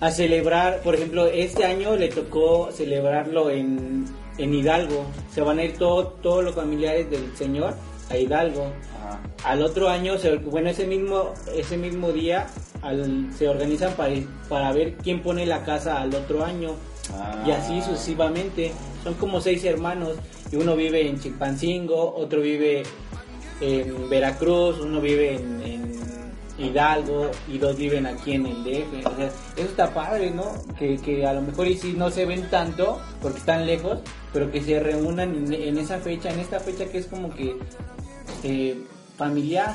a 0.02 0.10
celebrar, 0.10 0.80
por 0.82 0.96
ejemplo, 0.96 1.26
este 1.28 1.64
año 1.64 1.94
le 1.96 2.08
tocó 2.08 2.70
celebrarlo 2.72 3.50
en, 3.50 4.04
en 4.36 4.52
Hidalgo. 4.52 5.06
Se 5.32 5.40
van 5.42 5.60
a 5.60 5.64
ir 5.64 5.78
todo- 5.78 6.08
todos 6.22 6.42
los 6.42 6.54
familiares 6.56 7.08
del 7.08 7.34
señor 7.36 7.74
a 8.10 8.16
Hidalgo. 8.16 8.66
Al 9.44 9.62
otro 9.62 9.88
año, 9.88 10.18
se- 10.18 10.36
bueno, 10.38 10.70
ese 10.70 10.86
mismo, 10.88 11.32
ese 11.54 11.76
mismo 11.76 12.10
día 12.12 12.48
al- 12.82 13.30
se 13.38 13.48
organizan 13.48 13.92
para, 13.94 14.14
para 14.48 14.72
ver 14.72 14.94
quién 14.94 15.22
pone 15.22 15.46
la 15.46 15.62
casa 15.64 16.00
al 16.02 16.12
otro 16.14 16.44
año. 16.44 16.72
Y 17.46 17.50
así 17.52 17.80
sucesivamente. 17.82 18.72
Son 19.04 19.14
como 19.14 19.40
seis 19.40 19.64
hermanos. 19.64 20.16
Y 20.50 20.56
uno 20.56 20.74
vive 20.74 21.06
en 21.08 21.18
Chilpancingo, 21.20 22.14
otro 22.16 22.40
vive 22.40 22.82
en 23.60 24.08
Veracruz, 24.10 24.80
uno 24.80 25.00
vive 25.00 25.36
en, 25.36 25.62
en 25.62 25.81
Hidalgo 26.58 27.30
y 27.48 27.58
dos 27.58 27.76
viven 27.76 28.06
aquí 28.06 28.32
en 28.34 28.46
el 28.46 28.64
DF. 28.64 29.06
O 29.06 29.16
sea, 29.16 29.26
eso 29.26 29.36
está 29.56 29.92
padre, 29.92 30.30
¿no? 30.30 30.52
Que, 30.78 30.96
que 30.98 31.26
a 31.26 31.32
lo 31.32 31.42
mejor 31.42 31.66
y 31.66 31.76
si 31.76 31.92
no 31.94 32.10
se 32.10 32.26
ven 32.26 32.48
tanto 32.50 33.00
porque 33.20 33.38
están 33.38 33.66
lejos, 33.66 34.00
pero 34.32 34.50
que 34.50 34.62
se 34.62 34.78
reúnan 34.80 35.34
en, 35.34 35.52
en 35.52 35.78
esa 35.78 35.98
fecha, 35.98 36.30
en 36.30 36.40
esta 36.40 36.60
fecha 36.60 36.86
que 36.86 36.98
es 36.98 37.06
como 37.06 37.30
que 37.34 37.56
eh, 38.44 38.82
familiar, 39.16 39.74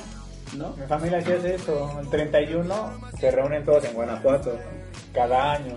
¿no? 0.55 0.75
Mi 0.77 0.85
familia 0.85 1.21
sí 1.21 1.31
hace 1.31 1.55
eso. 1.55 1.99
El 1.99 2.09
31 2.09 3.01
se 3.19 3.31
reúnen 3.31 3.63
todos 3.63 3.83
en 3.85 3.93
Guanajuato. 3.93 4.57
Cada 5.13 5.53
año. 5.53 5.75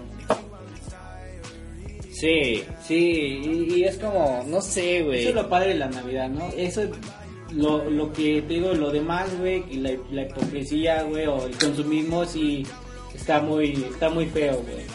Sí, 2.12 2.64
sí, 2.86 3.40
y, 3.42 3.74
y 3.76 3.84
es 3.84 3.96
como, 3.96 4.44
no 4.46 4.60
sé, 4.60 5.02
güey. 5.02 5.20
Eso 5.20 5.30
es 5.30 5.34
lo 5.34 5.48
padre 5.48 5.70
de 5.70 5.76
la 5.76 5.88
Navidad, 5.88 6.28
¿no? 6.28 6.50
Eso 6.54 6.82
lo, 7.52 7.88
lo 7.88 8.12
que 8.12 8.42
te 8.42 8.54
digo, 8.54 8.72
lo 8.72 8.90
demás, 8.90 9.28
güey, 9.38 9.64
y 9.70 9.76
la, 9.76 9.90
la 10.10 10.22
hipocresía, 10.22 11.02
güey, 11.02 11.26
o 11.26 11.46
el 11.46 11.56
consumismo, 11.56 12.24
sí, 12.24 12.66
está 13.14 13.40
muy, 13.40 13.72
está 13.92 14.08
muy 14.08 14.26
feo, 14.26 14.62
güey. 14.62 14.86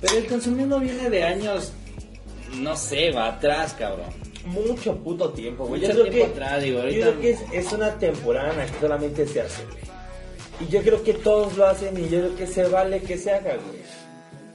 Pero 0.00 0.16
el 0.16 0.26
consumismo 0.26 0.78
viene 0.78 1.10
de 1.10 1.24
años, 1.24 1.72
no 2.56 2.76
sé, 2.76 3.10
va 3.10 3.28
atrás, 3.28 3.74
cabrón. 3.74 4.06
Mucho 4.46 4.96
puto 4.96 5.30
tiempo, 5.30 5.66
güey. 5.66 5.80
Yo 5.80 5.90
creo 5.90 6.10
que, 6.10 6.24
atrás, 6.24 6.62
digo, 6.62 6.82
yo 6.84 7.00
creo 7.00 7.20
que 7.20 7.30
es, 7.30 7.40
es 7.52 7.72
una 7.72 7.98
temporada 7.98 8.52
en 8.52 8.58
la 8.58 8.66
que 8.66 8.80
solamente 8.80 9.26
se 9.26 9.40
hace, 9.40 9.64
güey. 9.64 9.88
Y 10.60 10.72
yo 10.72 10.82
creo 10.82 11.02
que 11.02 11.14
todos 11.14 11.56
lo 11.56 11.66
hacen 11.66 11.96
y 11.96 12.08
yo 12.08 12.18
creo 12.20 12.36
que 12.36 12.46
se 12.46 12.64
vale 12.64 13.00
que 13.00 13.16
se 13.16 13.32
haga, 13.32 13.56
güey. 13.56 13.78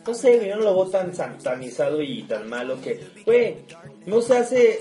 No 0.05 0.13
sé, 0.13 0.35
güey, 0.35 0.49
yo 0.49 0.57
no 0.57 0.63
lo 0.63 0.75
veo 0.75 0.89
tan 0.89 1.15
satanizado 1.15 2.01
y 2.01 2.23
tan 2.23 2.49
malo 2.49 2.81
que, 2.81 2.99
güey, 3.25 3.57
no 4.05 4.21
se 4.21 4.37
hace 4.37 4.79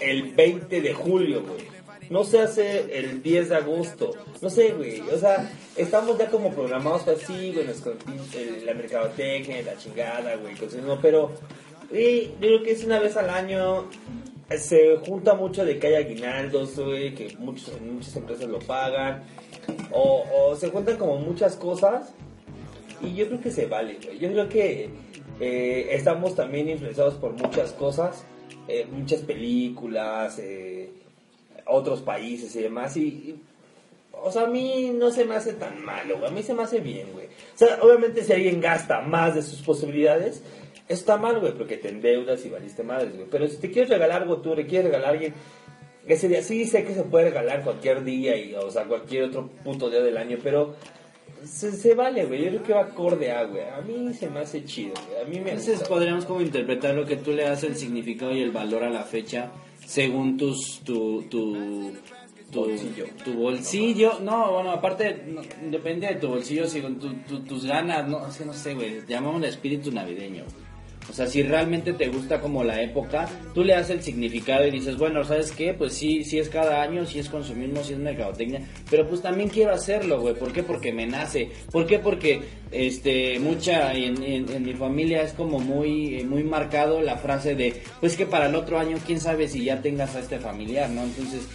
el 0.00 0.34
20 0.34 0.80
de 0.80 0.94
julio, 0.94 1.42
güey. 1.42 1.76
No 2.10 2.22
se 2.22 2.40
hace 2.40 2.98
el 2.98 3.22
10 3.22 3.48
de 3.48 3.56
agosto. 3.56 4.12
No 4.40 4.48
sé, 4.48 4.72
güey. 4.72 5.00
O 5.00 5.18
sea, 5.18 5.50
estamos 5.76 6.18
ya 6.18 6.30
como 6.30 6.52
programados 6.52 7.08
así, 7.08 7.52
güey, 7.52 7.66
la 8.64 8.74
mercadotecnia, 8.74 9.62
la 9.62 9.76
chingada, 9.76 10.36
güey, 10.36 10.54
consumismo, 10.54 10.98
pero, 11.02 11.32
güey, 11.90 12.28
yo 12.32 12.38
creo 12.38 12.62
que 12.62 12.72
es 12.72 12.84
una 12.84 13.00
vez 13.00 13.16
al 13.16 13.30
año. 13.30 13.88
Se 14.56 14.96
junta 14.98 15.34
mucho 15.34 15.64
de 15.64 15.80
que 15.80 15.88
hay 15.88 15.94
aguinaldos, 15.94 16.78
güey, 16.78 17.12
que 17.14 17.34
muchos, 17.38 17.80
muchas 17.80 18.14
empresas 18.14 18.48
lo 18.48 18.60
pagan. 18.60 19.24
O, 19.90 20.24
o 20.32 20.54
se 20.54 20.70
juntan 20.70 20.96
como 20.96 21.18
muchas 21.18 21.56
cosas. 21.56 22.12
Y 23.02 23.14
yo 23.14 23.26
creo 23.26 23.40
que 23.40 23.50
se 23.50 23.66
vale, 23.66 23.98
güey. 24.02 24.18
Yo 24.18 24.30
creo 24.30 24.48
que 24.48 24.90
eh, 25.40 25.88
estamos 25.90 26.34
también 26.34 26.68
influenciados 26.68 27.14
por 27.14 27.32
muchas 27.32 27.72
cosas, 27.72 28.24
eh, 28.68 28.86
muchas 28.90 29.20
películas, 29.20 30.38
eh, 30.38 30.90
otros 31.66 32.02
países 32.02 32.54
y 32.56 32.62
demás. 32.62 32.96
Y, 32.96 33.36
o 34.12 34.30
sea, 34.30 34.42
a 34.42 34.46
mí 34.46 34.92
no 34.94 35.10
se 35.10 35.24
me 35.24 35.36
hace 35.36 35.54
tan 35.54 35.84
malo, 35.84 36.18
güey. 36.18 36.30
A 36.30 36.34
mí 36.34 36.42
se 36.42 36.54
me 36.54 36.62
hace 36.62 36.80
bien, 36.80 37.12
güey. 37.12 37.26
O 37.26 37.58
sea, 37.58 37.78
obviamente 37.82 38.24
si 38.24 38.32
alguien 38.32 38.60
gasta 38.60 39.00
más 39.00 39.34
de 39.34 39.42
sus 39.42 39.62
posibilidades, 39.62 40.42
está 40.88 41.16
mal, 41.16 41.40
güey, 41.40 41.52
porque 41.52 41.76
te 41.76 41.88
endeudas 41.88 42.44
y 42.44 42.48
valiste 42.48 42.82
madres, 42.82 43.14
güey. 43.14 43.28
Pero 43.30 43.48
si 43.48 43.56
te 43.58 43.70
quieres 43.70 43.90
regalar 43.90 44.22
algo 44.22 44.38
tú, 44.38 44.54
le 44.54 44.66
quieres 44.66 44.86
regalar 44.86 45.08
a 45.08 45.12
alguien 45.12 45.34
ese 46.06 46.28
día, 46.28 46.42
sí 46.42 46.64
sé 46.66 46.84
que 46.84 46.94
se 46.94 47.02
puede 47.02 47.26
regalar 47.26 47.64
cualquier 47.64 48.04
día, 48.04 48.36
y, 48.36 48.54
o 48.54 48.70
sea, 48.70 48.84
cualquier 48.84 49.24
otro 49.24 49.48
puto 49.64 49.90
día 49.90 50.00
del 50.00 50.16
año, 50.16 50.38
pero 50.42 50.76
se, 51.46 51.72
se 51.72 51.94
vale, 51.94 52.24
güey. 52.26 52.44
Yo 52.44 52.48
creo 52.50 52.62
que 52.62 52.72
va 52.74 52.80
acorde 52.82 53.30
a, 53.32 53.44
güey. 53.44 53.62
A 53.68 53.80
mí 53.80 54.12
se 54.14 54.28
me 54.28 54.40
hace 54.40 54.64
chido, 54.64 54.94
güey. 55.08 55.22
A 55.22 55.24
mí 55.24 55.40
me 55.40 55.50
Entonces 55.50 55.78
gusta. 55.78 55.88
podríamos 55.88 56.24
como 56.24 56.40
interpretar 56.40 56.94
lo 56.94 57.04
que 57.06 57.16
tú 57.16 57.32
le 57.32 57.44
das 57.44 57.62
el 57.64 57.76
significado 57.76 58.32
y 58.34 58.42
el 58.42 58.50
valor 58.50 58.84
a 58.84 58.90
la 58.90 59.02
fecha 59.04 59.50
según 59.84 60.36
tus 60.36 60.80
tu 60.84 61.22
tu 61.30 61.92
tu 62.50 62.60
Bolsillo. 62.60 63.06
tu 63.24 63.32
bolsillo. 63.34 64.20
No, 64.20 64.52
bueno, 64.52 64.70
aparte 64.70 65.24
no, 65.26 65.42
depende 65.70 66.06
de 66.06 66.14
tu 66.16 66.28
bolsillo 66.28 66.66
según 66.68 66.98
tu- 66.98 67.12
tu- 67.28 67.40
tus 67.44 67.64
ganas, 67.66 68.08
no, 68.08 68.26
es 68.28 68.36
que 68.36 68.44
no 68.44 68.52
sé, 68.52 68.74
güey, 68.74 69.02
llamémosle 69.06 69.48
espíritu 69.48 69.90
navideño. 69.90 70.44
O 71.08 71.12
sea, 71.12 71.26
si 71.26 71.42
realmente 71.42 71.92
te 71.92 72.08
gusta 72.08 72.40
como 72.40 72.64
la 72.64 72.82
época, 72.82 73.28
tú 73.54 73.62
le 73.64 73.72
das 73.74 73.90
el 73.90 74.02
significado 74.02 74.66
y 74.66 74.70
dices, 74.70 74.96
bueno, 74.98 75.24
¿sabes 75.24 75.52
qué? 75.52 75.72
Pues 75.72 75.92
sí, 75.92 76.24
sí 76.24 76.38
es 76.38 76.48
cada 76.48 76.82
año, 76.82 77.06
sí 77.06 77.18
es 77.20 77.28
consumismo, 77.28 77.82
sí 77.84 77.92
es 77.92 77.98
mercadotecnia, 77.98 78.60
pero 78.90 79.08
pues 79.08 79.22
también 79.22 79.48
quiero 79.48 79.72
hacerlo, 79.72 80.20
güey. 80.20 80.34
¿Por 80.34 80.52
qué? 80.52 80.62
Porque 80.62 80.92
me 80.92 81.06
nace. 81.06 81.48
¿Por 81.70 81.86
qué? 81.86 81.98
Porque 82.00 82.40
este 82.72 83.38
mucha 83.38 83.94
en, 83.94 84.22
en- 84.22 84.52
en 84.52 84.62
mi 84.64 84.74
familia 84.74 85.22
es 85.22 85.32
como 85.32 85.58
muy 85.60 86.16
eh, 86.20 86.24
muy 86.24 86.42
marcado 86.42 87.00
la 87.00 87.16
frase 87.16 87.54
de, 87.54 87.82
pues 88.00 88.16
que 88.16 88.26
para 88.26 88.46
el 88.48 88.54
otro 88.56 88.78
año 88.78 88.98
quién 89.06 89.20
sabe 89.20 89.48
si 89.48 89.64
ya 89.64 89.80
tengas 89.80 90.16
a 90.16 90.20
este 90.20 90.38
familiar, 90.38 90.90
¿no? 90.90 91.04
Entonces, 91.04 91.46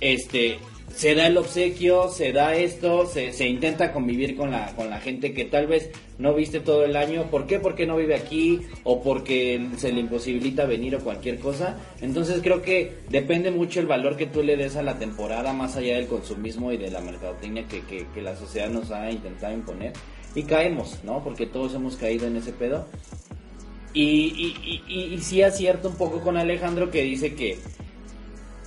este 0.00 0.58
se 0.94 1.14
da 1.14 1.26
el 1.26 1.36
obsequio, 1.36 2.08
se 2.08 2.32
da 2.32 2.54
esto, 2.54 3.06
se, 3.06 3.32
se 3.32 3.48
intenta 3.48 3.92
convivir 3.92 4.36
con 4.36 4.50
la, 4.52 4.74
con 4.76 4.90
la 4.90 5.00
gente 5.00 5.32
que 5.32 5.44
tal 5.44 5.66
vez 5.66 5.90
no 6.18 6.34
viste 6.34 6.60
todo 6.60 6.84
el 6.84 6.96
año. 6.96 7.30
¿Por 7.30 7.46
qué? 7.46 7.58
Porque 7.58 7.86
no 7.86 7.96
vive 7.96 8.14
aquí 8.14 8.60
o 8.84 9.02
porque 9.02 9.68
se 9.76 9.92
le 9.92 10.00
imposibilita 10.00 10.66
venir 10.66 10.94
o 10.94 11.00
cualquier 11.00 11.40
cosa. 11.40 11.78
Entonces 12.00 12.40
creo 12.42 12.62
que 12.62 12.98
depende 13.10 13.50
mucho 13.50 13.80
el 13.80 13.86
valor 13.86 14.16
que 14.16 14.26
tú 14.26 14.42
le 14.42 14.56
des 14.56 14.76
a 14.76 14.82
la 14.82 14.98
temporada, 14.98 15.52
más 15.52 15.76
allá 15.76 15.96
del 15.96 16.06
consumismo 16.06 16.70
y 16.70 16.76
de 16.76 16.90
la 16.90 17.00
mercadotecnia 17.00 17.66
que, 17.66 17.82
que, 17.82 18.22
la 18.22 18.36
sociedad 18.36 18.68
nos 18.68 18.90
ha 18.92 19.10
intentado 19.10 19.52
imponer. 19.52 19.92
Y 20.36 20.44
caemos, 20.44 21.00
¿no? 21.04 21.22
Porque 21.22 21.46
todos 21.46 21.74
hemos 21.74 21.96
caído 21.96 22.26
en 22.26 22.36
ese 22.36 22.52
pedo. 22.52 22.86
Y, 23.92 24.02
y, 24.02 24.56
y, 24.64 24.82
y, 24.88 25.14
y 25.14 25.20
sí 25.20 25.42
acierto 25.42 25.88
un 25.88 25.96
poco 25.96 26.20
con 26.20 26.36
Alejandro 26.36 26.90
que 26.90 27.02
dice 27.02 27.34
que 27.34 27.58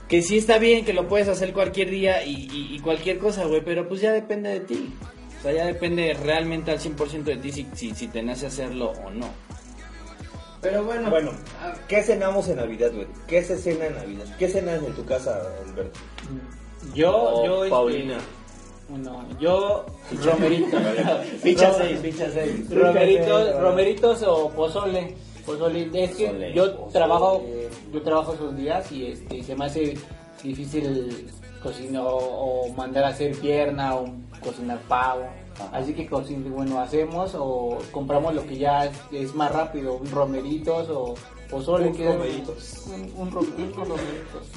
que 0.07 0.21
sí 0.21 0.37
está 0.37 0.57
bien, 0.57 0.85
que 0.85 0.93
lo 0.93 1.07
puedes 1.07 1.27
hacer 1.27 1.53
cualquier 1.53 1.89
día 1.89 2.23
y, 2.23 2.47
y- 2.51 2.75
y 2.75 2.79
cualquier 2.79 3.17
cosa, 3.19 3.45
güey, 3.45 3.61
pero 3.63 3.87
pues 3.87 4.01
ya 4.01 4.11
depende 4.11 4.49
de 4.49 4.59
ti. 4.61 4.93
O 5.39 5.41
sea, 5.43 5.51
ya 5.53 5.65
depende 5.65 6.13
realmente 6.23 6.71
al 6.71 6.79
100% 6.79 7.23
de 7.23 7.37
ti 7.37 7.51
si, 7.51 7.67
si, 7.75 7.93
si 7.93 8.07
te 8.07 8.23
nace 8.23 8.47
hacerlo 8.47 8.91
o 9.05 9.09
no. 9.11 9.27
Pero 10.61 10.83
bueno, 10.83 11.09
Bueno, 11.11 11.31
¿qué 11.87 12.01
cenamos 12.01 12.47
en 12.49 12.55
Navidad, 12.57 12.91
güey? 12.93 13.07
¿Qué 13.27 13.43
se 13.43 13.57
cena 13.57 13.85
en 13.85 13.93
Navidad? 13.95 14.25
¿Qué 14.39 14.49
cenas 14.49 14.81
en 14.83 14.93
tu 14.95 15.05
casa, 15.05 15.39
Alberto? 15.67 15.99
Yo, 16.95 17.11
O 17.15 17.45
yo, 17.45 17.63
este, 17.65 17.69
Paulina. 17.69 18.17
no, 18.89 19.39
yo, 19.39 19.85
romeritos. 20.23 20.81
Ficha 21.43 21.69
Ro- 21.69 21.75
seis, 21.77 21.99
ficha 22.01 22.31
seis. 22.31 22.69
Romeritos, 22.71 23.61
romeritos 23.61 24.23
o 24.23 24.49
pozole. 24.49 25.15
Pozole. 25.47 25.89
Es 25.93 26.15
que 26.15 26.27
Pozole. 26.27 26.53
yo 26.53 26.73
trabajo, 26.91 27.41
yo 27.93 28.01
trabajo 28.01 28.33
esos 28.33 28.55
días 28.57 28.91
y 28.91 29.07
este, 29.07 29.41
se 29.41 29.55
me 29.55 29.65
hace 29.65 29.97
difícil 30.43 31.31
cocinar 31.63 32.03
o, 32.05 32.67
mandar 32.75 33.05
a 33.05 33.07
hacer 33.07 33.35
pierna 33.39 33.95
o 33.95 34.09
cocinar 34.43 34.79
pavo. 34.89 35.23
Así 35.71 35.93
que 35.93 36.07
bueno, 36.49 36.79
hacemos 36.79 37.33
o 37.33 37.79
compramos 37.91 38.35
lo 38.35 38.45
que 38.45 38.57
ya 38.57 38.91
es, 39.11 39.33
más 39.33 39.51
rápido, 39.51 39.99
romeritos 40.11 40.89
o 40.89 41.15
pozole. 41.49 41.87
Un 41.87 41.93
que 41.95 42.03
es-. 42.07 42.83
Un, 42.87 43.11
un 43.15 43.31
rom- 43.31 43.55
un 43.57 43.73
romeritos. 43.73 44.47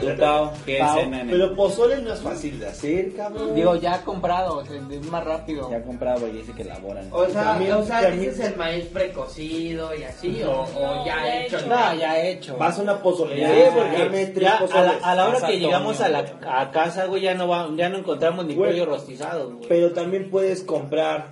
¿Tú, 0.00 0.16
Tao, 0.18 0.52
qué 0.64 0.78
en 0.78 1.14
el- 1.14 1.30
Pero 1.30 1.54
pozole 1.56 2.02
no 2.02 2.12
es 2.12 2.20
fácil 2.20 2.58
de 2.60 2.66
hacer, 2.68 3.14
cabrón. 3.14 3.54
Digo, 3.54 3.76
ya 3.76 4.02
comprado, 4.02 4.58
o 4.58 4.64
sea, 4.64 4.76
es 4.90 5.06
más 5.10 5.24
rápido. 5.24 5.70
Ya 5.70 5.82
comprado 5.82 6.26
y 6.28 6.32
dice 6.32 6.52
que 6.52 6.62
elaboran. 6.62 7.08
o 7.12 7.26
sea, 7.26 7.42
También- 7.44 7.72
o 7.72 7.84
sea, 7.84 8.02
también- 8.02 8.30
¿dices 8.30 8.46
el 8.50 8.56
maíz 8.56 8.84
precocido 8.86 9.94
y 9.94 10.02
así? 10.04 10.42
¿O, 10.42 10.62
o 10.62 10.66
No, 10.96 11.06
ya 11.06 11.40
hecho? 11.44 11.66
No, 11.66 11.94
ya 11.94 12.20
hecho. 12.22 12.56
Vas 12.56 12.78
a 12.78 12.82
una 12.82 13.02
pozolería, 13.02 13.48
Sí, 13.48 13.54
porque 13.74 14.40
ya 14.40 14.52
a 14.52 14.52
la, 14.52 14.58
pozoles. 14.60 14.94
a 15.02 15.14
la 15.14 15.28
hora 15.28 15.46
que 15.46 15.58
llegamos 15.58 16.00
a 16.00 16.08
la 16.08 16.24
a 16.46 16.70
casa, 16.70 17.06
güey, 17.06 17.22
ya 17.22 17.34
no 17.34 17.48
va, 17.48 17.68
ya 17.76 17.88
no 17.88 17.98
encontramos 17.98 18.44
ni 18.46 18.54
Güey. 18.54 18.70
pollo 18.72 18.86
rostizados, 18.86 19.52
güey. 19.54 19.68
Pero 19.68 19.92
también 19.92 20.30
puedes 20.30 20.62
comprar 20.62 21.30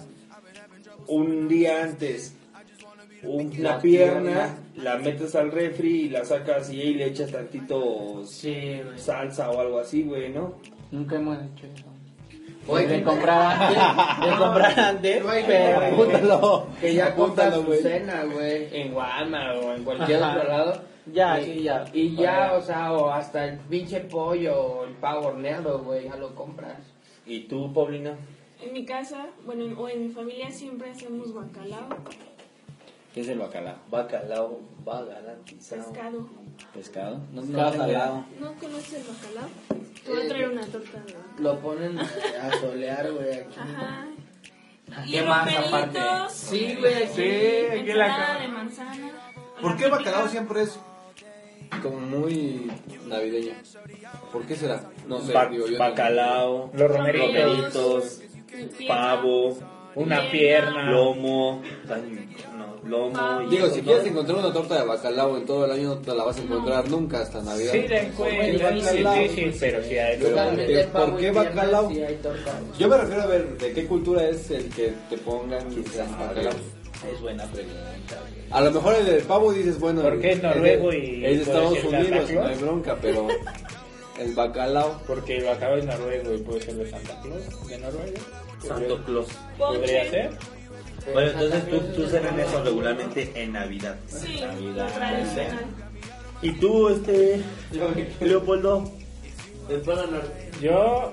un 1.06 1.48
día 1.48 1.82
antes 1.82 2.34
una 3.22 3.70
La 3.70 3.78
pierna, 3.80 4.58
la 4.76 4.96
metes 4.96 5.34
al 5.34 5.50
refri 5.52 6.02
y 6.02 6.08
la 6.08 6.24
sacas 6.24 6.70
y 6.70 6.80
ahí 6.80 6.94
le 6.94 7.06
echas 7.06 7.30
tantito 7.30 8.22
Sí, 8.24 8.80
salsa 8.96 9.50
o 9.50 9.60
algo 9.60 9.78
así, 9.78 10.02
güey, 10.02 10.30
¿no? 10.32 10.54
Nunca 10.90 11.16
hemos 11.16 11.38
hecho 11.38 11.66
eso. 11.74 11.84
Oye, 12.66 12.86
de 12.86 13.02
comprar 13.02 13.60
antes, 13.60 14.30
de 14.30 14.36
comprar 14.38 14.80
antes, 14.80 15.22
Güey, 15.22 15.44
pero 15.46 15.80
apúntalo. 15.80 16.66
Que 16.80 16.94
ya 16.94 17.14
compras 17.14 17.52
Apúntalo, 17.52 17.76
cena, 17.82 18.24
güey, 18.24 18.68
en 18.72 18.92
Guama 18.94 19.52
o 19.52 19.74
en 19.74 19.84
cualquier 19.84 20.22
Ajá. 20.22 20.36
otro 20.38 20.48
lado. 20.48 20.82
Ya, 21.12 21.38
y, 21.40 21.44
sí, 21.44 21.62
ya. 21.64 21.84
Y 21.92 22.16
ya, 22.16 22.52
Oye. 22.52 22.56
o 22.56 22.62
sea, 22.62 22.92
o 22.94 23.10
hasta 23.10 23.46
el 23.46 23.58
pinche 23.58 24.00
pollo 24.00 24.58
o 24.58 24.84
el 24.86 24.94
pavo 24.94 25.26
horneado, 25.28 25.80
güey, 25.80 26.04
ya 26.08 26.16
lo 26.16 26.34
compras. 26.34 26.78
¿Y 27.26 27.40
tú, 27.40 27.70
Paulina? 27.72 28.16
En 28.62 28.72
mi 28.72 28.86
casa, 28.86 29.26
bueno, 29.44 29.66
o 29.78 29.88
en 29.90 30.06
mi 30.06 30.08
familia 30.08 30.50
siempre 30.50 30.88
hacemos 30.90 31.34
bacalao, 31.34 31.88
¿Qué 33.14 33.20
es 33.20 33.28
el 33.28 33.38
bacalao? 33.38 33.76
Bacalao, 33.90 34.60
va 34.86 35.04
garantizado. 35.04 35.84
pescado. 35.92 36.28
¿Pescado? 36.74 37.20
No, 37.32 37.42
tengo 37.42 37.72
salado. 37.72 38.24
¿No 38.40 38.54
conoces 38.54 38.94
el 38.94 39.02
bacalao? 39.04 39.48
Te 40.04 40.10
voy 40.10 40.22
a 40.22 40.28
traer 40.28 40.48
una 40.50 40.66
torta 40.66 40.90
de 41.00 41.12
bacalao. 41.14 41.32
Lo 41.38 41.58
ponen 41.60 41.98
a 41.98 42.52
solear, 42.60 43.12
güey, 43.12 43.34
aquí. 43.34 43.56
Ajá. 43.60 44.06
Y 45.06 45.12
¿Qué 45.12 45.22
más 45.22 45.56
aparte? 45.56 45.98
Sí, 46.30 46.76
güey, 46.78 46.94
aquí. 47.04 47.12
sí, 47.14 47.66
aquí 47.80 47.92
la 47.92 48.38
de 48.40 48.48
manzana. 48.48 49.10
¿Por 49.62 49.76
qué 49.76 49.84
la 49.84 49.90
bacalao 49.90 50.22
típica. 50.24 50.30
siempre 50.30 50.62
es 50.62 50.78
como 51.82 52.00
muy 52.00 52.70
navideño? 53.06 53.54
¿Por 54.32 54.42
qué 54.44 54.56
será? 54.56 54.90
No 55.06 55.20
sé, 55.20 55.32
Ba- 55.32 55.46
digo 55.46 55.68
yo. 55.68 55.78
bacalao, 55.78 56.70
Los 56.74 56.90
romeritos, 56.90 58.22
pavo, 58.88 59.56
una 59.94 60.28
pierna. 60.30 60.90
lomo, 60.90 61.62
tan- 61.86 62.34
no, 62.84 63.08
lomo 63.10 63.42
y 63.42 63.50
Digo, 63.50 63.68
si 63.70 63.80
quieres 63.82 64.06
encontrar 64.06 64.38
una 64.38 64.52
torta 64.52 64.78
de 64.80 64.86
bacalao 64.86 65.36
en 65.36 65.46
todo 65.46 65.64
el 65.64 65.70
año, 65.72 65.94
no 65.94 65.98
te 65.98 66.14
la 66.14 66.24
vas 66.24 66.36
a 66.38 66.42
encontrar 66.42 66.88
nunca 66.88 67.20
hasta 67.22 67.42
Navidad. 67.42 67.72
Sí, 67.72 67.88
la 67.88 68.00
encuentro, 68.02 68.70
difícil, 69.14 69.56
pero 69.58 69.82
sí 69.84 69.98
hay. 69.98 70.16
Pero, 70.18 70.28
Totalmente, 70.30 70.72
¿de- 70.72 70.84
pavo 70.84 71.10
¿por 71.12 71.20
qué 71.20 71.30
bacalao? 71.30 71.90
sí 71.90 72.02
hay 72.02 72.14
torta. 72.16 72.60
Yo 72.78 72.88
me 72.88 72.96
refiero 72.98 73.22
a 73.22 73.26
ver 73.26 73.58
de 73.58 73.72
qué 73.72 73.86
cultura 73.86 74.28
es 74.28 74.50
el 74.50 74.68
que 74.70 74.92
te 75.10 75.18
pongan 75.18 75.64
bacalao. 76.18 76.52
Es 77.12 77.20
buena 77.20 77.44
pregunta. 77.46 78.20
A 78.50 78.60
lo 78.62 78.70
mejor 78.70 78.94
el 78.94 79.04
del 79.06 79.22
pavo 79.24 79.52
dices, 79.52 79.78
bueno, 79.78 80.00
¿Por 80.02 80.20
qué 80.20 80.32
es 80.32 80.42
noruego 80.42 80.90
de- 80.90 80.98
y 80.98 81.24
es 81.24 81.36
de 81.38 81.42
Estados 81.42 81.84
Unidos, 81.84 82.30
no 82.32 82.46
hay 82.46 82.54
bronca, 82.56 82.96
pero 83.02 83.28
El 84.18 84.32
bacalao. 84.32 85.00
Porque 85.08 85.38
el 85.38 85.44
bacalao 85.44 85.76
es 85.78 85.84
noruego 85.86 86.32
y 86.34 86.38
puede 86.38 86.60
ser 86.62 86.74
de 86.76 86.88
Santa 86.88 87.20
Claus, 87.20 87.68
de 87.68 87.78
Noruega. 87.78 88.20
Santo 88.66 89.04
Claus. 89.04 89.26
Podría 89.58 90.08
ser. 90.08 90.30
Bueno, 91.12 91.30
entonces 91.32 91.68
tú, 91.68 91.80
tú 91.94 92.06
cenan 92.08 92.38
eso 92.40 92.62
regularmente 92.64 93.30
en 93.34 93.52
Navidad. 93.52 93.96
Sí, 94.06 94.40
Navidad. 94.40 94.88
tradicional. 94.94 95.64
¿Y 96.42 96.52
tú, 96.52 96.88
este, 96.88 97.42
Leopoldo? 98.20 98.90
El 99.68 99.80
Polo 99.80 100.06
Norte. 100.06 100.50
Yo 100.60 101.12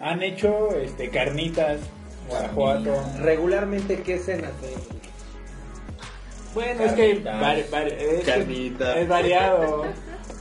han 0.00 0.22
hecho 0.22 0.70
este 0.76 1.08
carnitas, 1.10 1.80
Guanajuato. 2.28 2.94
Regularmente, 3.20 4.02
¿qué 4.02 4.18
cenas? 4.18 4.50
Bueno, 6.54 6.84
es 6.84 6.92
que 6.94 7.22
Carnitas. 7.22 7.40
vari- 7.42 7.70
vari- 7.70 7.96
es, 7.98 8.24
Carnitas. 8.24 8.96
es 8.96 9.08
variado. 9.08 9.84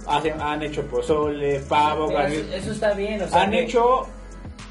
Hacen- 0.08 0.40
han 0.40 0.62
hecho 0.64 0.84
pozole, 0.88 1.60
pavo, 1.62 2.08
Pero 2.08 2.20
carnitas. 2.20 2.46
eso, 2.48 2.56
eso 2.58 2.72
está 2.72 2.94
bien, 2.94 3.22
o 3.24 3.28
sea, 3.28 3.42
Han 3.42 3.52
que- 3.52 3.64
hecho 3.64 4.08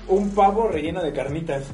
un 0.08 0.30
pavo 0.30 0.68
relleno 0.68 1.02
de 1.02 1.12
carnitas. 1.12 1.64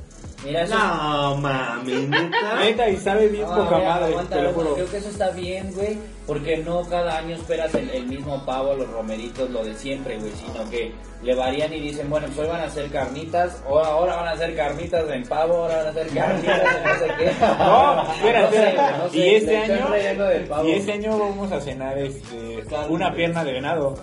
Mira, 0.45 0.63
eso 0.63 0.75
No, 0.75 1.37
mami, 1.37 1.93
neta. 2.07 2.59
Neta, 2.61 2.89
y 2.89 2.97
sabe 2.97 3.29
bien 3.29 3.43
No, 3.47 3.57
poca 3.57 3.77
mira, 3.77 3.91
madre, 3.91 4.07
aguanta, 4.07 4.37
te 4.37 4.43
lo 4.43 4.49
aguanta. 4.49 4.63
juro. 4.71 4.75
Creo 4.75 4.91
que 4.91 4.97
eso 4.97 5.09
está 5.11 5.31
bien, 5.31 5.73
güey, 5.75 5.99
porque 6.27 6.57
no 6.59 6.83
cada 6.89 7.19
año 7.19 7.37
esperas 7.37 7.75
el, 7.75 7.91
el 7.91 8.07
mismo 8.07 8.45
pavo, 8.47 8.75
los 8.75 8.89
romeritos, 8.91 9.51
lo 9.51 9.63
de 9.65 9.75
siempre, 9.75 10.17
güey, 10.19 10.33
sino 10.33 10.69
que 10.71 10.93
le 11.23 11.35
varían 11.35 11.73
y 11.75 11.81
dicen, 11.81 12.09
bueno, 12.09 12.27
pues 12.29 12.39
hoy 12.39 12.47
van 12.49 12.63
a 12.63 12.65
hacer 12.65 12.91
carnitas, 12.91 13.63
o 13.69 13.79
ahora 13.81 14.17
van 14.17 14.29
a 14.29 14.31
hacer 14.31 14.57
carnitas 14.57 15.05
en 15.11 15.25
pavo, 15.25 15.57
ahora 15.57 15.77
van 15.77 15.87
a 15.89 15.91
hacer 15.91 16.09
carnitas 16.09 16.61
en 16.61 16.83
no 16.85 16.99
sé 16.99 17.07
qué. 17.19 17.31
No, 17.59 18.13
espera, 18.15 18.45
espera. 18.45 18.97
no 18.99 19.09
sé, 19.11 19.17
y 19.19 19.35
este 19.35 19.47
le 19.53 19.65
echan 19.65 19.79
año, 19.83 20.65
y 20.65 20.71
este 20.73 20.93
año 20.93 21.19
vamos 21.19 21.53
a 21.53 21.61
cenar 21.61 21.99
este, 21.99 22.65
una 22.89 23.13
pierna 23.15 23.45
de 23.45 23.53
venado. 23.53 23.95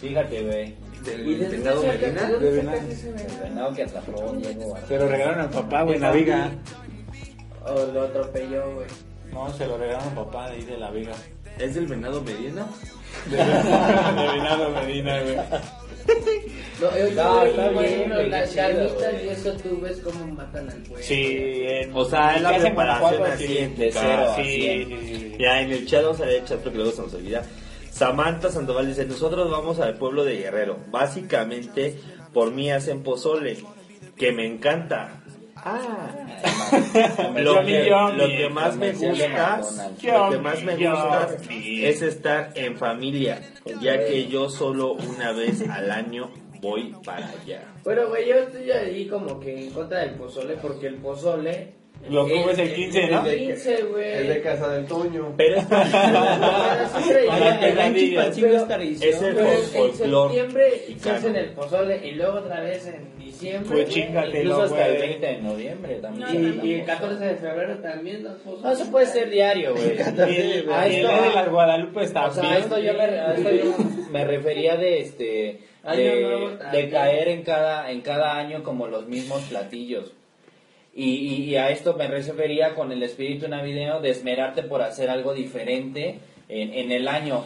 Fíjate, 0.00 0.42
güey. 0.42 0.74
¿Y 1.06 1.34
de 1.34 1.48
Venado 1.48 1.82
Medina? 1.82 2.22
de 2.30 2.50
venado. 2.50 3.74
que 3.74 3.82
atrapó 3.82 4.32
Diego. 4.36 4.76
Se 4.88 4.98
lo 4.98 5.08
regalaron 5.08 5.40
al 5.40 5.50
papá, 5.50 5.82
güey, 5.82 5.96
en 5.96 6.02
la 6.02 6.12
viga. 6.12 6.50
O 7.66 7.86
lo 7.92 8.02
atropelló, 8.02 8.74
güey. 8.74 8.86
No, 9.32 9.52
se 9.52 9.66
lo 9.66 9.76
regalaron 9.78 10.08
al 10.08 10.14
papá 10.14 10.50
de 10.50 10.56
ahí 10.56 10.64
de 10.64 10.76
la 10.78 10.90
viga. 10.90 11.12
¿Es 11.58 11.74
del 11.74 11.86
venado 11.86 12.22
Medina? 12.22 12.66
De, 13.30 13.36
venado 13.36 14.70
Medina, 14.70 15.20
güey. 15.22 15.36
No, 16.80 16.90
yo, 16.98 17.10
No, 17.14 17.42
está 17.44 17.68
bien, 17.68 18.08
bueno, 18.08 18.22
las 18.24 18.50
carnitas 18.50 19.14
y 19.24 19.28
eso 19.28 19.52
tú 19.52 19.80
ves 19.80 20.00
cómo 20.00 20.26
matan 20.34 20.68
al 20.68 20.78
pueblo. 20.82 21.02
Sí, 21.04 21.62
en, 21.64 21.94
O 21.94 22.04
sea, 22.04 22.34
es 22.34 22.42
la 22.42 22.50
¿qué 22.50 22.56
hacen 22.56 22.74
preparación 22.74 23.22
así 23.30 23.46
de 23.46 23.90
cero, 23.92 24.32
Sí, 24.36 24.42
así. 24.42 24.84
sí, 24.84 24.96
sí, 25.06 25.16
sí. 25.30 25.36
Ya 25.38 25.60
en 25.60 25.70
el 25.70 25.86
chat 25.86 26.02
vamos 26.02 26.20
a 26.20 26.26
leer 26.26 26.40
el 26.42 26.44
chat 26.48 26.58
porque 26.58 26.76
luego 26.78 26.92
se 26.92 27.02
nos 27.02 27.14
olvida. 27.14 27.42
Samantha 27.94 28.50
Sandoval 28.50 28.88
dice, 28.88 29.06
nosotros 29.06 29.48
vamos 29.48 29.78
al 29.78 29.96
pueblo 29.96 30.24
de 30.24 30.36
Guerrero. 30.36 30.78
Básicamente, 30.90 31.96
por 32.32 32.50
mí 32.50 32.68
hacen 32.68 33.04
pozole, 33.04 33.56
que 34.16 34.32
me 34.32 34.44
encanta. 34.46 35.22
Ah. 35.54 36.10
Lo 37.36 37.64
que, 37.64 37.88
lo 37.88 38.26
que 38.26 38.48
más 38.50 38.76
me 38.76 38.92
gusta, 38.92 39.60
lo 40.02 40.30
que 40.30 40.38
más 40.38 40.62
me 40.62 40.76
gusta 40.76 41.36
es 41.48 42.02
estar 42.02 42.50
en 42.54 42.76
familia, 42.76 43.40
ya 43.80 44.04
que 44.04 44.26
yo 44.26 44.50
solo 44.50 44.92
una 44.92 45.32
vez 45.32 45.66
al 45.68 45.90
año 45.90 46.30
voy 46.60 46.94
para 47.04 47.30
allá. 47.30 47.62
Pero, 47.84 48.08
güey, 48.08 48.28
yo 48.28 48.34
estoy 48.34 48.70
ahí 48.72 49.06
como 49.06 49.38
que 49.40 49.66
en 49.66 49.70
contra 49.70 50.00
del 50.00 50.16
pozole, 50.16 50.56
porque 50.56 50.88
el 50.88 50.96
pozole... 50.96 51.83
Lo 52.08 52.28
comes 52.28 52.58
el 52.58 52.74
15, 52.74 53.08
¿no? 53.08 53.26
El 53.26 53.38
15, 53.38 53.82
güey. 53.84 54.12
El 54.12 54.28
de 54.28 54.42
Casa 54.42 54.68
del 54.68 54.86
Toño. 54.86 55.32
Pero 55.36 55.56
es, 55.56 55.64
es 55.64 57.10
el 57.10 57.26
Pero 57.30 57.50
en- 57.50 57.64
en 57.64 57.78
septiembre 59.94 60.84
y 60.88 60.94
cano. 60.94 61.38
el 61.38 61.50
pozole 61.50 62.06
y 62.06 62.12
luego 62.12 62.38
otra 62.38 62.60
vez 62.60 62.86
en 62.86 63.18
diciembre. 63.18 63.68
Pues 63.70 63.88
chingatelo, 63.88 64.38
Incluso 64.38 64.62
hasta 64.62 64.86
el 64.86 64.96
güey. 64.96 65.08
20 65.08 65.26
de 65.26 65.42
noviembre 65.42 65.94
también. 65.96 66.60
Y, 66.62 66.74
el 66.74 66.84
14 66.84 67.24
de 67.24 67.36
febrero 67.36 67.78
también 67.78 68.24
los 68.24 68.34
pozoles. 68.34 68.64
No, 68.64 68.72
eso 68.72 68.90
puede 68.90 69.06
ser 69.06 69.30
diario, 69.30 69.74
güey. 69.74 69.96
Y 69.96 70.96
el, 70.96 71.06
de 71.06 71.34
las 71.34 71.50
Guadalupe 71.50 72.04
está 72.04 72.28
bien. 72.28 72.44
a 72.44 72.58
esto 72.58 72.78
yo 72.78 72.92
me, 74.10 74.24
refería 74.24 74.76
de 74.76 75.00
este 75.00 75.60
Año 75.82 76.14
nuevo 76.20 76.50
de, 76.50 76.82
de 76.82 76.90
caer 76.90 77.28
en 77.28 77.42
cada 77.42 77.90
en 77.90 78.00
cada 78.00 78.36
año 78.36 78.62
como 78.62 78.86
los 78.86 79.06
mismos 79.06 79.42
platillos. 79.42 80.12
Y, 80.96 81.44
y, 81.50 81.56
a 81.56 81.70
esto 81.70 81.94
me 81.94 82.06
refería 82.06 82.74
con 82.74 82.92
el 82.92 83.02
espíritu 83.02 83.48
navideño 83.48 84.00
de 84.00 84.10
esmerarte 84.10 84.62
por 84.62 84.80
hacer 84.82 85.10
algo 85.10 85.34
diferente 85.34 86.20
en, 86.48 86.72
en 86.72 86.92
el 86.92 87.08
año. 87.08 87.42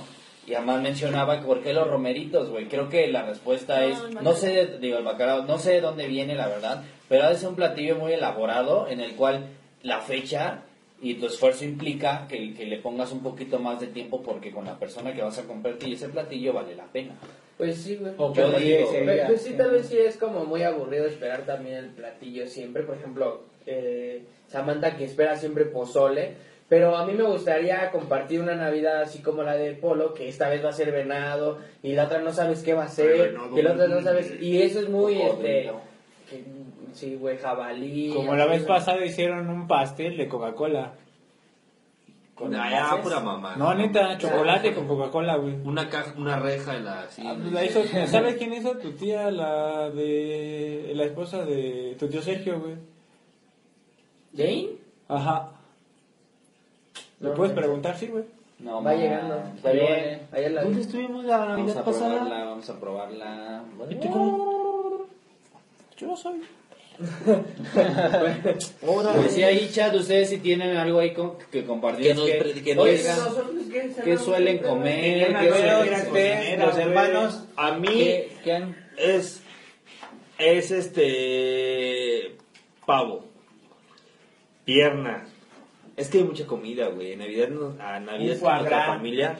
Y 0.47 0.55
además 0.55 0.83
mencionaba 0.83 1.41
que 1.41 1.47
por 1.47 1.63
qué 1.63 1.73
los 1.73 1.87
romeritos, 1.89 2.51
güey. 2.51 2.67
Creo 2.67 2.89
que 2.89 3.07
la 3.09 3.23
respuesta 3.25 3.85
es, 3.85 3.97
no 4.23 4.33
sé, 4.35 4.53
de- 4.53 4.79
digo, 4.79 4.99
el 4.99 5.05
bacalao, 5.05 5.43
no 5.45 5.59
sé 5.59 5.73
de 5.73 5.81
dónde 5.81 6.07
viene 6.09 6.35
la 6.35 6.49
verdad, 6.49 6.83
pero 7.09 7.25
ha 7.25 7.31
de 7.31 7.37
ser 7.37 7.49
un 7.51 7.55
platillo 7.57 7.97
muy 7.97 8.13
elaborado 8.13 8.87
en 8.89 9.01
el 9.01 9.13
cual 9.15 9.47
la 9.83 10.01
fecha 10.01 10.63
y 11.01 11.15
tu 11.15 11.27
esfuerzo 11.27 11.65
implica 11.65 12.27
que, 12.29 12.53
que 12.55 12.67
le 12.67 12.79
pongas 12.79 13.13
un 13.13 13.23
poquito 13.23 13.59
más 13.59 13.79
de 13.81 13.87
tiempo 13.87 14.23
porque 14.23 14.51
con 14.51 14.65
la 14.67 14.79
persona 14.79 15.15
que 15.15 15.23
vas 15.23 15.39
a 15.39 15.45
compartir 15.45 15.93
ese 15.95 16.09
platillo 16.09 16.53
vale 16.53 16.75
la 16.75 16.85
pena. 16.87 17.15
Pues 17.59 17.77
sí, 17.77 17.97
güey. 17.97 18.13
O 18.17 18.33
Yo 18.33 18.51
digo, 18.59 18.89
pues, 19.05 19.21
pues 19.27 19.43
sí, 19.43 19.55
tal 19.55 19.71
vez 19.73 19.87
sí 19.87 19.99
es 19.99 20.17
como 20.17 20.45
muy 20.45 20.63
aburrido 20.63 21.07
esperar 21.07 21.43
también 21.43 21.77
el 21.77 21.91
platillo 21.91 22.47
siempre. 22.47 22.85
Por 22.85 22.97
ejemplo, 22.97 23.43
eh, 23.67 24.23
Samantha 24.47 24.97
que 24.97 25.05
espera 25.05 25.37
siempre 25.37 25.65
pozole. 25.67 26.35
Pero 26.69 26.97
a 26.97 27.07
mí 27.07 27.15
me 27.15 27.23
gustaría 27.25 27.91
compartir 27.91 28.41
una 28.43 28.55
Navidad 28.55 29.01
así 29.01 29.21
como 29.23 29.43
la 29.43 29.57
de 29.57 29.73
Polo, 29.73 30.13
que 30.13 30.29
esta 30.29 30.51
vez 30.51 30.63
va 30.63 30.69
a 30.69 30.73
ser 30.75 30.93
venado 30.93 31.59
y 31.83 31.95
la 31.95 32.05
otra 32.05 32.19
no 32.21 32.31
sabes 32.31 32.63
qué 32.63 32.75
va 32.75 32.85
a 32.85 32.89
ser, 32.89 33.35
y 33.57 33.63
la 33.63 33.73
otra 33.73 33.89
no 33.89 34.03
sabes. 34.03 34.35
Y 34.39 34.61
eso 34.61 34.81
es 34.81 34.89
muy, 34.91 35.15
este. 35.23 35.71
que- 36.29 36.45
sí, 36.93 37.17
güey, 37.17 37.39
jabalí. 37.39 38.13
Como 38.15 38.35
la 38.37 38.45
vez 38.45 38.65
pasada 38.65 39.03
hicieron 39.03 39.49
un 39.49 39.67
pastel 39.67 40.19
de 40.19 40.29
Coca-Cola. 40.29 40.93
Con 42.39 42.53
ya, 42.53 43.01
pura 43.03 43.19
mamá. 43.19 43.57
No, 43.57 43.75
neta, 43.75 44.17
chocolate 44.17 44.73
con 44.75 44.87
Coca-Cola, 44.87 45.37
güey. 45.37 45.55
Una 45.65 45.89
caja, 45.91 46.15
una 46.17 46.39
reja 46.39 46.77
en 46.77 46.85
la... 46.85 47.11
sí, 47.11 47.23
Ah, 47.27 47.35
pues 47.37 47.53
la 47.53 47.65
hizo- 47.65 48.07
¿Sabes 48.07 48.37
quién 48.37 48.53
hizo? 48.53 48.77
Tu 48.79 48.93
tía, 48.93 49.31
la 49.33 49.91
de... 49.91 50.93
La 50.95 51.05
esposa 51.05 51.45
de 51.45 51.97
tu 51.99 52.07
tío 52.09 52.23
Sergio, 52.23 52.61
güey. 52.61 52.75
¿Jane? 54.37 54.69
Ajá. 55.09 55.49
¿Le 57.21 57.31
No, 57.31 57.35
puedes 57.35 57.55
no. 57.55 57.61
preguntar, 57.61 57.97
sí, 57.97 58.07
güey? 58.07 58.25
No, 58.61 58.83
Va 58.83 58.95
llegando. 58.95 59.37
Está 59.57 59.73
bien. 59.73 60.29
La 60.55 60.63
¿Dónde 60.63 60.81
estuvimos 60.81 61.25
la 61.25 61.39
Vamos 61.39 61.59
Navidad 61.59 61.79
a 61.79 61.85
pasada? 61.85 62.11
probarla, 62.21 62.45
vamos 62.45 62.71
a 62.71 62.81
probarla. 62.81 63.63
¿Y 63.91 63.95
tú 63.97 64.11
cómo? 64.11 65.07
Yo 65.97 66.07
no 66.07 66.17
soy. 66.17 66.43
Decía 69.23 69.47
ahí, 69.49 69.69
chat, 69.73 69.95
ustedes 69.95 70.29
si 70.31 70.39
tienen 70.39 70.77
algo 70.77 70.99
ahí 70.99 71.15
con- 71.15 71.35
que 71.51 71.65
compartir. 71.65 72.15
Que 72.17 72.63
que 72.63 72.75
nos 72.75 72.85
oye, 72.85 72.99
digan. 72.99 73.19
nosotros 73.19 73.47
qué 73.71 73.81
¿Qué 73.81 73.93
cenamos 73.95 74.25
suelen 74.25 74.59
comer? 74.59 75.31
Una 75.31 75.41
¿Qué 75.41 75.51
vez, 75.51 76.09
suelen 76.09 76.61
los 76.61 76.79
hermanos, 76.79 77.45
A 77.57 77.73
mí 77.73 77.89
¿Qué, 77.89 78.33
qué 78.45 78.53
han- 78.53 78.77
es 78.97 79.43
es 80.39 80.71
este 80.71 82.37
pavo, 82.87 83.25
pierna. 84.65 85.27
Es 85.97 86.09
que 86.09 86.19
hay 86.19 86.25
mucha 86.25 86.47
comida, 86.47 86.89
güey. 86.89 87.13
En 87.13 87.19
Navidad, 87.21 87.49
no- 87.49 87.77
a 87.81 87.99
Navidad 88.01 88.39
con 88.41 88.55
nuestra 88.55 88.87
familia 88.87 89.39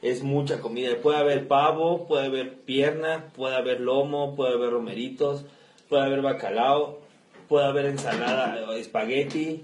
es 0.00 0.22
mucha 0.22 0.60
comida. 0.60 0.96
Puede 1.02 1.18
haber 1.18 1.48
pavo, 1.48 2.06
puede 2.06 2.26
haber 2.26 2.54
pierna, 2.60 3.26
puede 3.34 3.56
haber 3.56 3.80
lomo, 3.80 4.36
puede 4.36 4.54
haber 4.54 4.70
romeritos, 4.70 5.44
puede 5.88 6.02
haber 6.04 6.22
bacalao, 6.22 7.00
puede 7.48 7.66
haber 7.66 7.86
ensalada, 7.86 8.56
espagueti. 8.76 9.62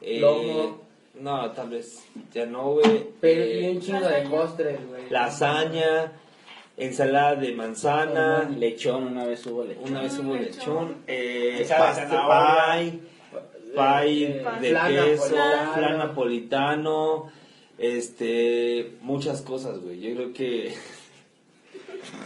eh, 0.00 0.20
Lomo. 0.20 0.80
No, 1.20 1.50
tal 1.52 1.68
vez 1.68 2.04
ya 2.32 2.46
no, 2.46 2.72
güey. 2.72 3.06
Pero 3.20 3.42
Eh, 3.42 3.60
y 3.60 3.68
un 3.76 3.80
chingo 3.82 4.00
de 4.08 4.22
postres, 4.28 4.78
güey. 4.88 5.08
lasaña, 5.10 6.10
ensalada 6.76 7.34
de 7.36 7.52
manzana, 7.52 8.48
Lechón, 8.58 9.04
una 9.08 9.24
vez 9.26 9.46
hubo 9.46 9.62
lechón. 9.64 9.84
una 9.90 10.02
vez 10.02 10.18
hubo 10.18 10.34
lechón, 10.34 10.96
eh, 11.06 11.64
zanahoria. 11.68 12.90
pie, 12.90 13.00
Eh, 13.74 14.44
pie 14.60 14.60
de 14.60 14.70
flan 14.70 14.92
queso, 14.92 15.24
napolitano. 15.36 15.74
flan 15.74 15.98
napolitano, 15.98 17.32
este, 17.78 18.92
muchas 19.02 19.42
cosas, 19.42 19.78
güey. 19.80 20.00
Yo 20.00 20.14
creo 20.14 20.32
que 20.32 20.74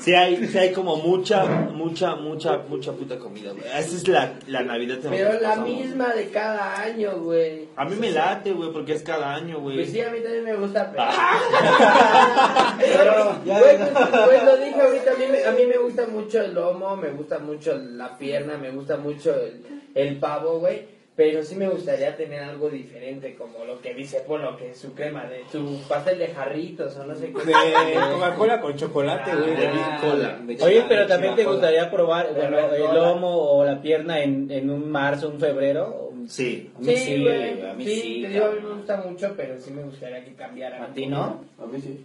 sí 0.00 0.14
hay, 0.14 0.46
sí 0.48 0.58
hay 0.58 0.72
como 0.72 0.96
mucha, 0.96 1.44
mucha, 1.46 2.14
mucha, 2.16 2.58
mucha 2.68 2.92
puta 2.92 3.18
comida, 3.18 3.50
güey. 3.52 3.64
Esa 3.64 3.78
es 3.96 4.06
la, 4.08 4.34
la 4.46 4.62
Navidad 4.62 4.98
Pero 5.02 5.32
la 5.34 5.40
pasamos. 5.50 5.68
misma 5.68 6.12
de 6.14 6.28
cada 6.30 6.80
año, 6.80 7.18
güey. 7.20 7.68
A 7.76 7.84
mí 7.84 7.96
me 7.96 8.10
late, 8.10 8.52
güey, 8.52 8.72
porque 8.72 8.92
es 8.94 9.02
cada 9.02 9.34
año, 9.34 9.60
güey. 9.60 9.76
Pues 9.76 9.90
sí, 9.90 10.00
a 10.00 10.10
mí 10.10 10.18
también 10.20 10.44
me 10.44 10.54
gusta. 10.56 10.90
Pero... 10.92 11.04
Pero, 12.78 13.44
ya- 13.44 13.60
Güey, 13.60 13.76
pues, 13.78 13.90
pues 14.26 14.44
lo 14.44 14.56
dije 14.56 14.80
ahorita, 14.80 15.10
a 15.12 15.14
mí, 15.16 15.24
me, 15.30 15.44
a 15.44 15.50
mí 15.52 15.66
me 15.66 15.78
gusta 15.78 16.06
mucho 16.06 16.40
el 16.40 16.54
lomo, 16.54 16.96
me 16.96 17.10
gusta 17.10 17.38
mucho 17.38 17.74
la 17.76 18.16
pierna, 18.18 18.56
me 18.58 18.70
gusta 18.70 18.96
mucho 18.96 19.34
el, 19.34 19.62
el 19.94 20.18
pavo, 20.18 20.58
güey. 20.60 20.95
Pero 21.16 21.42
sí 21.42 21.54
me 21.54 21.66
gustaría 21.66 22.14
tener 22.14 22.42
algo 22.42 22.68
diferente, 22.68 23.34
como 23.36 23.64
lo 23.64 23.80
que 23.80 23.94
dice 23.94 24.20
Polo, 24.26 24.54
que 24.58 24.72
es 24.72 24.78
su 24.78 24.92
crema, 24.92 25.24
de 25.24 25.44
su 25.50 25.80
pastel 25.88 26.18
de 26.18 26.28
jarritos 26.28 26.94
o 26.98 27.06
no 27.06 27.14
sé 27.14 27.32
qué. 27.32 27.42
De 27.42 27.94
Coca-Cola 28.12 28.60
con 28.60 28.76
chocolate, 28.76 29.34
güey. 29.34 29.54
Ah, 29.66 30.38
Oye, 30.60 30.84
pero 30.86 31.06
también 31.06 31.34
te 31.34 31.44
gustaría 31.44 31.90
probar 31.90 32.34
De 32.34 32.40
bueno, 32.40 32.70
el 32.74 32.94
lomo 32.94 33.34
o 33.34 33.64
la 33.64 33.80
pierna 33.80 34.20
en, 34.20 34.50
en 34.50 34.68
un 34.68 34.90
marzo, 34.90 35.30
un 35.30 35.40
febrero. 35.40 36.12
Sí. 36.28 36.70
A 36.76 36.80
mí 36.80 36.86
Sí, 36.86 36.96
sí, 36.96 37.22
güey, 37.22 37.62
a 37.66 37.72
mí 37.72 37.84
sí, 37.84 38.00
sí, 38.00 38.22
te 38.22 38.28
digo, 38.28 38.44
a 38.46 38.50
mí 38.50 38.60
me 38.60 38.74
gusta 38.74 38.96
mucho, 38.98 39.34
pero 39.36 39.58
sí 39.58 39.70
me 39.70 39.84
gustaría 39.84 40.22
que 40.22 40.34
cambiara. 40.34 40.84
¿A 40.84 40.88
ti 40.92 41.06
no? 41.06 41.44
A 41.58 41.66
mí 41.66 41.80
sí. 41.80 42.04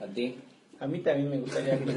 ¿A 0.00 0.06
ti? 0.06 0.36
A 0.80 0.86
mí 0.86 1.00
también 1.00 1.28
me 1.30 1.38
gustaría 1.38 1.78
que... 1.78 1.92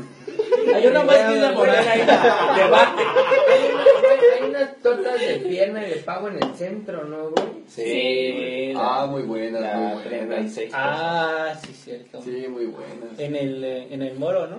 Hay 0.75 0.87
una 0.87 1.03
más 1.03 1.17
que 1.17 1.37
una 1.37 1.53
poner 1.55 1.75
ahí 1.75 1.99
debate. 1.99 3.01
Hay, 3.01 4.43
hay 4.43 4.49
unas 4.49 4.75
tortas 4.81 5.19
de 5.19 5.35
pierna 5.37 5.87
y 5.87 5.89
de 5.91 5.95
pavo 5.97 6.27
en 6.29 6.43
el 6.43 6.55
centro, 6.55 7.03
¿no, 7.05 7.29
güey? 7.31 7.63
Sí. 7.67 8.73
Ah, 8.75 9.07
muy 9.09 9.23
buenas, 9.23 9.75
muy 9.75 10.03
buenas. 10.25 10.59
Ah, 10.73 11.53
sí, 11.65 11.73
cierto. 11.73 12.21
Sí, 12.21 12.45
muy 12.49 12.65
buenas. 12.65 13.17
En 13.17 13.35
el, 13.35 13.63
eh, 13.63 13.87
en 13.93 14.01
el 14.01 14.17
moro, 14.19 14.47
¿no? 14.47 14.57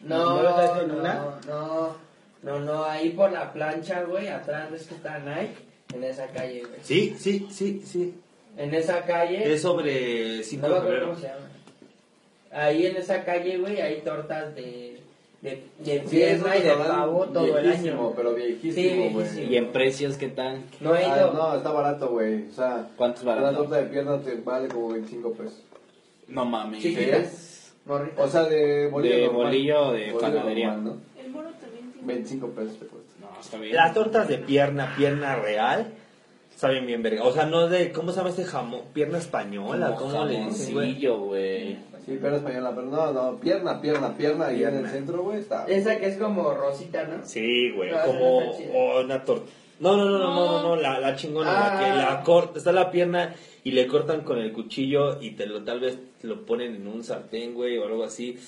No, 0.00 0.42
¿No 0.42 0.42
no, 0.42 0.94
una? 0.98 1.14
no, 1.46 1.96
no, 2.42 2.58
no, 2.60 2.84
ahí 2.84 3.10
por 3.10 3.30
la 3.30 3.52
plancha, 3.52 4.02
güey, 4.04 4.28
atrás 4.28 4.70
ves 4.70 4.86
que 4.86 4.94
está 4.94 5.18
Nike, 5.18 5.56
en 5.94 6.04
esa 6.04 6.26
calle, 6.28 6.60
güey. 6.60 6.80
Sí, 6.82 7.14
sí, 7.18 7.46
sí, 7.50 7.82
sí. 7.84 8.14
En 8.56 8.74
esa 8.74 9.02
calle. 9.04 9.52
Es 9.52 9.60
sobre 9.62 10.42
5 10.42 10.62
no 10.66 10.68
me 10.68 10.74
de 10.74 10.80
acuerdo 10.80 10.98
febrero. 11.00 11.06
cómo 11.08 11.20
se 11.20 11.26
llama. 11.28 11.49
Ahí 12.52 12.86
en 12.86 12.96
esa 12.96 13.24
calle, 13.24 13.58
güey, 13.58 13.80
hay 13.80 14.00
tortas 14.00 14.54
de, 14.56 14.98
de, 15.40 15.62
de 15.78 16.00
Sí, 16.00 16.16
pierna 16.16 16.56
y 16.56 16.62
de 16.62 16.72
pavo 16.72 17.26
todo 17.26 17.58
el 17.58 17.70
año. 17.70 18.12
pero 18.16 18.34
viejísimo, 18.34 18.72
Sí, 18.74 18.88
güey. 18.96 19.08
viejísimo. 19.14 19.52
¿Y 19.52 19.56
en 19.56 19.72
precios 19.72 20.16
qué 20.16 20.28
tal? 20.28 20.62
No 20.80 20.96
he 20.96 21.04
Ah, 21.04 21.16
ido. 21.16 21.32
no, 21.32 21.54
está 21.56 21.70
barato, 21.70 22.08
güey. 22.10 22.48
O 22.48 22.52
sea, 22.52 22.88
¿Cuánto 22.96 23.18
es 23.18 23.22
una 23.24 23.34
barato? 23.36 23.58
torta 23.58 23.76
de 23.76 23.82
pierna 23.84 24.18
te 24.20 24.34
vale 24.36 24.68
como 24.68 24.88
25 24.90 25.32
pesos. 25.32 25.62
No 26.28 26.44
mames. 26.44 26.82
Chiquitas. 26.82 27.72
O 28.16 28.28
sea, 28.28 28.44
de 28.44 28.88
bolillo. 28.88 29.14
De 29.16 29.22
normal. 29.26 29.42
bolillo 29.46 29.92
de 29.92 30.12
panadería. 30.20 30.66
normal, 30.72 30.84
¿no? 31.16 31.20
El 31.22 31.30
moro 31.30 31.48
también 31.60 31.92
tiene. 31.92 32.06
25 32.06 32.46
pesos 32.48 32.78
te 32.78 32.86
cuesta. 32.86 33.12
No, 33.20 33.40
está 33.40 33.58
bien. 33.58 33.74
Las 33.76 33.94
tortas 33.94 34.28
de 34.28 34.38
pierna, 34.38 34.94
pierna 34.96 35.36
real, 35.36 35.92
saben 36.56 36.86
bien 36.86 37.02
verga. 37.02 37.24
O 37.24 37.32
sea, 37.32 37.46
no 37.46 37.68
de, 37.68 37.90
¿cómo 37.92 38.12
se 38.12 38.18
llama 38.18 38.30
este 38.30 38.44
jamón? 38.44 38.82
Pierna 38.92 39.18
española, 39.18 39.94
Como 39.96 40.12
¿cómo 40.12 40.24
le 40.26 40.44
dicen, 40.44 40.74
güey? 40.74 41.78
Sí, 42.06 42.16
pierna 42.16 42.38
española, 42.38 42.72
pero 42.74 42.86
no, 42.88 43.12
no, 43.12 43.36
pierna, 43.40 43.80
pierna, 43.80 44.16
pierna, 44.16 44.52
y 44.52 44.64
en 44.64 44.76
el 44.76 44.86
centro, 44.88 45.22
güey, 45.22 45.38
está. 45.40 45.66
Esa 45.66 45.98
que 45.98 46.06
es 46.06 46.16
como 46.16 46.52
rosita, 46.54 47.04
¿no? 47.04 47.24
Sí, 47.26 47.70
güey, 47.72 47.90
Ah, 47.94 48.02
como 48.06 48.40
está 48.42 48.56
chida. 48.58 48.72
o 48.74 49.00
una 49.02 49.24
torta. 49.24 49.50
No, 49.80 49.96
no, 49.96 50.04
no, 50.04 50.18
no, 50.18 50.34
no, 50.34 50.46
no, 50.52 50.62
no, 50.62 50.76
la, 50.76 50.98
la 51.00 51.16
chingona, 51.16 51.52
la 51.52 51.78
que 51.78 51.84
Ah. 51.86 51.96
la 51.96 52.22
corta, 52.22 52.58
está 52.58 52.72
la 52.72 52.90
pierna 52.90 53.34
y 53.64 53.70
le 53.72 53.86
cortan 53.86 54.22
con 54.22 54.38
el 54.38 54.52
cuchillo 54.52 55.20
y 55.22 55.30
te 55.32 55.46
lo, 55.46 55.62
tal 55.64 55.80
vez 55.80 55.98
te 56.20 56.26
lo 56.26 56.44
ponen 56.44 56.74
en 56.76 56.86
un 56.86 57.02
sartén, 57.02 57.54
güey, 57.54 57.78
o 57.78 57.86
algo 57.86 58.04
así. 58.04 58.38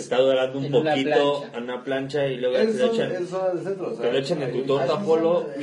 Se 0.00 0.04
está 0.04 0.18
dorando 0.18 0.58
un 0.58 0.64
En 0.64 0.74
una 0.74 0.90
poquito 0.92 1.10
plancha. 1.40 1.58
en 1.58 1.64
una 1.64 1.84
plancha 1.84 2.26
y 2.26 2.36
luego 2.38 2.56
Es 2.56 2.76
te 2.76 2.86
lo 2.86 2.92
echan, 2.92 3.12
es 3.12 3.28
zona 3.28 3.48
del 3.50 3.64
centro, 3.64 3.86
o 3.86 3.94
sea. 3.94 4.02
te 4.02 4.12
lo 4.12 4.18
echan 4.18 4.42
en 4.42 4.52
tu 4.52 4.62
torta, 4.62 4.98
polo. 5.00 5.46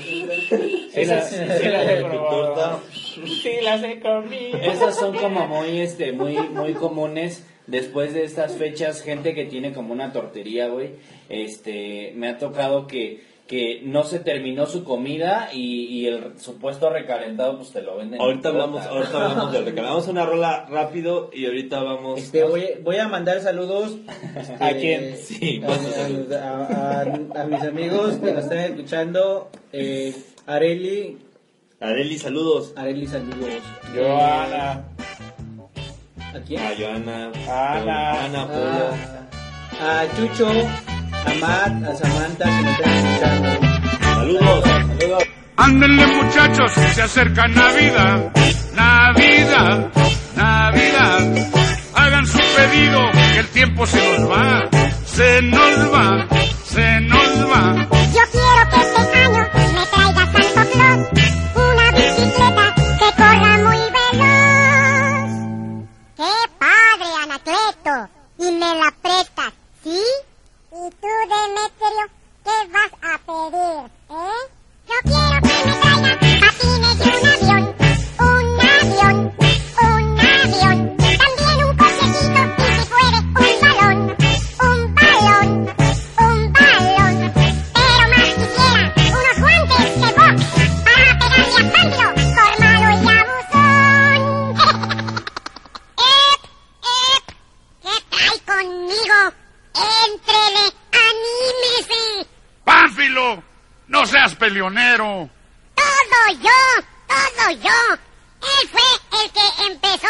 Sí, 3.41 3.57
las 3.63 3.83
he 3.83 3.99
comido. 3.99 4.57
Esas 4.59 4.95
son 4.95 5.15
como 5.15 5.47
muy, 5.47 5.79
este, 5.79 6.11
muy, 6.11 6.37
muy 6.37 6.73
comunes. 6.73 7.43
Después 7.65 8.13
de 8.13 8.23
estas 8.23 8.55
fechas, 8.55 9.01
gente 9.01 9.33
que 9.33 9.43
tiene 9.45 9.73
como 9.73 9.91
una 9.91 10.13
tortería, 10.13 10.67
güey, 10.69 10.91
este, 11.27 12.13
me 12.15 12.29
ha 12.29 12.37
tocado 12.37 12.87
que, 12.87 13.23
que 13.47 13.81
no 13.83 14.03
se 14.03 14.19
terminó 14.19 14.65
su 14.65 14.83
comida 14.83 15.49
y, 15.53 15.85
y 15.85 16.07
el 16.07 16.37
supuesto 16.39 16.89
recalentado, 16.89 17.57
pues 17.57 17.71
te 17.71 17.81
lo 17.81 17.95
venden. 17.97 18.15
en 18.15 18.21
Ahorita 18.21 18.49
hablamos, 18.49 18.85
ahorita 18.85 19.15
hablamos 19.25 19.51
del 19.53 19.61
recalentado. 19.65 19.87
Vamos 19.95 20.07
a 20.07 20.11
una 20.11 20.25
rola 20.25 20.65
rápido 20.69 21.29
y 21.33 21.45
ahorita 21.45 21.81
vamos. 21.81 22.19
Este, 22.19 22.43
voy, 22.43 22.65
voy 22.83 22.97
a 22.97 23.07
mandar 23.07 23.39
saludos. 23.41 23.95
este, 24.35 24.55
¿A 24.63 24.73
quién? 24.73 25.15
Sí, 25.17 25.61
a, 25.65 26.35
a- 26.35 27.01
a- 27.01 27.41
a 27.41 27.45
mis 27.45 27.61
amigos 27.63 28.15
que 28.15 28.31
nos 28.33 28.43
están 28.43 28.59
escuchando. 28.59 29.49
Eh, 29.71 30.13
Areli, 30.45 31.17
Areli, 31.79 32.17
saludos. 32.17 32.73
Areli, 32.75 33.07
saludos. 33.07 33.49
Joana. 33.95 34.83
¿A 36.33 36.39
quién? 36.45 36.61
A 36.61 36.71
Joana. 36.77 37.31
Ana. 37.47 38.25
Ana, 38.25 38.47
Polo. 38.47 39.17
Ah, 39.79 40.01
a 40.01 40.17
Chucho, 40.17 40.47
a 41.27 41.33
Matt, 41.35 41.83
a 41.83 41.95
Samantha 41.95 42.45
que 42.45 42.63
nos 42.63 42.73
están 42.73 42.93
escuchando. 42.93 43.49
Saludos. 44.01 44.63
Saludos. 44.63 45.23
Ándenle 45.57 46.07
muchachos, 46.07 46.71
se 46.71 47.01
acerca 47.01 47.47
Navidad, 47.47 48.31
Navidad, 48.73 49.91
Navidad. 50.35 51.49
Hagan 51.95 52.25
su 52.27 52.37
pedido, 52.37 53.11
que 53.33 53.39
el 53.39 53.47
tiempo 53.49 53.85
se 53.87 54.19
nos 54.19 54.31
va, 54.31 54.69
se 55.05 55.41
nos 55.41 55.93
va, 55.93 56.27
se 56.63 57.01
nos 57.01 57.51
va. 57.51 57.87
Yo 58.13 58.21
quiero 58.31 58.69
que 58.69 58.77
este 58.81 59.17
año 59.17 59.47
me 59.73 59.85
traiga 59.87 60.23
Santo 60.31 60.71
Claus 60.71 61.07
una 61.55 61.91
bicicleta 61.91 62.75
que 62.99 63.09
corra 63.17 63.57
muy 63.57 63.81
veloz. 63.97 65.31
¡Qué 66.17 66.33
padre, 66.59 67.07
Anacleto! 67.23 67.95
Y 68.39 68.51
me 68.51 68.75
la 68.75 68.93
prestas, 69.01 69.53
¿sí? 69.83 69.99
¿Y 70.77 70.89
tú, 70.91 71.07
Demetrio, 71.07 72.05
qué 72.43 72.57
vas 72.71 72.93
a 73.01 73.17
pedir, 73.25 73.89
eh? 74.11 74.43
Yo 74.87 74.97
quiero 75.05 75.37
que 75.41 75.55
me 75.65 75.73
traiga 75.81 76.39
patines 76.39 76.97
y 76.99 77.09
un 77.09 77.26
no 103.99 104.05
seas 104.05 104.35
peleonero. 104.35 105.29
¡Todo 105.75 106.39
yo! 106.39 106.83
¡Todo 107.07 107.51
yo! 107.51 107.93
Él 108.41 108.69
fue 108.69 109.23
el 109.23 109.31
que 109.31 109.71
empezó. 109.71 110.07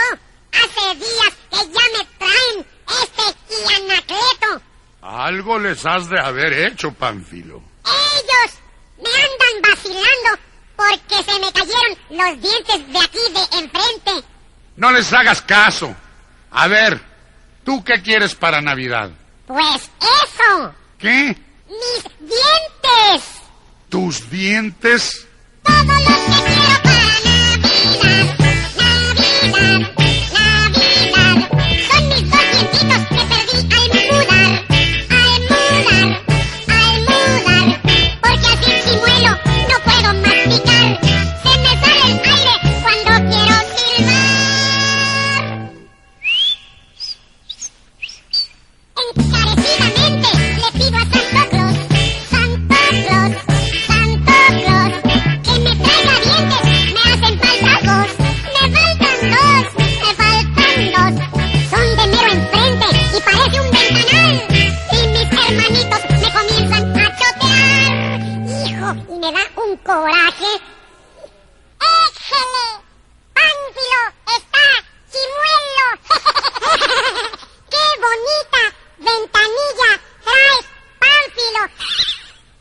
Hace 0.52 0.96
días 0.96 1.34
que 1.50 1.58
ya 1.58 1.86
me 1.98 2.06
traen 2.18 2.68
este 3.02 3.54
y 3.54 3.74
Anacleto. 3.76 4.62
Algo 5.02 5.60
les 5.60 5.86
has 5.86 6.10
de 6.10 6.20
haber 6.20 6.52
hecho, 6.52 6.92
Pánfilo. 6.92 7.62
Ellos 7.86 8.58
me 8.98 9.10
andan 9.10 9.72
vacilando 9.72 10.44
porque 10.76 11.24
se 11.24 11.40
me 11.40 11.52
cayeron 11.54 11.98
los 12.10 12.42
dientes 12.42 12.92
de 12.92 13.00
aquí 13.00 13.20
de 13.34 13.60
enfrente. 13.60 14.28
No 14.76 14.92
les 14.92 15.12
hagas 15.14 15.42
caso. 15.42 15.96
A 16.52 16.68
ver, 16.68 17.00
¿tú 17.64 17.84
qué 17.86 18.02
quieres 18.02 18.36
para 18.36 18.62
Navidad? 18.62 19.12
Pues 19.46 19.90
eso, 20.24 20.74
¿Qué? 21.00 21.38
mis 21.70 22.04
dientes. 22.20 23.37
¿Tus 23.90 24.30
dientes? 24.30 25.28
Todo 25.64 25.84
lo 25.84 25.88
que 25.88 26.04
quiero 26.46 26.82
para 26.84 27.08
Navidad, 27.24 28.38
Navidad, 29.54 30.07
coraje. 69.88 70.52
¡Échele! 71.80 72.68
¡Pánfilo 73.34 74.02
está 74.36 74.66
chimuelo! 75.12 75.88
¡Qué 77.72 77.84
bonita 78.06 78.64
ventanilla 79.00 79.92
traes, 80.26 80.66
Pánfilo! 81.00 81.64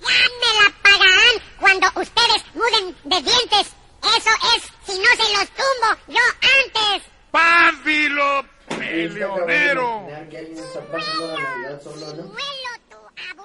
Ya 0.07 0.19
me 0.41 0.51
la 0.61 0.69
pagarán 0.83 1.37
cuando 1.59 1.87
ustedes 2.01 2.41
muden 2.55 2.97
de 3.05 3.19
dientes. 3.23 3.75
Eso 4.17 4.33
es 4.55 4.63
si 4.87 4.99
no 5.01 5.11
se 5.19 5.27
los 5.33 5.49
tumbo 5.59 5.91
yo 6.07 6.25
antes. 6.63 7.03
¡Pánfilo 7.33 8.57
pasando 10.93 11.27
la 11.27 11.41
Navidad 11.41 11.83
solo, 11.83 12.15
¿no? 12.15 12.33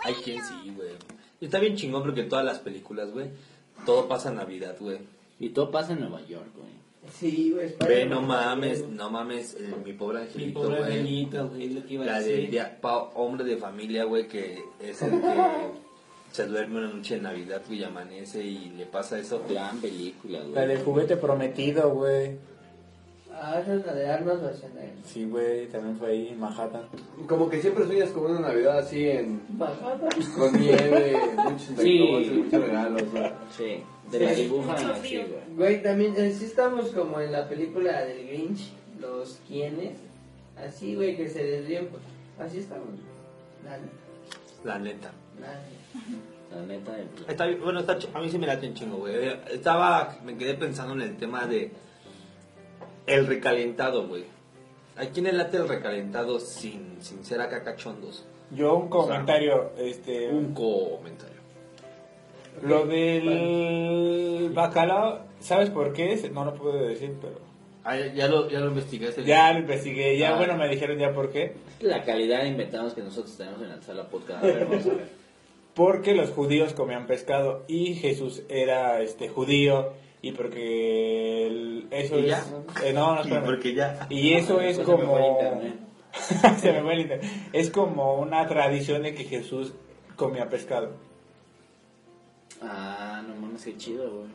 Hay 0.03 0.13
quien 0.15 0.43
sí, 0.43 0.71
güey. 0.75 0.91
Está 1.41 1.59
bien 1.59 1.75
chingón 1.75 2.03
porque 2.03 2.23
todas 2.23 2.45
las 2.45 2.59
películas, 2.59 3.09
güey, 3.11 3.31
todo 3.85 4.07
pasa 4.07 4.29
en 4.29 4.35
Navidad, 4.35 4.75
güey. 4.79 4.99
Y 5.39 5.49
todo 5.49 5.71
pasa 5.71 5.93
en 5.93 6.01
Nueva 6.01 6.21
York, 6.27 6.47
güey. 6.55 6.71
Sí, 7.19 7.51
güey. 7.51 7.73
Ve, 7.87 8.05
no 8.05 8.21
mames, 8.21 8.87
no 8.87 9.09
mames, 9.09 9.55
eh, 9.59 9.73
mi 9.83 9.93
pobre 9.93 10.21
angelito, 10.21 10.61
pobre 10.61 10.77
güey. 10.79 10.91
angelito, 10.99 11.47
güey, 11.49 11.65
es 11.65 11.71
lo 11.73 11.85
que 11.85 11.93
iba 11.95 12.03
a 12.03 12.07
La 12.07 12.19
de 12.19 12.63
pa- 12.79 13.09
hombre 13.15 13.43
de 13.43 13.57
familia, 13.57 14.03
güey, 14.03 14.27
que 14.27 14.61
es 14.79 15.01
el 15.01 15.19
que 15.19 15.35
se 16.31 16.45
duerme 16.45 16.77
una 16.79 16.89
noche 16.93 17.15
de 17.15 17.21
Navidad, 17.21 17.61
güey, 17.67 17.79
y 17.79 17.83
amanece 17.83 18.43
y 18.43 18.69
le 18.77 18.85
pasa 18.85 19.17
eso. 19.17 19.41
Gran 19.49 19.81
película, 19.81 20.39
La 20.53 20.67
del 20.67 20.83
juguete 20.83 21.17
prometido, 21.17 21.89
güey. 21.89 22.37
Ah, 23.43 23.59
esa 23.59 23.73
es 23.73 23.85
la 23.87 23.93
de 23.95 24.07
Arnold 24.07 24.39
Schwarzenegger. 24.39 24.93
Sí, 25.03 25.25
güey, 25.25 25.67
también 25.69 25.97
fue 25.97 26.11
ahí 26.11 26.27
en 26.29 26.39
Manhattan. 26.39 26.83
Como 27.27 27.49
que 27.49 27.59
siempre 27.59 27.85
sueñas 27.87 28.09
con 28.09 28.29
una 28.29 28.39
Navidad 28.39 28.77
así 28.77 29.09
en... 29.09 29.41
Con 30.37 30.59
nieve, 30.59 31.17
muchos 31.37 31.61
Sí. 31.79 32.33
muchos 32.35 32.61
regalos. 32.61 33.01
¿no? 33.11 33.29
Sí, 33.57 33.83
de 34.11 34.19
la 34.19 34.33
Sí. 34.35 34.51
así, 34.69 34.99
frío. 35.01 35.21
güey. 35.27 35.55
Güey, 35.57 35.81
también, 35.83 36.13
eh, 36.17 36.31
sí 36.37 36.45
estamos 36.45 36.89
como 36.91 37.19
en 37.19 37.31
la 37.31 37.49
película 37.49 38.01
del 38.05 38.27
Grinch, 38.27 38.73
los 38.99 39.39
quienes, 39.47 39.97
así, 40.63 40.93
güey, 40.95 41.17
que 41.17 41.27
se 41.27 41.43
desvían, 41.43 41.87
pues, 41.87 42.03
así 42.47 42.59
estamos. 42.59 42.89
La, 43.65 44.73
La 44.73 44.77
neta. 44.79 45.11
la- 45.39 46.55
La 46.55 46.61
neta, 46.67 46.91
el- 46.99 47.07
Está, 47.27 47.47
bueno, 47.63 47.79
está, 47.79 47.97
a 48.13 48.21
mí 48.21 48.29
sí 48.29 48.37
me 48.37 48.45
late 48.45 48.67
un 48.67 48.73
chingo, 48.75 48.97
güey. 48.97 49.15
Estaba, 49.51 50.17
me 50.23 50.37
quedé 50.37 50.53
pensando 50.55 50.93
en 50.93 51.01
el 51.01 51.17
tema 51.17 51.47
de 51.47 51.71
el 53.11 53.27
recalentado, 53.27 54.07
güey. 54.07 54.25
¿A 54.97 55.05
quién 55.05 55.25
le 55.25 55.33
late 55.33 55.57
el 55.57 55.67
recalentado 55.67 56.39
sin, 56.39 57.01
sin 57.01 57.23
ser 57.23 57.41
acá 57.41 57.63
cachondos? 57.63 58.25
Yo 58.51 58.75
un 58.75 58.89
comentario, 58.89 59.71
este... 59.77 60.29
Un 60.29 60.53
comentario. 60.53 61.41
Lo 62.63 62.85
del 62.85 64.51
bacalao, 64.53 65.21
¿sabes 65.39 65.69
por 65.69 65.93
qué? 65.93 66.29
No 66.33 66.43
lo 66.45 66.53
puedo 66.55 66.83
decir, 66.85 67.15
pero... 67.21 67.39
Ah, 67.83 67.97
ya, 67.97 68.13
ya 68.13 68.27
lo, 68.27 68.49
ya 68.49 68.59
lo 68.59 68.67
investigaste. 68.67 69.23
Ya 69.23 69.53
lo 69.53 69.59
investigué, 69.59 70.17
ya 70.17 70.33
Ah. 70.33 70.37
bueno, 70.37 70.55
me 70.55 70.67
dijeron 70.67 70.99
ya 70.99 71.13
por 71.13 71.31
qué. 71.31 71.55
La 71.79 72.03
calidad 72.03 72.41
de 72.43 72.49
inventamos 72.49 72.93
que 72.93 73.01
nosotros 73.01 73.35
tenemos 73.35 73.61
en 73.61 73.69
la 73.69 73.81
sala 73.81 74.07
podcast. 74.07 74.43
A 74.43 74.47
ver, 74.47 74.65
vamos 74.65 74.85
a 74.85 74.89
ver. 74.89 75.21
Porque 75.73 76.13
los 76.13 76.29
judíos 76.31 76.73
comían 76.73 77.07
pescado 77.07 77.63
y 77.67 77.95
Jesús 77.95 78.43
era 78.49 79.01
este 79.01 79.29
judío 79.29 79.93
y 80.21 80.31
porque 80.33 81.47
el- 81.47 81.87
eso 81.91 82.17
¿Y 82.19 82.25
es 82.25 82.27
ya? 82.27 82.45
eh, 82.85 82.93
no, 82.93 83.23
no, 83.23 83.37
Y 83.37 83.41
porque 83.41 83.73
ya. 83.73 84.05
y 84.09 84.33
eso 84.33 84.61
es 84.61 84.75
se 84.77 84.81
me 84.81 84.85
como 84.85 85.17
se 86.59 86.71
me 86.73 86.81
fue 86.81 86.93
el 86.93 86.99
internet. 87.01 87.31
es 87.53 87.69
como 87.71 88.15
una 88.15 88.47
tradición 88.47 89.03
de 89.03 89.15
que 89.15 89.23
Jesús 89.23 89.73
comía 90.15 90.49
pescado 90.49 90.91
Ah, 92.61 93.23
no 93.27 93.35
mames, 93.35 93.63
qué 93.63 93.75
chido, 93.77 94.09
güey. 94.11 94.27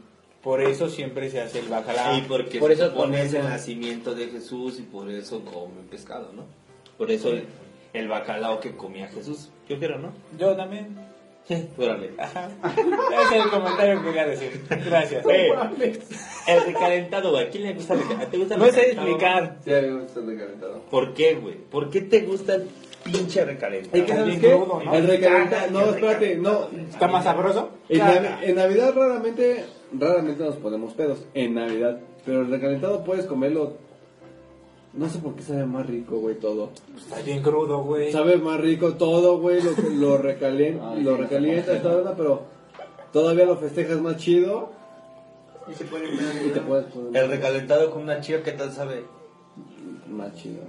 por 0.42 0.60
eso 0.60 0.88
siempre 0.88 1.30
se 1.30 1.40
hace 1.40 1.60
el 1.60 1.68
bacalao 1.68 2.16
Y 2.18 2.22
porque 2.22 2.58
Por 2.58 2.72
eso 2.72 2.88
supone 2.88 3.18
con 3.18 3.26
es 3.26 3.34
el 3.34 3.44
nacimiento 3.44 4.14
de 4.14 4.28
Jesús 4.28 4.78
y 4.80 4.82
por 4.82 5.08
eso 5.10 5.44
comen 5.44 5.86
pescado, 5.88 6.32
¿no? 6.32 6.44
Por 6.98 7.10
eso 7.10 7.28
el, 7.30 7.44
el 7.92 8.08
bacalao 8.08 8.58
que 8.58 8.74
comía 8.74 9.06
Jesús. 9.08 9.50
Yo 9.68 9.78
quiero, 9.78 9.98
¿no? 9.98 10.12
yo 10.38 10.56
también 10.56 10.96
Ajá. 12.18 12.48
ese 12.66 13.36
es 13.38 13.44
el 13.44 13.50
comentario 13.50 13.98
que 14.00 14.04
quería 14.06 14.26
decir 14.26 14.64
gracias 14.84 15.24
Eh, 15.28 15.52
el 16.48 16.64
recalentado, 16.64 17.30
güey. 17.30 17.46
¿A 17.46 17.50
quién 17.50 17.62
le 17.64 17.74
gusta 17.74 17.94
el 17.94 18.00
recalentado? 18.00 18.30
¿Te 18.30 18.38
gusta 18.38 18.54
el 18.54 18.60
no 18.60 18.66
sé 18.66 18.72
recalentado? 18.72 19.08
explicar 19.08 19.56
Sí, 19.64 19.72
a 19.74 19.80
mí 19.82 19.88
me 19.90 20.02
gusta 20.02 20.20
el 20.20 20.26
recalentado. 20.26 20.82
¿Por 20.90 21.14
qué, 21.14 21.34
güey? 21.34 21.54
¿Por 21.56 21.90
qué 21.90 22.00
te 22.00 22.20
gusta 22.22 22.54
el 22.56 22.68
pinche 23.04 23.44
recalentado? 23.44 24.06
¿sabes 24.08 24.26
bien 24.26 24.40
qué? 24.40 24.50
crudo, 24.52 24.82
¿no? 24.84 24.94
El 24.94 25.06
recalentado... 25.06 25.66
Caga, 25.66 25.70
No, 25.72 25.90
espérate, 25.94 26.36
no. 26.36 26.68
está 26.90 27.06
más 27.08 27.24
sabroso 27.24 27.70
En. 27.88 28.00
Navi- 28.00 28.36
en 28.42 28.54
Navidad 28.56 28.92
raramente, 28.96 29.64
raramente 29.92 30.42
nos 30.42 30.56
ponemos 30.56 30.94
pedos. 30.94 31.24
En 31.34 31.54
Navidad. 31.54 32.00
Pero 32.24 32.40
el 32.40 32.50
recalentado 32.50 33.04
puedes 33.04 33.24
comerlo. 33.26 33.74
No 34.96 35.08
sé 35.08 35.18
por 35.18 35.34
qué 35.34 35.42
sabe 35.42 35.66
más 35.66 35.86
rico, 35.86 36.16
güey, 36.18 36.36
todo. 36.36 36.70
está 36.96 37.20
bien 37.20 37.42
crudo 37.42 37.82
güey 37.82 38.10
Sabe 38.12 38.36
más 38.38 38.58
rico 38.60 38.94
todo, 38.94 39.38
güey. 39.40 39.60
Lo, 39.62 39.72
lo, 40.16 40.22
recalien- 40.22 40.80
Ay, 40.82 41.02
lo 41.02 41.18
toda 41.18 41.98
onda, 41.98 42.14
pero 42.16 42.42
todavía 43.12 43.44
lo 43.44 43.56
festejas 43.56 44.00
más 44.00 44.16
chido. 44.16 44.70
Y 45.70 45.74
se 45.74 45.84
pone 45.84 46.04
Y 46.08 46.50
te 46.50 46.60
puedes 46.60 46.86
poner 46.86 47.22
El 47.24 47.28
recalentado 47.30 47.90
con 47.90 48.02
una 48.02 48.20
chiva, 48.20 48.42
¿qué 48.42 48.52
tal 48.52 48.72
sabe? 48.72 49.04
más 50.08 50.34
chido. 50.34 50.62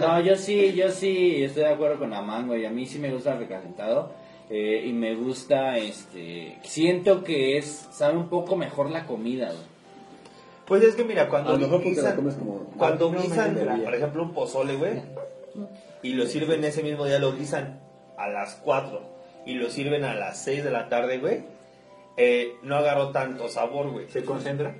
No, 0.00 0.20
yo 0.20 0.36
sí, 0.36 0.72
yo 0.74 0.90
sí 0.90 1.42
estoy 1.44 1.62
de 1.64 1.68
acuerdo 1.70 1.98
con 1.98 2.12
Amán, 2.12 2.46
güey. 2.48 2.66
A 2.66 2.70
mí 2.70 2.86
sí 2.86 2.98
me 2.98 3.12
gusta 3.12 3.32
el 3.34 3.38
recalentado. 3.40 4.10
eh, 4.50 4.84
y 4.86 4.92
me 4.92 5.14
gusta, 5.14 5.78
este... 5.78 6.58
Siento 6.64 7.24
que 7.24 7.56
es... 7.56 7.88
Sabe 7.92 8.18
un 8.18 8.28
poco 8.28 8.56
mejor 8.56 8.90
la 8.90 9.06
comida, 9.06 9.46
güey. 9.46 9.73
Pues 10.66 10.82
es 10.82 10.94
que 10.94 11.04
mira, 11.04 11.22
A 11.24 11.28
cuando 11.28 11.52
lo 11.52 11.58
mejor 11.58 11.82
porque 11.82 12.00
la 12.00 12.10
guisan- 12.10 12.16
comes 12.16 12.34
como... 12.34 12.58
cuando 12.78 13.10
No 13.12 13.20
guisan, 13.20 13.54
por 13.84 13.94
ejemplo, 13.94 14.22
un 14.22 14.32
pozole, 14.32 14.76
güey, 14.76 15.02
y 16.02 16.12
lo 16.14 16.26
sirven 16.26 16.64
ese 16.64 16.82
mismo 16.82 17.04
día, 17.04 17.18
lo 17.18 17.32
guisan 17.34 17.80
a 18.16 18.28
las 18.28 18.54
4 18.56 19.00
y 19.46 19.54
lo 19.54 19.68
sirven 19.70 20.04
a 20.04 20.14
las 20.14 20.42
6 20.42 20.64
de 20.64 20.70
la 20.70 20.88
tarde, 20.88 21.18
güey, 21.18 21.42
eh, 22.16 22.54
no 22.62 22.76
agarró 22.76 23.10
tanto 23.10 23.48
sabor, 23.48 23.90
güey. 23.90 24.08
se 24.08 24.24
concentra 24.24 24.74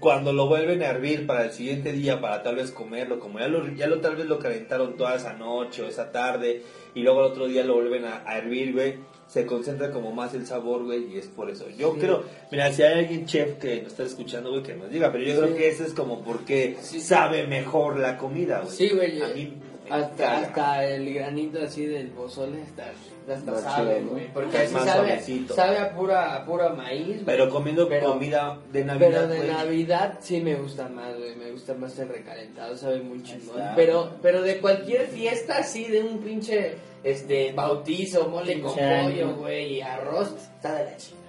Cuando 0.00 0.32
lo 0.34 0.46
vuelven 0.48 0.82
a 0.82 0.86
hervir 0.88 1.26
para 1.26 1.44
el 1.44 1.52
siguiente 1.52 1.92
día, 1.92 2.20
para 2.20 2.42
tal 2.42 2.56
vez 2.56 2.70
comerlo, 2.70 3.18
como 3.18 3.38
ya 3.38 3.48
lo, 3.48 3.66
ya 3.74 3.86
lo 3.86 4.00
tal 4.00 4.16
vez 4.16 4.26
lo 4.26 4.38
calentaron 4.38 4.96
toda 4.98 5.14
esa 5.14 5.32
noche 5.32 5.82
o 5.82 5.86
esa 5.86 6.12
tarde, 6.12 6.62
y 6.94 7.00
luego 7.02 7.20
el 7.20 7.26
otro 7.32 7.46
día 7.46 7.64
lo 7.64 7.74
vuelven 7.74 8.04
a, 8.04 8.22
a 8.26 8.36
hervir, 8.36 8.72
güey, 8.74 8.96
se 9.32 9.46
concentra 9.46 9.90
como 9.90 10.12
más 10.12 10.34
el 10.34 10.46
sabor, 10.46 10.84
güey, 10.84 11.14
y 11.14 11.16
es 11.16 11.26
por 11.26 11.48
eso. 11.48 11.64
Yo 11.70 11.94
creo, 11.94 12.22
mira, 12.50 12.70
si 12.70 12.82
hay 12.82 12.98
alguien 13.00 13.24
chef 13.24 13.54
que 13.54 13.80
nos 13.80 13.92
está 13.92 14.02
escuchando, 14.02 14.50
güey, 14.50 14.62
que 14.62 14.74
nos 14.74 14.90
diga, 14.90 15.10
pero 15.10 15.24
yo 15.24 15.40
creo 15.40 15.56
que 15.56 15.70
eso 15.70 15.84
es 15.84 15.94
como 15.94 16.22
porque 16.22 16.76
sabe 16.82 17.46
mejor 17.46 17.98
la 17.98 18.18
comida, 18.18 18.60
güey. 18.60 18.76
Sí, 18.76 18.90
güey. 18.90 19.22
A 19.22 19.28
mí 19.28 19.54
Hasta, 19.94 20.38
hasta 20.38 20.84
el 20.86 21.12
granito 21.14 21.62
así 21.62 21.86
del 21.86 22.08
pozole 22.08 22.62
está, 22.62 22.86
hasta 23.32 23.58
sabe, 23.60 23.94
chido, 23.96 24.04
¿no? 24.06 24.10
güey. 24.12 24.32
Porque 24.32 24.56
Es 24.56 24.62
así 24.64 24.74
más 24.74 24.84
sabe, 24.84 25.06
suavecito. 25.08 25.54
sabe 25.54 25.78
a 25.78 25.94
pura, 25.94 26.34
a 26.36 26.44
pura 26.44 26.68
maíz, 26.70 27.06
güey. 27.06 27.24
Pero 27.24 27.48
comiendo 27.50 27.88
Pero- 27.88 28.12
comida 28.12 28.58
de 28.72 28.82
Pero 28.82 28.86
Navidad, 28.94 29.28
de 29.28 29.36
güey. 29.38 29.48
Navidad 29.50 30.18
sí 30.20 30.40
me 30.40 30.54
gusta 30.56 30.88
más, 30.88 31.16
güey. 31.16 31.36
Me 31.36 31.50
gusta 31.52 31.74
más 31.74 31.98
el 31.98 32.08
recalentado, 32.08 32.76
sabe 32.76 33.00
muy 33.00 33.22
chingón. 33.22 33.60
está. 33.60 33.74
Pero, 33.74 34.16
pero 34.22 34.42
de 34.42 34.58
cualquier 34.60 35.06
fiesta 35.08 35.58
así, 35.58 35.84
de 35.84 36.02
un 36.02 36.18
pinche 36.18 36.76
este 37.04 37.52
bautizo, 37.52 38.28
mole 38.28 38.60
con 38.60 38.74
pollo, 38.74 39.34
güey, 39.36 39.74
y 39.74 39.80
arroz, 39.80 40.32
está 40.56 40.74
de 40.76 40.84
la 40.84 40.96
chingada. 40.96 41.22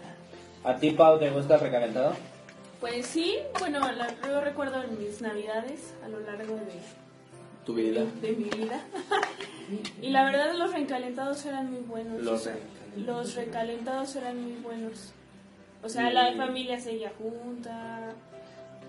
¿A 0.63 0.75
ti, 0.77 0.91
Pau, 0.91 1.19
te 1.19 1.29
gusta 1.31 1.55
el 1.55 1.61
recalentado? 1.61 2.13
Pues 2.79 3.05
sí, 3.07 3.37
bueno, 3.59 3.79
la- 3.93 4.13
yo 4.27 4.41
recuerdo 4.41 4.83
en 4.83 4.99
mis 4.99 5.21
navidades 5.21 5.93
a 6.03 6.09
lo 6.09 6.19
largo 6.19 6.55
de, 6.55 6.73
Tu 7.65 7.73
vida. 7.73 8.03
de 8.21 8.31
mi 8.33 8.43
vida. 8.49 8.83
y 10.01 10.09
la 10.11 10.25
verdad 10.25 10.53
los 10.55 10.71
recalentados 10.73 11.45
eran 11.45 11.71
muy 11.71 11.81
buenos. 11.81 12.21
Los 12.21 12.41
o 12.41 12.43
sea, 12.43 12.53
recalentados. 12.53 13.05
los 13.25 13.35
recalentados 13.35 14.15
eran 14.15 14.41
muy 14.41 14.53
buenos. 14.61 15.13
O 15.83 15.89
sea, 15.89 16.09
Y- 16.09 16.13
la 16.13 16.33
familia 16.33 16.79
seguía 16.79 17.11
junta. 17.17 18.13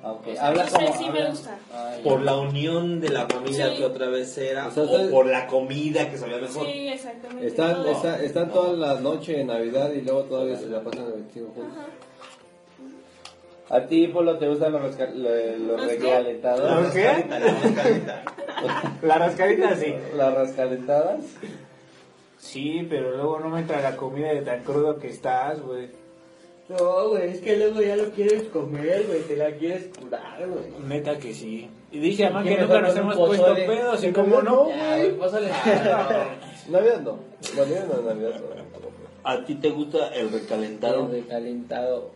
Ok, 0.03 0.27
O 0.27 0.33
sea, 0.35 0.47
habla 0.49 0.65
no 0.67 0.71
como- 0.71 0.93
sí 0.99 1.05
me 1.05 1.09
habla- 1.21 1.31
gusta. 1.31 1.59
Ay, 1.73 2.03
Por 2.03 2.21
la 2.21 2.37
unión 2.37 3.01
de 3.01 3.09
la 3.09 3.27
familia 3.27 3.71
Sí. 3.71 3.77
que 3.79 3.85
otra 3.87 4.09
vez 4.09 4.37
era, 4.37 4.67
O 4.69 4.71
sea, 4.71 4.83
o 4.83 5.11
por 5.11 5.27
la 5.27 5.47
comida 5.47 6.11
que 6.11 6.19
sabía 6.19 6.37
mejor. 6.37 6.67
Sí, 6.67 6.89
exactamente. 6.89 7.47
Están, 7.47 7.75
todo. 7.77 7.91
está- 7.93 8.23
están 8.23 8.51
todas 8.53 8.77
las 8.79 9.01
noches 9.01 9.39
en 9.39 9.47
Navidad 9.47 9.91
y 9.93 10.03
luego 10.03 10.25
todavía 10.25 10.57
se 10.59 10.67
la 10.67 10.83
pasan 10.83 11.07
el 11.07 11.13
21 11.13 11.49
juntos. 11.55 11.73
¿A 13.71 13.81
ti, 13.87 14.09
Polo, 14.09 14.37
te 14.39 14.49
gustan 14.49 14.73
los, 14.73 14.83
resca- 14.83 15.11
los 15.13 15.59
¿Los 15.81 15.87
qué? 15.87 15.97
recalentados? 15.97 16.83
¿Los 16.83 16.93
qué? 16.93 17.25
La 19.03 19.19
rascadita. 19.19 19.77
sí 19.77 19.95
¿Las 20.17 20.35
rascalentadas? 20.35 21.21
sí 22.39 22.87
pero 22.91 23.17
luego 23.17 23.41
no 23.41 23.49
me 23.49 23.61
entra 23.61 23.81
la 23.81 23.97
comida 23.97 24.29
de 24.35 24.43
tan 24.43 24.63
crudo 24.65 24.99
que 24.99 25.09
estás 25.09 25.61
güey 25.63 25.89
No, 26.69 27.09
güey, 27.09 27.31
es 27.31 27.41
que 27.41 27.57
luego 27.57 27.81
ya 27.81 27.97
lo 27.97 28.11
quieres 28.11 28.45
comer, 28.45 29.05
güey, 29.07 29.23
te 29.23 29.37
la 29.37 29.51
quieres 29.53 29.89
curar, 29.99 30.47
güey. 30.47 30.65
Neta 30.87 31.19
que 31.19 31.33
sí. 31.35 31.69
Y 31.91 31.99
dice 31.99 32.25
además 32.25 32.45
¿Qué 32.45 32.57
que 32.57 32.63
nunca 32.63 32.81
nos 32.81 32.97
hemos 32.97 33.17
puesto 33.17 33.55
pedos 33.55 34.05
y 34.05 34.13
como 34.13 34.41
no. 34.43 34.65
Güey, 34.65 35.13
pásale. 35.19 35.49
Navidad 36.69 37.01
no. 37.03 37.19
Navidad 37.57 37.87
no, 37.87 38.03
Navidad 38.03 38.41
no. 38.41 39.31
¿A 39.31 39.45
ti 39.45 39.55
te 39.57 39.71
gusta 39.71 40.09
el 40.15 40.31
recalentado? 40.31 41.07
El 41.07 41.23
recalentado. 41.23 42.11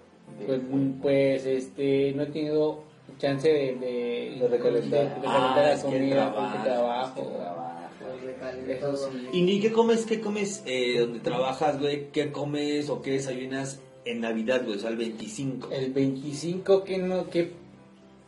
Pues, 0.46 0.60
pues, 1.02 1.46
este, 1.46 2.12
no 2.14 2.22
he 2.22 2.26
tenido 2.26 2.82
chance 3.18 3.48
de, 3.48 3.74
de, 3.74 4.36
De 4.40 4.48
recalentar. 4.48 5.00
de 5.00 5.14
recalentar 5.16 5.24
Ah, 5.26 5.74
la 5.76 5.82
comida 5.82 6.34
porque 6.34 6.68
trabajo. 6.68 7.20
es 7.20 8.20
que 8.20 8.26
Recalentado. 8.26 8.94
Eso 8.94 9.10
sí. 9.10 9.26
¿Y 9.32 9.42
ni 9.42 9.60
qué 9.60 9.72
comes, 9.72 10.06
qué 10.06 10.20
comes 10.20 10.62
eh, 10.66 10.98
donde 11.00 11.20
trabajas, 11.20 11.80
güey? 11.80 12.08
¿Qué 12.12 12.30
comes 12.30 12.88
o 12.90 13.02
qué 13.02 13.12
desayunas 13.12 13.80
en 14.04 14.20
Navidad, 14.20 14.62
güey, 14.64 14.76
o 14.76 14.80
sea, 14.80 14.90
el 14.90 14.96
25. 14.96 15.68
El 15.72 15.92
25 15.92 16.84
que 16.84 16.98
no, 16.98 17.28
que 17.28 17.50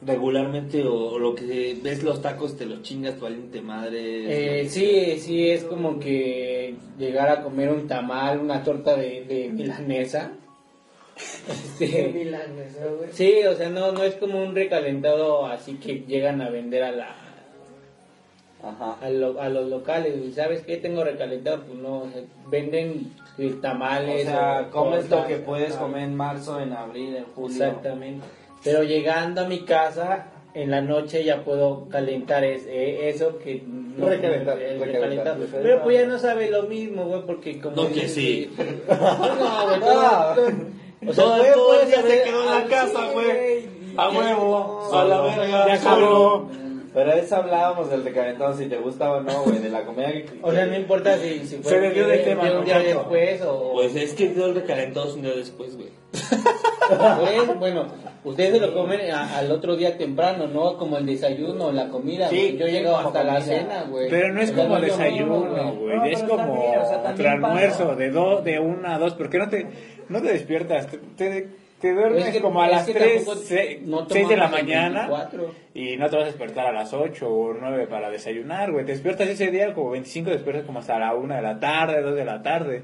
Regularmente, 0.03 0.83
o, 0.87 0.95
o 0.95 1.19
lo 1.19 1.35
que 1.35 1.77
ves 1.83 2.03
los 2.03 2.23
tacos, 2.23 2.57
te 2.57 2.65
los 2.65 2.81
chingas 2.83 3.17
tu 3.17 3.25
valiente 3.25 3.61
madre. 3.61 4.63
Eh, 4.63 4.69
sí, 4.71 5.19
sí, 5.19 5.51
es 5.51 5.65
como 5.65 6.01
que 6.01 6.75
llegar 6.99 7.29
a 7.29 7.43
comer 7.43 7.69
un 7.69 7.87
tamal, 7.87 8.41
una 8.41 8.65
torta 8.65 8.97
de, 8.97 9.25
de 9.27 9.51
milanesa. 9.51 10.33
Este, 11.49 12.13
sí, 13.13 13.35
o 13.47 13.55
sea, 13.57 13.69
no, 13.71 13.93
no 13.93 14.03
es 14.05 14.15
como 14.17 14.43
un 14.43 14.55
recalentado 14.55 15.47
así 15.47 15.75
que 15.75 16.01
llegan 16.07 16.41
a 16.43 16.51
vender 16.51 16.83
a 16.83 16.93
la 16.93 17.15
a, 18.63 19.09
lo- 19.09 19.41
a 19.41 19.49
los 19.49 19.69
locales. 19.71 20.15
y 20.23 20.33
¿Sabes 20.33 20.63
qué? 20.63 20.77
Tengo 20.77 21.03
recalentado, 21.03 21.63
pues 21.63 21.79
no, 21.79 22.01
o 22.03 22.11
sea, 22.13 22.23
venden 22.51 23.11
eh, 23.39 23.55
O 23.57 23.61
tamales. 23.61 24.25
sea, 24.27 24.67
o 24.69 24.71
comes 24.71 25.09
lo 25.09 25.27
que 25.27 25.37
puedes 25.37 25.75
comer 25.75 26.03
en 26.03 26.15
marzo, 26.15 26.61
en 26.61 26.73
abril, 26.75 27.17
en 27.17 27.25
julio. 27.25 27.57
Exactamente. 27.57 28.27
Pero 28.63 28.83
llegando 28.83 29.41
a 29.41 29.49
mi 29.49 29.65
casa, 29.65 30.27
en 30.53 30.71
la 30.71 30.83
noche 30.83 31.25
ya 31.25 31.43
puedo 31.43 31.89
calentar 31.89 32.45
es- 32.45 32.67
eh, 32.67 33.09
eso 33.09 33.39
que... 33.39 33.63
no- 33.67 34.07
Recalentar, 34.07 34.59
el 34.61 34.79
recalentar, 34.79 35.01
recalentar. 35.01 35.35
recalentar. 35.39 35.63
Pero 35.63 35.83
pues 35.83 35.97
ya 35.99 36.07
no 36.07 36.19
sabe 36.19 36.51
lo 36.51 36.65
mismo, 36.65 37.05
güey, 37.07 37.23
porque 37.25 37.59
como... 37.61 37.77
No 37.77 37.89
que 37.91 38.09
sí. 38.09 38.51
No, 38.89 39.67
güey, 39.69 39.81
todo- 39.81 40.35
todo- 40.35 40.80
o 41.07 41.13
sea, 41.13 41.25
todo, 41.55 41.81
el 41.81 41.89
día 41.89 42.03
se 42.03 42.23
quedó 42.23 42.41
en 42.43 42.51
la 42.51 42.59
ah, 42.59 42.67
casa, 42.69 43.07
sí, 43.07 43.13
güey. 43.13 43.69
A 43.97 44.09
huevo. 44.11 44.91
A 44.93 45.05
la 45.05 45.21
verga, 45.21 45.67
Ya 45.69 45.79
solo. 45.79 46.49
Pero 46.93 47.13
eso 47.13 47.37
hablábamos 47.37 47.89
del 47.91 48.03
recalentado, 48.05 48.53
si 48.57 48.67
te 48.67 48.77
gusta 48.77 49.13
o 49.13 49.21
no, 49.21 49.43
güey, 49.45 49.59
de 49.59 49.69
la 49.71 49.85
comida 49.85 50.11
que... 50.11 50.27
O 50.43 50.51
sea, 50.53 50.67
no 50.67 50.77
importa 50.77 51.17
si, 51.19 51.47
si 51.47 51.57
fue 51.59 51.71
Se 51.73 51.81
desvió 51.81 52.09
del 52.09 52.25
tema, 52.25 52.45
de 52.51 52.59
un 52.59 52.65
día 52.65 52.79
¿no? 52.79 52.85
después 52.85 53.43
o... 53.43 53.73
Pues 53.75 53.95
es 53.95 54.13
que 54.15 54.29
dio 54.31 54.47
el 54.47 54.55
recalentado 54.57 55.15
un 55.15 55.23
día 55.23 55.33
después, 55.35 55.77
güey. 55.77 55.89
Pues, 56.89 57.59
bueno, 57.59 57.87
ustedes 58.25 58.55
se 58.55 58.61
lo 58.67 58.75
comen 58.75 59.11
a- 59.13 59.39
al 59.39 59.51
otro 59.53 59.77
día 59.77 59.97
temprano, 59.97 60.49
¿no? 60.49 60.77
Como 60.77 60.99
el 60.99 61.07
desayuno, 61.07 61.71
la 61.71 61.89
comida. 61.89 62.29
Sí, 62.29 62.37
güey. 62.37 62.59
Yo 62.59 62.67
llego 62.67 62.97
hasta 62.97 63.23
la 63.23 63.41
cena, 63.41 63.85
güey. 63.89 64.09
Pero 64.11 64.33
no 64.33 64.41
es 64.41 64.51
como 64.51 64.81
desayuno, 64.81 65.75
güey. 65.75 65.97
No, 65.97 66.05
es 66.07 66.23
pero 66.23 66.37
como 66.37 66.55
o 66.55 66.73
sea, 66.73 66.83
otro 66.83 67.03
también 67.05 67.29
almuerzo 67.45 67.95
de 67.95 68.11
dos, 68.11 68.45
de 68.45 68.59
una 68.59 68.97
a 68.97 68.99
dos. 68.99 69.15
¿Por 69.15 69.31
qué 69.31 69.39
no 69.39 69.49
te, 69.49 69.67
no 70.09 70.21
te 70.21 70.33
despiertas? 70.33 70.89
Te, 70.89 70.99
te, 71.17 71.49
te 71.81 71.93
duermes 71.95 72.27
Es 72.27 72.33
que- 72.35 72.41
como 72.41 72.61
a 72.63 72.67
es 72.67 72.73
las 72.73 72.87
que 72.87 72.93
3, 72.93 73.25
tampoco 73.25 73.37
6 73.47 73.79
no 73.83 74.03
de 74.05 74.37
la 74.37 74.49
mañana 74.49 75.07
24. 75.09 75.55
y 75.75 75.97
no 75.97 76.09
te 76.11 76.17
vas 76.17 76.23
a 76.25 76.27
despertar 76.29 76.67
a 76.67 76.73
las 76.73 76.93
8 76.93 77.29
o 77.29 77.55
9 77.55 77.87
para 77.87 78.11
desayunar, 78.11 78.71
güey. 78.73 78.85
Te 78.85 78.93
despiertas 78.93 79.29
ese 79.29 79.51
día 79.51 79.73
como 79.75 79.91
25, 79.91 80.31
despiertas 80.31 80.65
como 80.65 80.79
hasta 80.81 80.99
la 80.99 81.15
1 81.15 81.35
de 81.37 81.43
la 81.43 81.59
tarde, 81.59 82.03
2 82.03 82.15
de 82.15 82.25
la 82.25 82.43
tarde. 82.43 82.83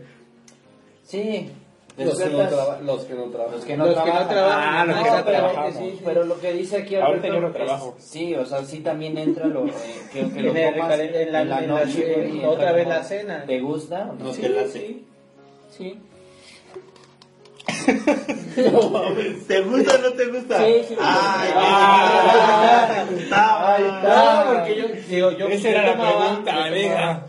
Sí. 1.04 1.50
Los 1.98 2.18
que 2.18 2.26
no 2.28 2.46
traba- 2.46 2.78
los 2.82 3.04
que 3.04 3.14
no 3.14 3.24
trabajan. 3.24 3.54
Los 3.54 3.64
que 3.64 3.76
no 3.76 3.86
Los 3.86 3.94
que 3.94 3.98
no 4.00 4.04
trabajan. 4.04 4.28
trabajan. 4.28 4.74
Ah, 4.76 4.84
los 4.84 4.96
que 4.98 5.10
no 5.10 5.16
pero, 5.24 5.24
trabajamos. 5.38 5.74
sí, 5.76 6.00
pero 6.04 6.24
lo 6.24 6.38
que 6.40 6.52
dice 6.52 6.76
aquí 6.76 6.94
Ahorita 6.96 7.08
Alberto 7.28 7.34
yo 7.34 7.40
no 7.40 7.46
es- 7.48 7.54
trabajo. 7.54 7.94
sí, 7.98 8.34
o 8.34 8.44
sea, 8.44 8.62
sí 8.64 8.80
también 8.80 9.16
entra 9.16 9.46
lo 9.46 9.66
eh, 9.66 9.72
que, 10.12 10.28
que 10.30 10.42
lo 10.42 10.52
comas 10.52 11.00
en 11.00 11.32
la- 11.32 11.40
en 11.42 11.48
la- 11.48 11.60
noche, 11.62 12.20
en- 12.28 12.36
y 12.36 12.44
otra 12.44 12.72
vez 12.72 12.86
la 12.86 13.02
cena. 13.02 13.44
¿Te 13.46 13.60
gusta? 13.60 14.12
No 14.18 14.30
Sí, 14.34 14.42
late. 14.42 14.68
sí. 15.70 15.98
¿Te 19.48 19.60
gusta 19.62 19.94
o 19.94 19.98
no 19.98 20.12
te 20.14 20.26
gusta? 20.26 20.58
Sí, 20.66 20.74
sí. 20.88 20.96
Ay, 21.00 21.50
Ah, 21.54 23.04
me 23.08 23.14
gustaba. 23.16 23.74
Ahí 23.74 23.84
está, 23.84 24.44
porque 24.52 24.76
yo, 24.76 24.84
digo, 25.08 25.30
yo 25.32 25.48
Esa 25.48 25.68
era 25.70 25.82
la 25.96 26.02
pregunta, 26.02 26.64
amiga. 26.66 27.26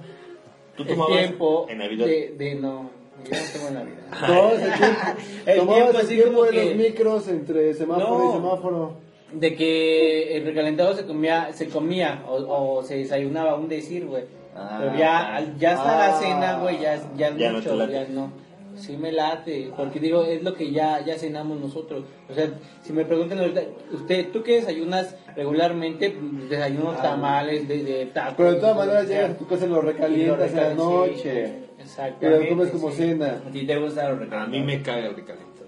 ¿Tú 0.75 0.83
el 0.83 0.89
tomabas 0.89 1.17
tiempo 1.17 1.65
en 1.69 1.77
Navidad? 1.79 2.05
de, 2.05 2.35
de 2.37 2.55
no, 2.55 2.89
yo 3.25 3.31
no 3.31 3.51
tengo 3.53 3.69
Navidad. 3.71 4.27
Tomabas 4.27 4.61
el 4.61 4.73
tiempo, 4.73 5.99
El 5.99 6.07
tiempo 6.07 6.45
el 6.45 6.55
de 6.55 6.61
que- 6.61 6.65
los 6.65 6.75
micros 6.75 7.27
entre 7.27 7.73
semáforo 7.73 8.17
No. 8.19 8.29
y 8.29 8.33
semáforo. 8.33 8.93
de 9.33 9.55
que 9.55 10.37
el 10.37 10.45
recalentado 10.45 10.95
se 10.95 11.05
comía, 11.05 11.49
se 11.53 11.67
comía 11.67 12.23
o, 12.27 12.35
o 12.77 12.83
se 12.83 12.97
desayunaba, 12.97 13.55
un 13.55 13.67
decir, 13.67 14.05
güey. 14.05 14.23
Ah, 14.55 14.77
Pero 14.81 14.97
ya, 14.97 15.35
al- 15.35 15.57
ya 15.59 15.73
hasta 15.73 16.03
Ah. 16.05 16.07
la 16.07 16.19
cena, 16.19 16.57
güey, 16.59 16.79
ya, 16.79 16.95
ya 17.15 17.35
Ya 17.35 17.51
no 17.51 17.57
mucho, 17.57 17.87
ya 17.89 18.05
no. 18.09 18.31
Sí 18.77 18.95
me 18.95 19.11
late, 19.11 19.71
porque 19.75 19.99
digo, 19.99 20.23
es 20.23 20.43
lo 20.43 20.53
que 20.53 20.71
ya, 20.71 21.03
ya 21.03 21.17
cenamos 21.17 21.59
nosotros. 21.59 22.03
O 22.29 22.33
sea, 22.33 22.49
si 22.81 22.93
me 22.93 23.05
preguntan 23.05 23.39
ahorita, 23.39 23.61
usted, 23.91 24.29
¿tú 24.31 24.43
qué 24.43 24.55
desayunas 24.55 25.15
regularmente? 25.35 26.15
Desayuno 26.49 26.91
tamales, 26.93 27.67
de, 27.67 27.83
de 27.83 28.05
tacos. 28.07 28.35
Pero 28.37 28.51
de 28.53 28.59
todas 28.59 28.77
maneras 28.77 29.07
llegas 29.07 29.31
a 29.31 29.37
tu 29.37 29.47
casa 29.47 29.65
y 29.65 29.69
lo 29.69 29.81
recalientas 29.81 30.51
en 30.51 30.57
la 30.57 30.73
noche. 30.73 31.47
sí, 31.47 31.67
Exactamente. 31.79 32.45
Y 32.45 32.49
lo 32.49 32.55
comes 32.55 32.71
como 32.71 32.91
sí. 32.91 32.97
cena. 32.97 33.41
¿A 33.47 33.51
ti 33.51 33.65
te 33.65 33.77
gusta 33.77 34.09
lo 34.09 34.37
A 34.37 34.47
mí 34.47 34.61
me 34.61 34.81
caga 34.81 35.07
el 35.07 35.15
recalentado. 35.15 35.67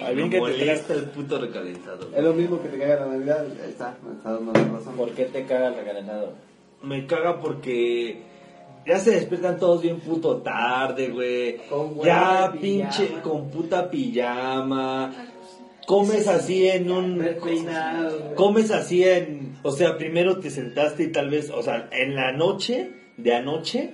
Al 0.00 0.14
bien 0.14 0.28
Me 0.28 0.38
molesta 0.38 0.94
el 0.94 1.04
puto 1.10 1.38
recalentado. 1.38 2.08
Es 2.14 2.22
lo 2.22 2.32
mismo 2.32 2.62
que 2.62 2.68
te 2.68 2.78
caiga 2.78 3.00
la 3.00 3.06
Navidad. 3.06 3.46
Ahí 3.62 3.70
está, 3.70 3.96
me 4.06 4.14
está 4.14 4.32
dando 4.32 4.52
la 4.52 4.64
razón. 4.78 4.96
¿Por 4.96 5.10
qué 5.10 5.24
te 5.24 5.44
caga 5.44 5.68
el 5.68 5.74
recalentado? 5.74 6.32
Me 6.82 7.06
caga 7.06 7.40
porque 7.40 8.22
ya 8.86 8.98
se 8.98 9.12
despiertan 9.12 9.58
todos 9.58 9.82
bien 9.82 10.00
puto 10.00 10.38
tarde, 10.38 11.08
güey. 11.08 11.56
Ya 12.04 12.52
pinche 12.60 13.04
pijama. 13.04 13.22
con 13.22 13.50
puta 13.50 13.90
pijama. 13.90 15.12
Comes 15.86 16.28
así 16.28 16.68
en 16.68 16.90
un 16.90 17.18
Despeinado, 17.18 18.18
güey. 18.18 18.34
comes 18.34 18.70
así 18.70 19.04
en, 19.04 19.56
o 19.62 19.72
sea, 19.72 19.96
primero 19.96 20.38
te 20.38 20.50
sentaste 20.50 21.04
y 21.04 21.12
tal 21.12 21.30
vez, 21.30 21.50
o 21.50 21.62
sea, 21.62 21.88
en 21.92 22.14
la 22.14 22.32
noche 22.32 22.90
de 23.16 23.34
anoche 23.34 23.92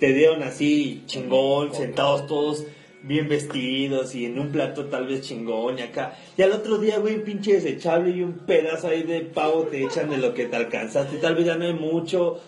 te 0.00 0.12
dieron 0.12 0.42
así 0.42 1.04
chingón, 1.06 1.72
sentados 1.72 2.26
todos 2.26 2.66
bien 3.02 3.28
vestidos 3.28 4.14
y 4.14 4.24
en 4.26 4.38
un 4.38 4.50
plato 4.50 4.86
tal 4.86 5.06
vez 5.06 5.22
chingón 5.22 5.78
y 5.78 5.82
acá. 5.82 6.16
Y 6.36 6.42
al 6.42 6.52
otro 6.52 6.78
día, 6.78 6.98
güey, 6.98 7.14
un 7.14 7.22
pinche 7.22 7.54
desechable 7.54 8.10
y 8.10 8.22
un 8.22 8.40
pedazo 8.40 8.88
ahí 8.88 9.04
de 9.04 9.20
pavo 9.20 9.62
te 9.64 9.84
echan 9.84 10.10
de 10.10 10.18
lo 10.18 10.34
que 10.34 10.46
te 10.46 10.56
alcanzaste. 10.56 11.18
Tal 11.18 11.36
vez 11.36 11.46
ya 11.46 11.56
no 11.56 11.64
hay 11.64 11.74
mucho. 11.74 12.40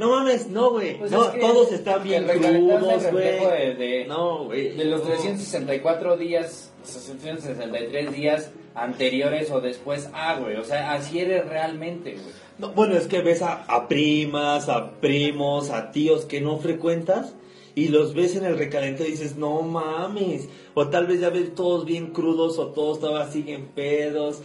No 0.00 0.10
mames, 0.10 0.48
no, 0.48 0.70
güey. 0.70 0.98
Pues 0.98 1.10
no, 1.10 1.24
es 1.26 1.30
que 1.30 1.40
todos 1.40 1.72
están 1.72 2.02
bien 2.02 2.24
crudos, 2.26 3.10
güey. 3.12 3.24
de- 3.24 3.74
de- 3.74 4.04
No, 4.06 4.44
güey. 4.44 4.70
De 4.76 4.84
los 4.86 5.00
no. 5.00 5.06
364 5.06 6.16
días, 6.16 6.72
363 6.84 8.12
días 8.12 8.50
anteriores 8.74 9.50
o 9.50 9.60
después, 9.60 10.08
ah, 10.14 10.38
güey, 10.40 10.56
o 10.56 10.64
sea, 10.64 10.92
así 10.92 11.18
eres 11.20 11.46
realmente, 11.48 12.12
güey. 12.12 12.24
No, 12.58 12.70
bueno, 12.72 12.96
es 12.96 13.06
que 13.06 13.20
ves 13.22 13.42
a, 13.42 13.64
a 13.64 13.88
primas, 13.88 14.68
a 14.68 14.92
primos, 15.00 15.70
a 15.70 15.90
tíos 15.92 16.24
que 16.24 16.40
no 16.40 16.58
frecuentas 16.58 17.34
y 17.74 17.88
los 17.88 18.14
ves 18.14 18.36
en 18.36 18.44
el 18.44 18.58
recalentado 18.58 19.06
y 19.08 19.12
dices, 19.12 19.36
no 19.36 19.62
mames. 19.62 20.48
O 20.74 20.88
tal 20.88 21.06
vez 21.06 21.20
ya 21.20 21.30
ves 21.30 21.54
todos 21.54 21.84
bien 21.84 22.08
crudos 22.08 22.58
o 22.58 22.68
todos 22.68 22.98
estaban 22.98 23.22
así 23.22 23.44
en 23.48 23.66
pedos. 23.66 24.40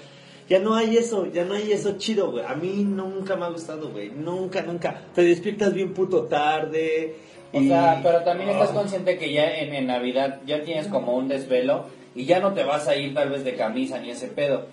Ya 0.47 0.59
no 0.59 0.75
hay 0.75 0.97
eso, 0.97 1.25
ya 1.25 1.43
no 1.43 1.55
hay 1.55 1.71
eso 1.71 1.97
chido, 1.97 2.31
güey. 2.31 2.45
A 2.45 2.53
mí 2.55 2.83
nunca 2.85 3.35
me 3.35 3.45
ha 3.45 3.49
gustado, 3.49 3.89
güey. 3.89 4.09
Nunca, 4.11 4.61
nunca. 4.61 5.01
Te 5.15 5.23
despiertas 5.23 5.73
bien 5.73 5.93
puto 5.93 6.23
tarde. 6.25 7.15
O 7.51 7.59
y- 7.61 7.67
sea, 7.67 7.99
pero 8.03 8.21
también 8.23 8.49
estás 8.51 8.69
Ah. 8.71 8.73
consciente 8.75 9.17
que 9.17 9.31
ya 9.33 9.57
en, 9.59 9.73
en 9.73 9.87
Navidad 9.87 10.41
ya 10.45 10.61
tienes 10.61 10.87
como 10.87 11.15
un 11.15 11.27
desvelo 11.27 11.85
y 12.13 12.25
ya 12.25 12.39
no 12.39 12.53
te 12.53 12.63
vas 12.63 12.87
a 12.87 12.95
ir 12.95 13.13
tal 13.13 13.29
vez 13.29 13.43
de 13.43 13.55
camisa 13.55 13.97
ni 13.99 14.11
ese 14.11 14.27
pedo. 14.27 14.65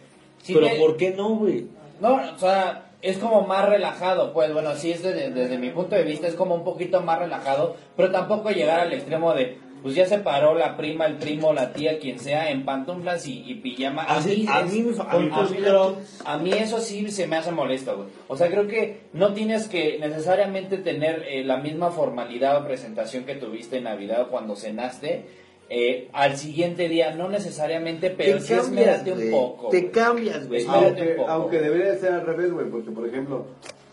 Sí 0.42 0.52
Pero 0.54 0.66
te- 0.66 0.74
¿por 0.76 0.96
qué 0.96 1.10
no, 1.12 1.30
güey? 1.36 1.66
No, 2.00 2.16
o 2.16 2.38
sea, 2.38 2.90
es 3.00 3.16
como 3.18 3.42
más 3.42 3.68
relajado, 3.68 4.32
pues 4.32 4.52
bueno, 4.52 4.74
sí 4.74 4.90
es 4.90 5.02
desde, 5.02 5.30
desde 5.30 5.56
mi 5.58 5.70
punto 5.70 5.94
de 5.94 6.02
vista 6.02 6.26
es 6.26 6.34
como 6.34 6.54
un 6.54 6.64
poquito 6.64 7.00
más 7.00 7.18
relajado, 7.20 7.76
pero 7.96 8.10
tampoco 8.10 8.50
llegar 8.50 8.80
al 8.80 8.92
extremo 8.92 9.32
de, 9.34 9.58
pues 9.82 9.94
ya 9.94 10.06
se 10.06 10.18
paró 10.18 10.54
la 10.54 10.76
prima, 10.76 11.06
el 11.06 11.16
primo, 11.16 11.52
la 11.52 11.72
tía, 11.72 11.98
quien 11.98 12.18
sea, 12.18 12.50
en 12.50 12.64
pantuflas 12.64 13.26
y, 13.26 13.42
y 13.50 13.54
pijama. 13.56 14.04
Así- 14.04 14.46
a 14.48 14.62
mí 14.62 14.82
me 14.82 14.92
fa- 14.92 15.10
a 15.10 15.18
mí 15.18 15.28
me- 15.28 15.56
crocs, 15.66 16.22
a 16.24 16.38
mí 16.38 16.52
eso 16.52 16.78
sí 16.80 17.10
se 17.10 17.26
me 17.26 17.36
hace 17.36 17.50
molesto, 17.50 17.96
güey. 17.96 18.08
O 18.28 18.36
sea, 18.36 18.48
creo 18.48 18.66
que 18.68 19.00
no 19.12 19.34
tienes 19.34 19.66
que 19.68 19.98
necesariamente 19.98 20.78
tener 20.78 21.24
eh, 21.28 21.42
la 21.44 21.56
misma 21.56 21.90
formalidad 21.90 22.62
o 22.62 22.66
presentación 22.66 23.24
que 23.24 23.34
tuviste 23.34 23.78
en 23.78 23.84
Navidad 23.84 24.22
o 24.22 24.28
cuando 24.28 24.54
cenaste. 24.56 25.42
eh, 25.74 26.08
al 26.12 26.36
siguiente 26.36 26.86
día, 26.90 27.14
no 27.14 27.28
necesariamente, 27.30 28.10
pero 28.10 28.38
sí 28.40 28.52
esmérate 28.52 29.10
un 29.12 29.30
poco. 29.30 29.68
Te 29.70 29.90
cambias, 29.90 30.46
güey. 30.46 30.60
Espérate 30.60 30.84
un 30.90 30.98
Aunque, 30.98 31.14
poco. 31.14 31.30
aunque 31.30 31.60
debería 31.60 31.94
ser 31.96 32.12
al 32.12 32.26
revés, 32.26 32.52
güey, 32.52 32.66
porque 32.68 32.90
por 32.90 33.08
ejemplo, 33.08 33.46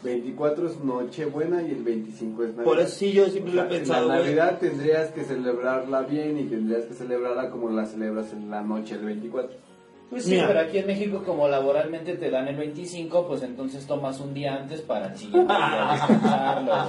24 0.03 0.67
es 0.67 0.79
Nochebuena 0.83 1.61
y 1.61 1.71
el 1.71 1.83
25 1.83 2.43
es 2.43 2.49
Navidad. 2.51 2.63
Por 2.63 2.79
eso 2.79 2.95
sí, 2.95 3.11
yo 3.11 3.27
siempre 3.27 3.53
lo 3.53 3.61
he 3.63 3.65
O 3.65 3.69
sea, 3.69 3.77
pensado, 3.77 4.07
La 4.07 4.15
güey. 4.15 4.25
Navidad 4.27 4.59
tendrías 4.59 5.11
que 5.11 5.23
celebrarla 5.23 6.01
bien 6.03 6.37
y 6.39 6.43
tendrías 6.43 6.85
que 6.85 6.93
celebrarla 6.93 7.49
como 7.49 7.69
la 7.69 7.85
celebras 7.85 8.31
en 8.33 8.49
la 8.49 8.61
noche 8.61 8.95
del 8.95 9.05
24. 9.05 9.69
Pues 10.09 10.23
sí, 10.23 10.31
Mira. 10.31 10.47
pero 10.47 10.59
aquí 10.61 10.79
en 10.79 10.87
México 10.87 11.21
como 11.23 11.47
laboralmente 11.47 12.15
te 12.15 12.31
dan 12.31 12.47
el 12.47 12.55
25, 12.55 13.27
pues 13.27 13.43
entonces 13.43 13.85
tomas 13.85 14.19
un 14.19 14.33
día 14.33 14.55
antes 14.55 14.81
para 14.81 15.09
el 15.09 15.15
siguiente 15.17 15.53
día 15.53 15.89
descansarlo, 15.91 16.71
güey. 16.73 16.87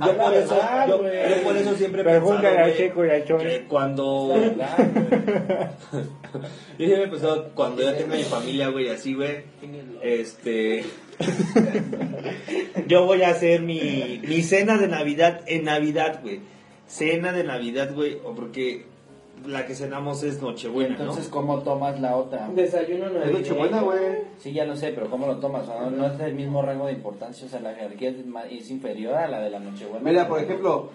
Yo 0.06 0.16
por 0.16 0.34
eso, 0.34 0.58
yo, 0.88 0.98
güey. 0.98 1.28
yo 1.28 1.42
por 1.42 1.56
eso 1.58 1.74
siempre 1.74 2.00
he 2.00 2.04
Pero 2.04 2.26
pensado, 2.26 2.54
güey, 2.62 2.76
Checo 2.76 3.04
y 3.04 3.24
Chon. 3.26 3.38
que 3.40 3.66
cuando... 3.68 4.04
Güey. 4.28 4.54
Yo 6.78 6.86
siempre 6.86 7.04
he 7.04 7.08
pensado, 7.08 7.50
cuando 7.54 7.82
ya 7.82 7.94
tenga 7.96 8.16
mi 8.16 8.22
familia, 8.22 8.68
güey, 8.68 8.88
así, 8.88 9.12
güey, 9.14 9.42
este... 10.00 10.84
yo 12.86 13.06
voy 13.06 13.22
a 13.22 13.30
hacer 13.30 13.62
mi, 13.62 14.20
mi 14.26 14.42
cena 14.42 14.78
de 14.78 14.88
Navidad 14.88 15.42
en 15.46 15.64
Navidad, 15.64 16.20
güey. 16.22 16.40
Cena 16.86 17.32
de 17.32 17.44
Navidad, 17.44 17.94
güey, 17.94 18.18
o 18.24 18.34
porque 18.34 18.86
la 19.46 19.66
que 19.66 19.74
cenamos 19.74 20.22
es 20.22 20.40
Nochebuena, 20.40 20.96
Entonces, 20.98 21.26
¿no? 21.26 21.30
¿cómo 21.30 21.60
tomas 21.60 22.00
la 22.00 22.16
otra? 22.16 22.48
Desayuno 22.48 23.10
navideño. 23.10 23.56
Sí, 24.38 24.52
ya 24.52 24.64
lo 24.64 24.76
sé, 24.76 24.92
pero 24.92 25.10
¿cómo 25.10 25.26
lo 25.26 25.38
tomas? 25.38 25.66
¿No, 25.66 25.90
no 25.90 26.06
es 26.06 26.18
del 26.18 26.34
mismo 26.34 26.62
rango 26.62 26.86
de 26.86 26.92
importancia, 26.92 27.46
o 27.46 27.50
sea, 27.50 27.60
la 27.60 27.74
jerarquía 27.74 28.10
es, 28.10 28.16
es 28.50 28.70
inferior 28.70 29.14
a 29.14 29.28
la 29.28 29.40
de 29.40 29.50
la 29.50 29.60
Nochebuena. 29.60 30.00
Mira, 30.02 30.28
por 30.28 30.40
ejemplo, 30.40 30.90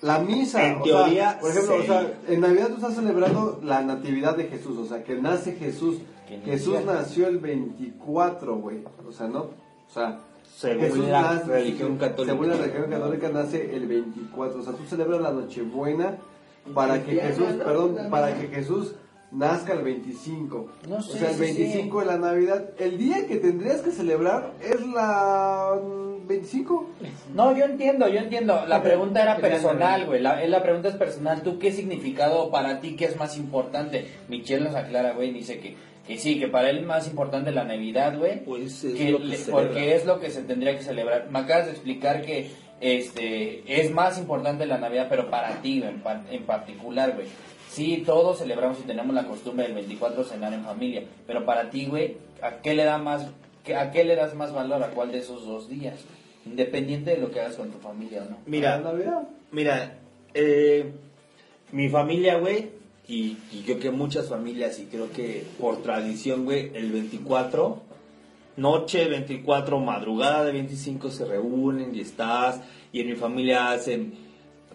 la 0.00 0.18
misa. 0.18 0.66
En 0.66 0.80
o 0.80 0.84
sea, 0.84 1.38
por 1.40 1.50
ejemplo, 1.50 1.74
sí. 1.76 1.82
o 1.82 1.84
sea, 1.84 2.12
en 2.28 2.40
Navidad 2.40 2.68
tú 2.68 2.74
estás 2.74 2.94
celebrando 2.94 3.60
la 3.62 3.82
natividad 3.82 4.36
de 4.36 4.44
Jesús, 4.44 4.78
o 4.78 4.86
sea, 4.86 5.02
que 5.02 5.14
nace 5.14 5.52
Jesús. 5.52 5.98
Que 6.28 6.38
Jesús 6.44 6.84
nació 6.84 7.28
el 7.28 7.38
24, 7.38 8.56
güey. 8.56 8.78
O 9.08 9.12
sea, 9.12 9.26
¿no? 9.28 9.40
O 9.40 9.90
sea, 9.92 10.18
Según 10.56 10.80
Jesús 10.84 11.08
la 11.08 11.22
nace- 11.22 11.46
religión 11.46 11.96
católica. 11.96 12.32
Según 12.32 12.48
la 12.48 12.56
religión 12.56 12.90
católica 12.90 13.28
nace 13.30 13.74
el 13.74 13.86
24. 13.86 14.60
O 14.60 14.62
sea, 14.62 14.72
tú 14.74 14.84
celebras 14.84 15.20
la 15.20 15.32
Nochebuena 15.32 16.16
para 16.74 17.02
que 17.02 17.12
Jesús, 17.16 17.46
perdón, 17.64 17.96
para 18.10 18.34
que 18.38 18.48
Jesús 18.48 18.94
nazca 19.30 19.72
el 19.74 19.82
25. 19.82 20.68
No 20.88 20.96
o 20.96 21.02
sé, 21.02 21.18
sea, 21.18 21.30
el 21.30 21.36
sí, 21.36 21.40
25 21.42 22.00
de 22.00 22.06
la 22.06 22.18
Navidad. 22.18 22.70
El 22.78 22.98
día 22.98 23.26
que 23.26 23.36
tendrías 23.36 23.80
que 23.82 23.90
celebrar 23.90 24.52
es 24.60 24.86
la 24.86 25.74
mm, 25.82 26.26
25. 26.26 26.86
No, 27.34 27.56
yo 27.56 27.64
entiendo, 27.64 28.08
yo 28.08 28.18
entiendo. 28.18 28.66
La 28.66 28.82
pregunta 28.82 29.22
era 29.22 29.36
personal, 29.38 30.06
güey. 30.06 30.20
La, 30.20 30.44
la 30.46 30.62
pregunta 30.62 30.88
es 30.88 30.96
personal. 30.96 31.42
¿Tú 31.42 31.58
qué 31.58 31.72
significado 31.72 32.50
para 32.50 32.80
ti, 32.80 32.96
qué 32.96 33.06
es 33.06 33.16
más 33.18 33.36
importante? 33.38 34.08
Michelle 34.28 34.64
nos 34.64 34.74
aclara, 34.74 35.12
güey, 35.14 35.32
dice 35.32 35.58
que, 35.60 35.76
que 36.08 36.18
sí, 36.18 36.40
que 36.40 36.48
para 36.48 36.70
él 36.70 36.78
es 36.78 36.84
más 36.86 37.06
importante 37.06 37.52
la 37.52 37.62
Navidad, 37.64 38.18
güe 38.18 38.42
Pues 38.44 38.82
es 38.82 38.94
que 38.94 39.10
lo 39.10 39.18
que 39.18 39.24
le- 39.24 39.36
se 39.36 39.52
porque 39.52 39.94
es 39.94 40.04
lo 40.06 40.18
que 40.18 40.30
se 40.30 40.42
tendría 40.42 40.76
que 40.76 40.82
celebrar. 40.82 41.28
Me 41.30 41.38
acabas 41.40 41.66
de 41.66 41.72
explicar 41.72 42.22
que 42.22 42.50
este 42.80 43.62
es 43.80 43.90
más 43.90 44.18
importante 44.18 44.66
la 44.66 44.78
Navidad, 44.78 45.06
pero 45.08 45.30
para 45.30 45.60
ti, 45.62 45.80
güey, 45.80 45.90
en, 45.92 46.02
en 46.34 46.42
particular, 46.44 47.12
güey. 47.14 47.26
Sí, 47.68 48.02
todos 48.06 48.38
celebramos 48.38 48.78
y 48.80 48.82
tenemos 48.84 49.14
la 49.14 49.24
costumbre 49.24 49.66
del 49.66 49.74
24 49.74 50.24
cenar 50.24 50.52
en 50.54 50.64
familia, 50.64 51.02
pero 51.26 51.44
para 51.44 51.70
ti, 51.70 51.86
güey, 51.86 52.16
¿a 52.42 52.56
qué 52.62 52.74
le 52.74 52.84
da 52.84 52.98
más 52.98 53.26
qué- 53.64 53.76
a 53.76 53.90
qué 53.90 54.04
le 54.04 54.16
das 54.16 54.34
más 54.34 54.52
valor 54.52 54.82
a 54.82 54.88
cuál 54.88 55.12
de 55.12 55.18
esos 55.18 55.44
dos 55.46 55.68
días? 55.68 56.00
Independiente 56.46 57.10
de 57.10 57.18
lo 57.18 57.30
que 57.30 57.40
hagas 57.40 57.56
con 57.56 57.70
tu 57.70 57.78
familia 57.78 58.22
o 58.22 58.30
no. 58.30 58.38
Mira, 58.46 58.78
mira, 59.52 59.98
eh, 60.32 60.90
mi 61.72 61.90
familia, 61.90 62.38
güey, 62.38 62.70
y, 63.08 63.38
y 63.52 63.62
creo 63.64 63.78
que 63.78 63.90
muchas 63.90 64.28
familias, 64.28 64.78
y 64.78 64.84
creo 64.84 65.10
que 65.10 65.44
por 65.58 65.82
tradición, 65.82 66.44
güey, 66.44 66.70
el 66.74 66.92
24, 66.92 67.82
noche 68.58 69.08
24, 69.08 69.80
madrugada 69.80 70.44
de 70.44 70.52
25 70.52 71.10
se 71.10 71.24
reúnen 71.24 71.94
y 71.94 72.00
estás, 72.00 72.60
y 72.92 73.00
en 73.00 73.08
mi 73.08 73.16
familia 73.16 73.70
hacen, 73.70 74.12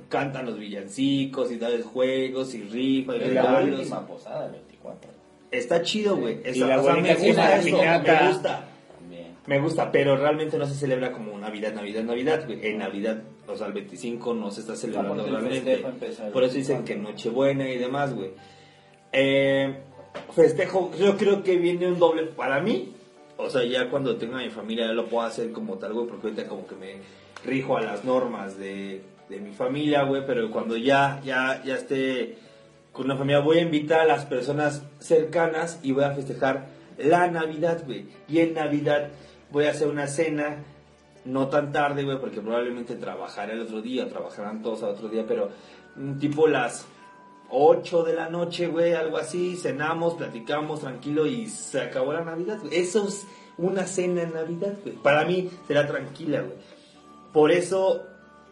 cantan 0.09 0.47
los 0.47 0.57
villancicos 0.57 1.51
y 1.51 1.57
tales 1.57 1.85
juegos 1.85 2.55
y 2.55 2.63
rifa 2.63 3.15
y 3.15 3.19
la 3.31 3.61
última 3.61 4.05
posada, 4.07 4.47
el 4.47 4.53
24. 4.53 5.11
Está 5.51 5.83
chido, 5.83 6.17
güey. 6.17 6.39
Y 6.43 6.59
la 6.59 6.81
o 6.81 6.83
sea, 6.83 6.95
me 6.95 7.13
gusta 7.13 7.57
eso, 7.57 7.77
me 7.77 8.27
gusta. 8.29 8.69
Me 9.45 9.59
gusta, 9.59 9.91
pero 9.91 10.15
realmente 10.15 10.57
no 10.57 10.65
se 10.65 10.73
celebra 10.73 11.11
como 11.11 11.37
Navidad, 11.37 11.73
Navidad, 11.73 12.03
Navidad. 12.03 12.45
güey. 12.45 12.65
En 12.65 12.77
Navidad, 12.77 13.23
o 13.47 13.55
sea, 13.55 13.67
el 13.67 13.73
25 13.73 14.33
no 14.33 14.51
se 14.51 14.61
está 14.61 14.75
celebrando 14.75 15.25
realmente. 15.25 15.83
Por 16.31 16.43
eso 16.43 16.55
dicen 16.55 16.85
que 16.85 16.95
Nochebuena 16.95 17.69
y 17.69 17.77
demás, 17.77 18.13
güey. 18.13 18.31
Eh, 19.11 19.75
festejo, 20.33 20.91
yo 20.97 21.17
creo 21.17 21.43
que 21.43 21.57
viene 21.57 21.87
un 21.87 21.99
doble 21.99 22.23
para 22.23 22.61
mí. 22.61 22.93
O 23.37 23.49
sea, 23.49 23.65
ya 23.65 23.89
cuando 23.89 24.15
tenga 24.15 24.37
mi 24.37 24.49
familia 24.49 24.87
ya 24.87 24.93
lo 24.93 25.07
puedo 25.07 25.25
hacer 25.25 25.51
como 25.51 25.77
tal, 25.77 25.93
güey, 25.93 26.07
porque 26.07 26.27
ahorita 26.27 26.47
como 26.47 26.65
que 26.65 26.75
me 26.75 26.95
rijo 27.43 27.75
a 27.75 27.81
las 27.81 28.05
normas 28.05 28.57
de, 28.57 29.01
de 29.27 29.39
mi 29.39 29.51
familia, 29.51 30.03
güey, 30.03 30.25
pero 30.25 30.49
cuando 30.51 30.77
ya, 30.77 31.19
ya, 31.25 31.61
ya 31.65 31.75
esté 31.75 32.37
con 32.93 33.05
una 33.05 33.17
familia 33.17 33.39
voy 33.39 33.57
a 33.57 33.61
invitar 33.61 34.01
a 34.01 34.05
las 34.05 34.25
personas 34.25 34.83
cercanas 34.99 35.79
y 35.83 35.91
voy 35.91 36.03
a 36.03 36.11
festejar 36.11 36.67
la 36.97 37.27
Navidad, 37.27 37.83
güey. 37.85 38.05
Y 38.29 38.39
en 38.39 38.53
Navidad 38.53 39.09
voy 39.53 39.65
a 39.65 39.71
hacer 39.71 39.87
una 39.87 40.07
cena, 40.07 40.57
no 41.25 41.47
tan 41.47 41.71
tarde, 41.71 42.03
güey, 42.03 42.19
porque 42.19 42.41
probablemente 42.41 42.95
trabajaré 42.95 43.53
el 43.53 43.61
otro 43.61 43.81
día, 43.81 44.09
trabajarán 44.09 44.63
todos 44.63 44.81
al 44.83 44.89
otro 44.89 45.07
día, 45.07 45.25
pero 45.27 45.49
mm, 45.95 46.17
tipo 46.17 46.47
las 46.47 46.87
8 47.51 48.03
de 48.03 48.13
la 48.13 48.29
noche, 48.29 48.67
güey, 48.67 48.93
algo 48.93 49.17
así, 49.17 49.55
cenamos, 49.55 50.15
platicamos 50.15 50.81
tranquilo 50.81 51.27
y 51.27 51.47
se 51.47 51.81
acabó 51.81 52.13
la 52.13 52.25
Navidad, 52.25 52.59
güey. 52.59 52.75
Eso 52.75 53.07
es 53.07 53.27
una 53.57 53.85
cena 53.85 54.23
en 54.23 54.33
Navidad, 54.33 54.73
güey. 54.83 54.95
Para 54.95 55.23
mí 55.23 55.51
será 55.67 55.87
tranquila, 55.87 56.41
güey. 56.41 56.57
Por 57.31 57.51
eso, 57.51 58.01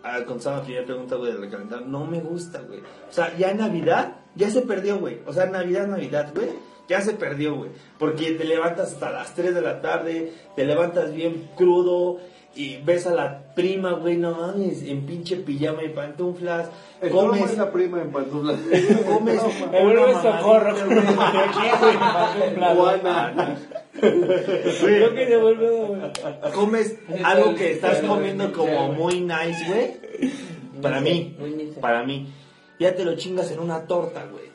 al 0.03 0.25
contestar 0.25 0.57
la 0.57 0.63
primera 0.63 0.85
pregunta, 0.85 1.15
güey, 1.15 1.31
del 1.31 1.41
recalentado, 1.41 1.81
no 1.81 2.05
me 2.05 2.19
gusta, 2.19 2.61
güey. 2.61 2.79
O 2.79 3.11
sea, 3.11 3.35
ya 3.35 3.49
en 3.49 3.57
Navidad, 3.57 4.17
ya 4.35 4.51
se 4.51 4.61
perdió, 4.61 4.99
güey. 4.99 5.19
O 5.25 5.33
sea, 5.33 5.47
Navidad, 5.47 5.87
Navidad, 5.87 6.31
güey. 6.35 6.49
Ya 6.91 6.99
se 6.99 7.13
perdió, 7.13 7.55
güey. 7.55 7.69
Porque 7.97 8.33
te 8.33 8.43
levantas 8.43 8.91
hasta 8.91 9.11
las 9.11 9.33
3 9.33 9.55
de 9.55 9.61
la 9.61 9.79
tarde, 9.79 10.33
te 10.57 10.65
levantas 10.65 11.13
bien 11.13 11.49
crudo 11.55 12.19
y 12.53 12.81
ves 12.83 13.07
a 13.07 13.13
la 13.13 13.53
prima, 13.55 13.93
güey, 13.93 14.17
no 14.17 14.31
mames, 14.31 14.83
en 14.83 15.05
pinche 15.05 15.37
pijama 15.37 15.85
y 15.85 15.89
pantuflas. 15.89 16.69
Comes, 17.09 17.51
es 17.51 17.57
la 17.57 17.71
prima 17.71 18.01
en 18.01 18.11
pantuflas. 18.11 18.57
comes 19.07 19.41
una 19.41 20.21
socorro. 20.21 20.75
mamadita, 20.85 21.93
güey. 22.57 22.75
Juana. 22.75 23.57
Creo 23.93 25.13
que 25.13 25.27
se 25.27 25.37
vuelve. 25.37 26.11
comes 26.53 26.97
algo 27.23 27.55
que 27.55 27.71
estás 27.71 28.01
comiendo 28.01 28.51
como 28.51 28.91
muy 28.91 29.21
nice, 29.21 29.65
güey. 29.65 30.81
Para 30.81 30.99
mí, 30.99 31.37
para 31.79 32.03
mí. 32.03 32.33
Ya 32.79 32.93
te 32.95 33.05
lo 33.05 33.15
chingas 33.15 33.49
en 33.51 33.59
una 33.59 33.87
torta, 33.87 34.25
güey. 34.29 34.50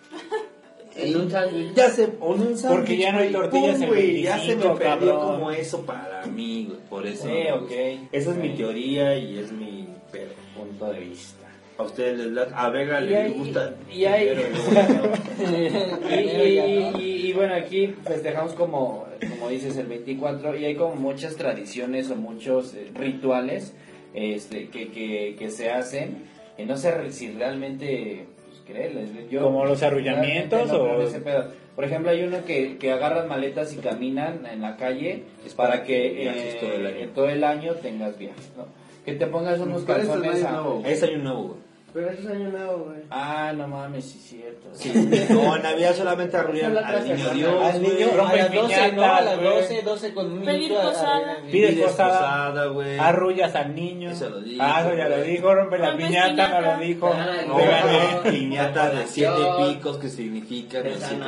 En 0.98 1.16
un 1.16 1.31
sándwich. 1.31 1.74
Ya 1.74 1.90
se, 1.90 2.09
o 2.20 2.35
en 2.35 2.40
un 2.43 2.56
sándwich, 2.59 2.78
Porque 2.81 2.97
ya 2.97 3.12
no 3.12 3.18
hay 3.18 3.32
tortillas 3.32 3.81
en 3.81 3.89
güey, 3.89 4.23
Ya 4.23 4.39
se 4.39 4.47
me 4.48 4.55
25, 4.55 4.74
perdió 4.78 4.90
cabrón. 5.14 5.35
como 5.39 5.51
eso 5.51 5.82
para 5.86 6.27
mí, 6.27 6.66
güey. 6.68 6.81
Por 6.89 7.06
eso. 7.06 7.23
Sí, 7.24 7.28
no 7.28 7.35
me 7.35 7.52
ok. 7.52 7.60
gusta. 7.60 8.09
Esa 8.12 8.31
es 8.31 8.36
mi 8.36 8.48
teoría 8.56 9.16
y 9.18 9.39
es 9.39 9.52
mi 9.52 9.86
pero, 10.12 10.31
punto 10.56 10.90
de 10.93 11.01
vista. 11.01 11.47
A 11.78 11.82
ustedes 11.82 12.18
les 12.18 12.35
da, 12.35 12.48
a 12.55 12.70
Vega 12.70 13.02
Y 13.02 13.06
le 13.09 13.16
hay- 13.16 13.32
gusta. 13.32 13.74
y 13.93 14.05
hay- 14.06 14.28
pero- 14.28 14.43
y, 16.10 16.14
y- 16.14 16.93
y- 16.98 17.27
y 17.28 17.32
bueno, 17.35 17.55
aquí 17.55 17.89
festejamos 18.06 18.55
como, 18.55 19.06
como 19.28 19.48
dices 19.51 19.77
el 19.77 19.86
24 19.86 20.56
y 20.56 20.64
hay 20.64 20.74
como 20.74 20.94
muchas 20.94 21.36
tradiciones 21.36 22.10
o 22.10 22.16
muchos 22.16 22.73
eh, 22.74 22.90
rituales 22.94 23.74
este, 24.14 24.68
que, 24.68 24.89
que, 24.89 25.36
que 25.39 25.51
se 25.51 25.70
hacen. 25.70 26.24
Y 26.56 26.64
no 26.64 26.78
sé 26.78 27.12
si 27.12 27.31
realmente 27.32 28.24
creerles. 28.66 29.10
Yo 29.30 29.43
¿Como 29.43 29.64
los 29.64 29.82
arrullamientos 29.82 30.68
no 30.68 30.74
o- 30.78 31.02
ese. 31.02 31.20
Por 31.20 31.84
ejemplo, 31.84 32.10
hay 32.10 32.22
uno 32.22 32.38
que, 32.47 32.78
que 32.78 32.90
agarran 32.93 33.28
maletas 33.28 33.72
y 33.74 33.76
caminan 33.76 34.47
en 34.47 34.62
la 34.62 34.76
calle 34.76 35.24
Es 35.44 35.52
para 35.55 35.84
que 35.84 36.26
eh, 36.26 36.56
todo 36.60 36.72
el 36.72 36.86
año. 36.86 36.97
en 36.98 37.10
todo 37.10 37.28
el 37.28 37.44
año 37.44 37.74
tengas 37.74 38.16
viajes. 38.18 38.51
¿no? 38.56 38.64
Que 39.05 39.12
te 39.14 39.26
pongas 39.26 39.60
unos 39.60 39.82
Pero 39.82 39.98
eso 40.02 40.16
no 40.16 40.22
calzones 40.22 40.40
es 40.40 40.47
a- 40.47 40.52
nuevo. 40.52 40.82
Es 40.86 41.02
año 41.02 41.18
nuevo, 41.18 41.43
güey. 41.48 41.65
Pero 41.97 42.10
eso 42.10 42.28
es 42.28 42.28
año 42.28 42.51
nuevo, 42.51 42.85
güey. 42.85 42.98
Ah, 43.09 43.55
no 43.56 43.66
mames, 43.68 44.05
sí 44.05 44.18
es 44.18 44.24
cierto. 44.27 44.68
Sí. 44.74 44.93
No, 45.31 45.56
en 45.56 45.62
Navidad 45.62 45.94
solamente 45.97 46.36
arrullan 46.36 46.77
al 46.77 47.05
niño 47.09 47.31
Dios, 47.31 47.62
Al 47.64 47.81
niño, 47.81 48.09
a 48.12 48.35
las 48.36 48.52
12, 48.52 48.60
piñatas, 48.66 48.93
¿no? 48.93 49.05
A 49.05 49.20
las 49.23 49.36
güey. 49.39 49.48
12, 49.62 49.82
12 49.82 50.12
con 50.14 50.32
un 50.32 50.44
Pedir 50.44 50.74
posada. 50.74 51.36
Pides 51.51 51.78
posada, 51.81 52.66
güey. 52.66 52.98
arrullas 52.98 53.55
al 53.55 53.74
niño. 53.74 54.10
Eso 54.10 54.28
lo 54.28 54.43
dijo, 54.43 54.62
Ah, 54.62 54.82
eso 54.85 54.94
ya 54.94 55.09
lo 55.09 55.23
dijo, 55.23 55.55
rompe 55.55 55.78
la 55.78 55.97
piñata, 55.97 56.48
no 56.48 56.60
lo 56.60 56.85
dijo. 56.85 57.14
No, 57.47 58.31
piñata 58.31 58.90
de 58.90 59.06
siete 59.06 59.40
picos 59.56 59.97
que 59.97 60.10
significan 60.10 60.85
los 60.85 60.98
siete 61.01 61.24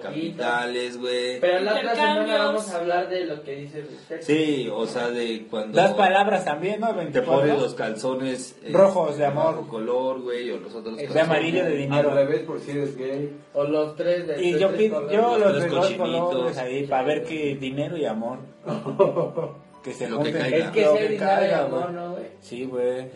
capitales, 0.00 0.96
güey. 1.00 1.40
Pero 1.40 1.58
la 1.58 1.74
otra 1.74 1.94
semana 1.96 2.38
vamos 2.38 2.70
a 2.70 2.76
hablar 2.76 3.08
de 3.08 3.24
lo 3.24 3.42
que 3.42 3.56
dice 3.56 3.82
usted. 3.82 4.20
Sí, 4.22 4.70
o 4.72 4.86
sea, 4.86 5.08
de 5.08 5.44
cuando 5.50 5.76
Das 5.76 5.92
palabras 5.94 6.44
también, 6.44 6.80
¿no? 6.80 6.90
te 6.90 6.94
24. 6.94 7.32
pones 7.40 7.60
los 7.60 7.74
calzones 7.74 8.54
eh, 8.62 8.70
Rojos 8.72 9.18
de 9.18 9.26
amor. 9.26 9.71
Color, 9.72 10.20
güey, 10.20 10.50
o 10.50 10.58
los 10.58 10.74
otros 10.74 10.96
De 10.96 11.20
amarillo 11.20 11.64
de 11.64 11.70
Al 11.72 11.76
dinero. 11.78 12.14
revés, 12.14 12.40
por 12.42 12.60
si 12.60 12.70
eres 12.72 12.96
gay. 12.96 13.36
O 13.54 13.64
los 13.64 13.96
tres 13.96 14.26
de 14.28 14.40
Y 14.44 14.52
los 14.52 14.60
yo 14.60 14.68
tres 14.70 14.90
colores. 14.92 15.12
yo 15.16 15.38
los 15.38 15.62
de 15.62 15.68
dos 15.68 15.90
colores 15.94 16.58
ahí 16.58 16.86
para 16.86 17.02
ver 17.02 17.24
que 17.24 17.56
dinero 17.56 17.96
y 17.96 18.04
amor. 18.04 18.38
Que 19.82 19.92
se 19.92 20.08
Lo 20.08 20.18
que 20.22 20.30
junten. 20.30 20.42
caiga. 20.42 20.56
Es 20.66 20.70
que 20.70 20.82
Lo 20.82 20.96
es 20.96 21.08
que 21.08 21.14
y 21.16 21.52
amor. 21.54 21.90
¿no, 21.90 22.12
güey? 22.12 22.24
Sí, 22.40 22.64
güey. 22.66 23.08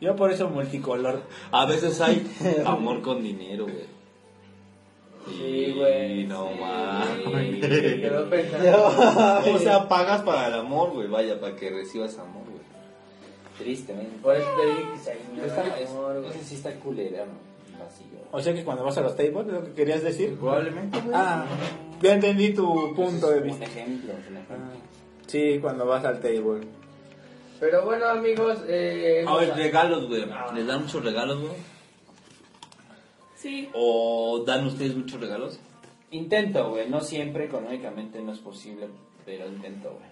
Yo 0.00 0.14
por 0.14 0.30
eso 0.30 0.48
multicolor. 0.48 1.22
A 1.50 1.66
veces 1.66 2.00
hay 2.00 2.24
amor 2.64 3.02
con 3.02 3.20
dinero, 3.22 3.64
güey. 3.64 3.90
Sí, 5.26 5.74
güey. 5.76 6.24
No 6.24 6.48
Sí, 6.52 6.58
mames. 6.60 8.26
pensando. 8.30 8.86
O 9.54 9.58
sea, 9.58 9.88
pagas 9.88 10.22
para 10.22 10.48
el 10.48 10.54
amor, 10.54 10.90
güey, 10.92 11.08
vaya, 11.08 11.40
para 11.40 11.56
que 11.56 11.70
recibas 11.70 12.16
amor. 12.18 12.41
Tristemente. 13.62 14.18
Por 14.22 14.36
eso 14.36 14.48
te 14.60 14.66
dije 14.66 14.82
que 14.92 14.98
se 14.98 15.46
Está, 15.46 15.76
el 15.76 15.82
es- 15.82 15.90
amor, 15.90 16.18
güey. 16.20 16.30
ese 16.30 16.44
sí 16.44 16.54
está 16.56 16.74
culera, 16.80 17.26
¿no? 17.26 17.52
vacío. 17.82 18.06
O 18.30 18.40
sea 18.40 18.54
que 18.54 18.64
cuando 18.64 18.84
vas 18.84 18.96
a 18.98 19.00
los 19.00 19.16
tables, 19.16 19.46
¿es 19.46 19.52
lo 19.52 19.64
que 19.64 19.72
querías 19.72 20.02
decir? 20.02 20.36
Probablemente, 20.38 21.00
güey. 21.00 21.12
Ah, 21.14 21.44
ya 22.00 22.14
entendí 22.14 22.52
tu 22.54 22.94
punto 22.94 23.30
de 23.30 23.38
Un 23.38 23.44
vista. 23.44 23.64
ejemplo, 23.64 24.12
un 24.14 24.36
ejemplo. 24.36 24.56
Ah, 24.56 24.70
Sí, 25.26 25.58
cuando 25.60 25.86
vas 25.86 26.04
al 26.04 26.20
table. 26.20 26.66
Pero 27.58 27.84
bueno, 27.84 28.06
amigos, 28.06 28.58
eh, 28.68 29.24
A 29.26 29.36
ver, 29.36 29.54
regalos, 29.54 30.08
güey. 30.08 30.24
¿Les 30.54 30.66
dan 30.66 30.82
muchos 30.82 31.02
regalos, 31.04 31.40
güey? 31.40 31.52
Sí. 33.36 33.68
¿O 33.74 34.42
dan 34.46 34.66
ustedes 34.66 34.94
muchos 34.96 35.20
regalos? 35.20 35.58
Intento, 36.10 36.70
güey. 36.70 36.88
No 36.88 37.00
siempre, 37.00 37.44
económicamente 37.46 38.20
no 38.20 38.32
es 38.32 38.38
posible, 38.38 38.88
pero 39.24 39.46
intento, 39.48 39.90
güey. 39.90 40.11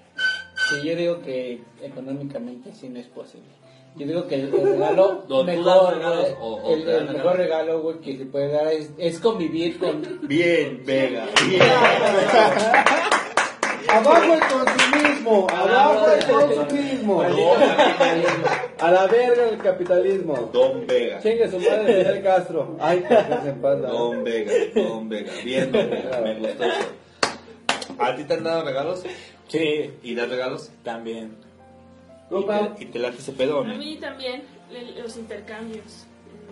Sí, 0.71 0.83
yo 0.89 0.97
digo 0.97 1.21
que 1.23 1.61
económicamente 1.83 2.73
sí 2.73 2.89
no 2.89 2.99
es 3.01 3.07
posible. 3.09 3.49
Yo 3.97 4.07
digo 4.07 4.27
que 4.29 4.37
el, 4.37 4.55
el 4.55 4.63
regalo 4.73 5.25
¿Tú 5.29 5.37
das 5.39 5.47
mejor, 5.47 5.95
regalos 5.95 6.27
o- 6.41 6.55
o 6.63 6.75
el, 6.75 7.09
mejor 7.13 7.37
regalo 7.37 7.81
güey, 7.83 7.99
que 7.99 8.17
se 8.17 8.25
puede 8.27 8.49
dar 8.53 8.69
es, 8.73 8.91
es 8.99 9.19
convivir 9.19 9.79
con... 9.79 10.21
Bien, 10.29 10.83
Vega, 10.87 11.27
bien. 11.49 11.63
Abajo 13.89 14.35
el 14.35 14.41
consumismo, 14.41 15.47
abajo 15.51 16.07
el 16.13 16.25
consumismo. 16.25 17.23
A 18.79 18.91
la 18.93 19.07
verga 19.09 19.49
el 19.49 19.59
capitalismo. 19.59 20.51
Don 20.53 20.87
Vega. 20.87 21.19
Chingue 21.21 21.51
su 21.51 21.59
madre 21.59 21.87
Fidel 22.05 22.23
Castro. 22.23 22.77
Ay, 22.79 23.01
que 23.01 23.09
se 23.43 23.53
pasa. 23.55 23.89
Don 23.89 24.23
Vega, 24.23 24.53
Don 24.77 25.09
Vega. 25.09 25.33
Bien, 25.45 25.73
Don 25.73 25.91
Vega. 25.91 26.21
Me 26.21 26.35
gustó 26.39 26.65
eso. 26.65 26.75
¿A 27.99 28.15
ti 28.15 28.23
te 28.25 28.35
han 28.35 28.45
dado 28.45 28.65
regalos? 28.65 29.03
Sí. 29.51 29.91
¿Y 30.03 30.15
das 30.15 30.29
regalos? 30.31 30.71
También. 30.83 31.37
¿Y 32.31 32.45
te, 32.45 32.85
y 32.85 32.87
te 32.87 32.99
late 33.01 33.19
ese 33.19 33.33
pedo 33.33 33.61
A 33.63 33.65
no? 33.65 33.75
mí 33.77 33.97
también, 33.97 34.45
le- 34.71 35.03
los 35.03 35.17
intercambios. 35.17 36.07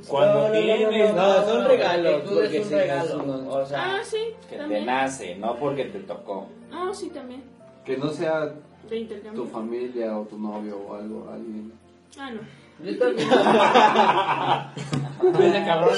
Cuando 0.07 0.49
No, 0.49 0.55
no, 0.55 0.91
no, 0.91 1.13
no, 1.13 1.41
no, 1.41 1.45
son 1.45 1.65
regalos. 1.67 2.25
Tú 2.25 2.35
porque 2.35 2.61
un 2.61 2.69
sí, 2.69 2.75
regalo. 2.75 3.49
O 3.51 3.67
sea, 3.67 3.97
Ah, 3.97 4.01
sí, 4.05 4.19
Que 4.49 4.55
te 4.55 4.59
también. 4.59 4.87
nace, 4.87 5.35
no 5.37 5.57
porque 5.57 5.85
te 5.87 5.99
tocó. 6.01 6.49
No, 6.71 6.95
sí, 6.95 7.11
también. 7.11 7.43
Que 7.85 7.97
no 7.97 8.09
sea 8.11 8.53
De 8.89 8.97
intercambio. 8.97 9.43
tu 9.43 9.49
familia 9.49 10.17
o 10.19 10.25
tu 10.25 10.39
novio 10.39 10.79
o 10.79 10.95
algo, 10.95 11.29
alguien. 11.33 11.73
Ah, 12.19 12.31
no. 12.31 12.41
yo 12.85 12.99
también. 12.99 13.29
Cabrón, 15.65 15.95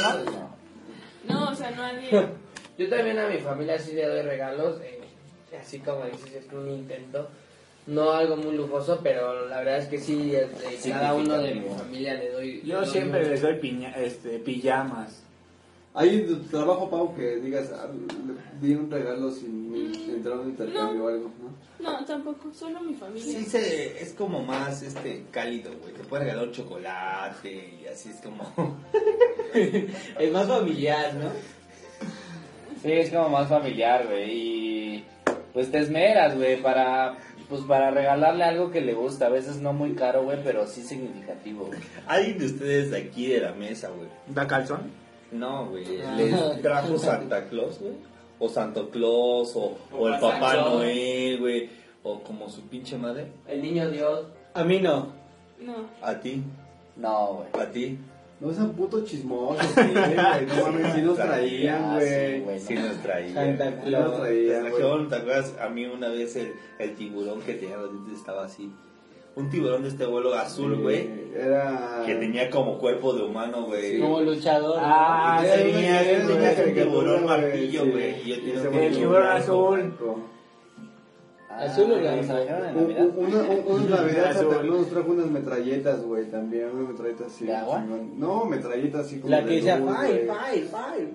¿no? 1.27 1.35
No, 1.35 1.51
o 1.51 1.55
sea, 1.55 1.71
nadie. 1.73 2.11
Yo 2.79 2.89
también 2.89 3.19
a 3.19 3.29
mi 3.29 3.39
familia 3.39 3.79
sí 3.79 3.93
le 3.93 4.07
doy 4.07 4.23
regalos, 4.23 4.81
eh, 4.83 5.00
así 5.59 5.79
como 5.81 6.05
dices, 6.05 6.45
es 6.47 6.53
un 6.53 6.69
intento. 6.71 7.29
No 7.87 8.13
algo 8.13 8.37
muy 8.37 8.55
lujoso, 8.57 9.01
pero 9.03 9.49
la 9.49 9.59
verdad 9.59 9.79
es 9.79 9.89
que 9.89 9.99
sí, 9.99 10.35
eh, 10.35 10.47
de 10.85 10.91
cada 10.91 11.15
uno 11.15 11.39
de 11.39 11.55
mi 11.55 11.69
familia 11.69 12.15
le 12.15 12.31
doy. 12.31 12.63
Yo 12.63 12.81
doy 12.81 12.87
siempre 12.89 13.21
mucho. 13.21 13.31
les 13.33 13.43
doy 13.43 13.55
piña, 13.57 13.91
este, 13.97 14.39
pijamas. 14.39 15.23
Hay 15.93 16.21
trabajo, 16.51 16.89
Pau, 16.89 17.17
que 17.17 17.37
digas, 17.37 17.73
ah, 17.75 17.89
le 17.89 18.69
di 18.69 18.75
un 18.77 18.89
regalo 18.91 19.29
sin 19.31 19.73
ni- 19.73 20.13
entrar 20.13 20.37
a 20.37 20.41
un 20.41 20.51
intercambio 20.51 21.05
o 21.05 21.09
algo, 21.09 21.31
¿no? 21.43 21.91
No, 21.93 22.05
tampoco, 22.05 22.53
solo 22.55 22.81
mi 22.83 22.95
familia. 22.95 23.25
Sí, 23.41 23.45
se, 23.47 24.01
es 24.01 24.13
como 24.13 24.41
más 24.43 24.83
este 24.83 25.25
cálido, 25.33 25.73
güey. 25.83 25.95
Te 25.95 26.05
puede 26.05 26.25
regalar 26.25 26.47
un 26.47 26.53
chocolate 26.53 27.79
y 27.83 27.87
así 27.87 28.11
es 28.11 28.21
como. 28.21 28.77
Es 30.19 30.33
más 30.33 30.47
familiar, 30.47 31.15
¿no? 31.15 31.31
Sí, 32.83 32.93
es 32.93 33.11
como 33.11 33.29
más 33.31 33.49
familiar, 33.49 34.07
güey. 34.07 34.31
Y 34.31 35.05
pues 35.53 35.71
te 35.71 35.79
esmeras, 35.79 36.37
güey, 36.37 36.61
para, 36.63 37.17
pues 37.49 37.63
para 37.63 37.91
regalarle 37.91 38.45
algo 38.45 38.71
que 38.71 38.81
le 38.81 38.95
gusta. 38.95 39.27
A 39.27 39.31
veces 39.31 39.57
no 39.61 39.73
muy 39.73 39.95
caro, 39.95 40.23
güey, 40.25 40.39
pero 40.45 40.67
sí 40.67 40.83
significativo, 40.83 41.67
güey. 41.67 41.79
¿Alguien 42.07 42.39
de 42.39 42.47
ustedes 42.47 42.91
de 42.91 42.99
aquí 42.99 43.27
de 43.29 43.41
la 43.41 43.53
mesa, 43.53 43.89
güey? 43.89 44.09
¿Da 44.29 44.47
calzón? 44.47 44.91
No, 45.33 45.67
güey. 45.69 45.85
Ah. 46.03 46.15
¿Les 46.17 46.63
trajo 46.63 46.99
Santa 46.99 47.45
Claus, 47.49 47.79
güey? 47.81 47.95
O 48.39 48.49
Santo 48.49 48.89
Claus, 48.91 49.55
o, 49.55 49.77
o 49.93 50.09
el 50.09 50.19
Papá. 50.19 50.55
Noel, 50.55 51.39
güey. 51.39 51.69
O 52.03 52.21
como 52.23 52.49
su 52.49 52.63
pinche 52.63 52.97
madre. 52.97 53.31
El 53.47 53.61
niño 53.63 53.91
Dios. 53.91 54.27
A 54.55 54.65
mí 54.65 54.81
no. 54.81 55.13
No. 55.61 55.75
A 56.01 56.15
ti, 56.19 56.43
No, 56.97 57.35
güey. 57.53 57.67
a 57.67 57.71
ti. 57.71 57.99
No 58.41 58.51
sean 58.55 58.73
putos 58.73 59.05
chismosos, 59.05 59.67
sí, 59.75 59.81
güey. 59.93 60.47
No 60.47 60.63
mames, 60.63 60.95
sí 60.95 61.03
nos 61.03 61.17
traían, 61.17 62.43
güey. 62.43 62.59
Sí 62.59 62.75
nos 62.75 62.97
traía. 63.03 63.35
Santa 63.35 63.83
Sí 63.85 63.91
nos 63.91 64.17
traían, 64.21 64.71
güey. 64.71 65.09
¿te 65.09 65.17
acuerdas? 65.17 65.55
A 65.61 65.69
mí 65.69 65.85
una 65.85 66.09
vez 66.09 66.37
el, 66.37 66.55
el 66.79 66.95
tiburón 66.95 67.43
que 67.43 67.55
tenía 67.55 67.77
los 67.77 67.93
dientes 67.93 68.19
estaba 68.19 68.47
así. 68.47 68.73
Un 69.37 69.49
tiburón 69.51 69.83
de 69.83 69.91
este 69.91 70.07
vuelo 70.07 70.35
azul, 70.35 70.75
güey. 70.81 71.09
Era. 71.35 72.03
Que 72.05 72.15
tenía 72.15 72.51
como 72.51 72.79
cuerpo 72.79 73.13
de 73.13 73.23
humano, 73.23 73.65
güey. 73.67 74.01
Como 74.01 74.23
luchador. 74.23 74.79
Ah, 74.81 75.43
tenía, 75.43 76.03
era 76.03 76.25
una 76.25 76.51
tenía 76.55 76.65
un 76.65 76.75
tiburón 76.75 77.23
güey, 77.23 77.41
martillo, 77.41 77.85
sí. 77.85 77.91
güey. 77.91 78.21
Y 78.23 78.25
yo 78.25 78.37
tenía 78.37 78.55
Ese 78.55 78.69
un 78.69 78.75
güey 78.75 78.87
El 78.87 78.97
tiburón 78.97 79.23
blanco. 79.23 80.21
Azul. 81.61 81.85
Azul 81.85 81.93
o 81.93 81.97
Ah, 81.97 81.99
blanco. 82.01 82.17
¿nos 82.17 82.27
trajeron 82.27 82.67
en 82.69 82.77
Un- 83.67 83.91
Navidad? 83.91 84.33
Santa 84.35 84.61
Claus 84.61 84.79
nos 84.81 84.89
trajo 84.91 85.11
unas 85.13 85.27
metralletas, 85.27 86.03
güey, 86.03 86.25
también, 86.27 86.71
unas 86.73 86.89
metralletas 86.91 87.27
así. 87.29 87.45
¿De 87.47 87.55
agua? 87.57 87.85
No, 88.17 88.45
metralletas 88.47 89.07
así 89.07 89.19
como 89.19 89.31
La 89.31 89.41
de 89.43 89.47
que 89.47 89.55
decía 89.57 89.79
luz, 89.79 89.97
fire, 89.97 90.27
fire, 90.27 90.69
fire. 90.69 91.09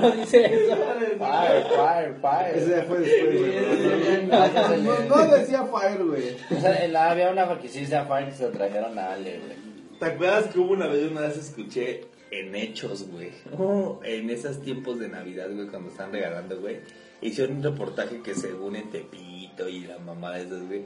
no 0.00 0.10
dice 0.12 0.44
eso. 0.46 0.76
Fire, 1.18 1.64
fire, 1.76 2.14
fire. 2.20 2.56
Ese 2.56 2.70
ya 2.70 2.82
fue 2.84 2.98
después, 3.00 3.40
güey. 3.40 4.26
No, 5.08 5.16
no 5.16 5.26
decía 5.36 5.64
fire, 5.64 6.04
güey. 6.04 6.36
O 6.56 6.60
sea, 6.60 6.84
en 6.84 6.92
la- 6.92 7.10
había 7.10 7.30
una 7.30 7.58
que 7.58 7.68
sí 7.68 7.80
decía 7.80 8.04
fire 8.04 8.26
que 8.28 8.34
se 8.34 8.44
lo 8.44 8.50
trajeron 8.50 8.98
a 8.98 9.12
Ale, 9.12 9.38
güey. 9.44 9.56
¿Te 9.98 10.04
acuerdas 10.06 10.46
que 10.48 10.58
hubo 10.58 10.72
una 10.72 10.86
vez, 10.88 11.10
una 11.10 11.22
vez 11.22 11.36
escuché 11.38 12.04
en 12.30 12.54
Hechos, 12.54 13.08
güey? 13.10 13.30
Oh, 13.58 13.98
en 14.04 14.28
esos 14.30 14.60
tiempos 14.60 14.98
de 14.98 15.08
Navidad, 15.08 15.48
güey, 15.54 15.68
cuando 15.68 15.88
están 15.90 16.12
regalando, 16.12 16.60
güey. 16.60 16.80
Hicieron 17.20 17.58
un 17.58 17.62
reportaje 17.62 18.20
que 18.22 18.34
según 18.34 18.76
en 18.76 18.90
Tepito 18.90 19.68
y 19.68 19.80
la 19.80 19.98
mamá 19.98 20.32
de 20.32 20.42
esas, 20.42 20.66
güey. 20.66 20.84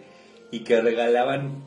Y 0.50 0.60
que 0.60 0.80
regalaban 0.80 1.62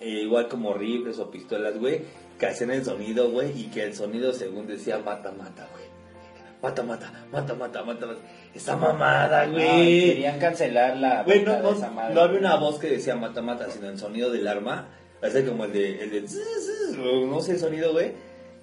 eh, 0.00 0.22
igual 0.22 0.48
como 0.48 0.74
rifles 0.74 1.18
o 1.18 1.30
pistolas, 1.30 1.78
güey. 1.78 2.02
Que 2.38 2.46
hacían 2.46 2.70
el 2.72 2.84
sonido, 2.84 3.30
güey. 3.30 3.58
Y 3.58 3.64
que 3.66 3.84
el 3.84 3.94
sonido 3.94 4.32
según 4.32 4.66
decía 4.66 4.98
mata, 4.98 5.32
mata, 5.32 5.68
güey. 5.72 5.84
Mata, 6.62 6.82
mata, 6.82 7.12
mata, 7.30 7.54
mata, 7.54 7.84
mata, 7.84 8.06
mata. 8.06 8.20
Esa 8.54 8.76
mamada, 8.76 9.46
güey. 9.46 10.06
querían 10.06 10.38
cancelar 10.38 10.96
la 10.96 11.22
Güey, 11.24 11.42
no, 11.42 11.60
no, 11.60 11.74
no 11.74 12.20
había 12.20 12.38
una 12.38 12.56
voz 12.56 12.78
que 12.78 12.88
decía 12.88 13.16
mata 13.16 13.42
mata, 13.42 13.68
sino 13.70 13.88
el 13.88 13.98
sonido 13.98 14.30
del 14.30 14.46
arma. 14.46 14.88
Hace 15.22 15.44
como 15.44 15.64
el 15.64 15.72
de, 15.72 16.02
el 16.02 16.10
de 16.10 16.22
no 17.26 17.40
sé 17.40 17.52
el 17.52 17.58
sonido, 17.58 17.92
güey, 17.92 18.12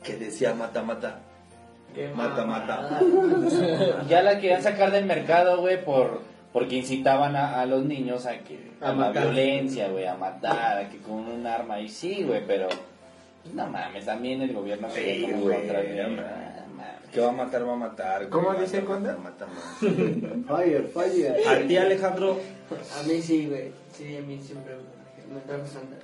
que 0.03 0.17
decía 0.17 0.53
mata 0.53 0.81
mata. 0.81 1.21
Mata 2.15 2.45
mata. 2.45 2.99
ya 4.09 4.21
la 4.21 4.39
querían 4.39 4.61
sacar 4.61 4.91
del 4.91 5.05
mercado, 5.05 5.59
güey, 5.59 5.83
por 5.83 6.21
porque 6.53 6.75
incitaban 6.77 7.35
a, 7.35 7.61
a 7.61 7.65
los 7.65 7.85
niños 7.85 8.25
a 8.25 8.39
que 8.39 8.71
A 8.81 8.89
a, 8.89 8.93
la 8.95 9.11
violencia, 9.11 9.87
güey, 9.89 10.05
a 10.05 10.15
matar, 10.15 10.77
a 10.79 10.89
que 10.89 10.97
con 10.97 11.27
un 11.27 11.45
arma 11.45 11.79
y 11.79 11.89
sí, 11.89 12.23
güey, 12.23 12.41
pero 12.45 12.67
pues, 13.43 13.53
no 13.53 13.67
mames, 13.67 14.05
también 14.05 14.41
el 14.41 14.53
gobierno 14.53 14.89
Sí, 14.89 15.27
como 15.29 15.43
contra- 15.45 15.83
mames. 15.83 16.19
Ah. 16.19 16.55
Que 17.11 17.19
va 17.21 17.29
a 17.29 17.31
matar, 17.31 17.67
va 17.67 17.73
a 17.73 17.77
matar. 17.77 18.17
güey, 18.19 18.29
¿Cómo 18.29 18.49
mata, 18.49 18.61
dice 18.61 18.83
Conde? 18.83 19.13
Mata, 19.13 19.47
mata. 19.47 20.57
Fire, 20.57 20.87
fire. 20.93 21.47
A 21.47 21.67
ti, 21.67 21.77
Alejandro. 21.77 22.39
A 22.99 23.03
mí 23.07 23.21
sí, 23.21 23.47
güey. 23.47 23.71
Sí, 23.93 24.15
a 24.15 24.21
mí 24.21 24.39
siempre 24.39 24.75
me 25.33 25.39
trajo 25.41 25.65
Santa. 25.65 25.97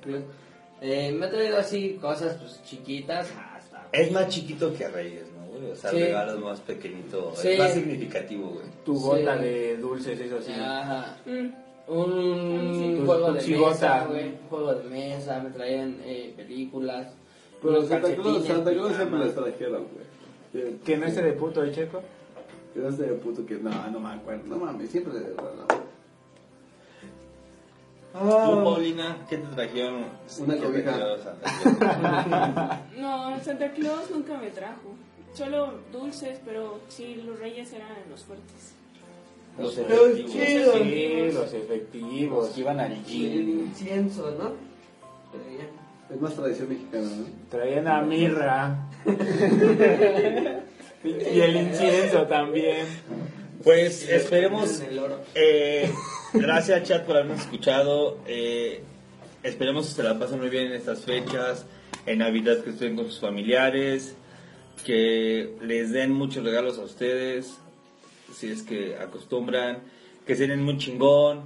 Eh, 0.80 1.12
me 1.12 1.26
ha 1.26 1.30
traído 1.30 1.58
así 1.58 1.98
cosas 2.00 2.34
pues 2.34 2.62
chiquitas 2.64 3.28
hasta... 3.54 3.86
Es 3.92 4.10
más 4.12 4.28
chiquito 4.28 4.74
que 4.74 4.88
Reyes, 4.88 5.22
¿no, 5.22 5.25
güey? 5.58 5.72
O 5.72 5.76
sea, 5.76 5.90
Sí. 5.90 5.96
el 5.98 6.02
regalo 6.06 6.32
es 6.34 6.40
más 6.40 6.60
pequeñito. 6.60 7.32
Sí. 7.34 7.48
Es 7.48 7.58
más 7.58 7.72
significativo, 7.72 8.48
güey. 8.50 8.66
Tu 8.84 8.94
gota 8.98 9.36
Sí. 9.38 9.44
de 9.44 9.76
dulces, 9.78 10.20
eso 10.20 10.40
sí. 10.42 10.52
Ajá. 10.52 11.16
Mm. 11.26 11.48
Un 11.88 12.96
Tu- 12.98 13.06
juego 13.06 13.26
tu 13.28 13.32
de 13.34 13.40
chigota. 13.40 13.70
mesa, 13.70 14.04
güey. 14.06 14.24
Un 14.28 14.48
juego 14.50 14.74
de 14.74 14.84
mesa, 14.90 15.40
me 15.40 15.50
traían 15.50 15.96
eh, 16.04 16.32
películas. 16.36 17.08
Pero 17.62 17.82
Santa 17.86 18.14
Claus, 18.14 18.44
Santa 18.44 18.70
Claus 18.72 18.94
siempre 18.96 19.18
les 19.20 19.34
trajeron, 19.34 19.86
güey. 20.52 20.78
Que 20.84 20.96
no 20.96 21.06
esté 21.06 21.22
de 21.22 21.32
puto 21.32 21.62
el 21.62 21.74
checo. 21.74 22.02
Que 22.74 22.80
no 22.80 22.88
esté 22.88 23.04
de 23.04 23.12
puto 23.14 23.44
que 23.46 23.54
no, 23.54 23.70
no 23.90 24.00
me 24.00 24.10
acuerdo. 24.10 24.42
No 24.46 24.56
mames, 24.56 24.90
siempre 24.90 25.12
les 25.14 25.22
regalaban. 25.24 25.86
Tú, 28.12 28.64
Paulina, 28.64 29.18
¿qué 29.28 29.36
te 29.38 29.46
trajeron? 29.54 30.04
Una 30.40 30.54
¿Qué 30.54 30.60
te 30.60 30.66
cobija. 30.66 30.92
trajeron 30.92 31.18
Santa 31.22 32.82
Claus? 32.94 32.98
No, 32.98 33.40
Santa 33.44 33.70
Claus 33.72 34.10
nunca 34.10 34.38
me 34.38 34.50
trajo. 34.50 34.94
Solo 35.36 35.74
dulces, 35.92 36.38
pero 36.46 36.80
sí, 36.88 37.22
los 37.26 37.38
reyes 37.38 37.70
eran 37.74 37.90
los 38.08 38.24
fuertes. 38.24 38.72
Los 39.58 39.76
efectivos. 39.76 40.32
Sí, 40.32 41.30
los 41.30 41.52
efectivos. 41.52 42.48
que 42.48 42.60
iban 42.60 42.80
al 42.80 42.92
El 42.92 43.48
incienso, 43.48 44.30
¿no? 44.30 44.54
Traían. 45.30 45.68
Es 46.08 46.20
más 46.20 46.34
tradición 46.34 46.70
mexicana, 46.70 47.04
¿no? 47.04 47.26
Traían 47.50 47.86
a 47.86 48.00
mirra. 48.00 48.88
y 51.04 51.40
el 51.40 51.56
incienso 51.56 52.22
también. 52.26 52.86
Pues 53.62 54.08
esperemos. 54.08 54.82
Eh, 55.34 55.90
gracias, 56.32 56.82
chat, 56.84 57.04
por 57.04 57.16
habernos 57.16 57.40
escuchado. 57.40 58.18
Eh, 58.26 58.80
esperemos 59.42 59.88
que 59.88 59.92
se 59.92 60.02
la 60.02 60.18
pasen 60.18 60.38
muy 60.38 60.48
bien 60.48 60.68
en 60.68 60.72
estas 60.72 61.00
fechas. 61.00 61.66
En 62.06 62.20
Navidad 62.20 62.62
que 62.64 62.70
estén 62.70 62.96
con 62.96 63.04
sus 63.04 63.20
familiares. 63.20 64.16
Que 64.84 65.56
les 65.62 65.92
den 65.92 66.12
muchos 66.12 66.44
regalos 66.44 66.78
a 66.78 66.82
ustedes. 66.82 67.58
Si 68.34 68.48
es 68.50 68.62
que 68.62 68.96
acostumbran. 68.96 69.78
Que 70.26 70.34
se 70.36 70.46
den 70.46 70.62
muy 70.62 70.78
chingón. 70.78 71.42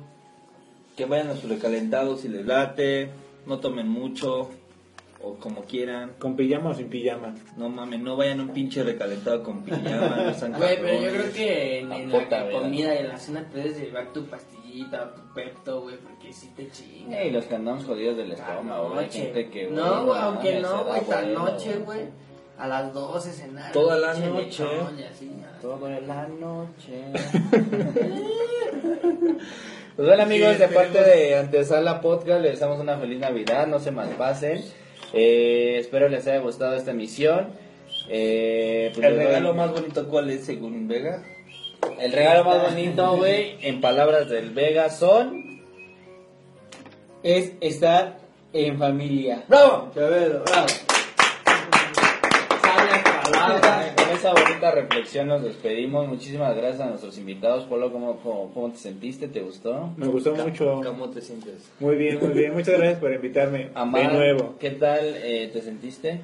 Que 0.96 1.06
vayan 1.06 1.28
a 1.28 1.36
su 1.36 1.48
recalentado 1.48 2.16
si 2.16 2.28
les 2.28 2.46
late. 2.46 3.10
No 3.46 3.58
tomen 3.60 3.88
mucho. 3.88 4.50
o 5.22 5.34
como 5.34 5.64
quieran. 5.64 6.12
¿Con 6.18 6.34
pijama 6.36 6.70
o 6.70 6.74
sin 6.74 6.88
pijama? 6.88 7.34
No 7.58 7.68
mames, 7.68 8.00
no 8.00 8.16
vayan 8.16 8.40
a 8.40 8.42
un 8.44 8.48
pinche 8.50 8.82
recalentado 8.82 9.42
con 9.42 9.62
pijama. 9.64 10.16
no 10.24 10.34
sean 10.38 10.52
Güey, 10.54 10.78
pero 10.80 11.02
yo 11.02 11.10
creo 11.10 11.32
que 11.32 11.78
en, 11.80 11.92
en 11.92 12.10
Puta, 12.10 12.38
la 12.38 12.44
¿verdad? 12.44 12.60
comida 12.62 12.94
y 12.94 12.98
en 12.98 13.08
la 13.08 13.18
cena 13.18 13.46
puedes 13.52 13.78
llevar 13.78 14.12
tu 14.14 14.24
pastillita 14.26 15.04
o 15.04 15.20
tu 15.20 15.34
pepto, 15.34 15.82
güey, 15.82 15.96
porque 15.98 16.32
si 16.32 16.46
te 16.48 16.70
chinga. 16.70 17.20
Eh, 17.22 17.28
y 17.28 17.30
los 17.32 17.44
que 17.44 17.54
andamos 17.54 17.84
jodidos 17.84 18.16
del 18.16 18.32
estómago, 18.32 18.90
güey. 18.92 19.04
Hay 19.04 19.10
gente 19.10 19.50
que. 19.50 19.66
güey, 19.66 19.76
No, 19.76 20.06
güey, 20.06 20.20
aunque 20.20 20.60
no, 20.60 20.84
güey, 20.84 21.00
bueno, 21.06 21.44
noche, 21.44 21.76
güey. 21.84 22.00
A 22.60 22.68
las 22.68 22.92
12 22.92 23.32
cenar. 23.32 23.72
Toda 23.72 23.96
la 23.96 24.12
noche. 24.14 24.44
lechón 24.44 24.98
y 24.98 25.02
así, 25.04 25.30
Toda 25.62 25.98
la 26.00 26.26
noche. 26.28 27.04
Pues 29.96 30.08
bueno 30.08 30.22
amigos, 30.22 30.52
Sí, 30.54 30.58
de 30.58 30.68
parte 30.68 31.02
de 31.02 31.36
Antesala 31.36 32.00
Podcast 32.00 32.40
les 32.42 32.52
deseamos 32.52 32.78
una 32.80 32.96
feliz 32.98 33.18
Navidad, 33.18 33.66
no 33.66 33.78
se 33.78 33.90
malpasen. 33.90 34.64
Eh, 35.12 35.76
espero 35.78 36.08
les 36.08 36.26
haya 36.26 36.38
gustado 36.40 36.74
esta 36.76 36.92
emisión. 36.92 37.48
Eh, 38.08 38.90
pues 38.94 39.06
¿El 39.06 39.16
doy- 39.16 39.24
regalo 39.24 39.54
más 39.54 39.72
bonito 39.72 40.08
cuál 40.08 40.30
es 40.30 40.44
según 40.44 40.86
Vega? 40.88 41.22
El 41.98 42.12
regalo 42.12 42.44
más 42.44 42.62
bonito, 42.62 43.16
güey, 43.16 43.56
en 43.62 43.80
palabras 43.80 44.28
del 44.28 44.50
Vega 44.50 44.90
son... 44.90 45.60
Es 47.22 47.52
estar 47.60 48.18
en 48.52 48.78
familia. 48.78 49.44
¡Bravo! 49.48 49.90
Chabelo, 49.94 50.42
bravo. 50.44 50.66
Esa 54.30 54.44
bonita 54.44 54.70
reflexión 54.70 55.26
nos 55.26 55.42
despedimos. 55.42 56.06
Muchísimas 56.06 56.54
gracias 56.56 56.80
a 56.82 56.86
nuestros 56.86 57.18
invitados. 57.18 57.64
Polo, 57.64 57.90
¿cómo, 57.90 58.16
cómo, 58.18 58.50
cómo 58.54 58.70
te 58.70 58.78
sentiste? 58.78 59.26
¿Te 59.26 59.40
gustó? 59.40 59.92
Me 59.96 60.06
gustó 60.06 60.36
mucho. 60.36 60.80
¿Cómo 60.84 61.10
te 61.10 61.20
sientes? 61.20 61.68
Muy 61.80 61.96
bien, 61.96 62.18
muy 62.20 62.28
bien. 62.28 62.52
Muchas 62.52 62.78
gracias 62.78 63.00
por 63.00 63.12
invitarme 63.12 63.70
Amar, 63.74 64.12
de 64.12 64.16
nuevo. 64.16 64.54
¿qué 64.60 64.70
tal 64.70 65.00
eh, 65.16 65.50
te 65.52 65.60
sentiste? 65.62 66.20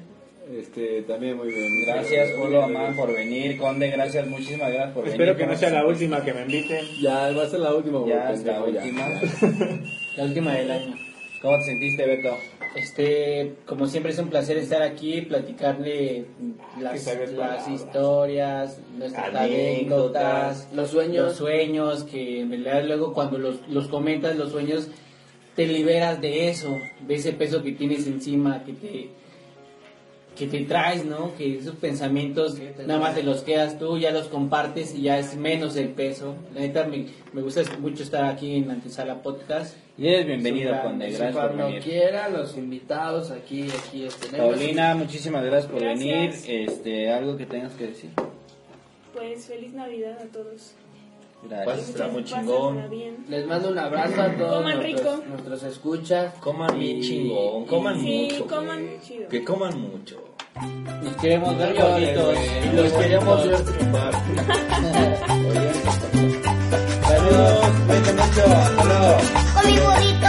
Este, 0.49 1.01
también 1.01 1.35
muy 1.35 1.49
bien. 1.49 1.85
Gracias, 1.85 2.29
Polo, 2.31 2.63
Amán, 2.63 2.95
por 2.95 3.11
venir. 3.11 3.57
Conde, 3.57 3.89
gracias, 3.89 4.25
muchísimas 4.25 4.71
gracias 4.71 4.93
por 4.93 5.05
Espero 5.05 5.33
venir. 5.33 5.45
que 5.45 5.51
no 5.51 5.57
sea 5.57 5.69
la 5.71 5.85
última 5.85 6.23
que 6.23 6.33
me 6.33 6.41
inviten. 6.43 6.85
Ya, 7.01 7.31
va 7.31 7.43
a 7.43 7.47
ser 7.47 7.59
la 7.59 7.73
última. 7.73 8.07
Ya 8.07 8.31
es 8.31 8.45
la 8.45 8.63
última. 8.63 9.05
La 10.15 10.23
última 10.23 10.53
del 10.53 10.71
año. 10.71 10.95
¿Cómo 11.41 11.57
te 11.59 11.65
sentiste, 11.65 12.05
Beto? 12.05 12.35
Este, 12.77 13.55
como 13.65 13.87
siempre 13.87 14.11
es 14.11 14.19
un 14.19 14.29
placer 14.29 14.55
estar 14.57 14.83
aquí, 14.83 15.21
platicarle 15.21 16.25
las, 16.79 17.67
historias, 17.67 18.79
nuestras 18.95 19.33
Anécdotas, 19.33 19.41
anécdotas, 19.41 20.67
los 20.73 20.91
sueños. 20.91 21.25
los 21.25 21.35
sueños, 21.37 22.03
que 22.03 22.41
en 22.41 22.51
realidad 22.51 22.83
luego 22.85 23.13
cuando 23.13 23.39
los, 23.39 23.67
los 23.67 23.87
comentas, 23.87 24.35
los 24.35 24.51
sueños, 24.51 24.89
te 25.55 25.65
liberas 25.65 26.21
de 26.21 26.49
eso, 26.49 26.69
de 27.07 27.15
ese 27.15 27.33
peso 27.33 27.63
que 27.63 27.71
tienes 27.71 28.05
encima, 28.05 28.63
que 28.63 28.73
te, 28.73 29.09
que 30.37 30.47
te 30.47 30.61
traes, 30.65 31.03
¿no? 31.05 31.35
Que 31.35 31.57
esos 31.57 31.75
pensamientos 31.75 32.57
nada 32.85 32.99
más 32.99 33.15
te 33.15 33.23
los 33.23 33.41
quedas 33.41 33.79
tú, 33.79 33.97
ya 33.97 34.11
los 34.11 34.27
compartes 34.27 34.93
y 34.95 35.01
ya 35.03 35.17
es 35.19 35.35
menos 35.35 35.75
el 35.75 35.89
peso. 35.89 36.35
La 36.53 36.61
neta 36.61 36.85
me, 36.85 37.07
me 37.33 37.41
gusta 37.41 37.61
mucho 37.79 38.03
estar 38.03 38.23
aquí 38.25 38.55
en 38.57 38.69
Antesala 38.71 39.21
Podcast. 39.23 39.75
Y 39.97 40.07
eres 40.07 40.27
bienvenido, 40.27 40.71
Conde. 40.83 41.07
gran- 41.09 41.17
Gracias 41.19 41.31
por 41.33 41.41
Cuando 41.47 41.65
venir. 41.65 41.81
quiera, 41.81 42.29
los 42.29 42.55
invitados 42.55 43.31
aquí, 43.31 43.63
aquí 43.63 44.07
tenemos. 44.29 44.55
Paulina, 44.55 44.93
muchísimas 44.95 45.43
gracias 45.43 45.71
por 45.71 45.81
Gracias. 45.81 45.99
venir. 46.47 46.69
Este, 46.69 47.11
algo 47.11 47.35
que 47.35 47.45
tengas 47.47 47.73
que 47.73 47.87
decir. 47.87 48.11
Pues 49.13 49.45
feliz 49.47 49.73
Navidad 49.73 50.19
a 50.21 50.25
todos. 50.31 50.73
Gracias. 51.47 51.89
Está 51.89 52.07
muy 52.07 52.23
chingón. 52.23 52.89
bien. 52.89 53.25
Les 53.29 53.45
mando 53.45 53.69
un 53.69 53.77
abrazo 53.77 54.21
a 54.21 54.35
todos 54.35 54.57
Coman 54.57 54.77
nuestros, 54.81 55.15
rico. 55.19 55.23
nuestros 55.29 55.63
escuchas. 55.63 56.33
Coman 56.35 56.79
bien 56.79 57.01
chingón, 57.01 57.65
coman 57.65 57.99
Sí, 57.99 58.29
mucho. 58.31 58.47
coman 58.47 58.87
chido. 59.01 59.29
Que 59.29 59.43
coman 59.43 59.79
mucho. 59.81 60.23
Los 61.03 61.15
queremos 61.17 61.57
ver 61.57 61.73
bonitos. 61.81 62.37
Y 62.63 62.75
los 62.75 62.91
queremos 62.93 63.47
ver 63.47 63.61
triunfar. 63.65 64.13
Saludos, 67.07 67.65
cuídate 67.87 68.13
mucho. 68.13 68.43
Hasta 68.45 68.83
luego. 68.83 69.17
Con 69.53 69.65
mi 69.71 69.77
burrito 69.79 70.27